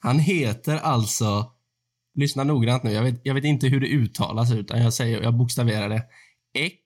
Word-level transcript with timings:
Han 0.00 0.18
heter 0.18 0.76
alltså, 0.76 1.52
lyssna 2.14 2.44
noggrant 2.44 2.82
nu, 2.82 2.92
jag 2.92 3.02
vet, 3.02 3.20
jag 3.24 3.34
vet 3.34 3.44
inte 3.44 3.66
hur 3.66 3.80
det 3.80 3.86
uttalas 3.86 4.52
utan 4.52 4.82
jag 4.82 4.92
säger, 4.92 5.22
jag 5.22 5.36
bokstaverar 5.36 5.88
det. 5.88 6.04
X. 6.58 6.82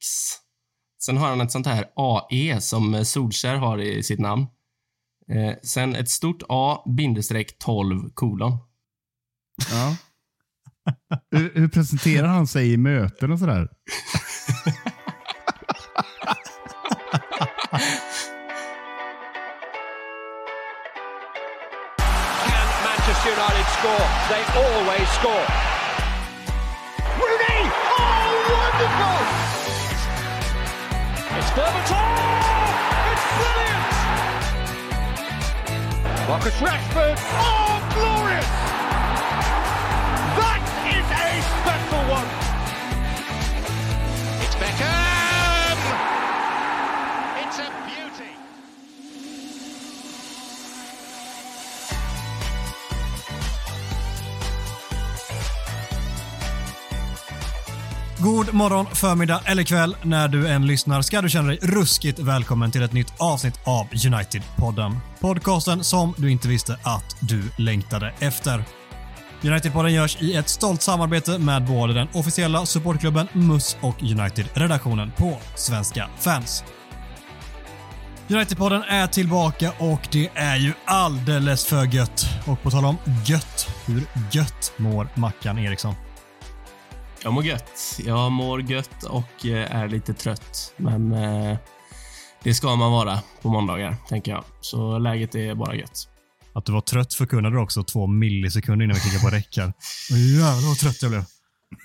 Sen 1.05 1.17
har 1.17 1.29
han 1.29 1.41
ett 1.41 1.53
sånt 1.53 1.67
här 1.67 1.87
AE 1.97 2.61
som 2.61 3.05
Solskär 3.05 3.57
har 3.57 3.79
i 3.79 4.03
sitt 4.03 4.21
namn. 4.21 4.47
Eh, 5.29 5.55
sen 5.63 5.95
ett 5.95 6.11
stort 6.11 6.43
A, 6.49 6.83
bindestreck 6.97 7.59
12, 7.59 8.11
kolon. 8.15 8.59
Ja. 9.71 9.97
hur, 11.31 11.55
hur 11.55 11.69
presenterar 11.69 12.29
han 12.29 12.47
sig 12.47 12.73
i 12.73 12.77
möten 12.77 13.33
och 13.33 13.39
sådär? 13.39 13.69
score? 23.85 24.09
They 24.33 24.41
always 24.57 25.09
score. 25.21 25.47
Rooney! 27.21 27.61
Oh, 27.93 28.33
wonderful! 28.57 29.19
It's 31.37 31.51
Berbatov! 31.53 32.17
It's 33.13 33.27
brilliant! 33.37 33.85
Marcus 36.29 36.57
Rashford! 36.65 37.19
Oh, 37.21 37.84
God 58.25 58.55
morgon, 58.55 58.87
förmiddag 58.87 59.41
eller 59.45 59.63
kväll 59.63 59.97
när 60.03 60.29
du 60.29 60.49
än 60.49 60.67
lyssnar 60.67 61.03
ska 61.03 61.23
du 61.23 61.29
känna 61.29 61.49
dig 61.49 61.59
ruskigt 61.63 62.19
välkommen 62.19 62.71
till 62.71 62.83
ett 62.83 62.93
nytt 62.93 63.13
avsnitt 63.19 63.61
av 63.65 63.87
United-podden. 63.91 64.97
Podcasten 65.21 65.85
som 65.85 66.15
du 66.17 66.31
inte 66.31 66.49
visste 66.49 66.79
att 66.83 67.17
du 67.21 67.43
längtade 67.59 68.15
efter. 68.19 68.65
United-podden 69.43 69.89
görs 69.89 70.23
i 70.23 70.35
ett 70.37 70.49
stolt 70.49 70.83
samarbete 70.83 71.39
med 71.39 71.65
både 71.65 71.95
den 71.95 72.09
officiella 72.13 72.67
supportklubben 72.67 73.29
MUS 73.33 73.77
och 73.81 74.03
United-redaktionen 74.03 75.13
på 75.17 75.39
Svenska 75.55 76.09
fans. 76.19 76.65
United-podden 78.29 78.83
är 78.89 79.07
tillbaka 79.07 79.73
och 79.79 80.09
det 80.13 80.31
är 80.35 80.57
ju 80.57 80.73
alldeles 80.85 81.67
för 81.67 81.85
gött. 81.85 82.27
Och 82.47 82.63
på 82.63 82.71
tal 82.71 82.85
om 82.85 82.97
gött, 83.27 83.69
hur 83.87 84.03
gött 84.33 84.73
mår 84.77 85.09
Mackan 85.15 85.59
Eriksson? 85.59 85.95
Jag 87.25 87.33
mår 87.33 87.45
gött. 87.45 88.01
Jag 88.07 88.33
mår 88.33 88.63
gött 88.63 89.03
och 89.03 89.47
eh, 89.47 89.77
är 89.77 89.89
lite 89.89 90.15
trött. 90.15 90.75
Men 90.77 91.13
eh, 91.13 91.57
det 92.43 92.55
ska 92.55 92.77
man 92.77 92.93
vara 92.93 93.19
på 93.43 93.49
måndagar, 93.49 93.97
tänker 94.09 94.33
jag. 94.33 94.45
Så 94.61 94.99
läget 94.99 95.35
är 95.35 95.55
bara 95.55 95.75
gött. 95.75 96.09
Att 96.53 96.65
du 96.65 96.73
var 96.73 96.81
trött 96.81 97.15
förkunnade 97.15 97.57
du 97.57 97.61
också 97.61 97.85
två 97.85 98.07
millisekunder 98.07 98.85
innan 98.85 98.95
vi 98.95 99.01
klickade 99.01 99.25
på 99.31 99.37
räck 99.37 99.57
här. 99.57 99.73
Jävlar 100.17 100.69
vad 100.69 100.79
trött 100.79 101.03
jag 101.03 101.11
blev. 101.11 101.25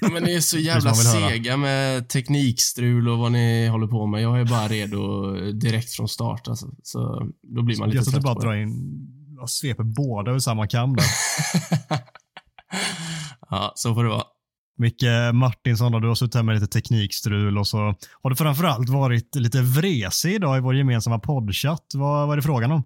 Ja, 0.02 0.10
men 0.10 0.24
ni 0.24 0.36
är 0.36 0.40
så 0.40 0.58
jävla 0.58 0.94
sega 0.94 1.58
med 1.58 2.10
teknikstrul 2.10 3.10
och 3.10 3.18
vad 3.18 3.32
ni 3.32 3.68
håller 3.68 3.88
på 3.88 4.08
med. 4.08 4.22
Jag 4.22 4.40
är 4.40 4.46
bara 4.46 4.68
redo 4.68 5.32
direkt 5.52 5.92
från 5.92 6.08
start. 6.08 6.48
Alltså. 6.48 6.68
Så 6.84 7.30
då 7.56 7.62
blir 7.62 7.78
man 7.80 7.90
lite 7.90 7.98
Jag 7.98 8.02
att 8.02 8.06
du 8.06 8.12
trött 8.12 8.24
bara 8.24 8.36
det. 8.36 8.42
drar 8.42 8.56
in 8.56 9.08
och 9.42 9.50
sveper 9.50 9.84
båda 9.84 10.30
över 10.32 10.40
samma 10.40 10.68
kam 10.68 10.96
där. 10.96 11.06
Ja, 13.52 13.72
så 13.76 13.96
får 13.96 14.04
det 14.04 14.10
vara. 14.10 14.24
Micke 14.80 15.04
Martinsson, 15.34 15.92
då, 15.92 16.00
du 16.00 16.08
har 16.08 16.16
suttit 16.16 16.36
här 16.36 16.44
med 16.44 16.56
lite 16.56 16.68
teknikstrul 16.68 17.58
och 17.58 17.68
så 17.68 17.78
har 18.22 18.30
du 18.30 18.36
framförallt 18.36 18.90
varit 18.90 19.36
lite 19.36 19.62
vresig 19.62 20.34
idag 20.34 20.58
i 20.58 20.62
vår 20.62 20.76
gemensamma 20.76 21.20
poddchatt. 21.20 21.86
Vad, 21.94 22.28
vad 22.28 22.32
är 22.32 22.36
det 22.36 22.42
frågan 22.42 22.72
om? 22.72 22.84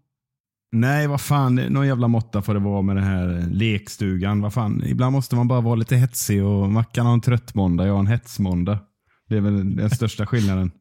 Nej, 0.72 1.08
vad 1.08 1.22
fan. 1.22 1.56
Någon 1.56 1.88
jävla 1.88 2.08
måtta 2.08 2.42
får 2.42 2.54
det 2.54 2.60
vara 2.60 2.82
med 2.82 2.96
den 2.96 3.04
här 3.06 3.48
lekstugan. 3.52 4.42
Vad 4.42 4.54
fan. 4.54 4.84
Ibland 4.86 5.12
måste 5.14 5.36
man 5.36 5.48
bara 5.48 5.62
vara 5.62 5.76
lite 5.76 5.96
hetsig 5.96 6.44
och 6.44 6.72
Mackan 6.72 7.06
har 7.06 7.14
en 7.14 7.22
trött 7.22 7.56
måndag, 7.56 7.86
jag 7.86 7.94
har 7.94 8.00
en 8.00 8.08
hetsmåndag. 8.08 8.80
Det 9.30 9.38
är 9.38 9.42
väl 9.42 9.76
den 9.76 9.90
största 9.90 10.26
skillnaden. 10.26 10.72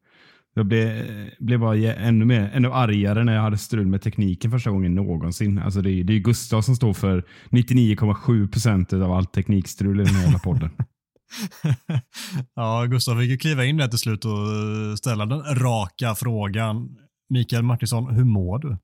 Jag 0.55 0.67
blev, 0.67 1.05
blev 1.41 1.61
bara 1.61 1.77
ännu, 1.77 2.25
mer, 2.25 2.51
ännu 2.55 2.73
argare 2.73 3.25
när 3.25 3.35
jag 3.35 3.43
hade 3.43 3.59
strul 3.59 3.87
med 3.87 4.03
tekniken 4.03 4.51
första 4.51 4.71
gången 4.71 4.95
någonsin. 4.95 5.59
Alltså 5.59 5.83
det, 5.83 5.91
är- 5.91 6.05
det 6.05 6.13
är 6.13 6.19
Gustav 6.19 6.63
som 6.63 6.77
står 6.77 6.93
för 6.93 7.25
99,7 7.51 8.49
procent 8.53 8.93
av 8.93 9.13
allt 9.13 9.33
teknikstrul 9.33 10.01
i 10.01 10.05
den 10.05 10.15
här 10.15 10.23
jävla 10.23 10.39
podden. 10.39 10.71
ja, 12.55 12.85
Gustav 12.85 13.21
fick 13.21 13.31
ju 13.31 13.37
kliva 13.37 13.65
in 13.65 13.77
där 13.77 13.89
till 13.89 13.99
slut 13.99 14.25
och 14.25 14.33
eh, 14.33 14.95
ställa 14.95 15.27
den 15.27 15.43
raka 15.55 16.15
frågan. 16.15 16.97
Mikael 17.29 17.63
Martinsson, 17.63 18.15
hur 18.15 18.25
mår 18.25 18.59
du? 18.59 18.79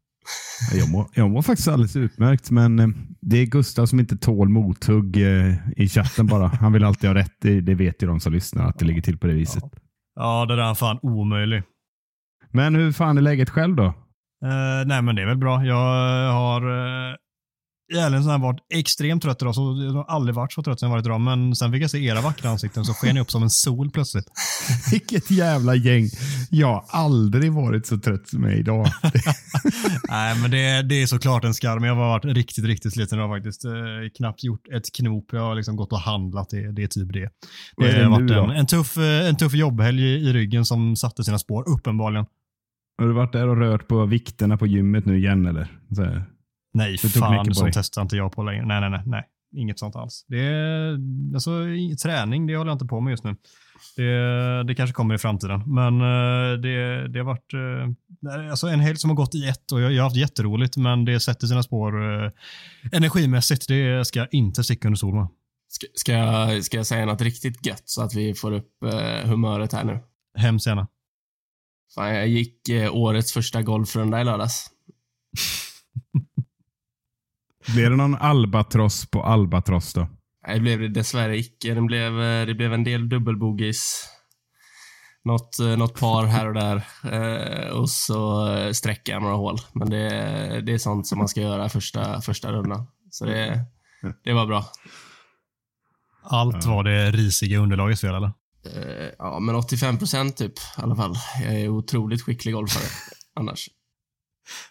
Jag 0.72 0.90
mår, 0.90 1.06
jag 1.14 1.30
mår 1.30 1.42
faktiskt 1.42 1.68
alldeles 1.68 1.96
utmärkt, 1.96 2.50
men 2.50 2.78
eh, 2.78 2.88
det 3.20 3.38
är 3.38 3.46
Gustav 3.46 3.86
som 3.86 4.00
inte 4.00 4.16
tål 4.16 4.48
mothugg 4.48 5.16
eh, 5.16 5.54
i 5.76 5.88
chatten 5.88 6.26
bara. 6.26 6.46
Han 6.46 6.72
vill 6.72 6.84
alltid 6.84 7.10
ha 7.10 7.14
rätt. 7.14 7.34
Det, 7.40 7.74
vet 7.74 8.02
ju 8.02 8.06
de 8.06 8.20
som 8.20 8.32
lyssnar 8.32 8.68
att 8.68 8.78
det 8.78 8.84
ligger 8.84 9.02
till 9.02 9.18
på 9.18 9.26
det 9.26 9.34
viset. 9.34 9.64
Ja, 10.14 10.46
det 10.46 10.56
där 10.56 10.70
är 10.70 10.74
fan 10.74 10.98
omöjlig. 11.02 11.62
Men 12.50 12.74
hur 12.74 12.92
fan 12.92 13.18
är 13.18 13.22
läget 13.22 13.50
själv 13.50 13.76
då? 13.76 13.84
Eh, 14.44 14.86
nej, 14.86 15.02
men 15.02 15.16
det 15.16 15.22
är 15.22 15.26
väl 15.26 15.38
bra. 15.38 15.64
Jag 15.64 16.32
har 16.32 16.68
uh, 16.68 17.16
ärlighetens 17.96 18.26
namn 18.26 18.42
varit 18.42 18.60
extremt 18.74 19.22
trött 19.22 19.42
idag. 19.42 19.54
Så 19.54 19.60
jag 19.84 19.92
har 19.92 20.04
aldrig 20.04 20.34
varit 20.34 20.52
så 20.52 20.62
trött 20.62 20.80
som 20.80 20.86
jag 20.86 20.96
varit 20.96 21.06
idag. 21.06 21.20
Men 21.20 21.54
sen 21.54 21.72
fick 21.72 21.82
jag 21.82 21.90
se 21.90 22.04
era 22.04 22.20
vackra 22.20 22.50
ansikten 22.50 22.84
så 22.84 22.94
sken 22.94 23.16
jag 23.16 23.22
upp 23.22 23.30
som 23.30 23.42
en 23.42 23.50
sol 23.50 23.90
plötsligt. 23.90 24.26
Vilket 24.90 25.30
jävla 25.30 25.74
gäng. 25.74 26.08
Jag 26.50 26.66
har 26.66 26.84
aldrig 26.88 27.52
varit 27.52 27.86
så 27.86 27.98
trött 27.98 28.28
som 28.28 28.42
jag 28.44 28.52
är 28.52 28.56
idag. 28.56 28.86
nej, 30.08 30.40
men 30.40 30.50
det, 30.50 30.82
det 30.82 31.02
är 31.02 31.06
såklart 31.06 31.44
en 31.44 31.54
skarm. 31.54 31.84
Jag 31.84 31.94
har 31.94 32.08
varit 32.08 32.24
riktigt, 32.24 32.64
riktigt 32.64 32.92
sliten 32.92 33.18
idag 33.18 33.36
faktiskt. 33.36 33.64
Eh, 33.64 33.72
knappt 34.16 34.44
gjort 34.44 34.68
ett 34.76 34.94
knop. 34.96 35.28
Jag 35.32 35.40
har 35.40 35.54
liksom 35.54 35.76
gått 35.76 35.92
och 35.92 36.00
handlat. 36.00 36.50
Det, 36.50 36.72
det 36.72 36.82
är 36.82 36.86
typ 36.86 37.12
det. 37.12 37.30
Det 37.76 38.02
har 38.02 38.10
varit 38.10 38.30
en, 38.30 38.50
en, 38.50 38.66
tuff, 38.66 38.96
eh, 38.96 39.28
en 39.28 39.36
tuff 39.36 39.54
jobbhelg 39.54 40.02
i, 40.02 40.14
i 40.14 40.32
ryggen 40.32 40.64
som 40.64 40.96
satte 40.96 41.24
sina 41.24 41.38
spår, 41.38 41.68
uppenbarligen. 41.68 42.26
Har 42.98 43.06
du 43.06 43.12
varit 43.12 43.32
där 43.32 43.48
och 43.48 43.56
rört 43.56 43.88
på 43.88 44.06
vikterna 44.06 44.56
på 44.56 44.66
gymmet 44.66 45.06
nu 45.06 45.18
igen 45.18 45.46
eller? 45.46 45.78
Nej, 46.74 46.96
Det 47.02 47.08
fan, 47.08 47.54
sånt 47.54 47.74
testar 47.74 48.02
inte 48.02 48.16
jag 48.16 48.32
på 48.32 48.42
längre. 48.42 48.66
Nej, 48.66 48.80
nej, 48.80 48.90
nej, 48.90 49.02
nej. 49.06 49.24
Inget 49.56 49.78
sånt 49.78 49.96
alls. 49.96 50.24
Det 50.28 50.40
är, 50.40 50.98
alltså, 51.34 51.50
träning, 52.02 52.46
det 52.46 52.56
håller 52.56 52.70
jag 52.70 52.74
inte 52.74 52.86
på 52.86 53.00
med 53.00 53.10
just 53.10 53.24
nu. 53.24 53.36
Det, 53.96 54.64
det 54.64 54.74
kanske 54.74 54.94
kommer 54.94 55.14
i 55.14 55.18
framtiden. 55.18 55.62
Men 55.66 56.00
eh, 56.00 56.60
det, 56.60 57.08
det 57.08 57.18
har 57.18 57.24
varit 57.24 57.54
eh, 57.54 58.50
alltså 58.50 58.66
en 58.66 58.80
helg 58.80 58.96
som 58.96 59.10
har 59.10 59.14
gått 59.16 59.34
i 59.34 59.48
ett 59.48 59.72
och 59.72 59.80
jag, 59.80 59.92
jag 59.92 60.02
har 60.02 60.08
haft 60.08 60.16
jätteroligt, 60.16 60.76
men 60.76 61.04
det 61.04 61.20
sätter 61.20 61.46
sina 61.46 61.62
spår 61.62 62.22
eh, 62.24 62.30
energimässigt. 62.92 63.68
Det 63.68 64.06
ska 64.06 64.18
jag 64.18 64.28
inte 64.32 64.64
sticka 64.64 64.88
under 64.88 64.96
stol 64.96 65.14
med. 65.14 65.28
Ska, 65.68 65.86
ska, 65.94 66.12
jag, 66.12 66.64
ska 66.64 66.76
jag 66.76 66.86
säga 66.86 67.06
något 67.06 67.20
riktigt 67.22 67.66
gött 67.66 67.82
så 67.84 68.02
att 68.02 68.14
vi 68.14 68.34
får 68.34 68.52
upp 68.52 68.82
eh, 68.82 69.28
humöret 69.28 69.72
här 69.72 69.84
nu? 69.84 69.98
Hemskt 70.38 70.66
gärna. 70.66 70.88
Fan, 71.94 72.14
jag 72.14 72.28
gick 72.28 72.68
eh, 72.68 72.94
årets 72.94 73.32
första 73.32 73.62
golfrunda 73.62 74.20
i 74.20 74.24
lördags. 74.24 74.70
Blev 77.74 77.90
det 77.90 77.96
någon 77.96 78.14
albatross 78.14 79.10
på 79.10 79.22
albatross 79.22 79.94
då? 79.94 80.08
Nej, 80.46 80.56
det 80.56 80.60
blev 80.60 80.80
det 80.80 80.88
dessvärre 80.88 81.38
icke. 81.38 81.74
Det 81.74 81.80
blev, 81.80 82.22
eh, 82.22 82.46
det 82.46 82.54
blev 82.54 82.72
en 82.72 82.84
del 82.84 83.08
dubbelbogis. 83.08 84.08
Något, 85.24 85.58
eh, 85.58 85.76
något 85.76 86.00
par 86.00 86.24
här 86.24 86.46
och 86.46 86.54
där. 86.54 86.86
Eh, 87.12 87.68
och 87.68 87.90
så 87.90 88.48
sträcka 88.74 89.12
jag 89.12 89.22
några 89.22 89.36
hål. 89.36 89.56
Men 89.72 89.90
det, 89.90 90.08
det 90.66 90.72
är 90.72 90.78
sånt 90.78 91.06
som 91.06 91.18
man 91.18 91.28
ska 91.28 91.40
göra 91.40 91.68
första, 91.68 92.20
första 92.20 92.52
rundan. 92.52 92.86
Så 93.10 93.24
det, 93.24 93.64
det 94.24 94.32
var 94.32 94.46
bra. 94.46 94.64
Allt 96.22 96.64
var 96.64 96.84
det 96.84 97.10
risiga 97.10 97.58
underlagets 97.58 98.00
fel, 98.00 98.14
eller? 98.14 98.32
Ja, 99.18 99.38
men 99.38 99.54
85 99.54 99.98
procent 99.98 100.36
typ 100.36 100.58
i 100.58 100.60
alla 100.76 100.96
fall. 100.96 101.14
Jag 101.44 101.54
är 101.54 101.68
otroligt 101.68 102.22
skicklig 102.22 102.54
golfare 102.54 102.88
annars. 103.34 103.68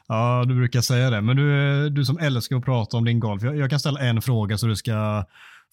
Ja, 0.08 0.44
du 0.48 0.56
brukar 0.56 0.82
säga 0.82 1.10
det. 1.10 1.22
Men 1.22 1.36
du, 1.36 1.90
du 1.90 2.06
som 2.06 2.18
älskar 2.18 2.56
att 2.56 2.66
prata 2.66 2.98
om 2.98 3.06
din 3.06 3.20
golf. 3.20 3.44
Jag, 3.44 3.58
jag 3.58 3.70
kan 3.70 3.80
ställa 3.80 4.00
en 4.00 4.22
fråga 4.22 4.58
så 4.58 4.68
du 4.68 4.76
ska 4.76 5.26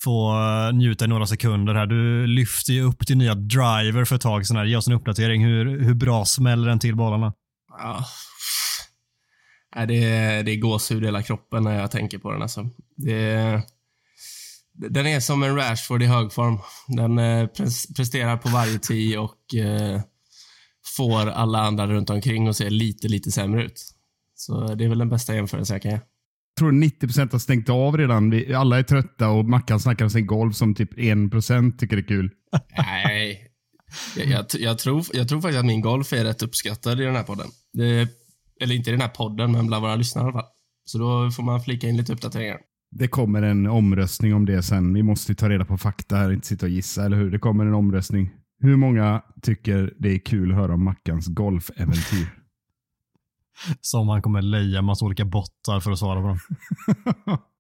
få 0.04 0.32
eh, 0.32 0.72
njuta 0.76 1.04
i 1.04 1.08
några 1.08 1.26
sekunder 1.26 1.74
här. 1.74 1.86
Du 1.86 2.26
lyfte 2.26 2.72
ju 2.72 2.82
upp 2.82 3.06
din 3.06 3.18
nya 3.18 3.34
driver 3.34 4.04
för 4.04 4.14
ett 4.16 4.22
tag 4.22 4.46
sedan. 4.46 4.56
här. 4.56 4.64
Ge 4.64 4.76
oss 4.76 4.86
en 4.86 4.92
uppdatering. 4.94 5.44
Hur, 5.44 5.80
hur 5.80 5.94
bra 5.94 6.24
smäller 6.24 6.68
den 6.68 6.78
till 6.78 6.96
bollarna? 6.96 7.32
Ja. 7.78 8.04
Det, 9.86 10.04
är- 10.04 10.42
det 10.42 10.50
är 10.52 10.56
gåshud 10.56 11.02
i 11.02 11.06
hela 11.06 11.22
kroppen 11.22 11.64
när 11.64 11.80
jag 11.80 11.90
tänker 11.90 12.18
på 12.18 12.32
den. 12.32 12.42
Alltså. 12.42 12.68
Det, 12.96 13.62
den 14.72 15.06
är 15.06 15.20
som 15.20 15.42
en 15.42 15.56
Rashford 15.56 16.02
i 16.02 16.06
högform. 16.06 16.58
Den 16.88 17.18
eh, 17.18 17.46
presterar 17.96 18.36
på 18.36 18.48
varje 18.48 18.78
tee 18.78 19.18
och 19.18 19.54
eh, 19.54 20.00
får 20.96 21.28
alla 21.30 21.58
andra 21.60 21.86
runt 21.86 22.10
omkring 22.10 22.48
att 22.48 22.56
se 22.56 22.70
lite, 22.70 23.08
lite 23.08 23.30
sämre 23.32 23.64
ut. 23.64 23.93
Så 24.34 24.74
det 24.74 24.84
är 24.84 24.88
väl 24.88 24.98
den 24.98 25.08
bästa 25.08 25.34
jämförelsen 25.34 25.74
jag 25.74 25.82
kan 25.82 25.90
ge. 25.90 26.00
tror 26.58 26.72
90% 26.72 27.32
har 27.32 27.38
stängt 27.38 27.68
av 27.68 27.96
redan. 27.96 28.30
Vi, 28.30 28.54
alla 28.54 28.78
är 28.78 28.82
trötta 28.82 29.28
och 29.28 29.44
Mackan 29.44 29.80
snackar 29.80 30.04
om 30.04 30.10
sin 30.10 30.26
golf 30.26 30.56
som 30.56 30.74
typ 30.74 30.94
1% 30.98 31.76
tycker 31.76 31.96
det 31.96 32.02
är 32.02 32.06
kul. 32.06 32.30
Nej. 32.76 33.50
Jag, 34.16 34.26
jag, 34.26 34.46
jag, 34.58 34.78
tror, 34.78 35.04
jag 35.12 35.28
tror 35.28 35.40
faktiskt 35.40 35.58
att 35.58 35.66
min 35.66 35.80
golf 35.80 36.12
är 36.12 36.24
rätt 36.24 36.42
uppskattad 36.42 37.00
i 37.00 37.04
den 37.04 37.16
här 37.16 37.22
podden. 37.22 37.46
Det, 37.72 38.08
eller 38.60 38.74
inte 38.74 38.90
i 38.90 38.92
den 38.92 39.00
här 39.00 39.08
podden, 39.08 39.52
men 39.52 39.66
bland 39.66 39.82
våra 39.82 39.96
lyssnare 39.96 40.24
i 40.24 40.26
alla 40.26 40.32
fall. 40.32 40.50
Så 40.84 40.98
då 40.98 41.30
får 41.30 41.42
man 41.42 41.60
flika 41.60 41.88
in 41.88 41.96
lite 41.96 42.12
uppdateringar. 42.12 42.58
Det 42.90 43.08
kommer 43.08 43.42
en 43.42 43.66
omröstning 43.66 44.34
om 44.34 44.46
det 44.46 44.62
sen. 44.62 44.94
Vi 44.94 45.02
måste 45.02 45.34
ta 45.34 45.48
reda 45.48 45.64
på 45.64 45.78
fakta 45.78 46.16
här, 46.16 46.32
inte 46.32 46.46
sitta 46.46 46.66
och 46.66 46.70
gissa, 46.70 47.04
eller 47.04 47.16
hur? 47.16 47.30
Det 47.30 47.38
kommer 47.38 47.66
en 47.66 47.74
omröstning. 47.74 48.30
Hur 48.60 48.76
många 48.76 49.22
tycker 49.42 49.94
det 49.98 50.08
är 50.08 50.18
kul 50.18 50.50
att 50.50 50.56
höra 50.56 50.74
om 50.74 50.84
Mackans 50.84 51.26
golfäventyr? 51.26 52.43
Som 53.80 54.08
han 54.08 54.22
kommer 54.22 54.42
leja 54.42 54.82
massa 54.82 55.04
olika 55.04 55.24
bottar 55.24 55.80
för 55.80 55.90
att 55.90 55.98
svara 55.98 56.20
på 56.20 56.26
dem. 56.26 56.38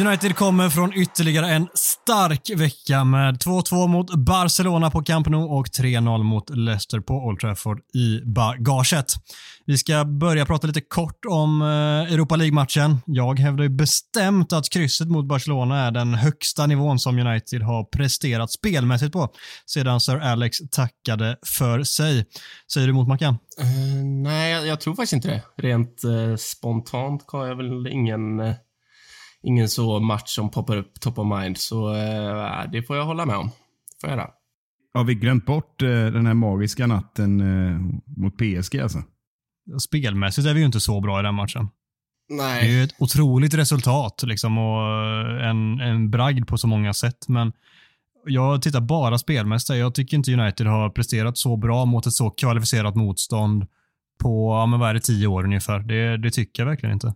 United 0.00 0.36
kommer 0.36 0.68
från 0.68 0.92
ytterligare 0.92 1.50
en 1.50 1.68
stark 1.74 2.50
vecka 2.56 3.04
med 3.04 3.36
2-2 3.36 3.88
mot 3.88 4.14
Barcelona 4.14 4.90
på 4.90 5.02
Camp 5.02 5.28
Nou 5.28 5.44
och 5.44 5.66
3-0 5.66 6.22
mot 6.22 6.50
Leicester 6.50 7.00
på 7.00 7.14
Old 7.14 7.40
Trafford 7.40 7.80
i 7.94 8.20
bagaget. 8.24 9.06
Vi 9.66 9.78
ska 9.78 10.04
börja 10.04 10.46
prata 10.46 10.66
lite 10.66 10.80
kort 10.80 11.24
om 11.28 11.62
eh, 11.62 12.12
Europa 12.14 12.36
League-matchen. 12.36 12.98
Jag 13.06 13.38
hävdar 13.38 13.62
ju 13.62 13.68
bestämt 13.68 14.52
att 14.52 14.70
krysset 14.70 15.08
mot 15.08 15.28
Barcelona 15.28 15.86
är 15.86 15.90
den 15.90 16.14
högsta 16.14 16.66
nivån 16.66 16.98
som 16.98 17.18
United 17.18 17.62
har 17.62 17.84
presterat 17.84 18.52
spelmässigt 18.52 19.12
på 19.12 19.28
sedan 19.66 20.00
Sir 20.00 20.18
Alex 20.18 20.58
tackade 20.70 21.36
för 21.46 21.82
sig. 21.82 22.26
Säger 22.72 22.86
du 22.86 22.92
emot 22.92 23.08
Mackan? 23.08 23.34
Uh, 23.60 24.04
nej, 24.04 24.52
jag, 24.52 24.66
jag, 24.66 24.80
tror 24.80 24.94
faktiskt 24.94 25.12
inte 25.12 25.28
det. 25.28 25.42
Rent 25.56 26.04
uh, 26.04 26.36
spontant 26.36 27.24
har 27.26 27.46
jag 27.46 27.56
väl 27.56 27.86
ingen 27.86 28.40
uh 28.40 28.54
ingen 29.42 29.68
så 29.68 30.00
match 30.00 30.28
som 30.34 30.50
poppar 30.50 30.76
upp 30.76 31.00
top 31.00 31.18
of 31.18 31.40
mind. 31.40 31.58
Så 31.58 31.94
eh, 31.94 32.70
det 32.72 32.82
får 32.82 32.96
jag 32.96 33.04
hålla 33.04 33.26
med 33.26 33.36
om. 33.36 33.50
Får 34.00 34.10
jag 34.10 34.18
göra. 34.18 34.30
Har 34.94 35.04
vi 35.04 35.14
glömt 35.14 35.46
bort 35.46 35.82
eh, 35.82 35.88
den 35.88 36.26
här 36.26 36.34
magiska 36.34 36.86
natten 36.86 37.40
eh, 37.40 37.80
mot 38.16 38.36
PSG 38.36 38.80
alltså? 38.80 39.02
Spelmässigt 39.80 40.46
är 40.46 40.54
vi 40.54 40.60
ju 40.60 40.66
inte 40.66 40.80
så 40.80 41.00
bra 41.00 41.20
i 41.20 41.22
den 41.22 41.34
matchen. 41.34 41.68
Nej. 42.28 42.62
Det 42.62 42.68
är 42.68 42.78
ju 42.78 42.84
ett 42.84 42.94
otroligt 42.98 43.54
resultat 43.54 44.22
liksom, 44.26 44.58
och 44.58 44.82
en, 45.40 45.80
en 45.80 46.10
bragd 46.10 46.46
på 46.46 46.58
så 46.58 46.66
många 46.66 46.94
sätt. 46.94 47.28
Men 47.28 47.52
jag 48.26 48.62
tittar 48.62 48.80
bara 48.80 49.18
spelmässigt. 49.18 49.78
Jag 49.78 49.94
tycker 49.94 50.16
inte 50.16 50.34
United 50.34 50.66
har 50.66 50.90
presterat 50.90 51.38
så 51.38 51.56
bra 51.56 51.84
mot 51.84 52.06
ett 52.06 52.12
så 52.12 52.30
kvalificerat 52.30 52.96
motstånd 52.96 53.66
på, 54.22 54.52
ja, 54.52 54.66
men 54.66 54.80
vad 54.80 54.90
är 54.90 54.94
det, 54.94 55.00
tio 55.00 55.26
år 55.26 55.44
ungefär. 55.44 55.78
Det, 55.78 56.16
det 56.16 56.30
tycker 56.30 56.62
jag 56.62 56.68
verkligen 56.68 56.92
inte. 56.92 57.14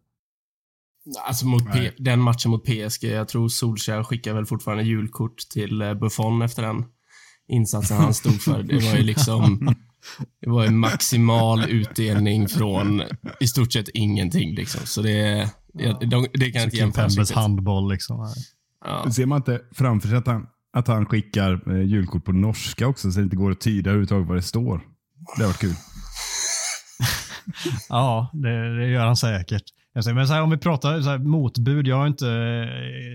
Alltså 1.27 1.47
mot 1.47 1.73
P 1.73 1.91
den 1.99 2.21
matchen 2.21 2.51
mot 2.51 2.65
PSG, 2.65 3.05
jag 3.05 3.29
tror 3.29 3.49
Solskjaer 3.49 4.03
skickar 4.03 4.35
väl 4.35 4.47
fortfarande 4.47 4.85
julkort 4.85 5.39
till 5.39 5.83
eh, 5.83 5.95
Buffon 5.95 6.43
efter 6.43 6.63
den 6.63 6.85
insatsen 7.49 7.97
han 7.97 8.15
stod 8.15 8.43
för. 8.43 8.63
Det 8.63 8.85
var 8.85 8.97
ju 8.97 9.03
liksom 9.03 9.61
det 10.41 10.51
var 10.51 10.65
en 10.65 10.79
maximal 10.79 11.65
utdelning 11.65 12.49
från 12.49 13.03
i 13.41 13.47
stort 13.47 13.73
sett 13.73 13.89
ingenting 13.89 14.55
liksom. 14.55 14.87
Så 14.87 15.03
det, 15.03 15.51
ja, 15.73 15.99
de, 16.01 16.27
det 16.33 16.51
kan 16.51 16.63
inte 16.63 16.77
jämföras. 16.77 17.33
handboll 17.33 17.93
liksom. 17.93 18.35
Ja. 18.85 19.11
Ser 19.11 19.27
man 19.27 19.37
inte 19.37 19.61
framför 19.75 20.09
sig 20.09 20.19
att 20.19 20.27
han, 20.27 20.47
att 20.73 20.89
han 20.89 21.07
skickar 21.07 21.77
eh, 21.77 21.83
julkort 21.83 22.25
på 22.25 22.33
norska 22.33 22.87
också 22.87 23.13
så 23.13 23.19
det 23.19 23.25
inte 23.25 23.37
går 23.37 23.51
att 23.51 23.61
tyda 23.61 23.91
överhuvudtaget 23.91 24.29
vad 24.29 24.37
det 24.37 24.43
står? 24.43 24.81
Det 25.37 25.43
har 25.43 25.49
varit 25.49 25.61
kul. 25.61 25.75
ja, 27.89 28.31
det, 28.33 28.79
det, 28.79 28.87
gör 28.87 29.07
han 29.07 29.17
säkert. 29.17 29.63
Men 30.05 30.27
så 30.27 30.35
här, 30.35 30.43
om 30.43 30.51
vi 30.51 30.57
pratar 30.57 31.01
så 31.01 31.11
här, 31.11 31.19
motbud. 31.19 31.87
Jag, 31.87 31.97
har 31.97 32.07
inte, 32.07 32.27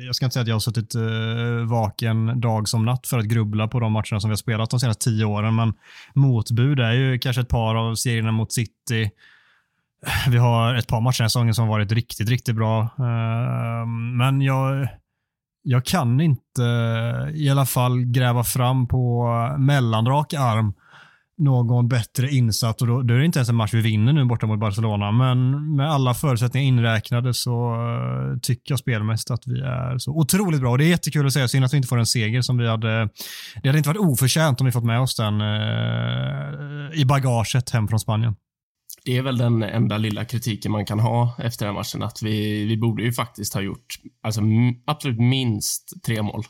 jag 0.05 0.15
ska 0.15 0.25
inte 0.25 0.33
säga 0.33 0.41
att 0.41 0.47
jag 0.47 0.55
har 0.55 0.59
suttit 0.59 0.95
uh, 0.95 1.69
vaken 1.69 2.41
dag 2.41 2.67
som 2.67 2.85
natt 2.85 3.07
för 3.07 3.19
att 3.19 3.25
grubbla 3.25 3.67
på 3.67 3.79
de 3.79 3.91
matcherna 3.91 4.19
som 4.19 4.29
vi 4.29 4.31
har 4.31 4.35
spelat 4.35 4.69
de 4.69 4.79
senaste 4.79 5.03
tio 5.03 5.25
åren. 5.25 5.55
Men 5.55 5.73
motbud 6.13 6.79
är 6.79 6.91
ju 6.91 7.19
kanske 7.19 7.41
ett 7.41 7.49
par 7.49 7.75
av 7.75 7.95
serierna 7.95 8.31
mot 8.31 8.53
City. 8.53 9.11
Vi 10.29 10.37
har 10.37 10.75
ett 10.75 10.87
par 10.87 11.01
matcher 11.01 11.17
den 11.17 11.23
här 11.23 11.29
säsongen 11.29 11.53
som 11.53 11.67
har 11.67 11.71
varit 11.71 11.91
riktigt, 11.91 12.29
riktigt 12.29 12.55
bra. 12.55 12.81
Uh, 12.81 13.87
men 14.17 14.41
jag, 14.41 14.87
jag 15.63 15.85
kan 15.85 16.21
inte 16.21 16.61
i 17.33 17.49
alla 17.49 17.65
fall 17.65 18.01
gräva 18.01 18.43
fram 18.43 18.87
på 18.87 19.25
mellanrak 19.57 20.33
arm 20.33 20.73
någon 21.41 21.87
bättre 21.87 22.29
insats 22.29 22.81
och 22.81 22.87
då, 22.87 23.01
då 23.01 23.13
är 23.13 23.17
det 23.17 23.25
inte 23.25 23.39
ens 23.39 23.49
en 23.49 23.55
match 23.55 23.73
vi 23.73 23.81
vinner 23.81 24.13
nu 24.13 24.25
borta 24.25 24.47
mot 24.47 24.59
Barcelona. 24.59 25.11
Men 25.11 25.75
med 25.75 25.91
alla 25.91 26.13
förutsättningar 26.13 26.67
inräknade 26.67 27.33
så 27.33 27.75
uh, 27.75 28.39
tycker 28.41 28.71
jag 28.71 28.79
spelmässigt 28.79 29.31
att 29.31 29.47
vi 29.47 29.59
är 29.59 29.97
så 29.97 30.11
otroligt 30.11 30.59
bra. 30.61 30.71
Och 30.71 30.77
det 30.77 30.85
är 30.85 30.89
jättekul 30.89 31.27
att 31.27 31.33
säga. 31.33 31.47
Synd 31.47 31.65
att 31.65 31.73
vi 31.73 31.77
inte 31.77 31.89
får 31.89 31.97
en 31.97 32.05
seger 32.05 32.41
som 32.41 32.57
vi 32.57 32.67
hade. 32.67 33.09
Det 33.63 33.69
hade 33.69 33.77
inte 33.77 33.89
varit 33.89 33.99
oförtjänt 33.99 34.61
om 34.61 34.65
vi 34.65 34.71
fått 34.71 34.83
med 34.85 35.01
oss 35.01 35.15
den 35.15 35.41
uh, 35.41 36.99
i 37.01 37.05
bagaget 37.05 37.69
hem 37.69 37.87
från 37.87 37.99
Spanien. 37.99 38.35
Det 39.05 39.17
är 39.17 39.21
väl 39.21 39.37
den 39.37 39.63
enda 39.63 39.97
lilla 39.97 40.25
kritiken 40.25 40.71
man 40.71 40.85
kan 40.85 40.99
ha 40.99 41.35
efter 41.39 41.65
den 41.65 41.75
matchen, 41.75 42.03
att 42.03 42.23
vi, 42.23 42.65
vi 42.65 42.77
borde 42.77 43.03
ju 43.03 43.11
faktiskt 43.11 43.53
ha 43.53 43.61
gjort 43.61 43.95
alltså, 44.23 44.41
absolut 44.85 45.19
minst 45.19 46.03
tre 46.05 46.21
mål. 46.21 46.43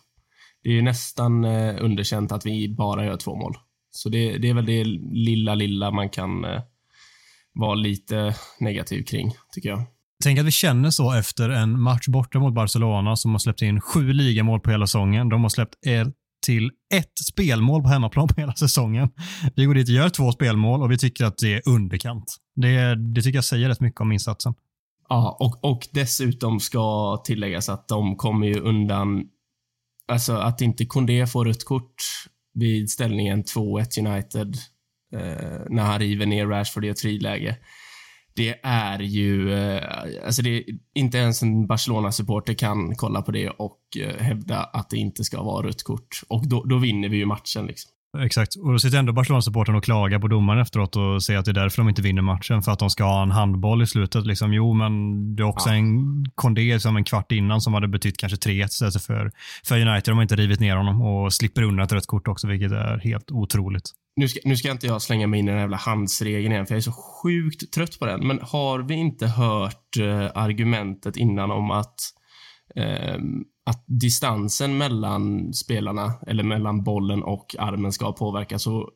Det 0.64 0.70
är 0.70 0.74
ju 0.74 0.82
nästan 0.82 1.46
uh, 1.46 1.84
underkänt 1.86 2.32
att 2.32 2.46
vi 2.46 2.76
bara 2.78 3.06
gör 3.06 3.18
två 3.18 3.36
mål. 3.36 3.56
Så 3.92 4.10
det, 4.10 4.38
det 4.38 4.50
är 4.50 4.54
väl 4.54 4.66
det 4.66 4.84
lilla, 5.12 5.56
lilla 5.56 5.92
man 5.92 6.10
kan 6.10 6.46
eh, 6.46 6.62
vara 7.54 7.76
lite 7.76 8.36
negativ 8.60 9.04
kring, 9.04 9.34
tycker 9.54 9.70
jag. 9.70 9.86
Tänk 10.24 10.40
att 10.40 10.46
vi 10.46 10.52
känner 10.52 10.90
så 10.90 11.14
efter 11.14 11.50
en 11.50 11.82
match 11.82 12.08
borta 12.08 12.40
mot 12.40 12.54
Barcelona 12.54 13.16
som 13.16 13.32
har 13.32 13.40
släppt 13.40 13.62
in 13.62 13.82
sju 13.82 14.14
ligamål 14.14 14.60
på 14.60 14.72
hela 14.72 14.88
säsongen. 14.88 15.30
De 15.30 15.42
har 15.42 15.50
släppt 15.50 15.76
er 15.88 16.12
till 16.46 16.72
ett 16.94 17.20
spelmål 17.32 17.82
på 17.82 17.88
hemmaplan 17.88 18.28
på 18.28 18.42
hela 18.42 18.54
säsongen. 18.54 19.10
Vi 19.56 19.66
går 19.66 19.74
dit 19.74 19.88
och 19.88 19.94
gör 19.94 20.10
två 20.10 20.32
spelmål 20.32 20.82
och 20.82 20.92
vi 20.92 20.98
tycker 20.98 21.26
att 21.26 21.38
det 21.38 21.54
är 21.54 21.62
underkant. 21.66 22.38
Det, 22.56 22.96
det 23.14 23.22
tycker 23.22 23.38
jag 23.38 23.46
säger 23.46 23.70
rätt 23.70 23.82
mycket 23.82 24.02
om 24.02 24.12
insatsen. 24.12 24.54
Ja, 25.10 25.38
och, 25.40 25.72
och 25.72 25.88
dessutom 25.92 26.60
ska 26.60 27.18
tilläggas 27.26 27.70
att 27.70 27.88
de 27.88 28.16
kommer 28.16 28.48
ju 28.48 28.60
undan 28.60 29.24
Alltså 30.12 30.34
att 30.34 30.62
inte 30.62 30.86
Kondé 30.86 31.28
får 31.28 31.46
rött 31.46 31.66
kort 31.66 31.96
vid 32.54 32.90
ställningen 32.90 33.44
2-1 33.44 34.08
United 34.08 34.56
eh, 35.14 35.62
när 35.70 35.84
han 35.84 36.00
river 36.00 36.26
ner 36.26 36.48
Rashford 36.48 36.86
i 36.86 36.90
ett 36.90 37.02
friläge. 37.02 37.58
Det 38.36 38.60
är 38.64 39.00
ju, 39.00 39.54
eh, 39.54 39.84
alltså 40.26 40.42
det, 40.42 40.66
inte 40.96 41.18
ens 41.18 41.42
en 41.42 41.68
Barcelona-supporter 41.68 42.54
kan 42.54 42.96
kolla 42.96 43.22
på 43.22 43.32
det 43.32 43.50
och 43.50 43.80
eh, 44.00 44.24
hävda 44.24 44.64
att 44.64 44.90
det 44.90 44.98
inte 44.98 45.24
ska 45.24 45.44
vara 45.44 45.68
rött 45.68 45.84
kort. 45.84 46.22
Och 46.28 46.48
då, 46.48 46.64
då 46.64 46.78
vinner 46.78 47.10
vi 47.10 47.18
ju 47.18 47.26
matchen. 47.26 47.66
Liksom. 47.66 47.92
Exakt, 48.20 48.56
och 48.56 48.72
då 48.72 48.80
sitter 48.80 48.98
ändå 48.98 49.14
Barcelona-supporten 49.14 49.76
och 49.76 49.84
klagar 49.84 50.20
på 50.20 50.28
domaren 50.28 50.62
efteråt 50.62 50.96
och 50.96 51.24
säger 51.24 51.40
att 51.40 51.46
det 51.46 51.52
är 51.52 51.54
därför 51.54 51.78
de 51.78 51.90
inte 51.90 52.02
vinner 52.02 52.22
matchen, 52.22 52.62
för 52.62 52.72
att 52.72 52.80
de 52.80 52.90
ska 52.90 53.04
ha 53.04 53.24
en 53.24 53.32
handboll 53.32 53.82
i 53.82 53.88
slutet. 53.88 54.26
Liksom, 54.26 54.54
jo, 54.54 54.74
men 54.74 54.92
det 55.36 55.44
är 55.44 55.48
också 55.48 55.70
ja. 55.70 55.76
en 55.76 56.26
Kondé 56.36 56.80
som 56.80 56.98
en 56.98 57.04
kvart 57.04 57.32
innan 57.32 57.62
som 57.62 57.74
hade 57.74 57.88
betytt 57.88 58.18
kanske 58.18 58.50
3-1 58.50 59.00
för, 59.00 59.32
för 59.66 59.76
United. 59.76 60.04
De 60.06 60.18
har 60.18 60.22
inte 60.22 60.36
rivit 60.36 60.60
ner 60.60 60.76
honom 60.76 61.02
och 61.02 61.34
slipper 61.34 61.62
undan 61.62 61.86
ett 61.86 61.92
rött 61.92 62.08
kort 62.08 62.28
också, 62.28 62.48
vilket 62.48 62.72
är 62.72 62.98
helt 62.98 63.32
otroligt. 63.32 63.90
Nu 64.16 64.28
ska, 64.28 64.40
nu 64.46 64.56
ska 64.58 64.72
inte 64.72 64.88
jag 64.88 65.02
slänga 65.02 65.28
mig 65.28 65.40
in 65.40 65.48
i 65.48 65.52
den 65.52 65.60
jävla 65.60 65.78
handsregeln 65.78 66.54
igen, 66.54 66.66
för 66.66 66.74
jag 66.74 66.78
är 66.78 66.82
så 66.82 66.92
sjukt 66.92 67.74
trött 67.74 68.00
på 68.00 68.06
den. 68.06 68.28
Men 68.28 68.40
har 68.42 68.80
vi 68.80 68.94
inte 68.94 69.28
hört 69.28 69.98
eh, 70.00 70.30
argumentet 70.36 71.18
innan 71.18 71.52
om 71.52 71.72
att 71.72 71.96
eh, 72.76 73.18
att 73.66 73.84
distansen 73.88 74.78
mellan 74.78 75.54
spelarna, 75.54 76.14
eller 76.28 76.44
mellan 76.44 76.84
bollen 76.84 77.24
och 77.24 77.56
armen 77.60 77.92
ska 77.92 78.12
påverkas. 78.12 78.64
Så 78.64 78.90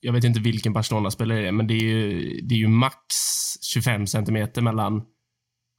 jag 0.00 0.12
vet 0.12 0.24
inte 0.24 0.40
vilken 0.40 0.72
Barcelona-spelare 0.72 1.40
det 1.40 1.48
är, 1.48 1.52
men 1.52 1.66
det 1.66 1.74
är 1.74 1.82
ju, 1.82 2.40
det 2.40 2.54
är 2.54 2.58
ju 2.58 2.68
max 2.68 2.96
25 3.72 4.06
centimeter 4.06 4.62
mellan 4.62 5.02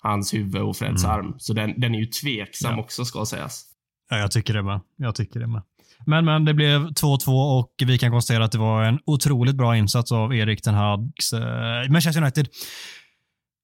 hans 0.01 0.33
huvud 0.33 0.61
och 0.61 0.77
Freds 0.77 1.03
mm. 1.03 1.15
arm. 1.15 1.35
Så 1.37 1.53
den, 1.53 1.79
den 1.79 1.95
är 1.95 1.99
ju 1.99 2.05
tveksam 2.05 2.73
ja. 2.75 2.83
också, 2.83 3.05
ska 3.05 3.25
sägas. 3.25 3.65
Ja, 4.09 4.17
jag 4.17 4.31
tycker 4.31 4.53
det 4.53 4.63
med. 4.63 4.79
Jag 4.97 5.15
tycker 5.15 5.39
det 5.39 5.47
med. 5.47 5.61
Men, 6.05 6.25
men 6.25 6.45
det 6.45 6.53
blev 6.53 6.87
2-2 6.87 7.59
och 7.59 7.73
vi 7.85 7.97
kan 7.97 8.11
konstatera 8.11 8.45
att 8.45 8.51
det 8.51 8.57
var 8.57 8.83
en 8.83 8.99
otroligt 9.05 9.55
bra 9.55 9.77
insats 9.77 10.11
av 10.11 10.35
Erik 10.35 10.61
Ten 10.61 10.73
Hags 10.73 11.33
eh, 11.33 11.89
Manchester 11.89 12.21
United. 12.21 12.47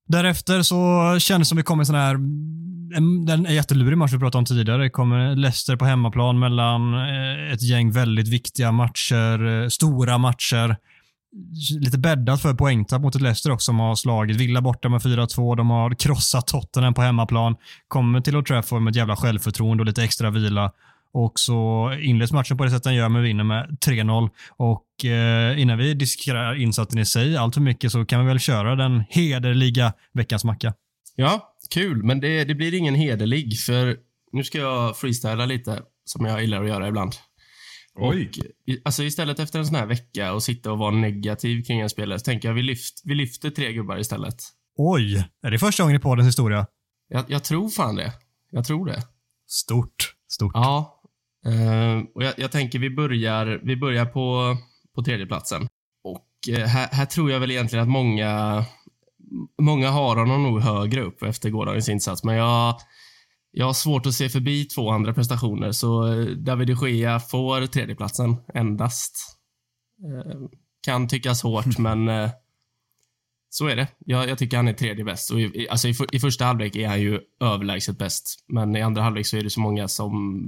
Därefter 0.07 0.61
så 0.61 1.15
kändes 1.19 1.47
det 1.47 1.49
som 1.49 1.57
vi 1.57 1.63
kom 1.63 1.81
i 1.81 1.85
sån 1.85 1.95
här 1.95 2.17
den 3.25 3.45
är 3.45 3.53
jättelurig 3.53 3.97
match 3.97 4.13
vi 4.13 4.19
pratade 4.19 4.37
om 4.37 4.45
tidigare. 4.45 4.83
Det 4.83 4.89
kommer 4.89 5.35
Leicester 5.35 5.75
på 5.75 5.85
hemmaplan 5.85 6.39
mellan 6.39 6.93
eh, 6.93 7.53
ett 7.53 7.61
gäng 7.61 7.91
väldigt 7.91 8.27
viktiga 8.27 8.71
matcher, 8.71 9.45
eh, 9.45 9.67
stora 9.67 10.17
matcher. 10.17 10.77
Lite 11.79 11.97
bäddat 11.97 12.41
för 12.41 12.53
poängtapp 12.53 13.01
mot 13.01 13.15
ett 13.15 13.21
Leicester 13.21 13.51
också 13.51 13.65
som 13.65 13.79
har 13.79 13.95
slagit 13.95 14.37
Villa 14.37 14.61
borta 14.61 14.89
med 14.89 15.01
4-2. 15.01 15.55
De 15.55 15.69
har 15.69 15.95
krossat 15.95 16.47
Tottenham 16.47 16.93
på 16.93 17.01
hemmaplan. 17.01 17.55
Kommer 17.87 18.21
till 18.21 18.35
Old 18.35 18.45
Trafford 18.45 18.81
med 18.81 18.91
ett 18.91 18.97
jävla 18.97 19.15
självförtroende 19.15 19.81
och 19.81 19.85
lite 19.85 20.03
extra 20.03 20.29
vila 20.29 20.71
och 21.13 21.39
så 21.39 21.91
inleds 22.01 22.31
matchen 22.31 22.57
på 22.57 22.63
det 22.63 22.69
sättet 22.69 22.83
den 22.83 22.95
gör, 22.95 23.09
men 23.09 23.23
vinner 23.23 23.43
med 23.43 23.77
3-0. 23.85 24.29
Och 24.49 25.05
eh, 25.05 25.61
innan 25.61 25.77
vi 25.77 25.93
diskuterar 25.93 26.61
insatsen 26.61 26.99
i 26.99 27.05
sig 27.05 27.37
allt 27.37 27.53
för 27.53 27.61
mycket 27.61 27.91
så 27.91 28.05
kan 28.05 28.19
vi 28.19 28.27
väl 28.27 28.39
köra 28.39 28.75
den 28.75 29.03
hederliga 29.09 29.93
veckans 30.13 30.43
macka. 30.43 30.73
Ja, 31.15 31.55
kul. 31.73 32.03
Men 32.03 32.19
det, 32.19 32.43
det 32.43 32.55
blir 32.55 32.73
ingen 32.73 32.95
hederlig, 32.95 33.59
för 33.59 33.97
nu 34.31 34.43
ska 34.43 34.57
jag 34.57 34.97
freestyla 34.97 35.45
lite, 35.45 35.81
som 36.05 36.25
jag 36.25 36.41
gillar 36.41 36.61
att 36.61 36.69
göra 36.69 36.87
ibland. 36.87 37.13
Oj. 37.95 38.31
Och, 38.37 38.45
alltså 38.85 39.03
istället 39.03 39.39
efter 39.39 39.59
en 39.59 39.65
sån 39.65 39.75
här 39.75 39.85
vecka 39.85 40.33
och 40.33 40.43
sitta 40.43 40.71
och 40.71 40.77
vara 40.77 40.91
negativ 40.91 41.63
kring 41.63 41.79
en 41.79 41.89
spelare 41.89 42.19
så 42.19 42.23
tänker 42.23 42.47
jag 42.47 42.55
vi, 42.55 42.61
lyft, 42.61 43.01
vi 43.03 43.15
lyfter 43.15 43.49
tre 43.49 43.73
gubbar 43.73 43.97
istället. 43.99 44.35
Oj, 44.77 45.29
är 45.43 45.51
det 45.51 45.59
första 45.59 45.83
gången 45.83 45.95
i 45.95 45.99
poddens 45.99 46.27
historia? 46.27 46.67
Jag, 47.07 47.25
jag 47.27 47.43
tror 47.43 47.69
fan 47.69 47.95
det. 47.95 48.11
Jag 48.51 48.65
tror 48.65 48.85
det. 48.85 49.01
Stort. 49.47 50.15
Stort. 50.27 50.51
Ja. 50.53 51.02
Eh, 51.45 52.03
och 52.15 52.23
jag, 52.23 52.33
jag 52.37 52.51
tänker 52.51 52.79
vi 52.79 52.89
börjar, 52.89 53.61
vi 53.63 53.75
börjar 53.75 54.05
på, 54.05 54.57
på 54.95 55.03
tredjeplatsen. 55.03 55.67
Och 56.03 56.55
eh, 56.55 56.65
här, 56.65 56.87
här 56.91 57.05
tror 57.05 57.31
jag 57.31 57.39
väl 57.39 57.51
egentligen 57.51 57.83
att 57.83 57.89
många, 57.89 58.65
många 59.61 59.89
har 59.89 60.15
honom 60.15 60.43
nog 60.43 60.61
högre 60.61 61.01
upp 61.01 61.23
efter 61.23 61.49
gårdagens 61.49 61.89
insats. 61.89 62.23
Men 62.23 62.35
jag, 62.35 62.75
jag 63.51 63.65
har 63.65 63.73
svårt 63.73 64.05
att 64.05 64.13
se 64.13 64.29
förbi 64.29 64.65
två 64.65 64.89
andra 64.89 65.13
prestationer, 65.13 65.71
så 65.71 66.07
eh, 66.07 66.25
David 66.25 66.67
de 66.67 66.89
Gea 66.89 67.19
får 67.19 67.65
tredjeplatsen 67.65 68.35
endast. 68.53 69.39
Kan 70.85 71.07
tyckas 71.07 71.43
hårt, 71.43 71.77
men 71.77 72.09
så 73.53 73.67
är 73.67 73.75
det. 73.75 73.87
Jag, 74.05 74.29
jag 74.29 74.37
tycker 74.37 74.57
han 74.57 74.67
är 74.67 74.73
tredje 74.73 75.03
bäst. 75.05 75.31
Och 75.31 75.41
i, 75.41 75.43
i, 75.43 75.69
alltså 75.69 75.87
i, 75.87 75.95
I 76.11 76.19
första 76.19 76.45
halvlek 76.45 76.75
är 76.75 76.87
han 76.87 77.01
ju 77.01 77.19
överlägset 77.41 77.97
bäst, 77.97 78.45
men 78.47 78.75
i 78.75 78.81
andra 78.81 79.01
halvlek 79.01 79.27
så 79.27 79.37
är 79.37 79.43
det 79.43 79.49
så 79.49 79.59
många 79.59 79.87
som 79.87 80.43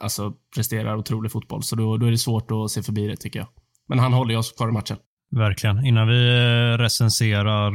alltså, 0.00 0.32
presterar 0.54 0.96
otrolig 0.96 1.32
fotboll, 1.32 1.62
så 1.62 1.76
då, 1.76 1.96
då 1.96 2.06
är 2.06 2.10
det 2.10 2.18
svårt 2.18 2.50
att 2.50 2.70
se 2.70 2.82
förbi 2.82 3.06
det, 3.06 3.16
tycker 3.16 3.38
jag. 3.38 3.48
Men 3.88 3.98
han 3.98 4.12
håller 4.12 4.30
ju 4.32 4.38
oss 4.38 4.52
kvar 4.52 4.68
i 4.68 4.72
matchen. 4.72 4.96
Verkligen. 5.30 5.86
Innan 5.86 6.08
vi 6.08 6.28
eh, 6.28 6.78
recenserar 6.78 7.72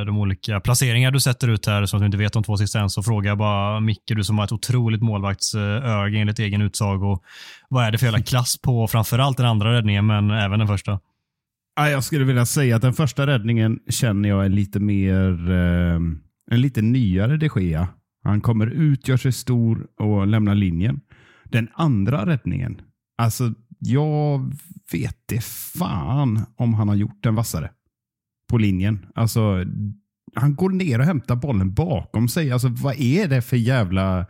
eh, 0.00 0.06
de 0.06 0.18
olika 0.18 0.60
placeringar 0.60 1.10
du 1.10 1.20
sätter 1.20 1.48
ut 1.48 1.66
här, 1.66 1.86
så 1.86 1.96
att 1.96 2.02
du 2.02 2.06
inte 2.06 2.18
vet 2.18 2.32
de 2.32 2.42
två 2.42 2.56
sista 2.56 2.80
än, 2.80 2.90
så 2.90 3.02
frågar 3.02 3.30
jag 3.30 3.38
bara 3.38 3.80
Micke, 3.80 4.02
du 4.06 4.24
som 4.24 4.38
har 4.38 4.44
ett 4.44 4.52
otroligt 4.52 5.02
målvaktsöga 5.02 6.18
enligt 6.18 6.38
egen 6.38 6.62
utsago. 6.62 7.18
Vad 7.68 7.84
är 7.84 7.90
det 7.90 7.98
för 7.98 8.06
jävla 8.06 8.22
klass 8.22 8.60
på 8.62 8.88
framförallt 8.88 9.36
den 9.36 9.46
andra 9.46 9.72
räddningen, 9.72 10.06
men 10.06 10.30
även 10.30 10.58
den 10.58 10.68
första? 10.68 11.00
Jag 11.76 12.04
skulle 12.04 12.24
vilja 12.24 12.46
säga 12.46 12.76
att 12.76 12.82
den 12.82 12.92
första 12.92 13.26
räddningen 13.26 13.78
känner 13.88 14.28
jag 14.28 14.44
är 14.44 14.48
lite 14.48 14.80
mer, 14.80 15.50
ehm, 15.50 16.20
en 16.50 16.60
lite 16.60 16.82
nyare 16.82 17.36
de 17.36 17.50
Gea. 17.56 17.88
Han 18.24 18.40
kommer 18.40 18.66
ut, 18.66 19.08
gör 19.08 19.16
sig 19.16 19.32
stor 19.32 19.86
och 20.00 20.26
lämnar 20.26 20.54
linjen. 20.54 21.00
Den 21.44 21.68
andra 21.74 22.26
räddningen, 22.26 22.80
alltså 23.18 23.54
jag 23.78 24.54
vet 24.92 25.16
det 25.26 25.44
fan 25.44 26.40
om 26.56 26.74
han 26.74 26.88
har 26.88 26.94
gjort 26.94 27.22
den 27.22 27.34
vassare 27.34 27.70
på 28.50 28.58
linjen. 28.58 29.06
Alltså, 29.14 29.64
han 30.34 30.54
går 30.54 30.70
ner 30.70 30.98
och 30.98 31.04
hämtar 31.04 31.36
bollen 31.36 31.74
bakom 31.74 32.28
sig. 32.28 32.52
Alltså, 32.52 32.68
vad 32.68 33.00
är 33.00 33.28
det 33.28 33.42
för 33.42 33.56
jävla 33.56 34.26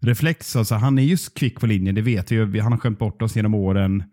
reflex? 0.00 0.56
Alltså, 0.56 0.74
han 0.74 0.98
är 0.98 1.02
just 1.02 1.34
kvick 1.34 1.60
på 1.60 1.66
linjen, 1.66 1.94
det 1.94 2.02
vet 2.02 2.32
vi 2.32 2.34
ju. 2.36 2.60
Han 2.60 2.72
har 2.72 2.78
skämt 2.78 2.98
bort 2.98 3.22
oss 3.22 3.36
genom 3.36 3.54
åren 3.54 4.04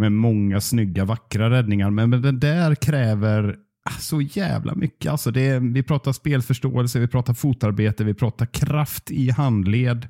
med 0.00 0.12
många 0.12 0.60
snygga, 0.60 1.04
vackra 1.04 1.50
räddningar. 1.50 1.90
Men, 1.90 2.10
men 2.10 2.22
den 2.22 2.40
där 2.40 2.74
kräver 2.74 3.56
ah, 3.84 3.98
så 3.98 4.20
jävla 4.20 4.74
mycket. 4.74 5.12
Alltså 5.12 5.30
det, 5.30 5.58
vi 5.58 5.82
pratar 5.82 6.12
spelförståelse, 6.12 7.00
vi 7.00 7.08
pratar 7.08 7.34
fotarbete, 7.34 8.04
vi 8.04 8.14
pratar 8.14 8.46
kraft 8.46 9.10
i 9.10 9.30
handled. 9.30 10.08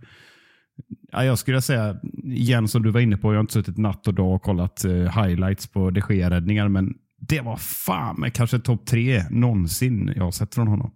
Ja, 1.13 1.25
jag 1.25 1.39
skulle 1.39 1.63
säga, 1.63 1.97
igen 2.25 2.69
som 2.69 2.83
du 2.83 2.91
var 2.91 3.01
inne 3.01 3.17
på, 3.17 3.33
jag 3.33 3.37
har 3.37 3.41
inte 3.41 3.53
suttit 3.53 3.79
natt 3.79 4.09
och 4.09 4.15
dag 4.15 4.35
och 4.35 4.43
kollat 4.43 4.85
eh, 4.85 4.93
highlights 4.93 5.67
på 5.67 5.91
de 5.91 6.01
Gea-räddningar, 6.09 6.69
men 6.69 6.95
det 7.21 7.41
var 7.41 7.57
fan 7.57 8.21
med 8.21 8.35
kanske 8.35 8.59
topp 8.59 8.87
tre 8.87 9.25
någonsin 9.31 10.13
jag 10.17 10.25
har 10.25 10.31
sett 10.31 10.55
från 10.55 10.69
honom. 10.69 10.91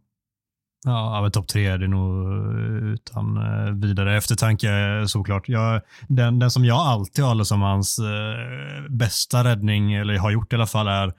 Ja, 0.86 1.22
men 1.22 1.30
topp 1.30 1.48
tre 1.48 1.66
är 1.66 1.78
det 1.78 1.88
nog 1.88 2.32
eh, 2.32 2.92
utan 2.92 3.36
eh, 3.36 3.72
vidare 3.72 4.16
eftertanke 4.16 4.70
eh, 4.70 5.04
såklart. 5.04 5.48
Jag, 5.48 5.80
den, 6.08 6.38
den 6.38 6.50
som 6.50 6.64
jag 6.64 6.78
alltid 6.78 7.24
håller 7.24 7.44
som 7.44 7.62
hans 7.62 7.98
eh, 7.98 8.90
bästa 8.90 9.44
räddning, 9.44 9.94
eller 9.94 10.18
har 10.18 10.30
gjort 10.30 10.52
i 10.52 10.56
alla 10.56 10.66
fall, 10.66 10.88
är 10.88 11.12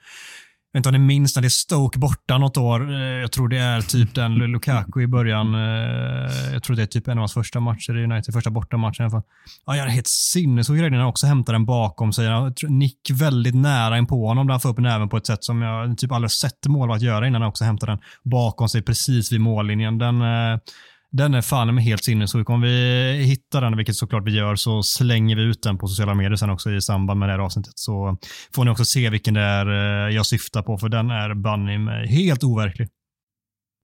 vet 0.76 0.86
inte 0.86 0.88
om 0.96 1.02
ni 1.02 1.06
minns 1.06 1.36
när 1.36 1.42
det 1.42 1.46
är 1.46 1.50
Stoke 1.50 1.98
borta 1.98 2.38
något 2.38 2.56
år. 2.56 2.94
Eh, 2.94 3.00
jag 3.00 3.32
tror 3.32 3.48
det 3.48 3.58
är 3.58 3.80
typ 3.80 4.14
den 4.14 4.34
Lukaku 4.34 5.02
i 5.02 5.06
början. 5.06 5.54
Eh, 5.54 6.52
jag 6.52 6.62
tror 6.62 6.76
det 6.76 6.82
är 6.82 6.86
typ 6.86 7.08
en 7.08 7.12
av 7.12 7.18
hans 7.18 7.34
första 7.34 7.60
matcher 7.60 7.96
i 7.96 8.04
United, 8.04 8.34
första 8.34 8.50
bortamatchen 8.50 9.02
i 9.02 9.02
alla 9.02 9.10
fall. 9.10 9.22
Ja, 9.66 9.76
jag 9.76 9.86
är 9.86 9.90
helt 9.90 10.06
sinnessjuk 10.06 10.80
när 10.80 10.98
han 10.98 11.06
också 11.06 11.26
hämtar 11.26 11.52
den 11.52 11.64
bakom 11.64 12.12
sig. 12.12 12.28
Nick 12.68 13.10
väldigt 13.12 13.54
nära 13.54 13.98
in 13.98 14.06
på 14.06 14.26
honom 14.26 14.46
där 14.46 14.52
han 14.52 14.60
får 14.60 14.68
upp 14.68 14.78
näven 14.78 15.08
på 15.08 15.16
ett 15.16 15.26
sätt 15.26 15.44
som 15.44 15.62
jag 15.62 15.98
typ 15.98 16.12
aldrig 16.12 16.30
sett 16.30 16.66
målvakt 16.66 17.02
göra 17.02 17.26
innan 17.26 17.42
han 17.42 17.48
också 17.48 17.64
hämtar 17.64 17.86
den 17.86 17.98
bakom 18.24 18.68
sig 18.68 18.82
precis 18.82 19.32
vid 19.32 19.40
mållinjen. 19.40 19.98
Den, 19.98 20.22
eh, 20.22 20.58
den 21.16 21.34
är 21.34 21.42
fan 21.42 21.74
med 21.74 21.84
helt 21.84 22.04
sinnessjuk. 22.04 22.50
Om 22.50 22.60
vi 22.60 23.12
hittar 23.26 23.60
den, 23.60 23.76
vilket 23.76 23.96
såklart 23.96 24.26
vi 24.26 24.36
gör, 24.36 24.56
så 24.56 24.82
slänger 24.82 25.36
vi 25.36 25.42
ut 25.42 25.62
den 25.62 25.78
på 25.78 25.86
sociala 25.88 26.14
medier 26.14 26.36
sen 26.36 26.50
också 26.50 26.70
i 26.70 26.80
samband 26.80 27.20
med 27.20 27.28
det 27.28 27.32
här 27.32 27.38
avsnittet. 27.38 27.72
Så 27.76 28.16
får 28.54 28.64
ni 28.64 28.70
också 28.70 28.84
se 28.84 29.10
vilken 29.10 29.34
det 29.34 29.40
är 29.40 29.66
eh, 29.66 30.14
jag 30.14 30.26
syftar 30.26 30.62
på, 30.62 30.78
för 30.78 30.88
den 30.88 31.10
är 31.10 31.34
banne 31.34 31.78
mig 31.78 32.08
helt 32.08 32.44
overklig. 32.44 32.88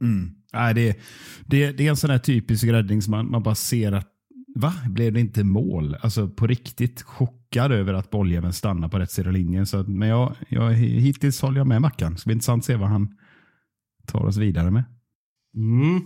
Mm. 0.04 0.30
Nej, 0.52 0.74
det, 0.74 0.98
det, 1.46 1.72
det 1.72 1.86
är 1.86 1.90
en 1.90 1.96
sån 1.96 2.10
här 2.10 2.18
typisk 2.18 2.64
räddning 2.64 3.02
som 3.02 3.10
man, 3.10 3.30
man 3.30 3.42
bara 3.42 3.54
ser 3.54 3.92
att 3.92 4.08
Va? 4.54 4.72
Blev 4.88 5.12
det 5.12 5.20
inte 5.20 5.44
mål? 5.44 5.96
Alltså 6.00 6.28
på 6.28 6.46
riktigt 6.46 7.02
chockad 7.02 7.72
över 7.72 7.94
att 7.94 8.10
bolljäveln 8.10 8.52
stannar 8.52 8.88
på 8.88 8.98
rätt 8.98 9.10
sida 9.10 9.28
av 9.28 9.32
linjen. 9.32 9.66
Så, 9.66 9.82
men 9.82 10.08
jag, 10.08 10.36
jag, 10.48 10.72
hittills 10.72 11.40
håller 11.40 11.60
jag 11.60 11.66
med 11.66 11.80
Mackan. 11.80 12.16
Så 12.16 12.22
det 12.22 12.26
blir 12.26 12.34
intressant 12.34 12.60
att 12.60 12.66
se 12.66 12.76
vad 12.76 12.88
han 12.88 13.16
tar 14.06 14.24
oss 14.24 14.36
vidare 14.36 14.70
med. 14.70 14.84
Mm. 15.56 16.00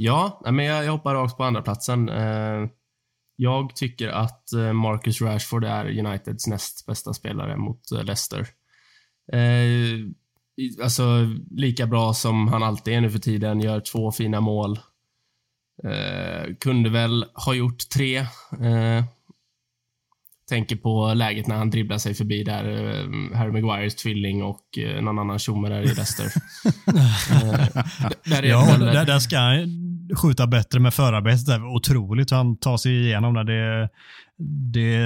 Ja, 0.00 0.40
men 0.44 0.64
jag, 0.64 0.84
jag 0.84 0.92
hoppar 0.92 1.14
rakt 1.14 1.36
på 1.36 1.44
andra 1.44 1.62
platsen. 1.62 2.08
Eh, 2.08 2.68
jag 3.36 3.76
tycker 3.76 4.08
att 4.08 4.52
eh, 4.52 4.72
Marcus 4.72 5.20
Rashford 5.20 5.64
är 5.64 5.98
Uniteds 5.98 6.46
näst 6.46 6.86
bästa 6.86 7.14
spelare 7.14 7.56
mot 7.56 7.92
eh, 7.92 8.04
Leicester. 8.04 8.46
Alltså, 10.82 11.02
lika 11.50 11.86
bra 11.86 12.14
som 12.14 12.48
han 12.48 12.62
alltid 12.62 12.94
är 12.94 13.00
nu 13.00 13.10
för 13.10 13.18
tiden. 13.18 13.60
Gör 13.60 13.80
två 13.80 14.12
fina 14.12 14.40
mål. 14.40 14.78
Kunde 16.60 16.90
väl 16.90 17.24
ha 17.34 17.54
gjort 17.54 17.88
tre. 17.88 18.26
Tänker 20.48 20.76
på 20.76 21.14
läget 21.14 21.46
när 21.46 21.56
han 21.56 21.70
dribblar 21.70 21.98
sig 21.98 22.14
förbi 22.14 22.44
där. 22.44 22.64
Harry 23.34 23.52
Maguires 23.52 23.94
tvilling 23.94 24.42
och 24.42 24.78
någon 25.00 25.18
annan 25.18 25.38
tjomme 25.38 25.68
där 25.68 25.82
i 25.82 25.86
Leicester. 25.86 26.32
där 28.30 28.42
är 28.42 28.48
Ja, 28.48 28.76
där, 28.78 29.06
där 29.06 29.18
ska 29.18 29.38
skjuta 30.16 30.46
bättre 30.46 30.80
med 30.80 30.94
förarbetet. 30.94 31.46
Det 31.46 31.54
är 31.54 31.74
otroligt 31.76 32.32
hur 32.32 32.36
han 32.36 32.56
tar 32.56 32.76
sig 32.76 33.04
igenom 33.04 33.34
där. 33.34 33.44
Det, 33.44 33.88
det, 34.72 34.98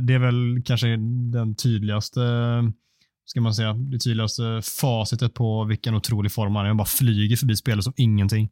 det 0.00 0.14
är 0.14 0.18
väl 0.18 0.62
kanske 0.64 0.86
den 1.32 1.54
tydligaste 1.54 2.20
ska 3.30 3.40
man 3.40 3.54
säga, 3.54 3.72
det 3.72 3.98
tydligaste 3.98 4.62
facitet 4.80 5.34
på 5.34 5.64
vilken 5.64 5.94
otrolig 5.94 6.32
form 6.32 6.56
han 6.56 6.64
är. 6.64 6.68
Han 6.68 6.76
bara 6.76 6.84
flyger 6.84 7.36
förbi 7.36 7.56
spelet 7.56 7.84
som 7.84 7.92
ingenting. 7.96 8.48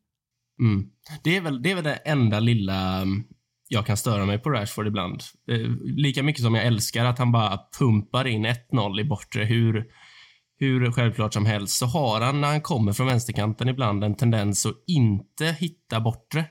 Mm. 0.61 0.87
Det, 1.23 1.37
är 1.37 1.41
väl, 1.41 1.63
det 1.63 1.71
är 1.71 1.75
väl 1.75 1.85
det 1.85 1.95
enda 1.95 2.41
lilla 2.41 3.03
mm, 3.03 3.25
jag 3.69 3.87
kan 3.87 3.97
störa 3.97 4.27
mig 4.27 4.39
på 4.39 4.51
Rashford 4.51 4.87
ibland. 4.87 5.23
Eh, 5.51 5.71
lika 5.85 6.23
mycket 6.23 6.43
som 6.43 6.55
jag 6.55 6.67
älskar 6.67 7.05
att 7.05 7.19
han 7.19 7.33
bara 7.33 7.61
pumpar 7.79 8.27
in 8.27 8.47
1-0 8.47 9.01
i 9.01 9.05
bortre 9.05 9.45
hur, 9.45 9.85
hur 10.59 10.93
självklart 10.93 11.35
som 11.35 11.47
helst, 11.47 11.79
så 11.79 11.87
har 11.87 12.21
han 12.21 12.41
när 12.41 12.49
han 12.49 12.61
kommer 12.61 12.93
från 12.93 13.07
vänsterkanten 13.07 13.69
ibland 13.69 14.05
en 14.05 14.17
tendens 14.17 14.67
att 14.67 14.75
inte 14.87 15.47
hitta 15.47 16.01
bortre. 16.01 16.45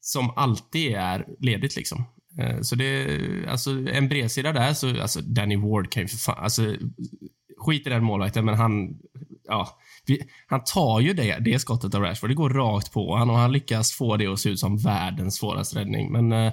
Som 0.00 0.30
alltid 0.36 0.94
är 0.94 1.26
ledigt 1.38 1.76
liksom. 1.76 2.04
Eh, 2.38 2.60
så 2.60 2.74
det, 2.74 3.20
alltså 3.48 3.70
en 3.70 4.08
bredsida 4.08 4.52
där 4.52 4.72
så, 4.72 5.00
alltså 5.02 5.20
Danny 5.20 5.56
Ward 5.56 5.90
kan 5.90 6.02
ju 6.02 6.08
för 6.08 6.16
fan, 6.16 6.44
alltså 6.44 6.62
skit 7.60 7.86
i 7.86 7.90
den 7.90 8.04
målvakten 8.04 8.44
men 8.44 8.54
han, 8.54 8.98
ja, 9.44 9.78
vi, 10.06 10.22
han 10.46 10.64
tar 10.64 11.00
ju 11.00 11.12
det, 11.12 11.38
det 11.38 11.58
skottet 11.58 11.94
av 11.94 12.02
Rashford. 12.02 12.30
Det 12.30 12.34
går 12.34 12.50
rakt 12.50 12.92
på 12.92 13.16
han 13.16 13.30
och 13.30 13.36
han 13.36 13.52
lyckas 13.52 13.92
få 13.92 14.16
det 14.16 14.26
att 14.26 14.40
se 14.40 14.50
ut 14.50 14.58
som 14.58 14.76
världens 14.76 15.36
svåraste 15.36 15.78
räddning. 15.78 16.12
Men 16.12 16.32
eh, 16.32 16.52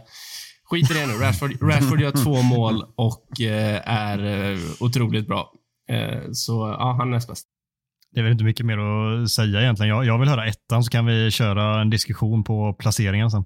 skit 0.64 0.92
i 0.92 0.94
det 0.94 1.08
nu. 1.08 1.14
Rashford, 1.14 1.62
Rashford 1.62 2.02
gör 2.02 2.24
två 2.24 2.42
mål 2.42 2.84
och 2.96 3.42
eh, 3.42 3.82
är 3.86 4.52
eh, 4.52 4.60
otroligt 4.80 5.28
bra. 5.28 5.54
Eh, 5.88 6.32
så 6.32 6.75
ja, 6.79 6.96
han 7.00 7.08
är 7.08 7.12
näst 7.12 7.27
bäst. 7.27 7.48
Det 8.12 8.20
är 8.20 8.24
väl 8.24 8.32
inte 8.32 8.44
mycket 8.44 8.65
mer 8.65 8.77
att 8.77 9.29
säga 9.29 9.62
egentligen. 9.62 9.89
Jag, 9.89 10.06
jag 10.06 10.20
vill 10.20 10.29
höra 10.29 10.48
ettan 10.48 10.84
så 10.84 10.91
kan 10.91 11.06
vi 11.06 11.32
köra 11.32 11.82
en 11.82 11.89
diskussion 11.89 12.44
på 12.44 12.74
placeringen 12.74 13.32
sen. 13.32 13.46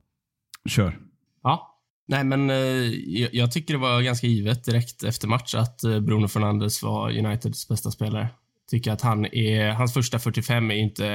Kör. 0.69 1.00
Ja. 1.43 1.67
Nej, 2.07 2.24
men 2.24 2.50
eh, 2.50 2.55
jag, 2.55 3.33
jag 3.33 3.51
tycker 3.51 3.74
det 3.74 3.79
var 3.79 4.01
ganska 4.01 4.27
givet 4.27 4.63
direkt 4.63 5.03
efter 5.03 5.27
match 5.27 5.55
att 5.55 5.83
eh, 5.83 6.00
Bruno 6.00 6.27
Fernandes 6.27 6.83
var 6.83 7.17
Uniteds 7.17 7.67
bästa 7.67 7.91
spelare. 7.91 8.27
Tycker 8.69 8.91
att 8.91 9.01
han 9.01 9.25
är, 9.25 9.71
hans 9.71 9.93
första 9.93 10.19
45 10.19 10.71
är 10.71 10.75
inte, 10.75 11.05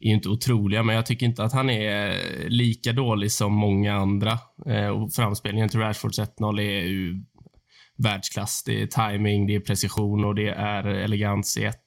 är 0.00 0.12
inte 0.12 0.28
otroliga, 0.28 0.82
men 0.82 0.96
jag 0.96 1.06
tycker 1.06 1.26
inte 1.26 1.44
att 1.44 1.52
han 1.52 1.70
är 1.70 2.14
lika 2.48 2.92
dålig 2.92 3.32
som 3.32 3.52
många 3.52 3.94
andra. 3.94 4.38
Eh, 4.66 4.88
och 4.88 5.12
framspelningen 5.12 5.68
till 5.68 5.80
Rashfords 5.80 6.18
1-0 6.18 6.60
är 6.60 6.84
ju 6.84 7.24
världsklass. 7.98 8.62
Det 8.66 8.82
är 8.82 8.86
timing, 8.86 9.46
det 9.46 9.54
är 9.54 9.60
precision 9.60 10.24
och 10.24 10.34
det 10.34 10.48
är 10.48 10.84
elegans 10.84 11.56
i 11.56 11.64
ett. 11.64 11.86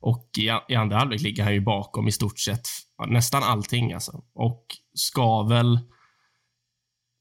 Och 0.00 0.28
i, 0.38 0.72
i 0.72 0.74
andra 0.74 0.98
halvlek 0.98 1.20
ligger 1.20 1.44
han 1.44 1.54
ju 1.54 1.60
bakom 1.60 2.08
i 2.08 2.12
stort 2.12 2.38
sett 2.38 2.68
nästan 3.06 3.42
allting 3.42 3.92
alltså. 3.92 4.22
Och 4.34 4.64
ska 4.94 5.42
väl... 5.42 5.78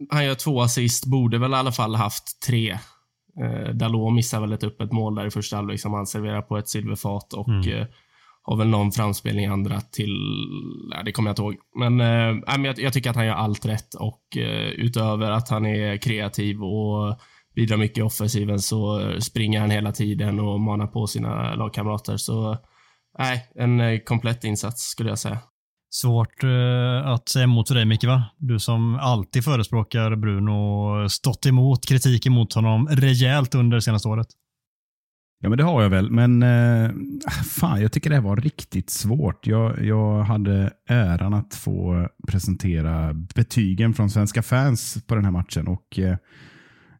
Han 0.10 0.26
gör 0.26 0.36
två 0.36 0.62
assist, 0.62 1.06
borde 1.06 1.38
väl 1.38 1.52
i 1.52 1.56
alla 1.56 1.72
fall 1.72 1.96
haft 1.96 2.42
tre. 2.48 2.72
Eh, 3.42 3.74
Dalot 3.74 4.14
missar 4.14 4.42
väl 4.42 4.54
ett 4.54 4.64
öppet 4.64 4.92
mål 4.92 5.16
där 5.16 5.26
i 5.26 5.32
första 5.32 5.56
halvlek 5.56 5.80
som 5.80 5.94
han 5.94 6.08
serverar 6.08 6.42
på 6.42 6.58
ett 6.58 6.70
silverfat 6.70 7.34
och 7.34 7.50
mm. 7.50 7.78
eh, 7.78 7.88
har 8.42 8.58
väl 8.58 8.68
någon 8.68 8.92
framspelning 8.92 9.46
i 9.46 9.48
andra 9.48 9.82
till... 9.82 10.18
Nej, 10.90 11.02
det 11.06 11.12
kommer 11.12 11.30
jag 11.30 11.32
inte 11.32 11.42
ihåg. 11.42 11.56
Men, 11.80 12.02
eh, 12.02 12.66
jag, 12.66 12.80
jag 12.80 12.94
tycker 12.94 13.10
att 13.10 13.16
han 13.16 13.26
gör 13.26 13.34
allt 13.34 13.66
rätt 13.66 13.94
och 13.94 14.38
eh, 14.38 14.70
utöver 14.70 15.32
att 15.32 15.50
han 15.50 15.66
är 15.66 15.98
kreativ 15.98 16.64
och 16.64 17.20
bidrar 17.58 17.78
mycket 17.78 17.98
i 17.98 18.02
offensiven 18.02 18.60
så 18.60 19.12
springer 19.20 19.60
han 19.60 19.72
hela 19.72 19.92
tiden 19.92 20.40
och 20.40 20.60
manar 20.60 20.88
på 20.88 21.08
sina 21.08 21.56
lagkamrater. 21.56 22.18
Så 22.18 22.58
nej, 23.20 23.52
en 23.56 23.80
eh, 23.80 24.00
komplett 24.00 24.44
insats 24.44 24.90
skulle 24.90 25.10
jag 25.10 25.20
säga. 25.20 25.40
Svårt 25.90 26.44
eh, 26.44 27.08
att 27.08 27.30
säga 27.30 27.44
emot 27.44 27.68
för 27.68 27.76
dig 27.76 27.86
Micke, 27.86 28.04
va? 28.04 28.24
Du 28.38 28.60
som 28.60 28.96
alltid 28.96 29.44
förespråkar 29.44 30.16
Bruno 30.16 30.52
och 30.52 31.12
stått 31.12 31.46
emot 31.46 31.86
kritik 31.86 32.26
emot 32.26 32.54
honom 32.54 32.88
rejält 32.88 33.56
under 33.56 33.78
det 33.78 33.82
senaste 33.82 34.08
året. 34.08 34.28
Ja, 35.40 35.50
men 35.50 35.58
det 35.58 35.64
har 35.64 35.82
jag 35.84 35.90
väl. 35.90 36.12
Men 36.12 36.44
eh, 36.44 36.92
fan, 37.60 37.82
jag 37.82 37.92
tycker 37.92 38.10
det 38.10 38.16
här 38.16 38.24
var 38.24 38.38
riktigt 38.38 38.90
svårt. 38.90 39.48
Jag, 39.48 39.86
jag 39.86 40.24
hade 40.24 40.72
äran 40.90 41.34
att 41.34 41.56
få 41.56 42.08
presentera 42.28 43.14
betygen 43.14 43.94
från 43.94 44.10
svenska 44.10 44.42
fans 44.44 44.98
på 45.08 45.16
den 45.16 45.26
här 45.26 45.32
matchen. 45.32 45.68
Och 45.68 46.00
eh, 46.00 46.18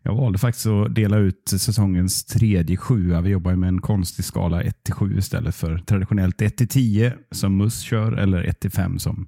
jag 0.08 0.16
valde 0.16 0.40
faktiskt 0.40 0.68
att 0.68 0.96
dela 0.96 1.18
ut 1.18 1.44
säsongens 1.48 2.26
tredje 2.26 2.78
sjua. 2.78 3.22
Vi 3.22 3.30
jobbar 3.30 3.56
med 3.56 3.68
en 3.68 3.82
konstig 3.82 4.26
skala 4.26 4.62
1 4.62 4.90
7 4.92 5.18
istället 5.18 5.56
för 5.56 5.78
traditionellt 5.78 6.42
1 6.42 6.70
10 6.70 7.14
som 7.32 7.56
Muss 7.56 7.80
kör 7.80 8.12
eller 8.12 8.44
1 8.44 8.74
5 8.74 9.00
som 9.00 9.28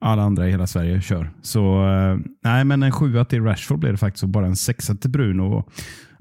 alla 0.00 0.22
andra 0.22 0.48
i 0.48 0.50
hela 0.50 0.66
Sverige 0.66 1.00
kör. 1.00 1.30
Så 1.42 1.88
eh, 1.88 2.18
nej, 2.44 2.64
men 2.64 2.82
en 2.82 2.92
sjua 2.92 3.24
till 3.24 3.42
Rashford 3.42 3.78
blev 3.78 3.92
det 3.92 3.98
faktiskt 3.98 4.22
och 4.22 4.28
bara 4.28 4.46
en 4.46 4.56
sexa 4.56 4.94
till 4.94 5.10
Bruno. 5.10 5.64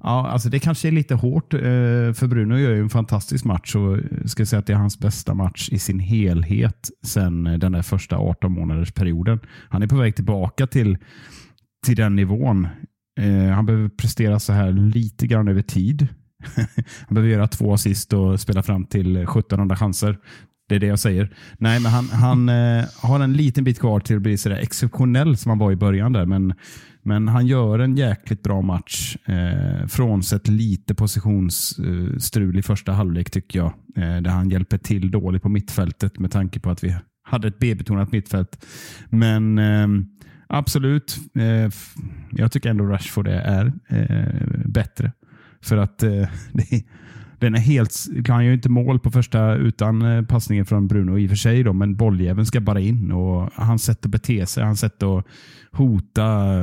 Ja, 0.03 0.27
alltså 0.27 0.49
det 0.49 0.59
kanske 0.59 0.87
är 0.87 0.91
lite 0.91 1.15
hårt, 1.15 1.53
eh, 1.53 1.59
för 2.13 2.27
Bruno 2.27 2.57
gör 2.57 2.71
ju 2.71 2.79
en 2.79 2.89
fantastisk 2.89 3.45
match 3.45 3.75
och 3.75 3.97
eh, 3.97 4.03
ska 4.25 4.45
säga 4.45 4.59
att 4.59 4.67
det 4.67 4.73
är 4.73 4.77
hans 4.77 4.99
bästa 4.99 5.33
match 5.33 5.69
i 5.71 5.79
sin 5.79 5.99
helhet 5.99 6.89
sedan 7.03 7.43
den 7.43 7.71
där 7.71 7.81
första 7.81 8.17
18 8.17 8.51
månaders 8.51 8.91
perioden. 8.91 9.39
Han 9.69 9.83
är 9.83 9.87
på 9.87 9.95
väg 9.95 10.15
tillbaka 10.15 10.67
till, 10.67 10.97
till 11.85 11.95
den 11.95 12.15
nivån 12.15 12.67
Eh, 13.19 13.53
han 13.53 13.65
behöver 13.65 13.89
prestera 13.89 14.39
så 14.39 14.53
här 14.53 14.71
lite 14.71 15.27
grann 15.27 15.47
över 15.47 15.61
tid. 15.61 16.07
han 17.07 17.15
behöver 17.15 17.33
göra 17.33 17.47
två 17.47 17.73
assist 17.73 18.13
och 18.13 18.39
spela 18.39 18.63
fram 18.63 18.85
till 18.85 19.17
1700 19.17 19.75
chanser. 19.75 20.17
Det 20.69 20.75
är 20.75 20.79
det 20.79 20.87
jag 20.87 20.99
säger. 20.99 21.33
Nej, 21.57 21.79
men 21.79 21.91
han, 21.91 22.09
han 22.09 22.49
eh, 22.79 22.85
har 23.01 23.19
en 23.19 23.33
liten 23.33 23.63
bit 23.63 23.79
kvar 23.79 23.99
till 23.99 24.15
att 24.15 24.21
bli 24.21 24.37
så 24.37 24.49
där 24.49 24.55
exceptionell 24.55 25.37
som 25.37 25.49
han 25.49 25.59
var 25.59 25.71
i 25.71 25.75
början. 25.75 26.13
där. 26.13 26.25
Men, 26.25 26.53
men 27.03 27.27
han 27.27 27.47
gör 27.47 27.79
en 27.79 27.97
jäkligt 27.97 28.43
bra 28.43 28.61
match. 28.61 29.17
Eh, 29.25 29.87
frånsett 29.87 30.47
lite 30.47 30.95
positionsstrul 30.95 32.59
i 32.59 32.61
första 32.61 32.91
halvlek 32.91 33.31
tycker 33.31 33.59
jag. 33.59 33.73
Eh, 33.95 34.21
där 34.21 34.31
han 34.31 34.49
hjälper 34.49 34.77
till 34.77 35.11
dåligt 35.11 35.41
på 35.41 35.49
mittfältet 35.49 36.19
med 36.19 36.31
tanke 36.31 36.59
på 36.59 36.69
att 36.69 36.83
vi 36.83 36.95
hade 37.23 37.47
ett 37.47 37.59
B-betonat 37.59 38.11
mittfält. 38.11 38.65
Men 39.09 39.57
eh, 39.57 39.87
Absolut. 40.55 41.17
Eh, 41.35 41.71
jag 42.31 42.51
tycker 42.51 42.69
ändå 42.69 42.85
Rashford 42.85 43.27
är 43.27 43.73
eh, 43.89 44.65
bättre. 44.65 45.11
För 45.61 45.77
att 45.77 46.03
eh, 46.03 46.27
den 47.39 47.55
är 47.55 47.59
helt... 47.59 47.95
Han 48.27 48.45
gör 48.45 48.53
inte 48.53 48.69
mål 48.69 48.99
på 48.99 49.11
första 49.11 49.55
utan 49.55 50.01
eh, 50.01 50.25
passningen 50.25 50.65
från 50.65 50.87
Bruno 50.87 51.17
i 51.17 51.25
och 51.25 51.29
för 51.29 51.35
sig, 51.35 51.63
då, 51.63 51.73
men 51.73 51.95
bolljäveln 51.95 52.45
ska 52.45 52.61
bara 52.61 52.79
in. 52.79 53.11
och 53.11 53.49
Hans 53.55 53.83
sätt 53.83 54.05
att 54.05 54.11
bete 54.11 54.45
sig, 54.45 54.63
hans 54.63 54.79
sätt 54.79 55.03
att 55.03 55.25
hota. 55.71 56.59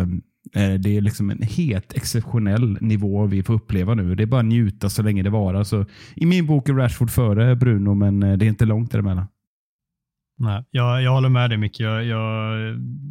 Eh, 0.54 0.64
eh, 0.64 0.74
det 0.74 0.96
är 0.96 1.00
liksom 1.00 1.30
en 1.30 1.42
helt 1.42 1.92
exceptionell 1.92 2.78
nivå 2.80 3.26
vi 3.26 3.42
får 3.42 3.54
uppleva 3.54 3.94
nu. 3.94 4.14
Det 4.14 4.22
är 4.22 4.26
bara 4.26 4.40
att 4.40 4.46
njuta 4.46 4.88
så 4.88 5.02
länge 5.02 5.22
det 5.22 5.30
varar. 5.30 5.64
Så 5.64 5.86
I 6.14 6.26
min 6.26 6.46
bok 6.46 6.68
är 6.68 6.74
Rashford 6.74 7.10
före 7.10 7.56
Bruno, 7.56 7.94
men 7.94 8.20
det 8.20 8.44
är 8.44 8.48
inte 8.48 8.64
långt 8.64 8.92
däremellan. 8.92 9.26
Nej, 10.42 10.64
jag, 10.70 11.02
jag 11.02 11.10
håller 11.10 11.28
med 11.28 11.50
dig 11.50 11.58
Micke. 11.58 11.80
Jag, 11.80 12.04
jag, 12.04 12.58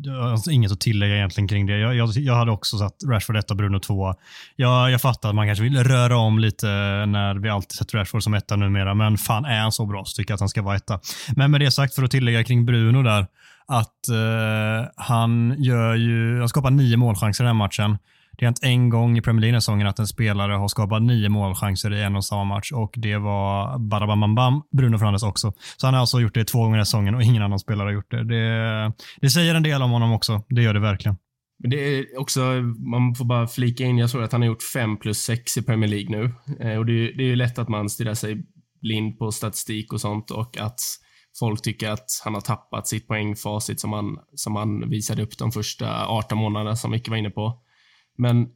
jag 0.04 0.14
har 0.14 0.32
alltså 0.32 0.52
inget 0.52 0.72
att 0.72 0.80
tillägga 0.80 1.16
egentligen 1.16 1.48
kring 1.48 1.66
det. 1.66 1.78
Jag, 1.78 1.96
jag, 1.96 2.10
jag 2.10 2.36
hade 2.36 2.52
också 2.52 2.78
satt 2.78 2.96
Rashford 3.10 3.38
1 3.38 3.52
och 3.52 3.58
Bruno 3.58 3.80
2. 3.80 4.16
Jag, 4.56 4.92
jag 4.92 5.02
fattar 5.02 5.30
att 5.30 5.36
man 5.36 5.48
kanske 5.48 5.64
vill 5.64 5.84
röra 5.84 6.18
om 6.18 6.40
lite 6.40 6.68
när 7.06 7.36
vi 7.36 7.50
alltid 7.50 7.72
sätter 7.72 7.98
Rashford 7.98 8.24
som 8.24 8.34
etta 8.34 8.56
numera, 8.56 8.94
men 8.94 9.18
fan 9.18 9.46
är 9.46 9.60
han 9.60 9.72
så 9.72 9.86
bra 9.86 10.06
så 10.06 10.16
tycker 10.16 10.32
jag 10.32 10.36
att 10.36 10.40
han 10.40 10.50
ska 10.50 10.62
vara 10.62 10.76
etta. 10.76 11.00
Men 11.36 11.52
med 11.52 11.62
det 11.62 11.72
sagt, 11.72 11.96
för 11.96 12.04
att 12.04 12.12
tillägga 12.12 12.44
kring 12.44 12.66
Bruno 12.66 13.04
där, 13.04 13.28
att 13.68 14.10
eh, 14.10 14.90
han 14.96 15.56
gör 15.58 15.96
ju, 15.96 16.40
han 16.40 16.50
skapar 16.50 16.72
nio 16.72 16.98
målchanser 16.98 17.44
i 17.44 17.48
den 17.48 17.56
här 17.56 17.66
matchen. 17.66 17.98
Det 18.40 18.46
har 18.46 18.48
hänt 18.48 18.64
en 18.64 18.90
gång 18.90 19.18
i 19.18 19.22
Premier 19.22 19.42
League-säsongen 19.42 19.88
att 19.88 20.00
en 20.00 20.08
spelare 20.08 20.54
har 20.54 20.68
skapat 20.68 21.02
nio 21.02 21.30
målchanser 21.30 21.94
i 21.94 22.04
en 22.04 22.16
och 22.16 22.26
samma 22.26 22.44
match 22.44 22.72
och 22.72 22.94
det 22.98 23.18
var 23.18 23.80
Barabamambam, 23.80 24.62
Bruno 24.72 24.98
Fernandes 24.98 25.24
också. 25.24 25.54
Så 25.78 25.88
han 25.88 25.94
har 25.94 26.02
alltså 26.02 26.20
gjort 26.20 26.34
det 26.34 26.46
två 26.46 26.60
gånger 26.60 26.82
i 26.82 26.86
säsongen 26.86 27.16
och 27.16 27.24
ingen 27.24 27.44
annan 27.44 27.60
spelare 27.60 27.86
har 27.86 27.94
gjort 27.94 28.12
det. 28.12 28.24
det. 28.24 28.94
det. 29.22 29.30
säger 29.30 29.56
en 29.56 29.64
del 29.64 29.82
om 29.82 29.92
honom 29.92 30.12
också. 30.12 30.44
Det 30.50 30.62
gör 30.62 30.74
det 30.74 30.80
verkligen. 30.80 31.18
Men 31.60 31.72
det 31.72 31.98
är 31.98 32.20
också, 32.20 32.42
man 32.92 33.16
får 33.16 33.26
bara 33.26 33.48
flika 33.48 33.84
in, 33.84 33.98
jag 33.98 34.10
såg 34.10 34.24
att 34.24 34.32
han 34.32 34.42
har 34.42 34.48
gjort 34.48 34.64
5 34.64 34.98
plus 34.98 35.18
6 35.18 35.58
i 35.58 35.62
Premier 35.62 35.90
League 35.90 36.10
nu. 36.10 36.34
Eh, 36.60 36.78
och 36.78 36.86
det 36.86 36.94
är, 36.94 37.18
det 37.18 37.24
är 37.24 37.28
ju 37.28 37.36
lätt 37.36 37.60
att 37.60 37.70
man 37.70 37.90
stirrar 37.90 38.14
sig 38.14 38.44
blind 38.82 39.20
på 39.20 39.32
statistik 39.32 39.94
och 39.94 40.02
sånt 40.02 40.32
och 40.32 40.58
att 40.58 40.80
folk 41.40 41.62
tycker 41.62 41.90
att 41.90 42.22
han 42.24 42.34
har 42.34 42.42
tappat 42.42 42.88
sitt 42.88 43.08
poängfacit 43.08 43.80
som 43.80 43.94
han, 43.94 44.18
som 44.36 44.56
han 44.56 44.90
visade 44.90 45.24
upp 45.24 45.38
de 45.38 45.52
första 45.52 46.08
18 46.08 46.38
månaderna 46.38 46.76
som 46.76 46.92
Micke 46.92 47.10
var 47.10 47.18
inne 47.18 47.30
på. 47.30 47.62
Men 48.20 48.48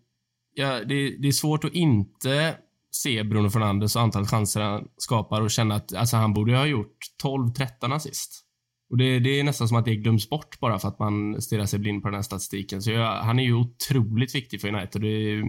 ja, 0.54 0.80
det, 0.86 1.17
det, 1.17 1.28
är 1.28 1.32
svårt 1.32 1.63
att 1.63 1.73
inte 1.73 2.58
se 2.91 3.23
Bruno 3.23 3.49
Fernandes 3.49 3.95
och 3.95 4.02
antalet 4.02 4.30
chanser 4.30 4.62
han 4.62 4.88
skapar 4.97 5.41
och 5.41 5.52
känna 5.52 5.76
att 5.76 5.93
alltså, 5.93 6.17
han 6.17 6.34
borde 6.34 6.58
ha 6.58 6.65
gjort 6.65 6.97
12-13 7.23 7.95
assist. 7.95 8.43
Och 8.89 8.97
det, 8.97 9.19
det, 9.19 9.39
är 9.39 9.43
nästan 9.43 9.67
som 9.67 9.78
att 9.78 9.86
det 9.86 9.95
glöms 9.95 10.30
bort 10.30 10.60
bara 10.60 10.80
för 10.80 10.88
att 10.88 10.99
man 10.99 11.41
stirrar 11.41 11.65
sig 11.65 11.80
blind 11.80 12.02
på 12.02 12.08
den 12.08 12.15
här 12.15 12.21
statistiken. 12.21 12.82
Så 12.82 12.91
ja, 12.91 13.21
han 13.23 13.39
är 13.39 13.43
ju 13.43 13.54
otroligt 13.54 14.36
viktig 14.36 14.62
för 14.62 14.67
United. 14.67 15.02
Det 15.02 15.08
är, 15.08 15.43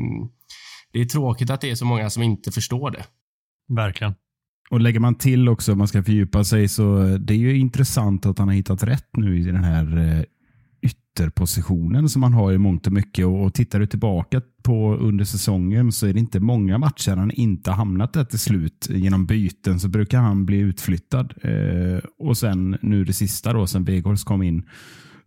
det 0.93 1.01
är 1.01 1.05
tråkigt 1.05 1.51
att 1.51 1.61
det 1.61 1.71
är 1.71 1.75
så 1.75 1.85
många 1.85 2.11
som 2.11 2.23
inte 2.23 2.53
förstår 2.53 2.91
det. 2.91 3.05
Verkligen. 3.69 4.15
Och 4.71 4.81
lägger 4.81 5.01
man 5.01 5.15
till 5.15 5.49
också, 5.49 5.73
om 5.73 5.79
man 5.79 5.89
ska 5.89 6.03
fördjupa 6.03 6.45
sig, 6.45 6.69
så 6.69 7.19
det 7.21 7.35
är 7.35 7.39
ju 7.39 7.59
intressant 7.59 8.27
att 8.27 8.39
han 8.39 8.49
har 8.49 8.55
hittat 8.55 8.83
rätt 8.83 9.17
nu 9.17 9.39
i 9.39 9.43
den 9.43 9.65
här 9.65 9.99
eh, 9.99 10.25
ytterpositionen 11.15 12.09
som 12.09 12.23
han 12.23 12.33
har 12.33 12.53
i 12.53 12.59
mångt 12.59 12.87
och 12.87 12.93
mycket. 12.93 13.27
Och, 13.27 13.45
och 13.45 13.55
tittar 13.55 13.81
du 13.81 13.87
tillbaka 13.87 14.41
på 14.63 14.95
under 14.95 15.25
säsongen 15.25 15.93
så 15.93 16.07
är 16.07 16.13
det 16.13 16.21
inte 16.21 16.41
många 16.41 16.79
matcher 16.79 17.17
han 17.17 17.31
inte 17.31 17.71
har 17.71 17.77
hamnat 17.77 18.13
där 18.13 18.25
till 18.25 18.39
slut. 18.39 18.87
Genom 18.91 19.27
byten 19.27 19.81
så 19.81 19.89
brukar 19.89 20.19
han 20.19 20.47
bli 20.47 20.59
utflyttad. 20.59 21.35
Eh, 21.43 21.99
och 22.19 22.37
sen 22.37 22.79
nu 22.83 23.05
det 23.05 23.13
sista 23.13 23.53
då, 23.53 23.67
sen 23.67 23.85
Weghorst 23.85 24.25
kom 24.25 24.43
in, 24.43 24.63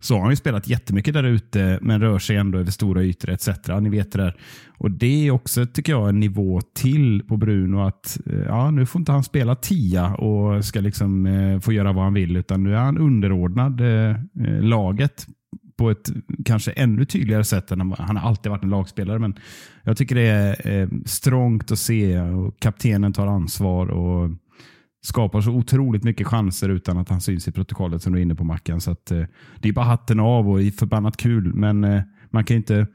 så 0.00 0.14
har 0.14 0.20
han 0.20 0.30
ju 0.30 0.36
spelat 0.36 0.68
jättemycket 0.68 1.14
där 1.14 1.24
ute, 1.24 1.78
men 1.82 2.00
rör 2.00 2.18
sig 2.18 2.36
ändå 2.36 2.58
över 2.58 2.70
stora 2.70 3.02
ytor 3.02 3.30
etc. 3.30 3.48
Ni 3.80 3.88
vet 3.88 4.12
det 4.12 4.18
där. 4.18 4.36
Och 4.78 4.90
Det 4.90 5.26
är 5.26 5.30
också, 5.30 5.66
tycker 5.66 5.92
jag, 5.92 6.08
en 6.08 6.20
nivå 6.20 6.60
till 6.74 7.22
på 7.28 7.36
Bruno. 7.36 7.86
att 7.86 8.18
eh, 8.26 8.38
ja, 8.38 8.70
Nu 8.70 8.86
får 8.86 9.00
inte 9.00 9.12
han 9.12 9.24
spela 9.24 9.54
tia 9.54 10.14
och 10.14 10.64
ska 10.64 10.80
liksom 10.80 11.26
eh, 11.26 11.60
få 11.60 11.72
göra 11.72 11.92
vad 11.92 12.04
han 12.04 12.14
vill, 12.14 12.36
utan 12.36 12.62
nu 12.62 12.74
är 12.74 12.78
han 12.78 12.98
underordnad 12.98 13.80
eh, 13.80 14.10
eh 14.10 14.62
laget 14.62 15.26
på 15.78 15.90
ett 15.90 16.10
kanske 16.44 16.72
ännu 16.72 17.04
tydligare 17.04 17.44
sätt 17.44 17.70
än 17.70 17.80
han 17.80 18.16
har 18.16 18.28
alltid 18.28 18.50
varit 18.50 18.62
en 18.62 18.70
lagspelare. 18.70 19.18
Men 19.18 19.38
jag 19.82 19.96
tycker 19.96 20.14
det 20.14 20.22
är 20.22 20.80
eh, 20.80 20.88
strångt 21.04 21.72
att 21.72 21.78
se 21.78 22.20
och 22.20 22.60
kaptenen 22.60 23.12
tar 23.12 23.26
ansvar 23.26 23.86
och 23.86 24.30
skapar 25.04 25.40
så 25.40 25.50
otroligt 25.50 26.04
mycket 26.04 26.26
chanser 26.26 26.68
utan 26.68 26.98
att 26.98 27.08
han 27.08 27.20
syns 27.20 27.48
i 27.48 27.52
protokollet 27.52 28.02
som 28.02 28.12
du 28.12 28.18
är 28.18 28.22
inne 28.22 28.34
på 28.34 28.44
Mackan. 28.44 28.80
Så 28.80 28.90
att, 28.90 29.10
eh, 29.10 29.24
det 29.60 29.68
är 29.68 29.72
bara 29.72 29.84
hatten 29.84 30.20
av 30.20 30.50
och 30.50 30.60
förbannat 30.78 31.16
kul. 31.16 31.54
Men 31.54 31.84
eh, 31.84 32.02
man 32.30 32.44
kan 32.44 32.56
inte 32.56 32.86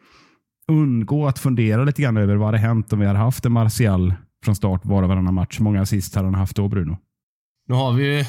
undgå 0.67 1.28
att 1.28 1.39
fundera 1.39 1.84
lite 1.84 2.02
grann 2.02 2.17
över 2.17 2.36
vad 2.36 2.48
hade 2.48 2.58
hänt 2.58 2.93
om 2.93 3.00
vi 3.00 3.06
hade 3.06 3.19
haft 3.19 3.46
en 3.46 3.52
Martial 3.52 4.13
från 4.46 4.56
start 4.56 4.86
var 4.86 5.04
och 5.04 5.10
varannan 5.10 5.34
match. 5.34 5.60
Hur 5.60 5.63
många 5.63 5.82
assist 5.82 6.15
hade 6.15 6.28
han 6.28 6.36
haft 6.36 6.56
då, 6.56 6.67
Bruno? 6.67 6.98
Nu 7.67 7.76
har 7.76 7.93
vi 7.93 8.17
ju 8.17 8.26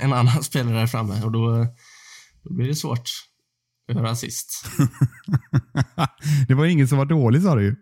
en 0.00 0.12
annan 0.12 0.42
spelare 0.42 0.78
där 0.78 0.86
framme 0.86 1.22
och 1.24 1.32
då, 1.32 1.66
då 2.42 2.54
blir 2.54 2.68
det 2.68 2.74
svårt 2.74 3.10
rasist. 3.94 4.64
det 6.48 6.54
var 6.54 6.66
ingen 6.66 6.88
som 6.88 6.98
var 6.98 7.04
dålig 7.04 7.42
sa 7.42 7.54
du 7.54 7.62
ju. 7.62 7.76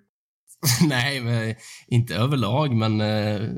Nej, 0.89 1.21
men, 1.21 1.55
inte 1.87 2.15
överlag, 2.15 2.75
men 2.75 3.01
eh, 3.01 3.51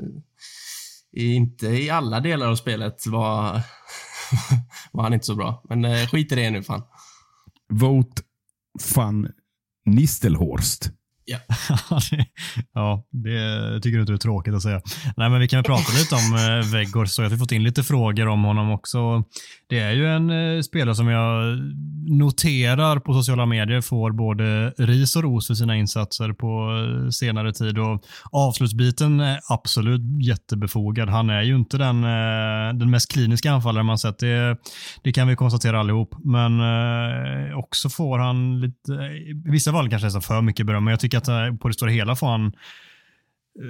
inte 1.11 1.67
i 1.67 1.89
alla 1.89 2.19
delar 2.19 2.47
av 2.47 2.55
spelet 2.55 3.07
var, 3.07 3.61
var 4.91 5.03
han 5.03 5.13
inte 5.13 5.25
så 5.25 5.35
bra. 5.35 5.63
Men 5.69 5.85
eh, 5.85 6.07
skit 6.07 6.31
i 6.31 6.35
det 6.35 6.49
nu 6.49 6.63
fan. 6.63 6.83
Vote 7.69 8.21
van 8.95 9.31
Nistelhorst. 9.85 10.89
Ja. 11.25 11.37
ja, 12.73 13.05
det 13.11 13.79
tycker 13.81 13.97
du 13.97 14.01
inte 14.01 14.13
är 14.13 14.17
tråkigt 14.17 14.53
att 14.53 14.61
säga. 14.61 14.81
Nej, 15.17 15.29
men 15.29 15.39
vi 15.39 15.47
kan 15.47 15.63
prata 15.63 15.93
lite 15.99 16.15
om 16.15 16.35
eh, 16.35 16.73
Weghorst 16.73 17.13
så 17.13 17.21
jag 17.21 17.29
har 17.29 17.37
fått 17.37 17.51
in 17.51 17.63
lite 17.63 17.83
frågor 17.83 18.27
om 18.27 18.43
honom 18.43 18.71
också. 18.71 19.23
Det 19.69 19.79
är 19.79 19.91
ju 19.91 20.07
en 20.07 20.29
eh, 20.29 20.61
spelare 20.61 20.95
som 20.95 21.07
jag 21.07 21.57
noterar 22.07 22.99
på 22.99 23.13
sociala 23.13 23.45
medier 23.45 23.81
får 23.81 24.11
både 24.11 24.69
ris 24.69 25.15
och 25.15 25.23
ros 25.23 25.47
för 25.47 25.53
sina 25.53 25.75
insatser 25.75 26.33
på 26.33 26.47
eh, 26.77 27.09
senare 27.09 27.53
tid 27.53 27.77
och 27.77 28.03
avslutsbiten 28.31 29.19
är 29.19 29.39
absolut 29.49 30.01
jättebefogad. 30.27 31.09
Han 31.09 31.29
är 31.29 31.41
ju 31.41 31.55
inte 31.55 31.77
den, 31.77 32.01
den 32.79 32.89
mest 32.89 33.11
kliniska 33.11 33.51
anfallaren 33.51 33.85
man 33.85 33.97
sett. 33.97 34.19
Det, 34.19 34.57
det 35.03 35.11
kan 35.11 35.27
vi 35.27 35.35
konstatera 35.35 35.79
allihop, 35.79 36.15
men 36.23 36.61
också 37.55 37.89
får 37.89 38.19
han 38.19 38.59
lite, 38.59 38.91
i 39.47 39.51
vissa 39.51 39.71
fall 39.71 39.89
kanske 39.89 40.05
nästan 40.05 40.21
för 40.21 40.41
mycket 40.41 40.65
beröm, 40.65 40.83
men 40.83 40.91
jag 40.91 40.99
tycker 40.99 41.10
att 41.17 41.59
på 41.59 41.67
det 41.67 41.73
stora 41.73 41.91
hela 41.91 42.15
får 42.15 42.27
han 42.27 42.45
eh, 42.45 42.51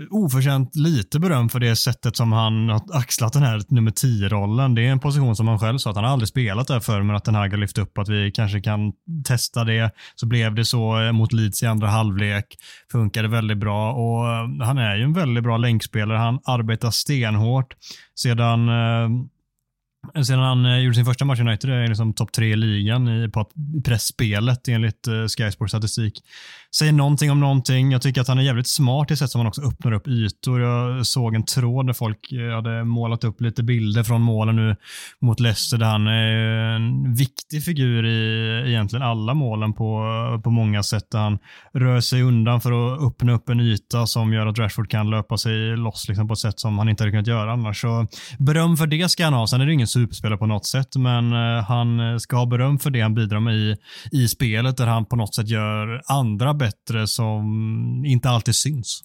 oförtjänt 0.10 0.76
lite 0.76 1.20
beröm 1.20 1.50
för 1.50 1.60
det 1.60 1.76
sättet 1.76 2.16
som 2.16 2.32
han 2.32 2.70
har 2.70 2.82
axlat 2.94 3.34
den 3.34 3.44
här 3.44 3.62
nummer 3.68 3.92
10-rollen. 3.92 4.76
Det 4.76 4.82
är 4.82 4.92
en 4.92 5.00
position 5.00 5.36
som 5.36 5.48
han 5.48 5.60
själv 5.60 5.78
sa 5.78 5.90
att 5.90 5.96
han 5.96 6.06
aldrig 6.06 6.30
spelat 6.30 6.68
där 6.68 6.80
förr, 6.80 7.02
men 7.02 7.16
att 7.16 7.26
den 7.26 7.36
här 7.36 7.50
har 7.50 7.58
lyft 7.58 7.78
upp 7.78 7.98
att 7.98 8.10
vi 8.10 8.32
kanske 8.32 8.62
kan 8.62 8.94
testa 9.28 9.64
det. 9.64 9.92
Så 10.16 10.26
blev 10.26 10.56
det 10.56 10.66
så 10.66 11.02
eh, 11.02 11.12
mot 11.12 11.34
Leeds 11.34 11.64
i 11.64 11.66
andra 11.66 11.88
halvlek. 11.88 12.46
Funkade 12.92 13.28
väldigt 13.28 13.58
bra 13.58 13.94
och 13.94 14.30
eh, 14.30 14.66
han 14.66 14.78
är 14.78 14.96
ju 14.96 15.04
en 15.04 15.14
väldigt 15.14 15.44
bra 15.44 15.58
länkspelare. 15.58 16.18
Han 16.18 16.40
arbetar 16.46 16.92
stenhårt. 16.92 17.76
Sedan 18.16 18.70
Sedan 20.26 20.40
han 20.40 20.84
gjorde 20.84 20.96
sin 20.96 21.06
första 21.06 21.26
match 21.26 21.40
i 21.40 21.42
United 21.42 21.70
är 21.70 21.80
han 21.80 21.88
liksom 21.88 22.14
topp 22.14 22.32
tre 22.32 22.52
i 22.52 22.56
ligan 22.56 23.08
i, 23.08 23.32
pressspelet 23.86 24.68
enligt 24.68 25.08
Sky 25.38 25.52
Sports 25.52 25.72
statistik. 25.72 26.22
Säger 26.76 26.92
någonting 26.92 27.32
om 27.32 27.40
någonting. 27.40 27.92
Jag 27.92 28.02
tycker 28.02 28.22
att 28.22 28.28
han 28.28 28.40
är 28.40 28.44
jävligt 28.44 28.68
smart 28.68 29.12
i 29.12 29.16
sätt 29.16 29.32
som 29.32 29.40
han 29.40 29.48
också 29.48 29.62
öppnar 29.62 29.92
upp 29.92 30.08
ytor. 30.08 30.62
Jag 30.62 31.06
såg 31.06 31.36
en 31.36 31.46
tråd 31.46 31.88
där 31.88 31.94
folk 31.94 32.32
eh, 32.32 32.56
hade 32.56 32.84
målat 32.84 33.24
upp 33.24 33.42
lite 33.42 33.64
bilder 33.64 34.04
från 34.04 34.22
målen 34.22 34.56
nu 34.56 34.76
mot 35.20 35.40
Leicester 35.40 35.78
där 35.78 35.86
han 35.86 36.08
är 36.08 36.32
en 36.76 37.14
viktig 37.14 37.64
figur 37.64 38.06
i 38.06 38.70
egentligen 38.70 39.04
alla 39.04 39.34
målen 39.34 39.74
på, 39.74 40.04
på 40.44 40.50
många 40.50 40.84
sätt. 40.84 41.12
Där 41.12 41.20
han 41.20 41.40
rör 41.74 42.00
sig 42.00 42.22
undan 42.22 42.62
för 42.62 42.72
att 42.72 43.02
öppna 43.02 43.34
upp 43.34 43.50
en 43.50 43.60
yta 43.60 44.08
som 44.08 44.34
gör 44.34 44.48
att 44.48 44.60
Rashford 44.60 44.90
kan 44.90 45.10
löpa 45.10 45.38
sig 45.38 45.78
loss 45.78 46.08
liksom 46.08 46.28
på 46.28 46.34
ett 46.34 46.40
sätt 46.40 46.60
som 46.60 46.78
han 46.78 46.90
inte 46.90 47.04
hade 47.04 47.12
kunnat 47.12 47.28
göra 47.28 47.52
annars. 47.52 47.82
Så 47.82 48.08
beröm 48.40 48.78
för 48.78 48.88
det 48.88 49.10
ska 49.10 49.24
han 49.24 49.34
ha. 49.34 49.48
Sen 49.48 49.62
är 49.62 49.66
det 49.66 49.74
ingen 49.74 49.88
superspelare 49.88 50.38
på 50.38 50.46
något 50.46 50.66
sätt, 50.66 50.96
men 50.96 51.34
eh, 51.34 51.64
han 51.64 52.20
ska 52.20 52.38
ha 52.38 52.46
beröm 52.46 52.80
för 52.80 52.90
det 52.90 53.02
han 53.02 53.14
bidrar 53.14 53.40
med 53.40 53.56
i, 53.56 53.76
i 54.12 54.28
spelet 54.28 54.78
där 54.78 54.88
han 54.88 55.06
på 55.06 55.16
något 55.16 55.36
sätt 55.36 55.48
gör 55.48 56.02
andra 56.06 56.54
bättre 56.62 57.08
som 57.08 58.04
inte 58.06 58.30
alltid 58.30 58.56
syns. 58.56 59.04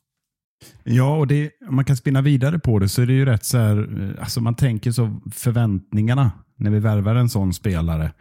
Ja, 0.84 1.16
och 1.16 1.26
det, 1.26 1.50
om 1.68 1.76
man 1.76 1.84
kan 1.84 1.96
spinna 1.96 2.22
vidare 2.22 2.58
på 2.58 2.78
det 2.78 2.88
så 2.88 3.02
är 3.02 3.06
det 3.06 3.12
ju 3.12 3.24
rätt 3.24 3.44
så 3.44 3.58
här, 3.58 4.02
eh, 4.02 4.22
alltså 4.22 4.40
man 4.40 4.54
tänker 4.54 4.92
så 4.92 5.20
förväntningarna 5.32 6.30
när 6.56 6.70
vi 6.70 6.78
värvar 6.78 7.14
en 7.14 7.28
sån 7.28 7.54
spelare. 7.54 8.12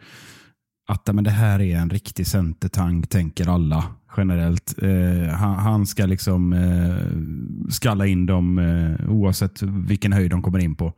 Att 0.88 1.14
men 1.14 1.24
det 1.24 1.30
här 1.30 1.60
är 1.60 1.76
en 1.76 1.90
riktig 1.90 2.26
centertang, 2.26 3.02
tänker 3.02 3.48
alla 3.48 3.84
generellt. 4.16 4.82
Eh, 4.82 5.34
han, 5.34 5.54
han, 5.54 5.86
ska 5.86 6.06
liksom 6.06 6.52
eh, 6.52 7.70
skalla 7.70 8.06
in 8.06 8.26
dem 8.26 8.58
eh, 8.58 9.10
oavsett 9.10 9.62
vilken 9.62 10.12
höjd 10.12 10.30
de 10.30 10.42
kommer 10.42 10.58
in 10.58 10.74
på. 10.74 10.92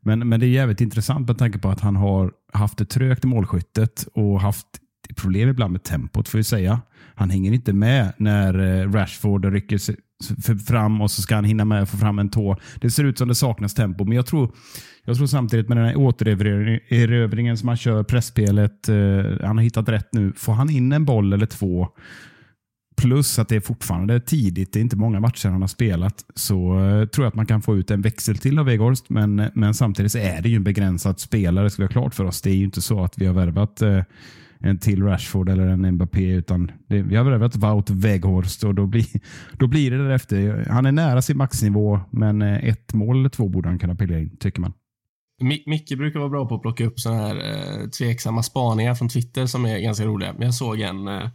Men, 0.00 0.28
men 0.28 0.40
det 0.40 0.46
är 0.46 0.50
jävligt 0.50 0.80
intressant 0.80 1.28
med 1.28 1.38
tanke 1.38 1.58
på 1.58 1.68
att 1.68 1.80
han 1.80 1.96
har 1.96 2.32
haft 2.52 2.78
det 2.78 2.84
trögt 2.84 3.24
i 3.24 3.26
målskyttet 3.26 4.08
och 4.14 4.40
haft 4.40 4.66
problem 5.16 5.48
ibland 5.48 5.72
med 5.72 5.82
tempot 5.82 6.28
får 6.28 6.38
vi 6.38 6.44
säga. 6.44 6.80
Han 7.18 7.30
hänger 7.30 7.52
inte 7.52 7.72
med 7.72 8.12
när 8.16 8.80
eh, 8.80 8.92
Rashford 8.92 9.44
rycker 9.44 9.78
sig 9.78 9.96
fram 10.68 11.00
och 11.00 11.10
så 11.10 11.22
ska 11.22 11.34
han 11.34 11.44
hinna 11.44 11.64
med 11.64 11.82
att 11.82 11.90
få 11.90 11.96
fram 11.96 12.18
en 12.18 12.30
tå. 12.30 12.56
Det 12.80 12.90
ser 12.90 13.04
ut 13.04 13.18
som 13.18 13.28
det 13.28 13.34
saknas 13.34 13.74
tempo, 13.74 14.04
men 14.04 14.16
jag 14.16 14.26
tror, 14.26 14.50
jag 15.04 15.16
tror 15.16 15.26
samtidigt 15.26 15.68
med 15.68 15.76
den 15.76 15.86
här 15.86 15.96
återerövringen 15.96 17.56
som 17.56 17.68
han 17.68 17.76
kör, 17.76 18.02
pressspelet, 18.02 18.88
eh, 18.88 19.46
han 19.46 19.56
har 19.56 19.62
hittat 19.62 19.88
rätt 19.88 20.08
nu. 20.12 20.32
Får 20.36 20.52
han 20.52 20.70
in 20.70 20.92
en 20.92 21.04
boll 21.04 21.32
eller 21.32 21.46
två, 21.46 21.88
plus 22.98 23.38
att 23.38 23.48
det 23.48 23.56
är 23.56 23.60
fortfarande 23.60 24.20
tidigt, 24.20 24.72
det 24.72 24.78
är 24.78 24.80
inte 24.80 24.96
många 24.96 25.20
matcher 25.20 25.48
han 25.48 25.60
har 25.60 25.68
spelat, 25.68 26.24
så 26.34 26.80
eh, 26.80 27.06
tror 27.06 27.24
jag 27.24 27.28
att 27.28 27.34
man 27.34 27.46
kan 27.46 27.62
få 27.62 27.76
ut 27.76 27.90
en 27.90 28.02
växel 28.02 28.38
till 28.38 28.58
av 28.58 28.66
Weghorst. 28.66 29.10
Men, 29.10 29.38
eh, 29.38 29.48
men 29.54 29.74
samtidigt 29.74 30.12
så 30.12 30.18
är 30.18 30.42
det 30.42 30.48
ju 30.48 30.56
en 30.56 30.64
begränsad 30.64 31.20
spelare, 31.20 31.70
ska 31.70 31.82
vi 31.82 31.86
ha 31.86 31.92
klart 31.92 32.14
för 32.14 32.24
oss. 32.24 32.42
Det 32.42 32.50
är 32.50 32.54
ju 32.54 32.64
inte 32.64 32.82
så 32.82 33.04
att 33.04 33.18
vi 33.18 33.26
har 33.26 33.34
värvat 33.34 33.82
eh, 33.82 34.02
en 34.60 34.78
till 34.78 35.02
Rashford 35.02 35.48
eller 35.48 35.66
en 35.66 35.94
Mbappé. 35.94 36.30
Utan 36.30 36.70
det, 36.88 37.02
vi 37.02 37.16
har 37.16 37.24
värvat 37.24 37.56
Wout 37.56 37.90
Weghorst 37.90 38.64
och 38.64 38.74
då 38.74 38.86
blir, 38.86 39.06
då 39.58 39.66
blir 39.66 39.90
det 39.90 39.98
därefter. 39.98 40.66
Han 40.70 40.86
är 40.86 40.92
nära 40.92 41.22
sin 41.22 41.36
maxnivå, 41.36 42.00
men 42.10 42.42
eh, 42.42 42.68
ett 42.68 42.94
mål 42.94 43.18
eller 43.18 43.28
två 43.28 43.48
borde 43.48 43.68
han 43.68 43.78
kunna 43.78 43.94
pilla 43.94 44.18
in, 44.18 44.36
tycker 44.36 44.60
man. 44.60 44.72
Micke 45.66 45.98
brukar 45.98 46.18
vara 46.18 46.28
bra 46.28 46.48
på 46.48 46.54
att 46.54 46.62
plocka 46.62 46.84
upp 46.84 47.00
såna 47.00 47.16
här 47.16 47.36
eh, 47.36 47.88
tveksamma 47.88 48.42
spaningar 48.42 48.94
från 48.94 49.08
Twitter 49.08 49.46
som 49.46 49.64
är 49.64 49.78
ganska 49.78 50.04
roliga. 50.04 50.32
Men 50.32 50.42
jag 50.42 50.54
såg 50.54 50.80
en 50.80 51.08
eh, 51.08 51.28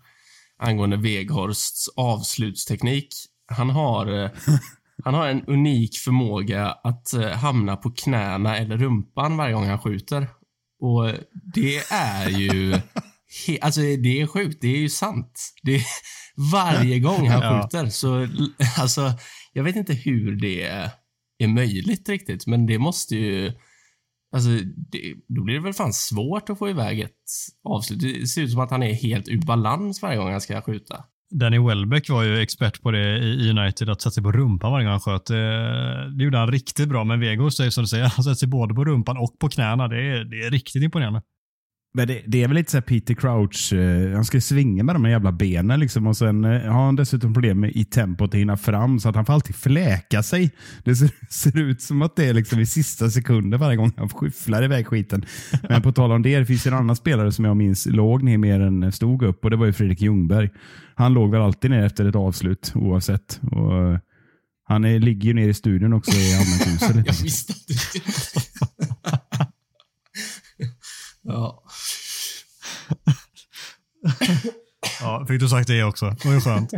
angående 0.58 0.98
Weghorsts 0.98 1.90
avslutsteknik. 1.96 3.08
Han 3.48 3.70
har, 3.70 4.24
eh, 4.24 4.30
han 5.04 5.14
har 5.14 5.28
en 5.28 5.46
unik 5.46 5.98
förmåga 5.98 6.68
att 6.84 7.14
eh, 7.14 7.30
hamna 7.30 7.76
på 7.76 7.92
knäna 7.92 8.58
eller 8.58 8.78
rumpan 8.78 9.38
varje 9.38 9.54
gång 9.54 9.68
han 9.68 9.80
skjuter. 9.80 10.28
Och 10.80 11.12
det 11.54 11.78
är 11.92 12.30
ju 12.30 12.72
alltså 13.62 13.82
det 13.82 14.22
är 14.22 14.28
sjukt, 14.28 14.62
det 14.62 14.68
är 14.68 14.78
ju 14.78 14.90
sant. 14.90 15.54
Det 15.64 15.76
är, 15.76 15.84
varje 16.52 17.00
gång 17.00 17.28
han 17.28 17.42
skjuter 17.62 17.90
så, 17.90 18.28
alltså, 18.82 19.14
jag 19.54 19.64
vet 19.64 19.76
inte 19.76 19.94
hur 19.94 20.36
det 20.36 20.64
är 21.38 21.48
möjligt 21.48 22.10
riktigt, 22.10 22.48
men 22.48 22.66
det 22.66 22.80
måste 22.80 23.16
ju, 23.16 23.52
alltså, 24.36 24.50
det, 24.92 25.14
då 25.28 25.44
blir 25.44 25.56
det 25.56 25.62
väl 25.62 25.74
fan 25.74 25.94
svårt 25.94 26.50
att 26.50 26.60
få 26.60 26.70
iväg 26.70 27.00
ett 27.00 27.12
avslut. 27.64 28.00
Det 28.02 28.28
ser 28.28 28.42
ut 28.42 28.52
som 28.52 28.60
att 28.60 28.72
han 28.72 28.84
är 28.84 28.94
helt 28.94 29.28
ur 29.28 29.42
balans 29.42 30.02
varje 30.02 30.18
gång 30.18 30.32
han 30.32 30.42
ska 30.42 30.62
skjuta. 30.62 31.04
Danny 31.40 31.60
Welbeck 31.60 32.10
var 32.10 32.24
ju 32.24 32.42
expert 32.42 32.82
på 32.82 32.92
det 32.92 33.18
i 33.18 33.50
United, 33.50 33.90
att 33.90 34.02
sätta 34.02 34.12
sig 34.12 34.24
på 34.24 34.32
rumpan 34.32 34.72
varje 34.72 34.86
gång 34.86 34.92
han 34.92 35.00
sköt. 35.00 35.26
Det 36.18 36.24
gjorde 36.24 36.38
han 36.38 36.52
riktigt 36.52 36.90
bra, 36.90 37.04
men 37.04 37.20
Vegos 37.20 37.56
som 37.56 37.84
du 37.84 37.88
säger, 37.88 38.04
han 38.04 38.24
sätter 38.24 38.36
sig 38.36 38.48
både 38.48 38.74
på 38.74 38.86
rumpan 38.86 39.18
och 39.18 39.40
på 39.40 39.50
knäna. 39.50 39.88
Det 39.88 40.02
är, 40.02 40.24
det 40.24 40.46
är 40.46 40.52
riktigt 40.52 40.84
imponerande. 40.84 41.22
Men 41.96 42.08
det, 42.08 42.22
det, 42.26 42.44
är 42.44 42.48
väl 42.48 42.56
lite 42.56 42.72
så 42.72 42.82
Peter 42.82 43.14
Crouch, 43.14 43.74
eh, 43.74 44.16
han 44.16 44.26
ska 44.26 44.42
svinga 44.42 44.84
med 44.84 44.96
de 44.96 45.06
här 45.06 45.12
jävla 45.12 45.32
benen 45.32 45.80
liksom 45.80 46.08
och 46.08 46.18
sen 46.18 46.46
eh, 46.46 46.62
har 46.62 46.86
han 46.86 46.96
dessutom 46.96 47.34
problem 47.34 47.60
med 47.60 47.72
i 47.72 47.86
tempot 47.86 48.30
att 48.30 48.40
hinna 48.40 48.58
fram 48.58 49.00
så 49.00 49.10
att 49.10 49.16
han 49.16 49.26
får 49.26 49.34
alltid 49.34 49.56
fläka 49.56 50.24
sig. 50.24 50.52
Det 50.84 50.96
ser, 50.96 51.10
ser 51.30 51.60
ut 51.60 51.82
som 51.82 52.02
att 52.02 52.16
det 52.16 52.26
är 52.26 52.34
liksom 52.34 52.60
i 52.60 52.66
sista 52.66 53.10
sekunden 53.10 53.60
varje 53.60 53.76
gång 53.76 53.92
han 53.98 54.10
skyfflar 54.10 54.64
iväg 54.64 54.88
skiten. 54.88 55.26
Men 55.70 55.82
på 55.82 55.92
tal 55.92 56.12
om 56.12 56.22
det, 56.22 56.40
det 56.40 56.46
finns 56.46 56.68
en 56.68 56.74
annan 56.74 56.96
spelare 56.96 57.32
som 57.32 57.46
jag 57.46 57.58
minns 57.58 57.86
låg 57.86 58.24
ner 58.24 58.38
mer 58.38 58.60
än 58.60 58.92
stod 58.92 59.24
upp 59.24 59.44
och 59.44 59.52
det 59.52 59.58
var 59.58 59.66
ju 59.66 59.74
Fredrik 59.74 60.02
Ljungberg. 60.02 60.50
Han 60.96 61.14
låg 61.14 61.32
väl 61.32 61.42
alltid 61.42 61.72
ner 61.72 61.84
efter 61.86 62.06
ett 62.06 62.16
avslut 62.16 62.72
oavsett. 62.76 63.42
Och, 63.52 63.78
eh, 63.78 64.00
han 64.66 64.86
är, 64.86 65.00
ligger 65.00 65.28
ju 65.28 65.34
ner 65.34 65.50
i 65.50 65.54
studion 65.54 65.94
också 65.94 66.12
i 66.12 66.34
allmänt 66.34 66.68
hus. 66.68 67.06
jag 67.06 67.24
visste 67.24 67.54
att 67.54 67.68
du 67.68 67.74
Ja 71.24 71.63
ja, 75.02 75.26
fick 75.28 75.40
du 75.40 75.50
sagt 75.50 75.68
det 75.68 75.84
också. 75.84 76.10
Det 76.10 76.26
var 76.26 76.34
ju 76.34 76.42
skönt. 76.42 76.74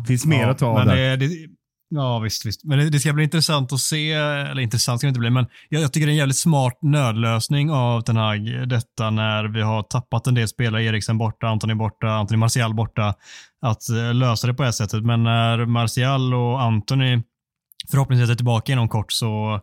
Det 0.00 0.06
finns 0.06 0.26
mer 0.26 0.42
ja, 0.42 0.50
att 0.50 0.58
ta 0.58 0.66
av 0.66 0.86
där. 0.86 0.96
Det, 0.96 1.16
det, 1.16 1.48
ja, 1.88 2.18
visst, 2.18 2.46
visst. 2.46 2.64
Men 2.64 2.78
det, 2.78 2.90
det, 2.90 3.00
ska 3.00 3.12
bli 3.12 3.24
intressant 3.24 3.72
att 3.72 3.80
se, 3.80 4.12
eller 4.12 4.62
intressant 4.62 5.00
ska 5.00 5.06
det 5.06 5.08
inte 5.08 5.20
bli, 5.20 5.30
men 5.30 5.46
jag, 5.68 5.82
jag 5.82 5.92
tycker 5.92 6.06
det 6.06 6.10
är 6.10 6.14
en 6.14 6.18
jävligt 6.18 6.36
smart 6.36 6.78
nödlösning 6.82 7.70
av 7.70 8.00
Ten 8.00 8.16
Hag, 8.16 8.68
detta 8.68 9.10
när 9.10 9.44
vi 9.44 9.60
har 9.60 9.82
tappat 9.82 10.26
en 10.26 10.34
del 10.34 10.48
spelare, 10.48 10.84
Eriksen 10.84 11.18
borta, 11.18 11.46
Antoni 11.46 11.74
borta, 11.74 12.08
Antoni 12.08 12.38
Martial 12.38 12.74
borta, 12.74 13.14
att 13.60 13.82
uh, 13.92 14.14
lösa 14.14 14.46
det 14.46 14.54
på 14.54 14.62
det 14.62 14.72
sättet. 14.72 15.04
Men 15.04 15.22
när 15.22 15.66
Martial 15.66 16.34
och 16.34 16.62
Antoni 16.62 17.22
förhoppningsvis 17.90 18.30
är 18.30 18.34
tillbaka 18.34 18.72
inom 18.72 18.88
kort 18.88 19.12
så 19.12 19.60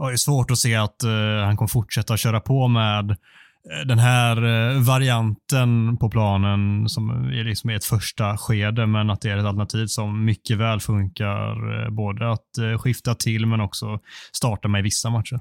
jag 0.00 0.10
det 0.10 0.14
är 0.14 0.16
svårt 0.16 0.50
att 0.50 0.58
se 0.58 0.74
att 0.74 1.04
uh, 1.04 1.44
han 1.44 1.56
kommer 1.56 1.68
fortsätta 1.68 2.16
köra 2.16 2.40
på 2.40 2.68
med 2.68 3.10
eh, 3.10 3.86
den 3.86 3.98
här 3.98 4.36
eh, 4.36 4.82
varianten 4.82 5.96
på 5.96 6.10
planen 6.10 6.88
som 6.88 7.10
är 7.10 7.44
liksom 7.44 7.70
ett 7.70 7.84
första 7.84 8.36
skede, 8.36 8.86
men 8.86 9.10
att 9.10 9.20
det 9.20 9.30
är 9.30 9.36
ett 9.36 9.44
alternativ 9.44 9.86
som 9.86 10.24
mycket 10.24 10.58
väl 10.58 10.80
funkar 10.80 11.90
både 11.90 12.32
att 12.32 12.80
skifta 12.80 13.14
till 13.14 13.46
men 13.46 13.60
också 13.60 14.00
starta 14.32 14.68
med 14.68 14.78
i 14.78 14.82
vissa 14.82 15.10
matcher. 15.10 15.40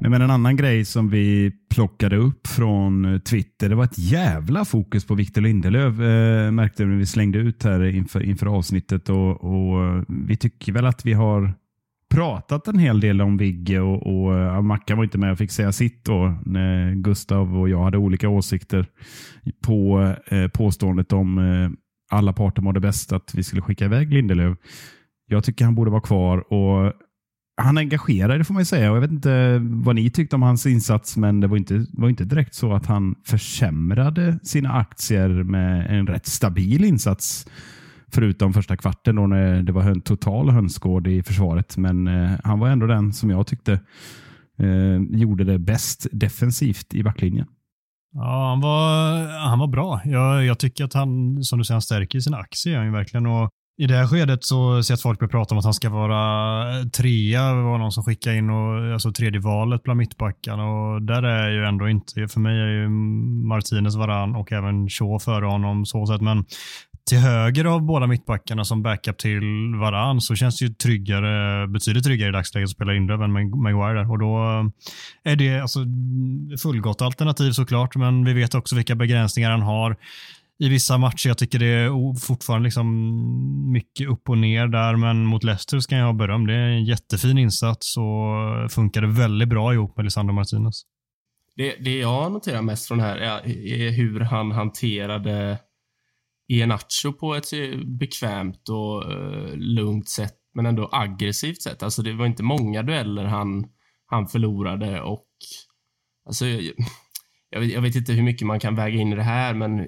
Men 0.00 0.22
en 0.22 0.30
annan 0.30 0.56
grej 0.56 0.84
som 0.84 1.10
vi 1.10 1.52
plockade 1.70 2.16
upp 2.16 2.46
från 2.46 3.20
Twitter, 3.20 3.68
det 3.68 3.74
var 3.74 3.84
ett 3.84 3.98
jävla 3.98 4.64
fokus 4.64 5.06
på 5.06 5.14
Victor 5.14 5.40
Lindelöf 5.40 6.00
eh, 6.00 6.50
märkte 6.50 6.84
vi 6.84 6.90
när 6.90 6.96
vi 6.96 7.06
slängde 7.06 7.38
ut 7.38 7.64
här 7.64 7.84
inför, 7.84 8.22
inför 8.22 8.46
avsnittet 8.46 9.08
och, 9.08 9.44
och 9.44 10.04
vi 10.08 10.36
tycker 10.36 10.72
väl 10.72 10.86
att 10.86 11.06
vi 11.06 11.12
har 11.12 11.54
pratat 12.08 12.68
en 12.68 12.78
hel 12.78 13.00
del 13.00 13.20
om 13.20 13.36
Vigge 13.36 13.80
och, 13.80 14.06
och 14.06 14.38
eh, 14.38 14.60
Mackan 14.62 14.96
var 14.96 15.04
inte 15.04 15.18
med 15.18 15.32
och 15.32 15.38
fick 15.38 15.50
säga 15.50 15.72
sitt 15.72 16.04
då. 16.04 16.34
När 16.44 16.94
Gustav 16.94 17.58
och 17.58 17.68
jag 17.68 17.84
hade 17.84 17.98
olika 17.98 18.28
åsikter 18.28 18.86
på 19.62 20.14
eh, 20.26 20.48
påståendet 20.48 21.12
om 21.12 21.38
eh, 21.38 21.70
alla 22.10 22.32
parter 22.32 22.62
mådde 22.62 22.80
bäst 22.80 23.12
att 23.12 23.34
vi 23.34 23.42
skulle 23.42 23.62
skicka 23.62 23.84
iväg 23.84 24.12
Lindelöf. 24.12 24.58
Jag 25.26 25.44
tycker 25.44 25.64
han 25.64 25.74
borde 25.74 25.90
vara 25.90 26.00
kvar 26.00 26.52
och 26.52 26.92
han 27.60 27.78
engagerade 27.78 28.44
får 28.44 28.54
man 28.54 28.60
ju 28.60 28.64
säga. 28.64 28.90
Och 28.90 28.96
jag 28.96 29.00
vet 29.00 29.10
inte 29.10 29.60
vad 29.62 29.94
ni 29.94 30.10
tyckte 30.10 30.36
om 30.36 30.42
hans 30.42 30.66
insats, 30.66 31.16
men 31.16 31.40
det 31.40 31.46
var 31.46 31.56
inte, 31.56 31.86
var 31.92 32.08
inte 32.08 32.24
direkt 32.24 32.54
så 32.54 32.72
att 32.72 32.86
han 32.86 33.14
försämrade 33.24 34.38
sina 34.42 34.72
aktier 34.72 35.28
med 35.28 35.98
en 35.98 36.06
rätt 36.06 36.26
stabil 36.26 36.84
insats. 36.84 37.46
Förutom 38.12 38.52
första 38.52 38.76
kvarten 38.76 39.16
då 39.16 39.26
när 39.26 39.62
det 39.62 39.72
var 39.72 39.82
en 39.82 40.00
total 40.00 40.50
hönsgård 40.50 41.06
i 41.06 41.22
försvaret. 41.22 41.76
Men 41.76 42.08
eh, 42.08 42.30
han 42.44 42.58
var 42.58 42.68
ändå 42.68 42.86
den 42.86 43.12
som 43.12 43.30
jag 43.30 43.46
tyckte 43.46 43.72
eh, 44.58 45.18
gjorde 45.18 45.44
det 45.44 45.58
bäst 45.58 46.06
defensivt 46.12 46.94
i 46.94 47.02
backlinjen. 47.02 47.46
Ja, 48.12 48.48
han 48.48 48.60
var, 48.60 49.48
han 49.48 49.58
var 49.58 49.66
bra. 49.66 50.00
Jag, 50.04 50.44
jag 50.44 50.58
tycker 50.58 50.84
att 50.84 50.94
han, 50.94 51.42
som 51.42 51.58
du 51.58 51.64
säger, 51.64 51.74
han 51.74 51.82
stärker 51.82 52.20
sina 52.20 52.36
aktier. 52.36 52.78
Han 52.78 52.92
verkligen. 52.92 53.26
Och 53.26 53.50
i 53.80 53.86
det 53.86 53.96
här 53.96 54.06
skedet 54.06 54.44
så 54.44 54.82
ser 54.82 54.92
jag 54.92 54.96
att 54.96 55.02
folk 55.02 55.18
börjar 55.18 55.30
prata 55.30 55.54
om 55.54 55.58
att 55.58 55.64
han 55.64 55.74
ska 55.74 55.90
vara 55.90 56.84
trea. 56.84 57.52
Det 57.52 57.62
var 57.62 57.78
någon 57.78 57.92
som 57.92 58.04
skickade 58.04 58.36
in 58.36 58.50
och, 58.50 58.92
alltså 58.92 59.12
tredje 59.12 59.40
valet 59.40 59.82
bland 59.82 59.98
mittbackarna 59.98 60.64
och 60.64 61.02
där 61.02 61.22
är 61.22 61.50
ju 61.50 61.64
ändå 61.64 61.88
inte, 61.88 62.28
för 62.28 62.40
mig 62.40 62.60
är 62.60 62.68
ju 62.68 62.88
Martinez, 63.48 63.96
varann 63.96 64.36
och 64.36 64.52
även 64.52 64.88
Shaw 64.88 65.18
före 65.18 65.46
honom 65.46 65.86
så 65.86 66.06
sätt. 66.06 66.20
Men 66.20 66.44
till 67.08 67.18
höger 67.18 67.64
av 67.64 67.82
båda 67.82 68.06
mittbackarna 68.06 68.64
som 68.64 68.82
backup 68.82 69.18
till 69.18 69.74
varann 69.80 70.20
så 70.20 70.34
känns 70.34 70.58
det 70.58 70.64
ju 70.64 70.74
tryggare, 70.74 71.66
betydligt 71.68 72.04
tryggare 72.04 72.28
i 72.28 72.32
dagsläget 72.32 72.66
att 72.66 72.70
spela 72.70 72.92
Lindelöf 72.92 73.20
än 73.20 73.32
Maguire 73.62 73.98
där. 73.98 74.10
Och 74.10 74.18
då 74.18 74.38
eh, 75.24 75.32
är 75.32 75.36
det 75.36 75.60
alltså 75.60 75.78
fullgott 76.62 77.02
alternativ 77.02 77.52
såklart, 77.52 77.96
men 77.96 78.24
vi 78.24 78.32
vet 78.32 78.54
också 78.54 78.76
vilka 78.76 78.94
begränsningar 78.94 79.50
han 79.50 79.62
har 79.62 79.96
i 80.58 80.68
vissa 80.68 80.98
matcher. 80.98 81.28
Jag 81.28 81.38
tycker 81.38 81.58
det 81.58 81.66
är 81.66 82.20
fortfarande 82.20 82.64
liksom 82.64 83.72
mycket 83.72 84.08
upp 84.08 84.28
och 84.28 84.38
ner 84.38 84.66
där, 84.66 84.96
men 84.96 85.24
mot 85.24 85.44
Leicester 85.44 85.80
ska 85.80 85.96
jag 85.96 86.06
ha 86.06 86.12
beröm. 86.12 86.46
Det 86.46 86.54
är 86.54 86.68
en 86.68 86.84
jättefin 86.84 87.38
insats 87.38 87.96
och 87.96 88.72
funkade 88.72 89.06
väldigt 89.06 89.48
bra 89.48 89.74
ihop 89.74 89.96
med 89.96 90.04
Lisandro 90.04 90.34
Martinez. 90.34 90.82
Det, 91.56 91.76
det 91.80 91.98
jag 91.98 92.32
noterar 92.32 92.62
mest 92.62 92.88
från 92.88 92.98
det 92.98 93.04
här 93.04 93.16
är, 93.16 93.48
är 93.48 93.90
hur 93.90 94.20
han 94.20 94.52
hanterade 94.52 95.58
Iheanacho 96.48 97.12
på 97.12 97.34
ett 97.34 97.52
eh, 97.52 97.78
bekvämt 97.84 98.68
och 98.68 99.12
eh, 99.12 99.56
lugnt 99.56 100.08
sätt, 100.08 100.36
men 100.54 100.66
ändå 100.66 100.88
aggressivt 100.92 101.62
sätt. 101.62 101.82
Alltså 101.82 102.02
det 102.02 102.12
var 102.12 102.26
inte 102.26 102.42
många 102.42 102.82
dueller 102.82 103.24
han, 103.24 103.66
han 104.06 104.28
förlorade 104.28 105.02
och 105.02 105.26
alltså 106.26 106.46
jag 107.50 107.60
vet, 107.60 107.72
jag 107.72 107.82
vet, 107.82 107.96
inte 107.96 108.12
hur 108.12 108.22
mycket 108.22 108.46
man 108.46 108.60
kan 108.60 108.74
väga 108.74 109.00
in 109.00 109.12
i 109.12 109.16
det 109.16 109.22
här, 109.22 109.54
men 109.54 109.86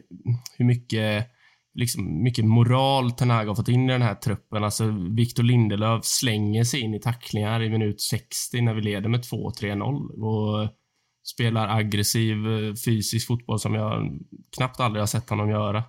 hur 0.59 0.65
mycket, 0.65 1.27
liksom, 1.75 2.23
mycket 2.23 2.45
moral 2.45 3.11
Tanaga 3.11 3.51
har 3.51 3.55
fått 3.55 3.69
in 3.69 3.91
i 3.91 3.93
den 3.93 4.03
här 4.03 4.15
truppen. 4.15 4.65
Alltså, 4.65 4.95
Victor 5.11 5.43
Lindelöf 5.43 6.05
slänger 6.05 6.65
sig 6.65 6.81
in 6.81 6.95
i 6.95 7.01
tacklingar 7.01 7.63
i 7.63 7.71
minut 7.71 8.01
60 8.01 8.61
när 8.61 8.75
vi 8.75 8.81
leder 8.81 9.09
med 9.09 9.21
2-3-0 9.21 10.11
och 10.11 10.69
spelar 11.25 11.79
aggressiv 11.79 12.37
eh, 12.53 12.75
fysisk 12.75 13.27
fotboll 13.27 13.59
som 13.59 13.75
jag 13.75 14.19
knappt 14.57 14.81
aldrig 14.81 15.03
har 15.03 15.07
sett 15.07 15.31
honom 15.31 15.51
göra. 15.51 15.85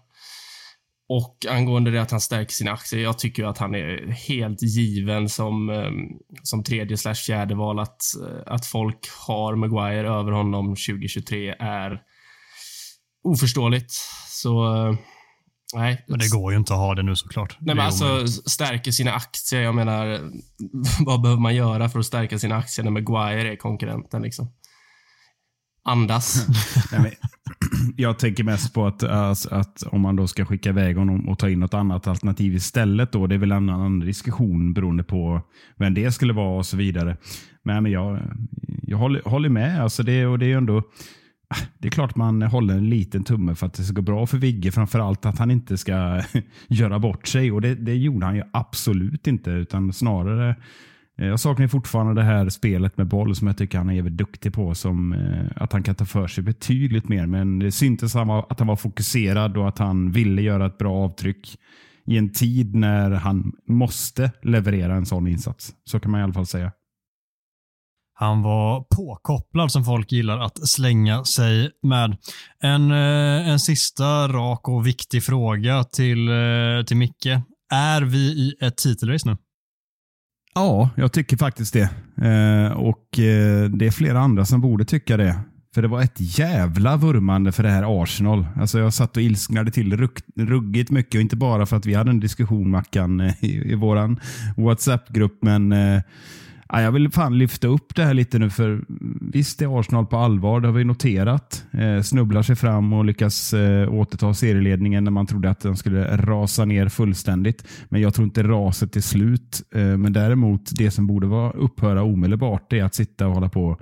Och 1.14 1.46
angående 1.50 1.92
det 1.92 2.02
att 2.02 2.12
han 2.12 2.22
stärker 2.22 2.54
sina 2.54 2.72
aktier, 2.72 3.02
jag 3.02 3.20
tycker 3.20 3.44
att 3.44 3.58
han 3.58 3.76
är 3.76 4.12
helt 4.12 4.62
given 4.62 5.30
som, 5.30 5.70
ehm, 5.70 5.94
som 6.44 6.64
tredje 6.64 6.98
slash 6.98 7.16
fjärde 7.16 7.56
val. 7.56 7.80
Att, 7.80 8.02
eh, 8.28 8.54
att 8.54 8.66
folk 8.66 9.00
har 9.28 9.56
Maguire 9.56 10.10
över 10.10 10.32
honom 10.32 10.76
2023 10.76 11.56
är 11.60 12.02
oförståeligt. 13.24 13.92
Så, 14.28 14.76
eh, 14.76 14.96
nej. 15.74 16.06
Men 16.08 16.20
det 16.20 16.32
går 16.32 16.52
ju 16.52 16.58
inte 16.58 16.74
att 16.74 16.80
ha 16.80 16.96
det 16.96 17.04
nu 17.04 17.16
såklart. 17.16 17.58
Nej, 17.60 17.76
men 17.76 17.86
alltså 17.86 18.28
stärker 18.28 18.92
sina 18.92 19.12
aktier. 19.14 19.62
Jag 19.62 19.76
menar, 19.76 20.20
vad 21.06 21.22
behöver 21.22 21.42
man 21.42 21.56
göra 21.56 21.90
för 21.90 22.00
att 22.00 22.06
stärka 22.06 22.40
sina 22.40 22.56
aktier 22.56 22.84
när 22.84 22.92
Maguire 22.92 23.52
är 23.52 23.56
konkurrenten 23.56 24.22
liksom? 24.22 24.52
Andas. 25.84 26.48
jag 27.98 28.20
tänker 28.20 28.44
mest 28.44 28.74
på 28.74 28.88
att, 28.88 29.04
alltså, 29.04 29.56
att 29.56 29.84
om 29.84 30.02
man 30.02 30.16
då 30.16 30.28
ska 30.28 30.46
skicka 30.46 30.70
iväg 30.70 30.98
honom 30.98 31.30
och 31.30 31.40
ta 31.40 31.50
in 31.50 31.60
något 31.60 31.74
annat 31.74 32.08
alternativ 32.08 32.56
istället. 32.56 33.12
Då, 33.12 33.28
det 33.28 33.36
är 33.36 33.40
väl 33.40 33.52
en 33.52 33.70
annan 33.70 34.00
diskussion 34.00 34.74
beroende 34.74 35.04
på 35.04 35.42
vem 35.76 35.94
det 35.94 36.12
skulle 36.12 36.34
vara 36.34 36.58
och 36.58 36.66
så 36.66 36.78
vidare. 36.78 37.18
Men, 37.64 37.84
men 37.84 37.92
jag, 37.92 38.20
jag 38.84 38.98
håller, 38.98 39.22
håller 39.26 39.50
med. 39.50 39.82
Alltså 39.82 40.04
det, 40.04 40.26
och 40.26 40.40
det 40.40 40.52
är 40.52 40.58
ändå 40.58 40.84
det 41.78 41.88
är 41.88 41.92
klart 41.92 42.16
man 42.16 42.42
håller 42.42 42.74
en 42.74 42.90
liten 42.90 43.24
tumme 43.24 43.56
för 43.56 43.68
att 43.68 43.74
det 43.74 43.84
ska 43.84 43.94
gå 43.94 44.02
bra 44.02 44.28
för 44.28 44.38
Vigge. 44.38 44.72
Framförallt 44.72 45.26
att 45.26 45.40
han 45.40 45.52
inte 45.52 45.78
ska 45.78 46.22
göra 46.68 47.00
bort 47.00 47.28
sig. 47.28 47.52
Och 47.52 47.62
det, 47.62 47.76
det 47.76 47.96
gjorde 47.96 48.26
han 48.26 48.36
ju 48.36 48.44
absolut 48.54 49.28
inte. 49.28 49.52
Utan 49.52 49.94
snarare 49.94 50.56
Eh, 51.22 51.28
jag 51.28 51.40
saknar 51.40 51.68
fortfarande 51.68 52.22
det 52.22 52.26
här 52.26 52.50
spelet 52.50 52.98
med 52.98 53.08
boll 53.08 53.36
som 53.36 53.48
jag 53.48 53.58
tycker 53.58 53.78
han 53.78 53.90
är 53.90 53.94
jävligt 53.94 54.18
duktig 54.18 54.54
på. 54.54 54.76
Som, 54.76 55.14
eh, 55.14 55.64
att 55.64 55.74
han 55.74 55.84
kan 55.84 55.96
ta 55.96 56.06
för 56.06 56.28
sig 56.28 56.44
betydligt 56.44 57.10
mer. 57.10 57.26
Men 57.26 57.60
det 57.60 57.72
syntes 57.72 58.16
att 58.16 58.60
han 58.60 58.68
var 58.68 58.76
fokuserad 58.76 59.58
och 59.58 59.68
att 59.68 59.78
han 59.78 60.12
ville 60.12 60.42
göra 60.42 60.66
ett 60.66 60.78
bra 60.78 60.96
avtryck 60.96 61.58
i 62.06 62.18
en 62.18 62.32
tid 62.32 62.76
när 62.76 63.12
han 63.12 63.52
måste 63.68 64.32
leverera 64.44 64.96
en 64.96 65.06
sån 65.06 65.28
insats. 65.28 65.74
Så 65.84 66.00
kan 66.00 66.12
man 66.12 66.20
i 66.22 66.24
alla 66.24 66.34
fall 66.34 66.46
säga. 66.46 66.72
Han 68.14 68.42
var 68.42 68.86
påkopplad 68.96 69.72
som 69.72 69.86
folk 69.86 70.12
gillar 70.12 70.40
att 70.40 70.68
slänga 70.68 71.24
sig 71.24 71.72
med. 71.84 72.18
En, 72.64 72.92
eh, 72.92 73.50
en 73.50 73.60
sista 73.60 74.28
rak 74.28 74.68
och 74.70 74.88
viktig 74.88 75.24
fråga 75.24 75.84
till, 75.84 76.28
eh, 76.28 76.86
till 76.88 76.98
Micke. 76.98 77.26
Är 77.74 78.02
vi 78.02 78.18
i 78.18 78.54
ett 78.62 78.78
titelrace 78.78 79.30
nu? 79.30 79.38
Ja, 80.54 80.90
jag 80.96 81.12
tycker 81.12 81.38
faktiskt 81.38 81.74
det. 81.74 81.90
Eh, 82.28 82.72
och 82.72 83.20
eh, 83.20 83.70
det 83.70 83.88
är 83.88 83.92
flera 83.92 84.20
andra 84.20 84.46
som 84.46 84.62
borde 84.62 84.86
tycka 84.86 85.18
det. 85.18 85.40
För 85.74 85.82
det 85.82 85.88
var 85.88 86.02
ett 86.02 86.16
jävla 86.18 86.98
vurmande 86.98 87.52
för 87.52 87.64
det 87.64 87.70
här 87.70 88.04
Arsenal. 88.04 88.46
Alltså 88.56 88.80
jag 88.80 88.94
satt 88.94 89.18
och 89.18 89.24
ilsknade 89.24 89.72
till 89.72 89.98
rugg, 89.98 90.20
ruggigt 90.36 90.92
mycket. 90.92 91.16
Och 91.16 91.22
inte 91.22 91.36
bara 91.36 91.66
för 91.66 91.78
att 91.78 91.86
vi 91.86 91.94
hade 91.94 92.12
en 92.12 92.20
diskussion, 92.20 92.72
Mackan, 92.72 93.20
eh, 93.20 93.44
i, 93.44 93.72
i 93.72 93.76
vår 93.76 94.18
WhatsApp-grupp. 94.62 95.38
Men 95.42 95.72
eh, 95.72 96.02
Ja, 96.74 96.82
jag 96.82 96.92
vill 96.92 97.12
fan 97.12 97.38
lyfta 97.38 97.68
upp 97.68 97.96
det 97.96 98.04
här 98.06 98.14
lite 98.14 98.40
nu 98.40 98.50
för 98.50 98.82
visst 99.22 99.62
är 99.62 99.80
Arsenal 99.80 100.06
på 100.06 100.18
allvar, 100.18 100.62
det 100.62 100.68
har 100.68 100.74
vi 100.74 100.84
noterat. 100.84 101.66
Eh, 101.72 102.02
snubblar 102.02 102.42
sig 102.42 102.56
fram 102.56 102.94
och 102.94 103.06
lyckas 103.06 103.54
eh, 103.54 103.94
återta 103.94 104.34
serieledningen 104.34 105.04
när 105.04 105.12
man 105.12 105.28
trodde 105.28 105.50
att 105.50 105.60
den 105.60 105.78
skulle 105.78 106.18
rasa 106.18 106.66
ner 106.66 106.90
fullständigt. 106.90 107.68
Men 107.90 108.02
jag 108.02 108.14
tror 108.14 108.26
inte 108.26 108.44
raset 108.44 108.96
är 108.96 109.02
slut. 109.02 109.62
Eh, 109.76 109.98
men 109.98 110.14
däremot 110.14 110.72
det 110.78 110.92
som 110.92 111.08
borde 111.08 111.28
vara 111.28 111.52
upphöra 111.52 112.04
omedelbart 112.04 112.74
är 112.74 112.84
att 112.84 112.96
sitta 112.96 113.28
och 113.28 113.34
hålla 113.34 113.50
på 113.50 113.82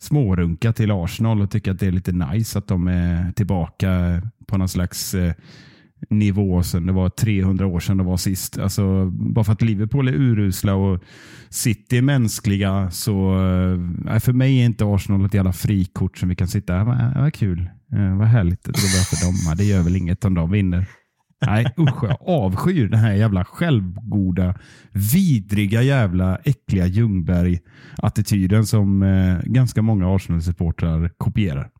smårunka 0.00 0.72
till 0.72 0.90
Arsenal 0.90 1.40
och 1.40 1.50
tycka 1.50 1.70
att 1.70 1.80
det 1.80 1.86
är 1.86 1.92
lite 1.92 2.12
nice 2.12 2.58
att 2.58 2.68
de 2.68 2.88
är 2.88 3.32
tillbaka 3.32 4.22
på 4.46 4.58
någon 4.58 4.68
slags 4.68 5.14
eh, 5.14 5.34
nivå 6.10 6.62
sen 6.62 6.86
det 6.86 6.92
var 6.92 7.08
300 7.08 7.66
år 7.66 7.80
sedan 7.80 7.96
det 7.96 8.04
var 8.04 8.16
sist. 8.16 8.58
Alltså, 8.58 9.10
bara 9.10 9.44
för 9.44 9.52
att 9.52 9.62
Liverpool 9.62 10.08
är 10.08 10.12
urusla 10.12 10.74
och 10.74 11.02
City 11.48 11.98
är 11.98 12.02
mänskliga 12.02 12.90
så 12.90 13.34
äh, 14.08 14.18
för 14.18 14.32
mig 14.32 14.60
är 14.60 14.64
inte 14.64 14.84
Arsenal 14.84 15.24
ett 15.24 15.34
jävla 15.34 15.52
frikort 15.52 16.18
som 16.18 16.28
vi 16.28 16.34
kan 16.34 16.48
sitta 16.48 16.72
här. 16.72 16.84
Vad, 16.84 17.22
vad 17.22 17.34
kul. 17.34 17.70
Eh, 17.92 18.16
vad 18.16 18.28
härligt 18.28 18.68
att 18.68 18.74
det 18.74 18.80
går 18.80 18.96
bra 18.96 19.04
för 19.04 19.26
dem. 19.26 19.56
Det 19.56 19.64
gör 19.64 19.82
väl 19.82 19.96
inget 19.96 20.24
om 20.24 20.34
de 20.34 20.50
vinner. 20.50 20.86
Nej 21.46 21.66
usch, 21.78 22.04
jag 22.04 22.16
avskyr 22.20 22.88
den 22.88 23.00
här 23.00 23.12
jävla 23.12 23.44
självgoda, 23.44 24.54
vidriga 24.92 25.82
jävla 25.82 26.36
äckliga 26.36 26.86
Ljungberg-attityden 26.86 28.66
som 28.66 29.02
eh, 29.02 29.38
ganska 29.44 29.82
många 29.82 30.16
Arsenal-supportrar 30.16 31.10
kopierar. 31.18 31.70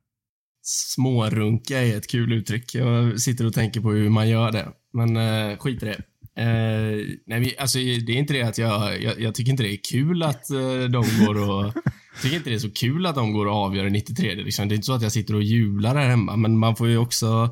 Smårunka 0.70 1.78
är 1.78 1.96
ett 1.96 2.11
kul 2.11 2.33
uttryck. 2.33 2.74
Jag 2.74 3.20
sitter 3.20 3.46
och 3.46 3.54
tänker 3.54 3.81
på 3.81 3.90
hur 3.90 4.09
man 4.09 4.28
gör 4.28 4.52
det. 4.52 4.68
Men 4.92 5.16
eh, 5.16 5.59
skit 5.59 5.83
i 5.83 5.87
det. 5.87 6.02
Eh, 6.42 7.07
nej, 7.26 7.54
alltså, 7.59 7.78
det 7.78 8.12
är 8.12 8.16
inte 8.16 8.33
det 8.33 8.42
att 8.42 8.59
jag, 8.59 9.02
jag, 9.02 9.20
jag 9.20 9.35
tycker 9.35 9.50
inte 9.50 9.62
det 9.62 9.74
är 9.74 9.85
kul 9.90 10.22
att 10.22 10.50
eh, 10.50 10.81
de 10.81 11.04
går 11.26 11.50
och... 11.50 11.72
Jag 12.14 12.22
tycker 12.22 12.37
inte 12.37 12.50
det 12.50 12.57
är 12.57 12.59
så 12.59 12.70
kul 12.70 13.07
att 13.07 13.14
de 13.14 13.33
går 13.33 13.46
och 13.46 13.54
avgör 13.54 13.87
i 13.87 13.90
93. 13.90 14.35
Liksom. 14.35 14.68
Det 14.68 14.74
är 14.74 14.76
inte 14.76 14.87
så 14.87 14.92
att 14.92 15.02
jag 15.02 15.12
sitter 15.12 15.35
och 15.35 15.42
jublar 15.42 15.94
här 15.94 16.09
hemma, 16.09 16.37
men 16.37 16.59
man 16.59 16.76
får 16.76 16.88
ju 16.88 16.98
också 16.98 17.48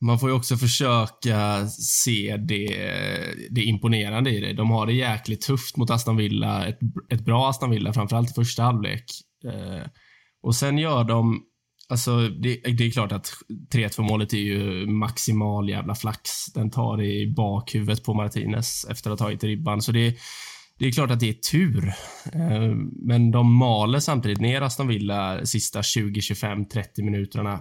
man 0.00 0.18
får 0.18 0.28
ju 0.28 0.34
också 0.34 0.56
försöka 0.56 1.66
se 1.68 2.36
det, 2.36 2.76
det 3.50 3.62
imponerande 3.62 4.30
i 4.30 4.40
det. 4.40 4.52
De 4.52 4.70
har 4.70 4.86
det 4.86 4.92
jäkligt 4.92 5.40
tufft 5.40 5.76
mot 5.76 5.90
Aston 5.90 6.16
Villa. 6.16 6.66
Ett, 6.66 6.78
ett 7.12 7.24
bra 7.24 7.50
Aston 7.50 7.70
Villa, 7.70 7.92
framförallt 7.92 8.30
i 8.30 8.34
första 8.34 8.62
halvlek. 8.62 9.04
Eh, 9.44 9.86
och 10.42 10.54
sen 10.54 10.78
gör 10.78 11.04
de 11.04 11.42
Alltså, 11.92 12.28
det, 12.28 12.56
det, 12.56 12.84
är 12.86 12.90
klart 12.90 13.12
att 13.12 13.32
3-2 13.74 14.02
målet 14.02 14.32
är 14.32 14.38
ju 14.38 14.86
maximal 14.86 15.68
jävla 15.68 15.94
flax. 15.94 16.46
Den 16.54 16.70
tar 16.70 17.02
i 17.02 17.32
bakhuvudet 17.36 18.04
på 18.04 18.14
Martinez 18.14 18.86
efter 18.90 19.10
att 19.10 19.20
ha 19.20 19.26
tagit 19.26 19.44
ribban. 19.44 19.82
Så 19.82 19.92
det, 19.92 20.16
det 20.78 20.86
är 20.86 20.92
klart 20.92 21.10
att 21.10 21.20
det 21.20 21.28
är 21.28 21.32
tur. 21.32 21.88
Eh, 22.32 22.74
men 22.92 23.30
de 23.30 23.54
maler 23.54 23.98
samtidigt 23.98 24.40
ner 24.40 24.62
Aston 24.62 24.88
Villa 24.88 25.46
sista 25.46 25.82
20, 25.82 26.20
25, 26.20 26.68
30 26.68 27.02
minuterna 27.02 27.60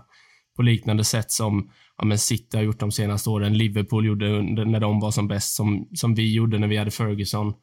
på 0.56 0.62
liknande 0.62 1.04
sätt 1.04 1.32
som 1.32 1.72
ja, 1.98 2.06
men 2.06 2.18
City 2.18 2.58
har 2.58 2.64
gjort 2.64 2.80
de 2.80 2.92
senaste 2.92 3.30
åren. 3.30 3.58
Liverpool 3.58 4.06
gjorde 4.06 4.30
under, 4.30 4.66
när 4.66 4.80
de 4.80 5.00
var 5.00 5.12
som 5.12 5.28
bäst, 5.28 5.56
som, 5.56 5.88
som 5.94 6.16
vi 6.16 6.34
gjorde 6.34 6.60
när 6.60 6.68
vi 6.68 6.78
hade 6.78 6.92
Ferguson. 6.92 7.54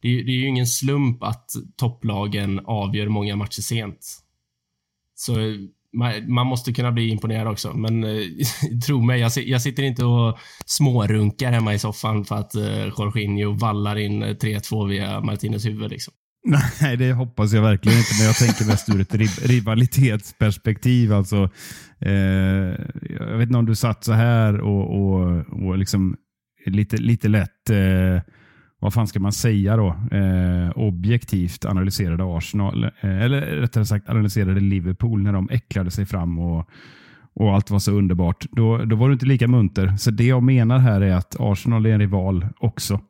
Det, 0.00 0.08
det 0.08 0.32
är 0.32 0.36
ju 0.36 0.48
ingen 0.48 0.66
slump 0.66 1.22
att 1.22 1.50
topplagen 1.76 2.60
avgör 2.64 3.08
många 3.08 3.36
matcher 3.36 3.62
sent. 3.62 4.22
Så 5.14 5.34
man, 5.96 6.32
man 6.32 6.46
måste 6.46 6.72
kunna 6.72 6.92
bli 6.92 7.08
imponerad 7.08 7.48
också, 7.48 7.72
men 7.72 8.04
eh, 8.04 8.22
tro 8.86 9.02
mig, 9.02 9.20
jag, 9.20 9.32
jag, 9.36 9.62
sitter 9.62 9.82
inte 9.82 10.04
och 10.04 10.38
smårunkar 10.66 11.52
hemma 11.52 11.74
i 11.74 11.78
soffan 11.78 12.24
för 12.24 12.36
att 12.36 12.54
eh, 12.54 12.84
Jorginho 12.84 13.52
vallar 13.52 13.96
in 13.96 14.22
eh, 14.22 14.28
3-2 14.28 14.88
via 14.88 15.20
Martinez 15.20 15.66
huvud. 15.66 15.90
Liksom. 15.90 16.14
Nej, 16.80 16.96
det 16.96 17.12
hoppas 17.12 17.52
jag 17.52 17.62
verkligen 17.62 17.98
inte, 17.98 18.14
men 18.18 18.26
jag 18.26 18.36
tänker 18.36 18.64
mest 18.64 18.88
ur 18.88 19.00
ett 19.00 19.40
rivalitetsperspektiv. 19.42 21.12
Alltså, 21.12 21.50
eh, 22.00 22.12
jag 23.18 23.36
vet 23.38 23.46
inte 23.46 23.58
om 23.58 23.66
du 23.66 23.74
satt 23.74 24.04
så 24.04 24.12
här 24.12 24.60
och, 24.60 25.00
och, 25.00 25.44
och 25.66 25.78
liksom 25.78 26.16
lite, 26.66 26.96
lite 26.96 27.28
lätt 27.28 27.70
eh, 27.70 28.22
vad 28.80 28.94
fan 28.94 29.06
ska 29.06 29.20
man 29.20 29.32
säga 29.32 29.76
då, 29.76 29.88
eh, 29.88 30.70
objektivt 30.74 31.64
analyserade 31.64 32.24
Arsenal, 32.24 32.84
eh, 32.84 33.22
eller 33.22 33.40
rättare 33.40 33.84
sagt 33.84 34.08
analyserade 34.08 34.60
Liverpool 34.60 35.22
när 35.22 35.32
de 35.32 35.48
äcklade 35.50 35.90
sig 35.90 36.06
fram 36.06 36.38
och, 36.38 36.68
och 37.34 37.54
allt 37.54 37.70
var 37.70 37.78
så 37.78 37.92
underbart. 37.92 38.46
Då, 38.50 38.78
då 38.78 38.96
var 38.96 39.08
du 39.08 39.12
inte 39.12 39.26
lika 39.26 39.48
munter. 39.48 39.96
Så 39.96 40.10
det 40.10 40.24
jag 40.24 40.42
menar 40.42 40.78
här 40.78 41.00
är 41.00 41.14
att 41.14 41.36
Arsenal 41.38 41.86
är 41.86 41.90
en 41.90 42.00
rival 42.00 42.46
också. 42.58 43.00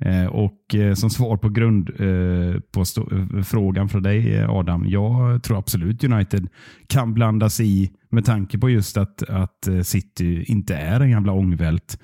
Eh, 0.00 0.26
och 0.26 0.74
eh, 0.74 0.94
som 0.94 1.10
svar 1.10 1.36
på 1.36 1.48
grund 1.48 1.90
eh, 1.90 2.60
på 2.60 2.80
eh, 2.80 3.42
frågan 3.42 3.88
från 3.88 4.02
dig 4.02 4.34
eh, 4.34 4.50
Adam, 4.50 4.84
jag 4.88 5.42
tror 5.42 5.58
absolut 5.58 6.04
United 6.04 6.48
kan 6.86 7.14
blandas 7.14 7.60
i 7.60 7.90
med 8.10 8.24
tanke 8.24 8.58
på 8.58 8.70
just 8.70 8.96
att, 8.96 9.22
att 9.22 9.68
eh, 9.68 9.80
City 9.80 10.44
inte 10.44 10.76
är 10.76 11.00
en 11.00 11.10
gamla 11.10 11.32
ångvält. 11.32 11.98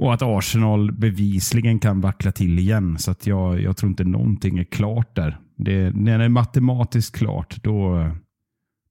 Och 0.00 0.14
att 0.14 0.22
Arsenal 0.22 0.92
bevisligen 0.92 1.78
kan 1.78 2.00
vackla 2.00 2.32
till 2.32 2.58
igen. 2.58 2.98
Så 2.98 3.10
att 3.10 3.26
jag, 3.26 3.62
jag 3.62 3.76
tror 3.76 3.90
inte 3.90 4.04
någonting 4.04 4.58
är 4.58 4.64
klart 4.64 5.16
där. 5.16 5.38
Det, 5.56 5.90
när 5.94 6.18
det 6.18 6.24
är 6.24 6.28
matematiskt 6.28 7.16
klart, 7.16 7.56
då, 7.62 8.10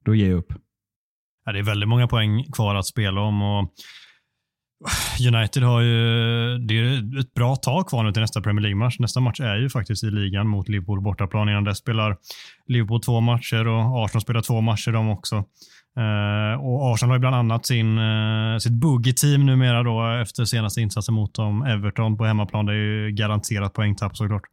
då 0.05 0.15
ger 0.15 0.29
jag 0.29 0.37
upp. 0.37 0.53
Ja, 1.45 1.51
det 1.51 1.59
är 1.59 1.63
väldigt 1.63 1.89
många 1.89 2.07
poäng 2.07 2.43
kvar 2.43 2.75
att 2.75 2.85
spela 2.85 3.21
om. 3.21 3.41
Och 3.41 3.73
United 5.27 5.63
har 5.63 5.81
ju 5.81 6.57
det 6.57 6.79
är 6.79 7.19
ett 7.19 7.33
bra 7.33 7.55
tag 7.55 7.87
kvar 7.87 8.03
nu 8.03 8.11
till 8.11 8.21
nästa 8.21 8.41
Premier 8.41 8.61
League-match. 8.61 8.99
Nästa 8.99 9.19
match 9.19 9.39
är 9.39 9.55
ju 9.55 9.69
faktiskt 9.69 10.03
i 10.03 10.11
ligan 10.11 10.47
mot 10.47 10.69
Liverpool 10.69 11.01
bortaplan. 11.01 11.49
Innan 11.49 11.63
dess 11.63 11.77
spelar 11.77 12.17
Liverpool 12.67 13.01
två 13.01 13.21
matcher 13.21 13.67
och 13.67 14.05
Arsenal 14.05 14.21
spelar 14.21 14.41
två 14.41 14.61
matcher 14.61 14.91
de 14.91 15.09
också. 15.09 15.45
Uh, 15.97 16.65
och 16.65 16.93
Arsenal 16.93 17.11
har 17.11 17.19
bland 17.19 17.35
annat 17.35 17.65
sin, 17.65 17.97
uh, 17.97 18.57
sitt 18.57 18.71
boogie-team 18.71 19.45
numera 19.45 19.83
då 19.83 20.21
efter 20.21 20.45
senaste 20.45 20.81
insatsen 20.81 21.15
mot 21.15 21.33
dem. 21.33 21.63
Everton 21.63 22.17
på 22.17 22.25
hemmaplan, 22.25 22.65
det 22.65 22.71
är 22.71 22.75
ju 22.75 23.11
garanterat 23.11 23.73
poängtapp 23.73 24.17
såklart. 24.17 24.43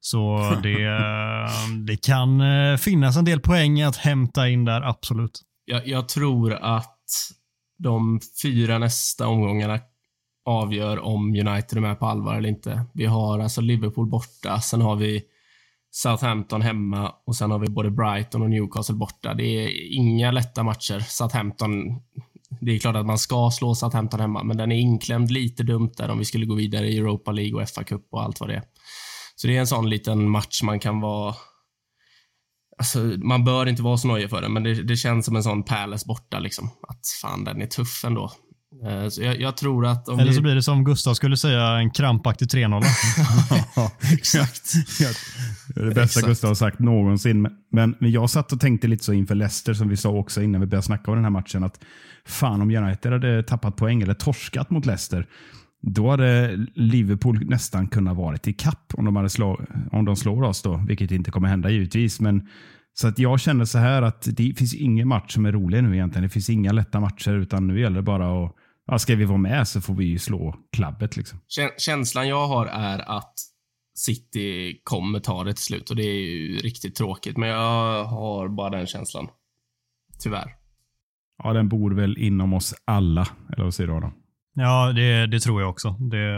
Så 0.00 0.38
det, 0.62 0.86
uh, 0.86 1.76
det 1.86 1.96
kan 1.96 2.42
finnas 2.78 3.16
en 3.16 3.24
del 3.24 3.40
poäng 3.40 3.82
att 3.82 3.96
hämta 3.96 4.48
in 4.48 4.64
där, 4.64 4.82
absolut. 4.82 5.40
Jag, 5.64 5.86
jag 5.86 6.08
tror 6.08 6.52
att 6.52 6.98
de 7.78 8.20
fyra 8.42 8.78
nästa 8.78 9.28
omgångarna 9.28 9.78
avgör 10.44 10.98
om 10.98 11.28
United 11.28 11.76
är 11.76 11.80
med 11.80 11.98
på 11.98 12.06
allvar 12.06 12.36
eller 12.36 12.48
inte. 12.48 12.84
Vi 12.94 13.06
har 13.06 13.38
alltså 13.38 13.60
Liverpool 13.60 14.06
borta, 14.06 14.60
sen 14.60 14.80
har 14.80 14.96
vi 14.96 15.22
Southampton 15.94 16.62
hemma 16.62 17.14
och 17.26 17.36
sen 17.36 17.50
har 17.50 17.58
vi 17.58 17.70
både 17.70 17.90
Brighton 17.90 18.42
och 18.42 18.50
Newcastle 18.50 18.94
borta. 18.94 19.34
Det 19.34 19.44
är 19.44 19.92
inga 19.92 20.30
lätta 20.30 20.62
matcher. 20.62 21.00
Southampton, 21.00 21.72
det 22.60 22.72
är 22.72 22.78
klart 22.78 22.96
att 22.96 23.06
man 23.06 23.18
ska 23.18 23.50
slå 23.50 23.74
Southampton 23.74 24.20
hemma, 24.20 24.42
men 24.42 24.56
den 24.56 24.72
är 24.72 24.76
inklämd 24.76 25.30
lite 25.30 25.62
dumt 25.62 25.92
där 25.96 26.10
om 26.10 26.18
vi 26.18 26.24
skulle 26.24 26.46
gå 26.46 26.54
vidare 26.54 26.88
i 26.88 26.98
Europa 26.98 27.32
League 27.32 27.62
och 27.62 27.68
FA 27.68 27.84
Cup 27.84 28.06
och 28.10 28.22
allt 28.22 28.40
vad 28.40 28.48
det 28.48 28.54
är. 28.54 28.62
Så 29.36 29.46
det 29.46 29.56
är 29.56 29.60
en 29.60 29.66
sån 29.66 29.90
liten 29.90 30.30
match 30.30 30.62
man 30.62 30.80
kan 30.80 31.00
vara 31.00 31.34
Alltså, 32.78 32.98
man 32.98 33.44
bör 33.44 33.66
inte 33.66 33.82
vara 33.82 33.96
så 33.96 34.08
nojig 34.08 34.30
för 34.30 34.42
den, 34.42 34.52
men 34.52 34.62
det, 34.62 34.82
det, 34.82 34.96
känns 34.96 35.26
som 35.26 35.36
en 35.36 35.42
sån 35.42 35.62
Palace 35.62 36.06
borta. 36.06 36.38
Liksom. 36.38 36.70
Att 36.88 37.00
fan, 37.22 37.44
den 37.44 37.62
är 37.62 37.66
tuff 37.66 38.04
ändå. 38.04 38.32
Uh, 38.84 39.08
så 39.08 39.22
jag, 39.22 39.40
jag, 39.40 39.56
tror 39.56 39.86
att 39.86 40.08
om 40.08 40.18
Eller 40.18 40.32
så 40.32 40.38
vi... 40.38 40.42
blir 40.42 40.54
det 40.54 40.62
som 40.62 40.84
Gustav 40.84 41.14
skulle 41.14 41.36
säga, 41.36 41.66
en 41.66 41.90
krampaktig 41.90 42.46
3-0. 42.46 42.82
exakt. 44.12 44.72
det 45.74 45.80
är 45.80 45.84
det 45.84 45.94
bästa 45.94 46.02
exakt. 46.02 46.26
Gustav 46.26 46.50
har 46.50 46.54
sagt 46.54 46.78
någonsin. 46.78 47.42
Men, 47.70 47.96
men 48.00 48.10
jag 48.10 48.30
satt 48.30 48.52
och 48.52 48.60
tänkte 48.60 48.88
lite 48.88 49.04
så 49.04 49.12
inför 49.12 49.34
Leicester, 49.34 49.74
som 49.74 49.88
vi 49.88 49.96
sa 49.96 50.10
också 50.10 50.42
innan 50.42 50.60
vi 50.60 50.66
började 50.66 50.86
snacka 50.86 51.10
om 51.10 51.16
den 51.16 51.24
här 51.24 51.30
matchen, 51.30 51.64
att 51.64 51.80
fan 52.24 52.62
om 52.62 52.70
United 52.70 53.12
hade 53.12 53.42
tappat 53.42 53.76
poäng 53.76 54.02
eller 54.02 54.14
torskat 54.14 54.70
mot 54.70 54.86
Leicester, 54.86 55.26
då 55.82 56.10
hade 56.10 56.56
Liverpool 56.74 57.44
nästan 57.44 57.88
kunnat 57.88 58.16
vara 58.16 58.36
i 58.44 58.52
kapp 58.52 58.92
om 58.94 59.04
de, 59.04 59.16
hade 59.16 59.30
slå, 59.30 59.60
om 59.92 60.04
de 60.04 60.16
slår 60.16 60.42
oss 60.42 60.62
då, 60.62 60.84
vilket 60.88 61.10
inte 61.10 61.30
kommer 61.30 61.48
hända 61.48 61.70
givetvis. 61.70 62.20
Men, 62.20 62.48
så 62.94 63.08
att 63.08 63.18
jag 63.18 63.40
känner 63.40 63.64
så 63.64 63.78
här 63.78 64.02
att 64.02 64.28
det 64.30 64.54
finns 64.58 64.74
ingen 64.74 65.08
match 65.08 65.34
som 65.34 65.46
är 65.46 65.52
rolig 65.52 65.84
nu 65.84 65.94
egentligen. 65.94 66.22
Det 66.22 66.28
finns 66.28 66.50
inga 66.50 66.72
lätta 66.72 67.00
matcher 67.00 67.30
utan 67.30 67.66
nu 67.66 67.80
gäller 67.80 67.96
det 67.96 68.02
bara 68.02 68.44
att 68.44 68.56
ja, 68.86 68.98
ska 68.98 69.14
vi 69.14 69.24
vara 69.24 69.38
med 69.38 69.68
så 69.68 69.80
får 69.80 69.94
vi 69.94 70.18
slå 70.18 70.56
klabbet. 70.72 71.16
Liksom. 71.16 71.40
Känslan 71.78 72.28
jag 72.28 72.46
har 72.46 72.66
är 72.66 72.98
att 72.98 73.34
City 73.94 74.80
kommer 74.84 75.20
ta 75.20 75.44
det 75.44 75.52
till 75.52 75.64
slut 75.64 75.90
och 75.90 75.96
det 75.96 76.02
är 76.02 76.20
ju 76.20 76.56
riktigt 76.58 76.94
tråkigt. 76.94 77.36
Men 77.36 77.48
jag 77.48 78.04
har 78.04 78.48
bara 78.48 78.70
den 78.70 78.86
känslan. 78.86 79.28
Tyvärr. 80.22 80.54
Ja, 81.42 81.52
den 81.52 81.68
bor 81.68 81.90
väl 81.90 82.18
inom 82.18 82.52
oss 82.52 82.74
alla. 82.84 83.28
Eller 83.52 83.64
vad 83.64 83.74
säger 83.74 83.88
du 83.88 83.96
Adam? 83.96 84.12
Ja, 84.54 84.92
det, 84.92 85.26
det 85.26 85.40
tror 85.40 85.60
jag 85.60 85.70
också. 85.70 85.90
Det, 85.90 86.36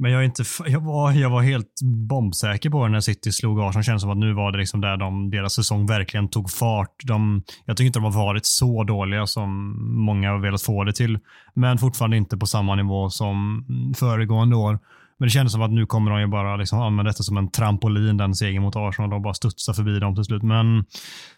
men 0.00 0.10
jag, 0.12 0.20
är 0.20 0.24
inte, 0.24 0.44
jag, 0.66 0.80
var, 0.80 1.12
jag 1.12 1.30
var 1.30 1.42
helt 1.42 1.80
bombsäker 1.82 2.70
på 2.70 2.88
när 2.88 3.00
City 3.00 3.32
slog 3.32 3.60
Arsenal. 3.60 3.84
Kändes 3.84 4.02
som 4.02 4.10
att 4.10 4.18
nu 4.18 4.32
var 4.32 4.52
det 4.52 4.58
liksom 4.58 4.80
där 4.80 4.96
de, 4.96 5.30
deras 5.30 5.54
säsong 5.54 5.86
verkligen 5.86 6.28
tog 6.28 6.50
fart. 6.50 6.94
De, 7.04 7.42
jag 7.64 7.76
tycker 7.76 7.86
inte 7.86 7.98
de 7.98 8.04
har 8.04 8.24
varit 8.24 8.46
så 8.46 8.84
dåliga 8.84 9.26
som 9.26 9.76
många 10.04 10.30
har 10.30 10.38
velat 10.38 10.62
få 10.62 10.84
det 10.84 10.92
till. 10.92 11.18
Men 11.54 11.78
fortfarande 11.78 12.16
inte 12.16 12.36
på 12.36 12.46
samma 12.46 12.74
nivå 12.74 13.10
som 13.10 13.64
föregående 13.96 14.56
år. 14.56 14.78
Men 15.18 15.26
det 15.26 15.30
kändes 15.30 15.52
som 15.52 15.62
att 15.62 15.70
nu 15.70 15.86
kommer 15.86 16.10
de 16.10 16.20
ju 16.20 16.26
bara 16.26 16.56
liksom 16.56 16.80
använda 16.80 17.10
detta 17.10 17.22
som 17.22 17.36
en 17.36 17.50
trampolin, 17.50 18.16
den 18.16 18.34
segern 18.34 18.62
mot 18.62 18.76
Arsenal. 18.76 19.10
De 19.10 19.22
bara 19.22 19.34
studsar 19.34 19.72
förbi 19.72 19.98
dem 19.98 20.14
till 20.14 20.24
slut. 20.24 20.42
Men 20.42 20.84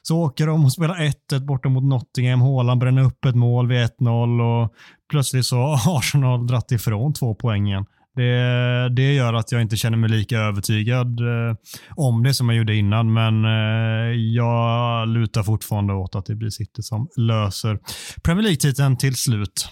så 0.03 0.19
åker 0.19 0.47
de 0.47 0.65
och 0.65 0.73
spelar 0.73 0.95
1-1 1.33 1.47
borta 1.47 1.69
mot 1.69 1.85
Nottingham. 1.85 2.41
Haaland 2.41 2.81
bränner 2.81 3.03
upp 3.03 3.25
ett 3.25 3.35
mål 3.35 3.69
vid 3.69 3.79
1-0 3.79 4.63
och 4.63 4.75
plötsligt 5.11 5.47
så 5.47 5.57
har 5.57 5.99
Arsenal 5.99 6.47
dratt 6.47 6.73
ifrån 6.73 7.13
två 7.13 7.35
poäng 7.35 7.67
igen. 7.69 7.87
Det, 8.17 8.95
det 8.97 9.15
gör 9.15 9.35
att 9.35 9.53
jag 9.53 9.63
inte 9.63 9.77
känner 9.77 9.99
mig 9.99 10.11
lika 10.11 10.39
övertygad 10.39 11.21
eh, 11.21 11.57
om 11.97 12.23
det 12.23 12.35
som 12.35 12.49
jag 12.49 12.59
gjorde 12.59 12.77
innan, 12.77 13.13
men 13.13 13.45
eh, 13.45 14.17
jag 14.17 15.09
lutar 15.09 15.43
fortfarande 15.43 15.95
åt 15.95 16.15
att 16.15 16.27
det 16.27 16.35
blir 16.35 16.51
City 16.51 16.83
som 16.83 17.09
löser 17.17 17.79
Premier 18.23 18.43
League-titeln 18.43 18.97
till 18.97 19.17
slut. 19.17 19.69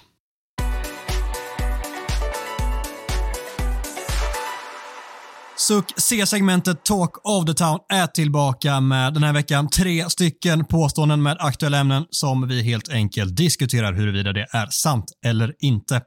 Suck 5.61 5.93
C-segmentet 5.97 6.85
Talk 6.85 7.29
of 7.29 7.47
the 7.47 7.55
Town 7.55 7.79
är 7.89 8.07
tillbaka 8.07 8.81
med 8.81 9.15
den 9.15 9.23
här 9.23 9.33
veckan 9.33 9.69
tre 9.69 10.11
stycken 10.11 10.65
påståenden 10.65 11.23
med 11.23 11.37
aktuella 11.41 11.79
ämnen 11.79 12.05
som 12.11 12.49
vi 12.49 12.63
helt 12.63 12.89
enkelt 12.89 13.37
diskuterar 13.37 13.93
huruvida 13.93 14.33
det 14.33 14.47
är 14.53 14.67
sant 14.71 15.05
eller 15.25 15.55
inte. 15.59 16.01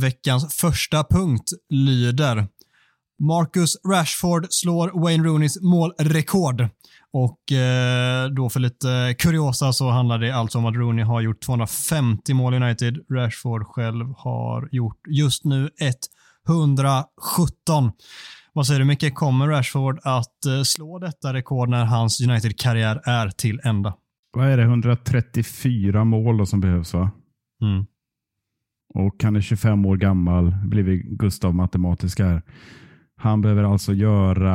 Veckans 0.00 0.54
första 0.54 1.04
punkt 1.04 1.52
lyder 1.70 2.46
Marcus 3.18 3.76
Rashford 3.84 4.46
slår 4.50 5.02
Wayne 5.02 5.24
Rooneys 5.24 5.60
målrekord. 5.62 6.68
Och 7.12 7.52
eh, 7.52 8.28
då 8.28 8.50
för 8.50 8.60
lite 8.60 9.14
kuriosa 9.18 9.72
så 9.72 9.90
handlar 9.90 10.18
det 10.18 10.30
alltså 10.30 10.58
om 10.58 10.66
att 10.66 10.74
Rooney 10.74 11.04
har 11.04 11.20
gjort 11.20 11.40
250 11.40 12.34
mål 12.34 12.54
i 12.54 12.56
United. 12.56 12.98
Rashford 13.10 13.66
själv 13.66 14.06
har 14.16 14.68
gjort 14.72 15.00
just 15.08 15.44
nu 15.44 15.70
117. 16.48 17.92
Vad 18.52 18.66
säger 18.66 18.80
du 18.80 18.86
Micke, 18.86 19.14
kommer 19.14 19.48
Rashford 19.48 20.00
att 20.02 20.46
eh, 20.46 20.62
slå 20.62 20.98
detta 20.98 21.32
rekord 21.32 21.68
när 21.68 21.84
hans 21.84 22.20
United-karriär 22.20 23.00
är 23.04 23.28
till 23.30 23.60
ända? 23.64 23.94
Vad 24.32 24.46
är 24.46 24.56
det, 24.56 24.62
134 24.62 26.04
mål 26.04 26.46
som 26.46 26.60
behövs 26.60 26.94
va? 26.94 27.10
Mm. 27.62 27.86
Och 28.94 29.22
han 29.22 29.36
är 29.36 29.40
25 29.40 29.86
år 29.86 29.96
gammal, 29.96 30.54
blivit 30.64 31.06
Gustav 31.06 31.54
matematisk 31.54 32.20
här. 32.20 32.42
Han 33.16 33.40
behöver 33.40 33.62
alltså 33.62 33.92
göra... 33.92 34.54